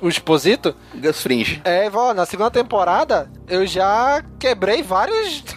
o 0.00 0.08
Exposito. 0.08 0.74
Gus 0.94 1.20
Fringe. 1.22 1.60
É, 1.64 1.90
ó, 1.92 2.14
na 2.14 2.24
segunda 2.24 2.50
temporada 2.50 3.30
eu 3.48 3.66
já 3.66 4.22
quebrei 4.38 4.82
vários. 4.82 5.42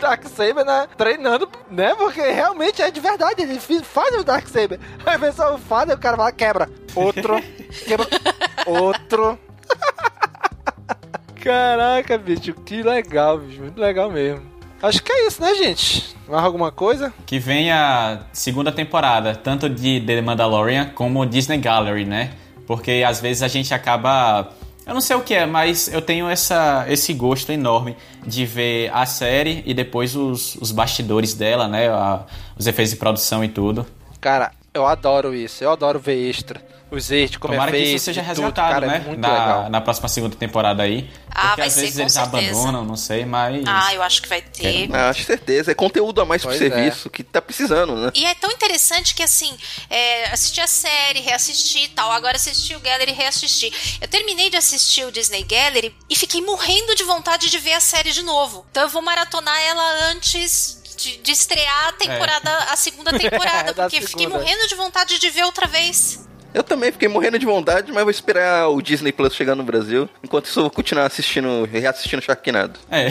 Darksaber, 0.00 0.64
né? 0.64 0.88
Treinando, 0.96 1.48
né? 1.70 1.94
Porque 1.94 2.20
realmente 2.20 2.82
é 2.82 2.90
de 2.90 3.00
verdade. 3.00 3.42
Ele 3.42 3.58
faz 3.82 4.14
o 4.16 4.24
Darksaber. 4.24 4.78
Aí 5.06 5.16
o 5.16 5.20
pessoal 5.20 5.56
faz, 5.58 5.88
aí 5.88 5.94
o 5.96 5.98
cara 5.98 6.16
vai 6.16 6.26
lá, 6.26 6.32
quebra. 6.32 6.68
Outro. 6.94 7.36
quebra. 7.86 8.06
Outro. 8.66 9.38
Caraca, 11.48 12.18
bicho, 12.18 12.52
que 12.52 12.82
legal, 12.82 13.38
bicho. 13.38 13.62
Muito 13.62 13.80
legal 13.80 14.10
mesmo. 14.10 14.42
Acho 14.82 15.02
que 15.02 15.10
é 15.10 15.26
isso, 15.26 15.40
né, 15.40 15.54
gente? 15.54 16.14
Mais 16.28 16.44
alguma 16.44 16.70
coisa? 16.70 17.10
Que 17.24 17.38
vem 17.38 17.72
a 17.72 18.20
segunda 18.34 18.70
temporada, 18.70 19.34
tanto 19.34 19.66
de 19.66 19.98
The 19.98 20.20
Mandalorian 20.20 20.90
como 20.94 21.24
Disney 21.24 21.56
Gallery, 21.56 22.04
né? 22.04 22.32
Porque 22.66 23.02
às 23.02 23.18
vezes 23.22 23.42
a 23.42 23.48
gente 23.48 23.72
acaba. 23.72 24.50
Eu 24.86 24.92
não 24.92 25.00
sei 25.00 25.16
o 25.16 25.22
que 25.22 25.32
é, 25.32 25.46
mas 25.46 25.90
eu 25.90 26.02
tenho 26.02 26.28
essa, 26.28 26.84
esse 26.86 27.14
gosto 27.14 27.50
enorme 27.50 27.96
de 28.26 28.44
ver 28.44 28.90
a 28.92 29.06
série 29.06 29.62
e 29.64 29.72
depois 29.72 30.14
os, 30.14 30.54
os 30.56 30.70
bastidores 30.70 31.32
dela, 31.32 31.66
né? 31.66 31.88
A, 31.88 32.26
os 32.58 32.66
efeitos 32.66 32.90
de 32.90 32.98
produção 32.98 33.42
e 33.42 33.48
tudo. 33.48 33.86
Cara, 34.20 34.52
eu 34.74 34.86
adoro 34.86 35.34
isso. 35.34 35.64
Eu 35.64 35.72
adoro 35.72 35.98
ver 35.98 36.28
extra 36.28 36.60
os 36.90 37.10
extras, 37.10 37.36
como 37.40 37.54
Tomara 37.54 37.70
é 37.70 37.72
feito. 37.72 37.84
que 37.88 37.94
isso 37.96 38.04
seja 38.06 38.20
tudo, 38.22 38.28
resgatado, 38.28 38.72
cara, 38.74 38.86
né? 38.86 38.96
É 38.96 39.00
muito 39.00 39.20
na, 39.20 39.28
legal. 39.28 39.70
na 39.70 39.80
próxima 39.80 40.08
segunda 40.08 40.36
temporada 40.36 40.82
aí. 40.82 41.10
Ah, 41.30 41.48
porque 41.48 41.60
vai 41.60 41.66
às 41.68 41.72
ser, 41.74 41.80
vezes 41.82 41.98
eles 41.98 42.12
certeza. 42.12 42.50
abandonam, 42.50 42.84
não 42.84 42.96
sei, 42.96 43.24
mas. 43.24 43.62
Ah, 43.66 43.94
eu 43.94 44.02
acho 44.02 44.22
que 44.22 44.28
vai 44.28 44.40
ter. 44.40 44.88
Ah, 44.92 45.10
acho 45.10 45.22
certeza. 45.24 45.70
É 45.70 45.74
conteúdo 45.74 46.20
a 46.20 46.24
mais 46.24 46.42
pro 46.42 46.50
Pois 46.50 46.58
serviço 46.58 47.10
que 47.10 47.22
tá 47.22 47.40
precisando, 47.42 47.94
né? 47.94 48.10
E 48.14 48.24
é 48.24 48.34
tão 48.34 48.50
interessante 48.50 49.14
que, 49.14 49.22
assim, 49.22 49.56
é, 49.90 50.30
assisti 50.30 50.60
a 50.60 50.66
série, 50.66 51.20
reassisti 51.20 51.84
e 51.84 51.88
tal. 51.88 52.10
Agora 52.10 52.36
assisti 52.36 52.74
o 52.74 52.80
Gallery 52.80 53.12
e 53.12 53.14
reassisti. 53.14 53.72
Eu 54.00 54.08
terminei 54.08 54.48
de 54.50 54.56
assistir 54.56 55.04
o 55.04 55.12
Disney 55.12 55.42
Gallery 55.44 55.94
e 56.08 56.16
fiquei 56.16 56.40
morrendo 56.40 56.94
de 56.94 57.04
vontade 57.04 57.50
de 57.50 57.58
ver 57.58 57.74
a 57.74 57.80
série 57.80 58.12
de 58.12 58.22
novo. 58.22 58.64
Então 58.70 58.82
eu 58.82 58.88
vou 58.88 59.02
maratonar 59.02 59.60
ela 59.60 60.10
antes 60.10 60.82
de, 60.96 61.18
de 61.18 61.32
estrear 61.32 61.88
a 61.88 61.92
temporada, 61.92 62.50
a 62.72 62.76
segunda 62.76 63.12
temporada. 63.16 63.72
Da 63.72 63.84
porque 63.84 64.00
fiquei 64.00 64.24
segunda. 64.26 64.38
morrendo 64.42 64.66
de 64.66 64.74
vontade 64.74 65.18
de 65.18 65.30
ver 65.30 65.44
outra 65.44 65.66
vez. 65.66 66.26
Eu 66.58 66.64
também 66.64 66.90
fiquei 66.90 67.06
morrendo 67.06 67.38
de 67.38 67.46
vontade, 67.46 67.92
mas 67.92 68.02
vou 68.02 68.10
esperar 68.10 68.68
o 68.68 68.82
Disney 68.82 69.12
Plus 69.12 69.32
chegar 69.32 69.54
no 69.54 69.62
Brasil. 69.62 70.08
Enquanto 70.24 70.46
isso, 70.46 70.58
eu 70.58 70.64
vou 70.64 70.70
continuar 70.72 71.06
assistindo, 71.06 71.64
reassistindo 71.70 72.20
Sharknado. 72.20 72.80
É. 72.90 73.10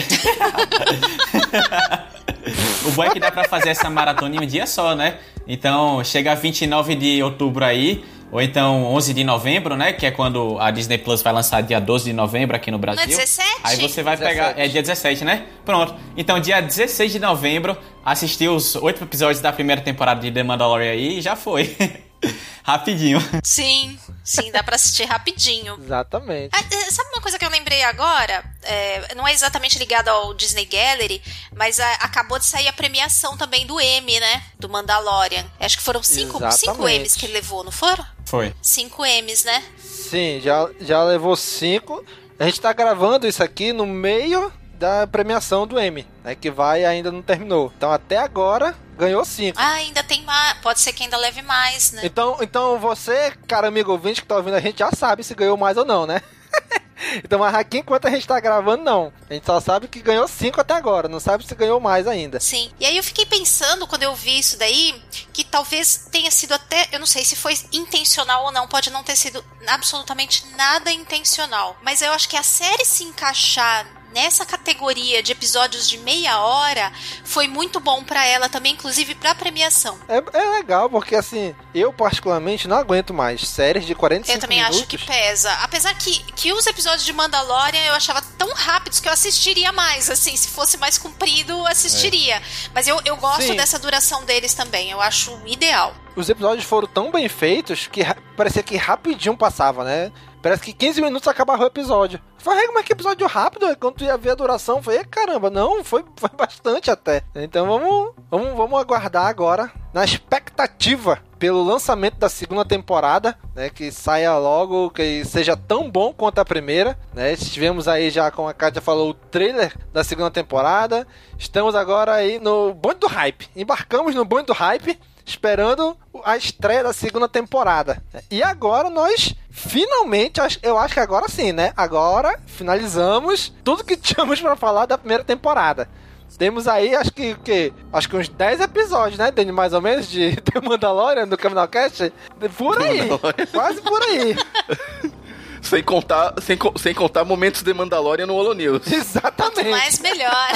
o 2.86 2.90
bom 2.90 3.04
é 3.04 3.08
que 3.08 3.18
dá 3.18 3.30
pra 3.30 3.44
fazer 3.44 3.70
essa 3.70 3.88
maratona 3.88 4.36
em 4.36 4.40
um 4.40 4.46
dia 4.46 4.66
só, 4.66 4.94
né? 4.94 5.16
Então, 5.46 6.04
chega 6.04 6.34
29 6.34 6.94
de 6.94 7.22
outubro 7.22 7.64
aí, 7.64 8.04
ou 8.30 8.42
então 8.42 8.84
11 8.84 9.14
de 9.14 9.24
novembro, 9.24 9.78
né? 9.78 9.94
Que 9.94 10.04
é 10.04 10.10
quando 10.10 10.58
a 10.60 10.70
Disney 10.70 10.98
Plus 10.98 11.22
vai 11.22 11.32
lançar 11.32 11.62
dia 11.62 11.80
12 11.80 12.04
de 12.04 12.12
novembro 12.12 12.54
aqui 12.54 12.70
no 12.70 12.76
Brasil. 12.76 13.02
Não 13.06 13.14
é 13.14 13.16
17? 13.16 13.60
Aí 13.64 13.76
você 13.78 14.02
vai 14.02 14.18
pegar. 14.18 14.58
É 14.58 14.68
dia 14.68 14.82
17, 14.82 15.24
né? 15.24 15.46
Pronto. 15.64 15.94
Então, 16.18 16.38
dia 16.38 16.60
16 16.60 17.12
de 17.12 17.18
novembro, 17.18 17.74
assistir 18.04 18.50
os 18.50 18.76
oito 18.76 19.02
episódios 19.02 19.40
da 19.40 19.50
primeira 19.50 19.80
temporada 19.80 20.20
de 20.20 20.30
The 20.30 20.42
Mandalorian 20.42 20.90
aí 20.90 21.16
e 21.16 21.22
já 21.22 21.34
foi. 21.34 21.74
Rapidinho. 22.62 23.18
Sim, 23.42 23.98
sim, 24.22 24.50
dá 24.52 24.62
pra 24.62 24.76
assistir 24.76 25.04
rapidinho. 25.04 25.78
Exatamente. 25.82 26.50
Ah, 26.52 26.62
eh, 26.70 26.90
sabe 26.90 27.08
uma 27.10 27.22
coisa 27.22 27.38
que 27.38 27.44
eu 27.44 27.50
lembrei 27.50 27.82
agora? 27.82 28.44
É, 28.62 29.14
não 29.14 29.26
é 29.26 29.32
exatamente 29.32 29.78
ligado 29.78 30.08
ao 30.08 30.34
Disney 30.34 30.66
Gallery, 30.66 31.22
mas 31.56 31.80
ah, 31.80 31.92
acabou 32.00 32.38
de 32.38 32.44
sair 32.44 32.68
a 32.68 32.72
premiação 32.72 33.36
também 33.36 33.66
do 33.66 33.80
M, 33.80 34.20
né? 34.20 34.42
Do 34.58 34.68
Mandalorian. 34.68 35.46
Acho 35.58 35.78
que 35.78 35.82
foram 35.82 36.02
cinco, 36.02 36.38
cinco. 36.52 36.86
M's 36.86 37.14
que 37.14 37.26
ele 37.26 37.34
levou, 37.34 37.64
não 37.64 37.72
foram? 37.72 38.04
Foi. 38.26 38.54
Cinco 38.60 39.02
M's, 39.04 39.44
né? 39.44 39.64
Sim, 39.78 40.40
já, 40.42 40.68
já 40.80 41.02
levou 41.04 41.36
cinco. 41.36 42.04
A 42.38 42.44
gente 42.44 42.60
tá 42.60 42.72
gravando 42.72 43.26
isso 43.26 43.42
aqui 43.42 43.72
no 43.72 43.86
meio 43.86 44.52
da 44.78 45.06
premiação 45.06 45.66
do 45.66 45.78
M, 45.78 46.06
né? 46.22 46.34
Que 46.34 46.50
vai 46.50 46.84
ainda 46.84 47.10
não 47.10 47.20
terminou. 47.20 47.72
Então 47.76 47.92
até 47.92 48.18
agora 48.18 48.74
ganhou 48.96 49.24
cinco. 49.24 49.58
Ah, 49.60 49.74
ainda 49.74 50.02
tem 50.02 50.22
mais. 50.22 50.58
Pode 50.58 50.80
ser 50.80 50.92
que 50.92 51.02
ainda 51.02 51.16
leve 51.16 51.42
mais, 51.42 51.92
né? 51.92 52.02
Então, 52.04 52.36
então 52.40 52.78
você, 52.78 53.32
cara 53.46 53.68
amigo 53.68 53.92
ouvinte 53.92 54.22
que 54.22 54.26
tá 54.26 54.36
ouvindo 54.36 54.54
a 54.54 54.60
gente, 54.60 54.78
já 54.78 54.90
sabe 54.90 55.22
se 55.22 55.34
ganhou 55.34 55.56
mais 55.56 55.76
ou 55.76 55.84
não, 55.84 56.06
né? 56.06 56.22
então, 57.24 57.38
mas 57.38 57.54
aqui 57.54 57.78
enquanto 57.78 58.06
a 58.06 58.10
gente 58.10 58.26
tá 58.26 58.38
gravando, 58.40 58.82
não. 58.82 59.12
A 59.28 59.34
gente 59.34 59.46
só 59.46 59.60
sabe 59.60 59.88
que 59.88 60.00
ganhou 60.00 60.26
cinco 60.26 60.60
até 60.60 60.74
agora, 60.74 61.08
não 61.08 61.20
sabe 61.20 61.46
se 61.46 61.54
ganhou 61.54 61.80
mais 61.80 62.06
ainda. 62.06 62.40
Sim. 62.40 62.70
E 62.78 62.86
aí 62.86 62.96
eu 62.96 63.04
fiquei 63.04 63.26
pensando, 63.26 63.86
quando 63.86 64.02
eu 64.02 64.14
vi 64.14 64.38
isso 64.38 64.58
daí, 64.58 65.00
que 65.32 65.44
talvez 65.44 66.08
tenha 66.10 66.30
sido 66.30 66.54
até. 66.54 66.88
Eu 66.92 66.98
não 66.98 67.06
sei 67.06 67.24
se 67.24 67.36
foi 67.36 67.54
intencional 67.72 68.44
ou 68.44 68.52
não, 68.52 68.68
pode 68.68 68.90
não 68.90 69.02
ter 69.02 69.16
sido 69.16 69.44
absolutamente 69.66 70.46
nada 70.56 70.90
intencional. 70.92 71.76
Mas 71.82 72.02
eu 72.02 72.12
acho 72.12 72.28
que 72.28 72.36
a 72.36 72.42
série 72.42 72.84
se 72.84 73.04
encaixar 73.04 73.86
nessa 74.12 74.44
categoria 74.46 75.22
de 75.22 75.32
episódios 75.32 75.88
de 75.88 75.98
meia 75.98 76.40
hora 76.40 76.92
foi 77.24 77.46
muito 77.46 77.80
bom 77.80 78.02
pra 78.04 78.24
ela 78.26 78.48
também, 78.48 78.72
inclusive 78.72 79.14
pra 79.14 79.34
premiação. 79.34 79.98
É, 80.08 80.22
é 80.38 80.50
legal, 80.50 80.88
porque 80.88 81.14
assim, 81.14 81.54
eu 81.74 81.92
particularmente 81.92 82.66
não 82.68 82.76
aguento 82.76 83.12
mais 83.12 83.46
séries 83.48 83.84
de 83.86 83.94
45 83.94 84.36
Eu 84.36 84.40
também 84.40 84.58
minutos. 84.58 84.78
acho 84.78 84.86
que 84.88 84.98
pesa. 84.98 85.52
Apesar 85.62 85.94
que, 85.94 86.22
que 86.34 86.52
os 86.52 86.66
episódios 86.66 87.04
de 87.04 87.12
Mandalorian 87.12 87.84
eu 87.86 87.94
achava 87.94 88.22
tão 88.36 88.52
rápidos 88.54 89.00
que 89.00 89.08
eu 89.08 89.12
assistiria 89.12 89.72
mais. 89.72 90.10
Assim, 90.10 90.36
se 90.36 90.48
fosse 90.48 90.76
mais 90.76 90.98
comprido, 90.98 91.52
eu 91.52 91.66
assistiria. 91.66 92.42
Mas 92.74 92.86
eu, 92.88 93.00
eu 93.04 93.16
gosto 93.16 93.42
Sim. 93.42 93.56
dessa 93.56 93.78
duração 93.78 94.24
deles 94.24 94.54
também. 94.54 94.90
Eu 94.90 95.00
acho 95.00 95.38
ideal. 95.46 95.94
Os 96.16 96.28
episódios 96.28 96.64
foram 96.64 96.88
tão 96.88 97.12
bem 97.12 97.28
feitos 97.28 97.86
que 97.86 98.02
parecia 98.36 98.62
que 98.62 98.76
rapidinho 98.76 99.36
passava, 99.36 99.84
né? 99.84 100.10
Parece 100.42 100.62
que 100.62 100.72
15 100.72 101.00
minutos 101.02 101.28
acabava 101.28 101.64
o 101.64 101.66
episódio. 101.66 102.20
Eu 102.38 102.44
Falei, 102.44 102.62
"Ei, 102.62 102.66
como 102.68 102.78
é 102.78 102.82
que 102.82 102.92
episódio 102.92 103.26
rápido? 103.26 103.76
Quando 103.76 104.02
ia 104.02 104.16
ver 104.16 104.30
a 104.30 104.34
duração, 104.34 104.76
eu 104.76 104.82
falei, 104.82 105.00
"Ei, 105.00 105.04
caramba, 105.04 105.50
não, 105.50 105.82
foi, 105.82 106.04
foi 106.16 106.30
bastante 106.36 106.90
até. 106.90 107.22
Então 107.34 107.66
vamos, 107.66 108.14
vamos, 108.30 108.56
vamos 108.56 108.80
aguardar 108.80 109.26
agora, 109.26 109.70
na 109.92 110.04
expectativa 110.04 111.18
pelo 111.38 111.62
lançamento 111.62 112.16
da 112.16 112.28
segunda 112.28 112.64
temporada, 112.64 113.36
né? 113.54 113.70
Que 113.70 113.90
saia 113.90 114.36
logo, 114.36 114.90
que 114.90 115.24
seja 115.24 115.56
tão 115.56 115.90
bom 115.90 116.12
quanto 116.12 116.38
a 116.40 116.44
primeira, 116.44 116.98
né? 117.14 117.36
Tivemos 117.36 117.86
aí 117.88 118.10
já, 118.10 118.30
como 118.30 118.48
a 118.48 118.54
Kátia 118.54 118.82
falou, 118.82 119.10
o 119.10 119.14
trailer 119.14 119.72
da 119.92 120.02
segunda 120.02 120.30
temporada. 120.30 121.06
Estamos 121.38 121.74
agora 121.74 122.14
aí 122.14 122.38
no 122.38 122.74
bonde 122.74 123.00
do 123.00 123.06
hype. 123.06 123.48
Embarcamos 123.56 124.14
no 124.14 124.24
bonde 124.24 124.46
do 124.46 124.52
hype 124.52 124.98
esperando 125.28 125.96
a 126.24 126.36
estreia 126.36 126.82
da 126.82 126.92
segunda 126.92 127.28
temporada. 127.28 128.02
E 128.30 128.42
agora 128.42 128.88
nós 128.90 129.34
finalmente, 129.50 130.40
acho- 130.40 130.58
eu 130.62 130.78
acho 130.78 130.94
que 130.94 131.00
agora 131.00 131.28
sim, 131.28 131.52
né? 131.52 131.72
Agora 131.76 132.38
finalizamos 132.46 133.52
tudo 133.64 133.84
que 133.84 133.96
tínhamos 133.98 134.40
para 134.40 134.56
falar 134.56 134.86
da 134.86 134.96
primeira 134.98 135.22
temporada. 135.24 135.88
Temos 136.36 136.68
aí, 136.68 136.94
acho 136.94 137.10
que, 137.12 137.34
que 137.36 137.72
acho 137.92 138.08
que 138.08 138.16
uns 138.16 138.28
10 138.28 138.60
episódios, 138.60 139.18
né, 139.18 139.30
Dani, 139.32 139.50
mais 139.50 139.72
ou 139.72 139.80
menos, 139.80 140.08
de 140.08 140.36
The 140.42 140.60
Mandalorian 140.60 141.26
do 141.26 141.36
Caminalcast. 141.36 142.12
Por 142.56 142.80
aí, 142.80 143.08
quase 143.50 143.80
por 143.82 144.00
aí. 144.02 144.36
Sem 145.60 145.82
contar, 145.82 146.34
sem, 146.40 146.56
sem 146.76 146.94
contar 146.94 147.24
momentos 147.24 147.62
de 147.62 147.74
Mandalorian 147.74 148.26
no 148.26 148.34
Holo 148.34 148.54
News. 148.54 148.86
Exatamente. 148.90 149.68
Mais 149.68 149.98
melhor. 149.98 150.48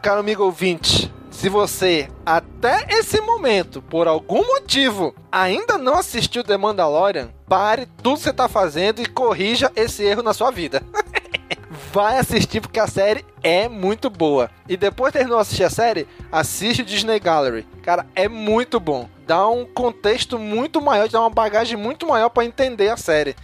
Caro 0.00 0.20
amigo 0.20 0.44
ouvinte, 0.44 1.12
se 1.42 1.48
você 1.48 2.08
até 2.24 2.86
esse 2.88 3.20
momento, 3.20 3.82
por 3.82 4.06
algum 4.06 4.46
motivo, 4.46 5.12
ainda 5.32 5.76
não 5.76 5.98
assistiu 5.98 6.44
The 6.44 6.56
Mandalorian, 6.56 7.30
pare 7.48 7.88
tudo 8.00 8.18
que 8.18 8.22
você 8.22 8.32
tá 8.32 8.48
fazendo 8.48 9.02
e 9.02 9.06
corrija 9.06 9.68
esse 9.74 10.04
erro 10.04 10.22
na 10.22 10.32
sua 10.32 10.52
vida. 10.52 10.84
Vai 11.92 12.16
assistir 12.16 12.60
porque 12.60 12.78
a 12.78 12.86
série 12.86 13.24
é 13.42 13.68
muito 13.68 14.08
boa. 14.08 14.52
E 14.68 14.76
depois 14.76 15.12
de 15.12 15.18
terminou 15.18 15.40
assistir 15.40 15.64
a 15.64 15.70
série, 15.70 16.06
assiste 16.30 16.82
o 16.82 16.84
Disney 16.84 17.18
Gallery. 17.18 17.66
Cara, 17.82 18.06
é 18.14 18.28
muito 18.28 18.78
bom. 18.78 19.08
Dá 19.26 19.48
um 19.48 19.64
contexto 19.64 20.38
muito 20.38 20.80
maior, 20.80 21.08
dá 21.08 21.18
uma 21.18 21.28
bagagem 21.28 21.76
muito 21.76 22.06
maior 22.06 22.28
pra 22.28 22.44
entender 22.44 22.88
a 22.88 22.96
série, 22.96 23.34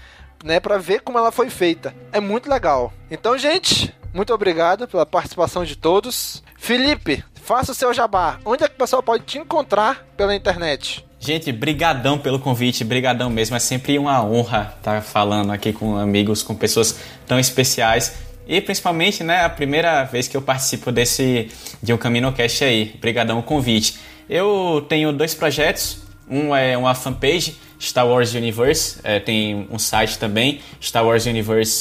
né, 0.45 0.61
Pra 0.61 0.79
ver 0.79 1.01
como 1.01 1.19
ela 1.19 1.33
foi 1.33 1.51
feita. 1.51 1.93
É 2.13 2.21
muito 2.21 2.49
legal. 2.49 2.93
Então, 3.11 3.37
gente, 3.37 3.93
muito 4.15 4.33
obrigado 4.33 4.87
pela 4.87 5.05
participação 5.05 5.65
de 5.65 5.75
todos. 5.75 6.45
Felipe, 6.57 7.25
faça 7.49 7.73
o 7.73 7.75
seu 7.75 7.95
jabá. 7.95 8.39
Onde 8.45 8.63
é 8.63 8.69
que 8.69 8.75
o 8.75 8.79
pessoal 8.79 9.03
pode 9.03 9.25
te 9.25 9.39
encontrar 9.39 10.07
pela 10.19 10.35
internet? 10.35 11.03
Gente, 11.19 11.51
brigadão 11.51 12.19
pelo 12.19 12.39
convite, 12.39 12.85
brigadão 12.85 13.31
mesmo. 13.31 13.57
É 13.57 13.59
sempre 13.59 13.99
uma 13.99 14.23
honra 14.23 14.75
estar 14.77 15.01
falando 15.01 15.51
aqui 15.51 15.73
com 15.73 15.97
amigos, 15.97 16.43
com 16.43 16.55
pessoas 16.55 17.01
tão 17.27 17.39
especiais. 17.39 18.19
E 18.47 18.61
principalmente, 18.61 19.25
né, 19.25 19.47
a 19.47 19.49
primeira 19.49 20.05
vez 20.05 20.29
que 20.29 20.37
eu 20.37 20.43
participo 20.43 20.93
desse 20.93 21.51
de 21.83 21.91
um 21.91 21.97
CaminoCast 21.97 22.65
aí. 22.65 22.95
Brigadão 23.01 23.39
o 23.39 23.43
convite. 23.43 23.99
Eu 24.29 24.85
tenho 24.87 25.11
dois 25.11 25.35
projetos. 25.35 26.03
Um 26.29 26.55
é 26.55 26.77
uma 26.77 26.95
fanpage, 26.95 27.57
Star 27.81 28.07
Wars 28.07 28.35
Universe. 28.35 28.99
É, 29.03 29.19
tem 29.19 29.67
um 29.71 29.79
site 29.79 30.19
também, 30.19 30.61
Star 30.83 31.03
Wars 31.03 31.25
Universe. 31.25 31.73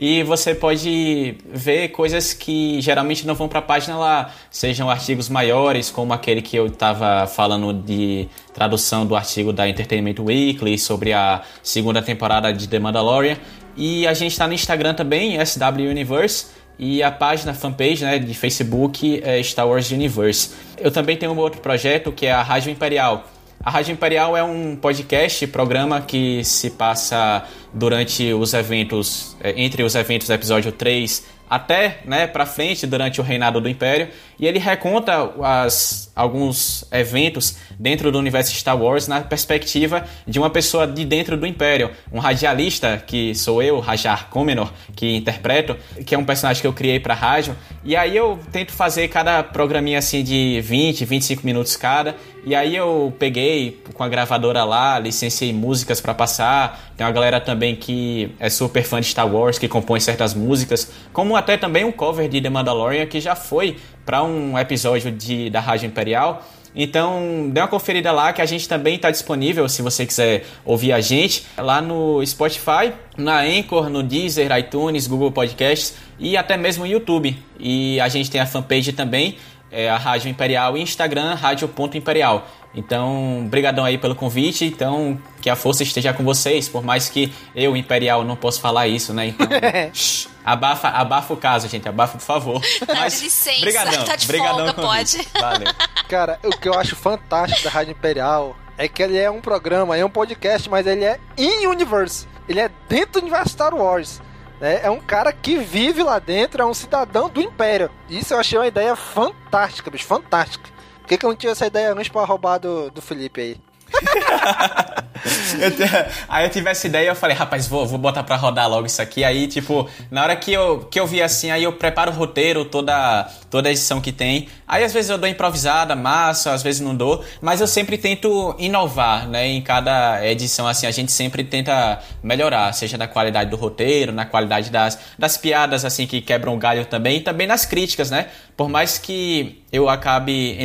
E 0.00 0.22
você 0.22 0.54
pode 0.54 1.36
ver 1.52 1.88
coisas 1.88 2.32
que 2.32 2.80
geralmente 2.80 3.26
não 3.26 3.34
vão 3.34 3.46
para 3.46 3.58
a 3.58 3.62
página 3.62 3.98
lá, 3.98 4.32
sejam 4.50 4.88
artigos 4.88 5.28
maiores, 5.28 5.90
como 5.90 6.14
aquele 6.14 6.40
que 6.40 6.56
eu 6.56 6.68
estava 6.68 7.26
falando 7.26 7.74
de 7.74 8.26
tradução 8.54 9.04
do 9.04 9.14
artigo 9.14 9.52
da 9.52 9.68
Entertainment 9.68 10.14
Weekly 10.18 10.78
sobre 10.78 11.12
a 11.12 11.42
segunda 11.62 12.00
temporada 12.00 12.50
de 12.50 12.66
The 12.66 12.78
Mandalorian. 12.78 13.36
E 13.76 14.06
a 14.06 14.14
gente 14.14 14.32
está 14.32 14.46
no 14.46 14.54
Instagram 14.54 14.94
também, 14.94 15.38
SW 15.44 15.90
Universe, 15.90 16.46
e 16.78 17.02
a 17.02 17.10
página 17.10 17.52
fanpage 17.52 18.02
né, 18.02 18.18
de 18.18 18.32
Facebook 18.32 19.20
é 19.22 19.42
Star 19.42 19.68
Wars 19.68 19.90
Universe. 19.90 20.52
Eu 20.78 20.90
também 20.90 21.18
tenho 21.18 21.32
um 21.32 21.38
outro 21.38 21.60
projeto 21.60 22.10
que 22.10 22.24
é 22.24 22.32
a 22.32 22.42
Rádio 22.42 22.72
Imperial. 22.72 23.26
A 23.62 23.70
Rádio 23.70 23.92
Imperial 23.92 24.34
é 24.34 24.42
um 24.42 24.74
podcast, 24.74 25.46
programa 25.48 26.00
que 26.00 26.42
se 26.42 26.70
passa 26.70 27.44
durante 27.74 28.32
os 28.32 28.54
eventos, 28.54 29.36
é, 29.38 29.52
entre 29.54 29.82
os 29.82 29.94
eventos 29.94 30.28
do 30.28 30.32
episódio 30.32 30.72
3 30.72 31.40
até 31.50 31.98
né, 32.04 32.28
para 32.28 32.46
frente 32.46 32.86
durante 32.86 33.20
o 33.20 33.24
reinado 33.24 33.60
do 33.60 33.68
Império. 33.68 34.08
E 34.38 34.46
ele 34.46 34.60
reconta 34.60 35.32
as, 35.42 36.10
alguns 36.14 36.86
eventos 36.92 37.56
dentro 37.76 38.12
do 38.12 38.18
universo 38.18 38.54
Star 38.54 38.80
Wars 38.80 39.08
na 39.08 39.20
perspectiva 39.20 40.06
de 40.24 40.38
uma 40.38 40.48
pessoa 40.48 40.86
de 40.86 41.04
dentro 41.04 41.36
do 41.36 41.44
Império, 41.44 41.90
um 42.12 42.20
radialista 42.20 43.02
que 43.04 43.34
sou 43.34 43.60
eu, 43.60 43.80
Rajar 43.80 44.28
Comenor, 44.30 44.72
que 44.94 45.16
interpreto, 45.16 45.76
que 46.06 46.14
é 46.14 46.18
um 46.18 46.24
personagem 46.24 46.60
que 46.60 46.66
eu 46.68 46.72
criei 46.72 47.00
para 47.00 47.14
rádio. 47.14 47.56
E 47.84 47.96
aí 47.96 48.16
eu 48.16 48.38
tento 48.52 48.70
fazer 48.72 49.08
cada 49.08 49.42
programinha 49.42 49.98
assim 49.98 50.22
de 50.22 50.60
20, 50.62 51.04
25 51.04 51.44
minutos 51.44 51.76
cada 51.76 52.14
e 52.44 52.54
aí 52.54 52.74
eu 52.74 53.12
peguei 53.18 53.82
com 53.94 54.02
a 54.02 54.08
gravadora 54.08 54.64
lá, 54.64 54.98
licenciei 54.98 55.52
músicas 55.52 56.00
para 56.00 56.14
passar. 56.14 56.92
Tem 56.96 57.06
uma 57.06 57.12
galera 57.12 57.40
também 57.40 57.76
que 57.76 58.34
é 58.38 58.48
super 58.48 58.82
fã 58.82 59.00
de 59.00 59.06
Star 59.06 59.32
Wars, 59.32 59.58
que 59.58 59.68
compõe 59.68 60.00
certas 60.00 60.32
músicas, 60.32 60.90
como 61.12 61.36
até 61.36 61.56
também 61.56 61.84
um 61.84 61.92
cover 61.92 62.28
de 62.28 62.40
The 62.40 62.48
Mandalorian 62.48 63.06
que 63.06 63.20
já 63.20 63.34
foi 63.34 63.76
para 64.06 64.22
um 64.22 64.58
episódio 64.58 65.12
de, 65.12 65.50
da 65.50 65.60
Rádio 65.60 65.86
Imperial. 65.86 66.42
Então, 66.74 67.50
dê 67.52 67.60
uma 67.60 67.68
conferida 67.68 68.12
lá 68.12 68.32
que 68.32 68.40
a 68.40 68.46
gente 68.46 68.68
também 68.68 68.94
está 68.94 69.10
disponível 69.10 69.68
se 69.68 69.82
você 69.82 70.06
quiser 70.06 70.44
ouvir 70.64 70.92
a 70.92 71.00
gente 71.00 71.44
lá 71.58 71.82
no 71.82 72.24
Spotify, 72.24 72.92
na 73.16 73.40
Anchor, 73.40 73.90
no 73.90 74.02
Deezer, 74.02 74.56
iTunes, 74.56 75.06
Google 75.06 75.32
Podcasts 75.32 75.96
e 76.18 76.36
até 76.36 76.56
mesmo 76.56 76.84
no 76.84 76.90
YouTube. 76.90 77.36
E 77.58 77.98
a 78.00 78.08
gente 78.08 78.30
tem 78.30 78.40
a 78.40 78.46
fanpage 78.46 78.92
também, 78.92 79.36
é 79.70 79.88
a 79.88 79.96
Rádio 79.96 80.28
Imperial 80.28 80.76
e 80.76 80.82
Instagram, 80.82 81.34
rádio.imperial. 81.34 82.46
Então, 82.74 83.46
brigadão 83.48 83.84
aí 83.84 83.98
pelo 83.98 84.14
convite. 84.14 84.64
Então, 84.64 85.20
que 85.40 85.50
a 85.50 85.56
força 85.56 85.82
esteja 85.82 86.12
com 86.12 86.22
vocês, 86.22 86.68
por 86.68 86.84
mais 86.84 87.08
que 87.08 87.32
eu, 87.54 87.76
Imperial, 87.76 88.24
não 88.24 88.36
possa 88.36 88.60
falar 88.60 88.86
isso, 88.86 89.12
né? 89.12 89.26
Então, 89.26 89.46
shh, 89.92 90.28
abafa, 90.44 90.88
abafa 90.88 91.34
o 91.34 91.36
caso, 91.36 91.68
gente. 91.68 91.88
Abafa, 91.88 92.18
por 92.18 92.24
favor. 92.24 92.62
Tá 92.86 92.94
Mas, 92.94 93.18
de 93.18 93.24
licença, 93.24 93.60
brigadão, 93.60 94.04
tá 94.04 94.16
de 94.16 94.26
brigadão 94.26 94.66
folga, 94.66 94.82
pode. 94.82 95.28
Valeu. 95.38 95.74
Cara, 96.08 96.38
o 96.44 96.50
que 96.50 96.68
eu 96.68 96.74
acho 96.74 96.96
fantástico 96.96 97.64
da 97.64 97.70
Rádio 97.70 97.92
Imperial 97.92 98.56
é 98.76 98.88
que 98.88 99.02
ele 99.02 99.18
é 99.18 99.30
um 99.30 99.40
programa, 99.40 99.96
é 99.96 100.04
um 100.04 100.10
podcast, 100.10 100.68
mas 100.68 100.86
ele 100.86 101.04
é 101.04 101.20
in-universe. 101.36 102.26
Ele 102.48 102.60
é 102.60 102.70
dentro 102.88 103.12
do 103.12 103.18
universo 103.20 103.50
Star 103.50 103.74
Wars. 103.74 104.20
Né? 104.60 104.80
É 104.82 104.90
um 104.90 105.00
cara 105.00 105.32
que 105.32 105.56
vive 105.56 106.02
lá 106.02 106.18
dentro, 106.18 106.62
é 106.62 106.66
um 106.66 106.74
cidadão 106.74 107.28
do 107.28 107.40
Império. 107.40 107.90
Isso 108.08 108.34
eu 108.34 108.38
achei 108.38 108.58
uma 108.58 108.66
ideia 108.66 108.94
fantástica, 108.94 109.90
bicho, 109.90 110.04
fantástica. 110.04 110.68
Por 111.00 111.08
que, 111.08 111.16
que 111.18 111.24
eu 111.24 111.30
não 111.30 111.36
tinha 111.36 111.52
essa 111.52 111.66
ideia 111.66 111.92
antes 111.92 112.08
pra 112.08 112.24
roubar 112.24 112.58
do, 112.58 112.90
do 112.90 113.02
Felipe 113.02 113.40
aí? 113.40 113.69
eu 115.60 115.70
te... 115.70 115.82
Aí 116.28 116.44
eu 116.44 116.50
tive 116.50 116.70
essa 116.70 116.86
ideia 116.86 117.08
eu 117.08 117.14
falei, 117.14 117.36
rapaz, 117.36 117.66
vou, 117.66 117.86
vou 117.86 117.98
botar 117.98 118.22
pra 118.22 118.36
rodar 118.36 118.68
logo 118.68 118.86
isso 118.86 119.02
aqui. 119.02 119.24
Aí, 119.24 119.46
tipo, 119.48 119.88
na 120.10 120.22
hora 120.22 120.36
que 120.36 120.52
eu, 120.52 120.80
que 120.90 120.98
eu 120.98 121.06
vi 121.06 121.22
assim, 121.22 121.50
aí 121.50 121.64
eu 121.64 121.72
preparo 121.72 122.10
o 122.10 122.14
roteiro, 122.14 122.64
toda, 122.64 123.28
toda 123.50 123.68
a 123.68 123.72
edição 123.72 124.00
que 124.00 124.12
tem. 124.12 124.48
Aí 124.66 124.84
às 124.84 124.92
vezes 124.92 125.10
eu 125.10 125.18
dou 125.18 125.28
improvisada, 125.28 125.94
massa, 125.94 126.52
às 126.52 126.62
vezes 126.62 126.80
não 126.80 126.94
dou. 126.94 127.24
Mas 127.40 127.60
eu 127.60 127.66
sempre 127.66 127.98
tento 127.98 128.54
inovar, 128.58 129.28
né? 129.28 129.46
Em 129.46 129.62
cada 129.62 130.24
edição, 130.26 130.66
assim, 130.66 130.86
a 130.86 130.90
gente 130.90 131.12
sempre 131.12 131.44
tenta 131.44 132.00
melhorar, 132.22 132.72
seja 132.72 132.96
na 132.96 133.06
qualidade 133.06 133.50
do 133.50 133.56
roteiro, 133.56 134.12
na 134.12 134.24
qualidade 134.24 134.70
das, 134.70 134.98
das 135.18 135.36
piadas, 135.36 135.84
assim, 135.84 136.06
que 136.06 136.20
quebram 136.20 136.54
o 136.54 136.58
galho 136.58 136.84
também, 136.86 137.18
e 137.18 137.20
também 137.20 137.46
nas 137.46 137.66
críticas, 137.66 138.10
né? 138.10 138.28
Por 138.56 138.68
mais 138.68 138.98
que 138.98 139.62
eu 139.72 139.88
acabe 139.88 140.56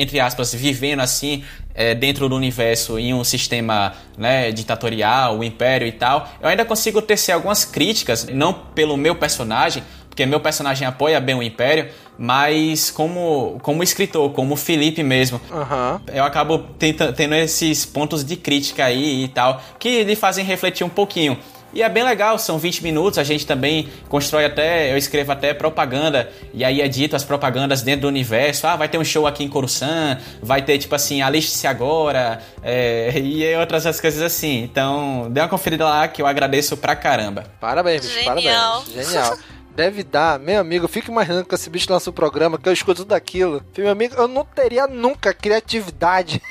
entre, 0.00 0.18
aspas, 0.18 0.54
vivendo 0.54 1.00
assim, 1.00 1.44
é, 1.74 1.94
dentro 1.94 2.28
do 2.28 2.34
universo, 2.34 2.98
em 2.98 3.12
um 3.12 3.22
sistema 3.22 3.92
né, 4.16 4.50
ditatorial, 4.50 5.38
o 5.38 5.44
império 5.44 5.86
e 5.86 5.92
tal, 5.92 6.28
eu 6.40 6.48
ainda 6.48 6.64
consigo 6.64 7.02
tecer 7.02 7.32
algumas 7.32 7.64
críticas, 7.64 8.26
não 8.32 8.52
pelo 8.52 8.96
meu 8.96 9.14
personagem, 9.14 9.82
porque 10.08 10.24
meu 10.26 10.40
personagem 10.40 10.86
apoia 10.86 11.20
bem 11.20 11.34
o 11.34 11.42
império, 11.42 11.88
mas 12.18 12.90
como, 12.90 13.58
como 13.62 13.82
escritor, 13.82 14.32
como 14.32 14.56
Felipe 14.56 15.02
mesmo, 15.02 15.40
uhum. 15.50 16.00
eu 16.12 16.24
acabo 16.24 16.58
tenta, 16.58 17.12
tendo 17.12 17.34
esses 17.34 17.86
pontos 17.86 18.24
de 18.24 18.36
crítica 18.36 18.84
aí 18.84 19.24
e 19.24 19.28
tal, 19.28 19.62
que 19.78 20.02
lhe 20.02 20.16
fazem 20.16 20.44
refletir 20.44 20.84
um 20.84 20.88
pouquinho. 20.88 21.38
E 21.72 21.82
é 21.82 21.88
bem 21.88 22.02
legal, 22.02 22.38
são 22.38 22.58
20 22.58 22.82
minutos, 22.82 23.18
a 23.18 23.24
gente 23.24 23.46
também 23.46 23.88
constrói 24.08 24.44
até, 24.44 24.92
eu 24.92 24.96
escrevo 24.96 25.30
até 25.30 25.54
propaganda, 25.54 26.30
e 26.52 26.64
aí 26.64 26.80
edito 26.80 27.14
as 27.14 27.24
propagandas 27.24 27.82
dentro 27.82 28.02
do 28.02 28.08
universo. 28.08 28.66
Ah, 28.66 28.76
vai 28.76 28.88
ter 28.88 28.98
um 28.98 29.04
show 29.04 29.26
aqui 29.26 29.44
em 29.44 29.48
Coruscant, 29.48 30.18
vai 30.42 30.62
ter 30.62 30.78
tipo 30.78 30.94
assim, 30.94 31.22
aliste-se 31.22 31.66
agora, 31.66 32.40
é, 32.62 33.12
e 33.18 33.54
outras 33.56 34.00
coisas 34.00 34.22
assim. 34.22 34.62
Então, 34.62 35.28
dê 35.30 35.40
uma 35.40 35.48
conferida 35.48 35.84
lá 35.84 36.08
que 36.08 36.20
eu 36.20 36.26
agradeço 36.26 36.76
pra 36.76 36.96
caramba. 36.96 37.44
Parabéns, 37.60 38.02
bicho, 38.02 38.14
Genial. 38.14 38.82
parabéns. 38.82 39.06
Genial. 39.06 39.38
Deve 39.74 40.02
dar, 40.02 40.38
meu 40.38 40.60
amigo, 40.60 40.88
fico 40.88 41.10
imaginando 41.10 41.44
que 41.46 41.54
esse 41.54 41.70
bicho 41.70 41.90
lança 41.92 42.10
o 42.10 42.12
programa, 42.12 42.58
que 42.58 42.68
eu 42.68 42.72
escuto 42.72 43.02
tudo 43.02 43.12
aquilo. 43.14 43.62
Meu 43.78 43.90
amigo, 43.90 44.14
eu 44.16 44.26
não 44.26 44.44
teria 44.44 44.86
nunca 44.86 45.32
criatividade. 45.32 46.42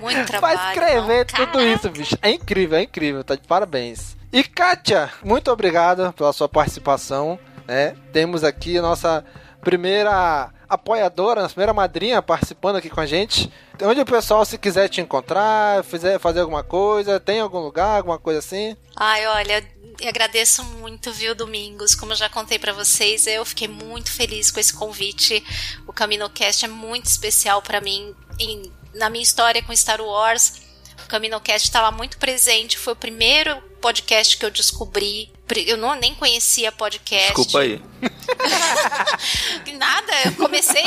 Muito 0.00 0.24
trabalho. 0.30 0.58
pra 0.58 0.68
escrever 0.68 1.26
não, 1.36 1.46
tudo 1.46 1.60
isso, 1.60 1.90
bicho. 1.90 2.16
É 2.22 2.30
incrível, 2.30 2.78
é 2.78 2.82
incrível, 2.82 3.24
tá 3.24 3.34
de 3.34 3.42
parabéns. 3.46 4.16
E 4.32 4.42
Kátia, 4.42 5.12
muito 5.22 5.50
obrigado 5.50 6.10
pela 6.14 6.32
sua 6.32 6.48
participação. 6.48 7.38
Né? 7.68 7.94
Temos 8.14 8.42
aqui 8.42 8.78
a 8.78 8.82
nossa 8.82 9.22
primeira 9.60 10.50
apoiadora, 10.66 11.42
nossa 11.42 11.52
primeira 11.52 11.74
madrinha 11.74 12.22
participando 12.22 12.76
aqui 12.76 12.88
com 12.88 13.00
a 13.02 13.04
gente. 13.04 13.52
Onde 13.82 14.00
o 14.00 14.06
pessoal, 14.06 14.42
se 14.46 14.56
quiser 14.56 14.88
te 14.88 15.02
encontrar, 15.02 15.84
fizer, 15.84 16.18
fazer 16.18 16.40
alguma 16.40 16.64
coisa, 16.64 17.20
tem 17.20 17.40
algum 17.40 17.58
lugar, 17.58 17.98
alguma 17.98 18.18
coisa 18.18 18.38
assim? 18.38 18.74
Ai, 18.96 19.26
olha, 19.26 19.68
agradeço 20.08 20.64
muito, 20.64 21.12
viu, 21.12 21.34
Domingos? 21.34 21.94
Como 21.94 22.12
eu 22.12 22.16
já 22.16 22.30
contei 22.30 22.58
para 22.58 22.72
vocês, 22.72 23.26
eu 23.26 23.44
fiquei 23.44 23.68
muito 23.68 24.10
feliz 24.10 24.50
com 24.50 24.58
esse 24.58 24.72
convite. 24.72 25.44
O 25.86 25.92
CaminoCast 25.92 26.64
é 26.64 26.68
muito 26.68 27.04
especial 27.04 27.60
para 27.60 27.82
mim 27.82 28.14
em, 28.38 28.72
na 28.94 29.10
minha 29.10 29.22
história 29.22 29.62
com 29.62 29.76
Star 29.76 30.00
Wars. 30.00 30.62
O 31.04 31.08
CaminoCast 31.08 31.68
estava 31.68 31.94
muito 31.94 32.16
presente, 32.16 32.78
foi 32.78 32.94
o 32.94 32.96
primeiro 32.96 33.71
podcast 33.82 34.36
que 34.36 34.46
eu 34.46 34.50
descobri. 34.50 35.28
Eu 35.66 35.76
não, 35.76 35.94
nem 35.96 36.14
conhecia 36.14 36.72
podcast. 36.72 37.34
Desculpa 37.34 37.58
aí. 37.58 37.82
Nada, 39.76 40.12
eu 40.24 40.32
comecei 40.36 40.84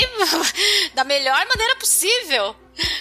da 0.96 1.04
melhor 1.04 1.46
maneira 1.46 1.76
possível. 1.76 2.56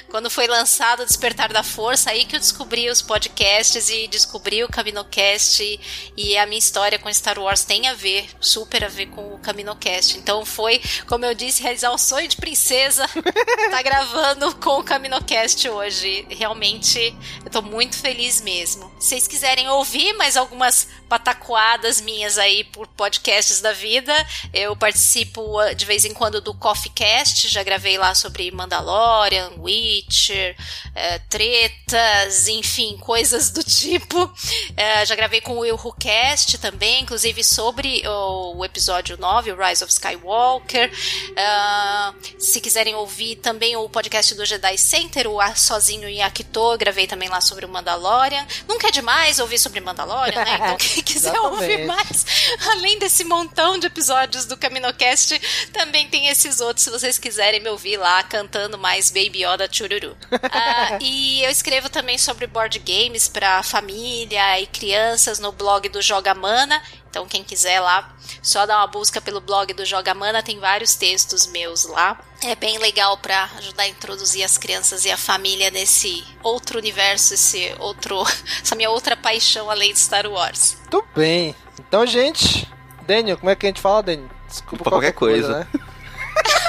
Quando 0.08 0.30
foi 0.30 0.46
lançado 0.46 1.02
o 1.02 1.06
Despertar 1.06 1.52
da 1.52 1.62
Força, 1.62 2.10
aí 2.10 2.24
que 2.24 2.36
eu 2.36 2.40
descobri 2.40 2.88
os 2.88 3.02
podcasts 3.02 3.88
e 3.88 4.06
descobri 4.06 4.62
o 4.62 4.68
CaminoCast 4.68 5.80
e 6.16 6.38
a 6.38 6.46
minha 6.46 6.58
história 6.58 6.98
com 6.98 7.12
Star 7.12 7.38
Wars 7.38 7.64
tem 7.64 7.88
a 7.88 7.94
ver, 7.94 8.28
super 8.40 8.84
a 8.84 8.88
ver 8.88 9.06
com 9.06 9.34
o 9.34 9.38
CaminoCast. 9.38 10.18
Então 10.18 10.44
foi, 10.44 10.80
como 11.08 11.24
eu 11.24 11.34
disse, 11.34 11.62
realizar 11.62 11.90
o 11.90 11.98
sonho 11.98 12.28
de 12.28 12.36
princesa, 12.36 13.08
tá 13.70 13.82
gravando 13.82 14.54
com 14.56 14.78
o 14.78 14.84
CaminoCast 14.84 15.68
hoje. 15.68 16.26
Realmente, 16.30 17.14
eu 17.44 17.50
tô 17.50 17.60
muito 17.60 17.96
feliz 17.96 18.40
mesmo. 18.40 18.92
Se 19.00 19.08
vocês 19.08 19.26
quiserem 19.26 19.68
ouvir 19.68 20.12
mais 20.14 20.36
algumas 20.36 20.86
pataquadas 21.08 22.00
minhas 22.00 22.38
aí 22.38 22.64
por 22.64 22.86
podcasts 22.88 23.60
da 23.60 23.72
vida, 23.72 24.14
eu 24.52 24.74
participo 24.76 25.58
ah, 25.58 25.72
de 25.72 25.84
vez 25.84 26.04
em 26.04 26.14
quando 26.14 26.40
do 26.40 26.54
CoffeeCast, 26.54 27.48
já 27.48 27.62
gravei 27.62 27.98
lá 27.98 28.14
sobre 28.14 28.50
Mandalorian, 28.50 29.52
Witcher, 29.64 30.54
é, 30.94 31.18
tretas, 31.18 32.48
enfim, 32.48 32.96
coisas 32.98 33.50
do 33.50 33.64
tipo. 33.64 34.32
É, 34.76 35.04
já 35.06 35.14
gravei 35.14 35.40
com 35.40 35.54
o 35.54 35.60
Will 35.60 35.78
Cast 35.98 36.58
também, 36.58 37.02
inclusive 37.02 37.42
sobre 37.42 38.06
o, 38.06 38.58
o, 38.58 38.64
episódio 38.64 39.16
9, 39.16 39.52
o 39.52 39.56
Rise 39.56 39.82
of 39.82 39.92
Skywalker. 39.92 40.90
É, 41.36 42.14
se 42.38 42.60
quiserem 42.60 42.94
ouvir 42.94 43.36
também 43.36 43.76
o 43.76 43.88
podcast 43.88 44.34
do 44.34 44.44
Jedi 44.44 44.76
Center, 44.76 45.28
o 45.28 45.38
Sozinho 45.54 46.08
em 46.08 46.22
Akito, 46.22 46.76
gravei 46.78 47.06
também 47.06 47.28
lá 47.28 47.40
sobre 47.40 47.64
o 47.64 47.68
Mandalorian. 47.68 48.46
Nunca 48.68 48.88
é 48.88 48.90
demais 48.90 49.38
ouvir 49.38 49.58
sobre 49.58 49.80
Mandalorian, 49.80 50.44
né? 50.44 50.54
Então 50.54 50.76
quem 50.76 51.02
quiser 51.02 51.38
ouvir 51.40 51.86
mais, 51.86 52.26
além 52.68 52.98
desse 52.98 53.24
montão 53.24 53.78
de 53.78 53.86
episódios 53.86 54.44
do 54.44 54.56
CaminoCast, 54.56 55.40
também 55.72 56.08
tem 56.08 56.28
esses 56.28 56.60
outros, 56.60 56.84
se 56.84 56.90
vocês 56.90 57.18
quiserem 57.18 57.60
me 57.60 57.70
ouvir 57.70 57.96
lá 57.96 58.22
cantando 58.22 58.76
mais 58.76 59.10
Baby 59.10 59.44
Yoda 59.44 59.53
da 59.56 59.68
Chururu. 59.70 60.16
uh, 60.32 60.98
e 61.00 61.42
eu 61.44 61.50
escrevo 61.50 61.88
também 61.88 62.18
sobre 62.18 62.46
board 62.46 62.78
games 62.78 63.28
para 63.28 63.62
família 63.62 64.60
e 64.60 64.66
crianças 64.66 65.38
no 65.38 65.52
blog 65.52 65.88
do 65.88 66.02
Joga 66.02 66.34
Mana. 66.34 66.80
Então, 67.08 67.26
quem 67.26 67.44
quiser 67.44 67.78
lá, 67.78 68.12
só 68.42 68.66
dar 68.66 68.78
uma 68.78 68.88
busca 68.88 69.20
pelo 69.20 69.40
blog 69.40 69.72
do 69.72 69.84
Joga 69.84 70.12
Mana, 70.14 70.42
tem 70.42 70.58
vários 70.58 70.96
textos 70.96 71.46
meus 71.46 71.84
lá. 71.84 72.20
É 72.42 72.56
bem 72.56 72.76
legal 72.78 73.16
para 73.18 73.44
ajudar 73.58 73.84
a 73.84 73.88
introduzir 73.88 74.42
as 74.42 74.58
crianças 74.58 75.04
e 75.04 75.10
a 75.12 75.16
família 75.16 75.70
nesse 75.70 76.24
outro 76.42 76.78
universo, 76.78 77.34
esse 77.34 77.72
outro, 77.78 78.20
essa 78.60 78.74
minha 78.74 78.90
outra 78.90 79.16
paixão 79.16 79.70
além 79.70 79.92
de 79.92 80.00
Star 80.00 80.26
Wars. 80.26 80.76
Tudo 80.90 81.06
bem. 81.14 81.54
Então, 81.78 82.04
gente, 82.04 82.68
Daniel, 83.06 83.38
como 83.38 83.50
é 83.50 83.54
que 83.54 83.66
a 83.66 83.68
gente 83.68 83.80
fala, 83.80 84.02
Daniel? 84.02 84.30
Desculpa 84.48 84.84
qualquer, 84.84 85.12
qualquer 85.12 85.36
coisa. 85.36 85.68
coisa 85.72 85.88
né? 85.88 85.94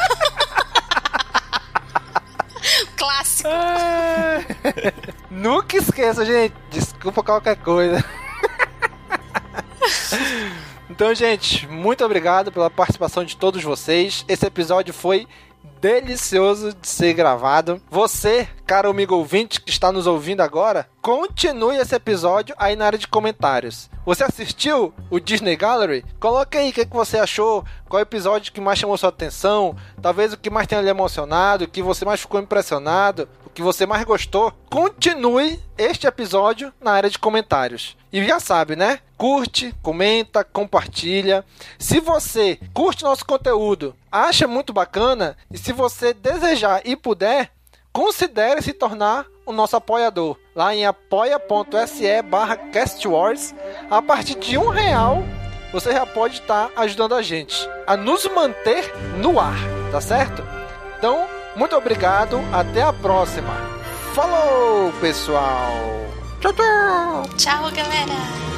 Clássico. 2.95 3.49
Nunca 5.29 5.77
esqueça, 5.77 6.25
gente. 6.25 6.53
Desculpa 6.69 7.23
qualquer 7.23 7.57
coisa. 7.57 8.03
Então, 10.87 11.13
gente, 11.13 11.67
muito 11.67 12.05
obrigado 12.05 12.51
pela 12.51 12.69
participação 12.69 13.25
de 13.25 13.35
todos 13.35 13.61
vocês. 13.63 14.23
Esse 14.27 14.45
episódio 14.45 14.93
foi 14.93 15.27
delicioso 15.81 16.73
de 16.73 16.87
ser 16.87 17.13
gravado. 17.13 17.81
Você, 17.89 18.47
caro 18.65 18.89
amigo 18.89 19.15
ouvinte 19.15 19.61
que 19.61 19.69
está 19.69 19.91
nos 19.91 20.07
ouvindo 20.07 20.41
agora, 20.41 20.87
continue 21.01 21.77
esse 21.77 21.95
episódio 21.95 22.55
aí 22.57 22.75
na 22.75 22.85
área 22.85 22.99
de 22.99 23.07
comentários. 23.07 23.89
Você 24.05 24.23
assistiu 24.23 24.93
o 25.09 25.19
Disney 25.19 25.55
Gallery? 25.55 26.05
Coloque 26.19 26.57
aí 26.57 26.69
o 26.69 26.73
que, 26.73 26.85
que 26.85 26.95
você 26.95 27.17
achou, 27.17 27.65
qual 27.89 28.01
episódio 28.01 28.53
que 28.53 28.61
mais 28.61 28.77
chamou 28.77 28.97
sua 28.97 29.09
atenção, 29.09 29.75
talvez 30.01 30.33
o 30.33 30.37
que 30.37 30.49
mais 30.49 30.67
tenha 30.67 30.81
lhe 30.81 30.89
emocionado, 30.89 31.65
o 31.65 31.67
que 31.67 31.81
você 31.81 32.05
mais 32.05 32.21
ficou 32.21 32.39
impressionado, 32.39 33.27
que 33.55 33.61
você 33.61 33.85
mais 33.85 34.03
gostou. 34.03 34.53
Continue 34.69 35.59
este 35.77 36.05
episódio 36.05 36.71
na 36.79 36.91
área 36.91 37.09
de 37.09 37.17
comentários. 37.17 37.97
E 38.11 38.23
já 38.23 38.39
sabe, 38.39 38.75
né? 38.75 38.99
Curte, 39.17 39.73
comenta, 39.81 40.43
compartilha. 40.43 41.43
Se 41.79 41.99
você 41.99 42.59
curte 42.73 43.03
nosso 43.03 43.25
conteúdo, 43.25 43.95
acha 44.11 44.47
muito 44.47 44.73
bacana 44.73 45.37
e 45.49 45.57
se 45.57 45.71
você 45.71 46.13
desejar 46.13 46.81
e 46.85 46.95
puder, 46.95 47.49
considere 47.91 48.61
se 48.61 48.73
tornar 48.73 49.25
o 49.45 49.53
nosso 49.53 49.77
apoiador 49.77 50.37
lá 50.53 50.75
em 50.75 50.85
apoia.se 50.85 52.21
barra 52.23 52.57
castwars 52.57 53.55
a 53.89 54.01
partir 54.01 54.35
de 54.35 54.57
um 54.57 54.69
real 54.69 55.23
você 55.71 55.91
já 55.91 56.05
pode 56.05 56.39
estar 56.39 56.71
ajudando 56.75 57.15
a 57.15 57.21
gente 57.21 57.69
a 57.85 57.97
nos 57.97 58.25
manter 58.27 58.93
no 59.17 59.39
ar, 59.39 59.57
tá 59.91 59.99
certo? 59.99 60.41
Então, 60.97 61.27
muito 61.55 61.75
obrigado, 61.75 62.39
até 62.51 62.81
a 62.81 62.93
próxima. 62.93 63.53
Falou, 64.13 64.91
pessoal! 65.01 65.73
Tchau, 66.39 66.53
tchau! 66.53 67.23
Tchau, 67.37 67.71
galera! 67.71 68.54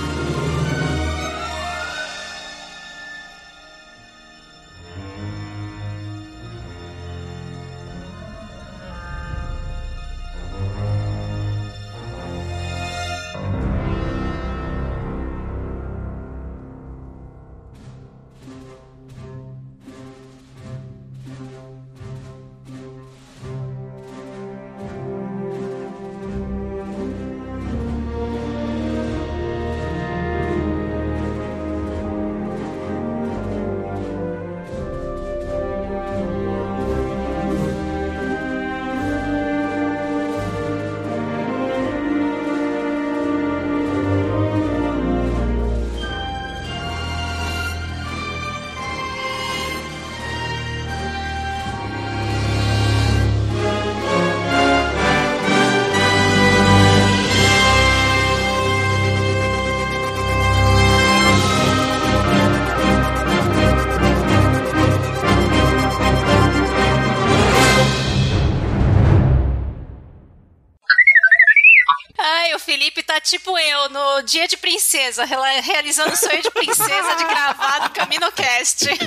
No 73.90 74.22
dia 74.22 74.48
de 74.48 74.58
princesa, 74.58 75.26
realizando 75.26 76.14
o 76.14 76.18
sonho 76.18 76.42
de 76.42 76.52
princesa 76.52 77.16
de 77.16 77.24
gravar 77.24 77.82
no 77.84 77.90
CaminoCast. 77.92 78.86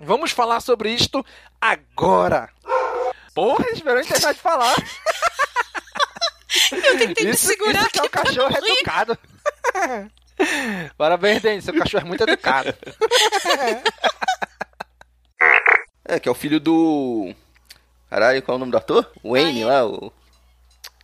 Vamos 0.00 0.30
falar 0.32 0.60
sobre 0.60 0.90
isto 0.90 1.24
agora. 1.60 2.48
Porra, 3.34 3.66
esperou 3.72 4.02
terminar 4.02 4.34
de 4.34 4.40
falar. 4.40 4.74
Eu 6.72 6.98
tentei 6.98 7.30
isso, 7.30 7.46
me 7.46 7.54
segurar 7.54 7.80
isso 7.80 7.90
que 7.90 8.00
é 8.00 8.02
o 8.02 8.10
cachorro 8.10 8.56
educado. 8.56 9.18
Parabéns, 10.96 11.42
Denis, 11.42 11.64
seu 11.64 11.74
cachorro 11.74 12.04
é 12.04 12.08
muito 12.08 12.22
educado. 12.22 12.74
É, 16.02 16.18
que 16.18 16.28
é 16.28 16.32
o 16.32 16.34
filho 16.34 16.58
do 16.58 17.32
Caralho, 18.10 18.42
qual 18.42 18.54
é 18.54 18.56
o 18.56 18.58
nome 18.58 18.72
do 18.72 18.78
ator? 18.78 19.08
Wayne 19.22 19.64
lá, 19.64 19.86
o. 19.86 20.12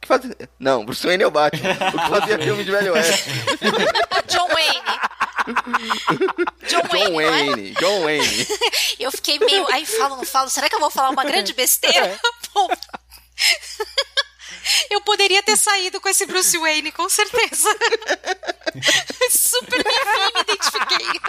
Que 0.06 0.08
faz... 0.08 0.22
Não, 0.58 0.84
Bruce 0.84 1.04
Wayne 1.04 1.24
é 1.24 1.26
o 1.26 1.30
Batman. 1.32 1.72
o 1.72 1.98
que 1.98 2.20
fazia 2.20 2.38
filme 2.44 2.62
de 2.64 2.70
Velho 2.70 2.92
Oeste. 2.92 3.24
John 4.28 4.46
Wayne. 4.48 5.00
John, 6.68 6.82
John 6.82 7.12
Wayne. 7.12 7.24
É? 7.24 7.46
Wayne. 7.46 7.70
John 7.72 8.04
Wayne. 8.04 8.46
Eu 9.00 9.10
fiquei 9.10 9.38
meio. 9.40 9.66
Ai, 9.72 9.84
falo, 9.84 10.16
não 10.16 10.24
falo. 10.24 10.48
Será 10.48 10.68
que 10.68 10.76
eu 10.76 10.80
vou 10.80 10.90
falar 10.90 11.10
uma 11.10 11.24
grande 11.24 11.52
besteira? 11.54 12.06
É. 12.06 12.18
Eu 14.94 15.00
poderia 15.00 15.42
ter 15.42 15.56
saído 15.56 16.00
com 16.00 16.08
esse 16.08 16.24
Bruce 16.26 16.56
Wayne, 16.56 16.92
com 16.92 17.08
certeza. 17.08 17.68
Super 19.30 19.84
me 19.84 20.40
identifiquei. 20.40 21.20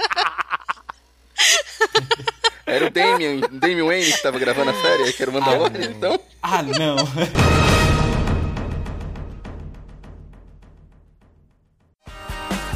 Era 2.65 2.85
o 2.85 2.89
Damian, 2.89 3.41
Damian 3.51 3.85
Wayne 3.85 4.05
que 4.05 4.11
estava 4.11 4.39
gravando 4.39 4.71
a 4.71 4.81
série, 4.81 5.13
que 5.13 5.21
era 5.21 5.31
o 5.31 5.33
Mandalorian, 5.33 5.87
ah, 5.87 5.91
então. 5.91 6.19
Ah, 6.41 6.63
não. 6.63 6.97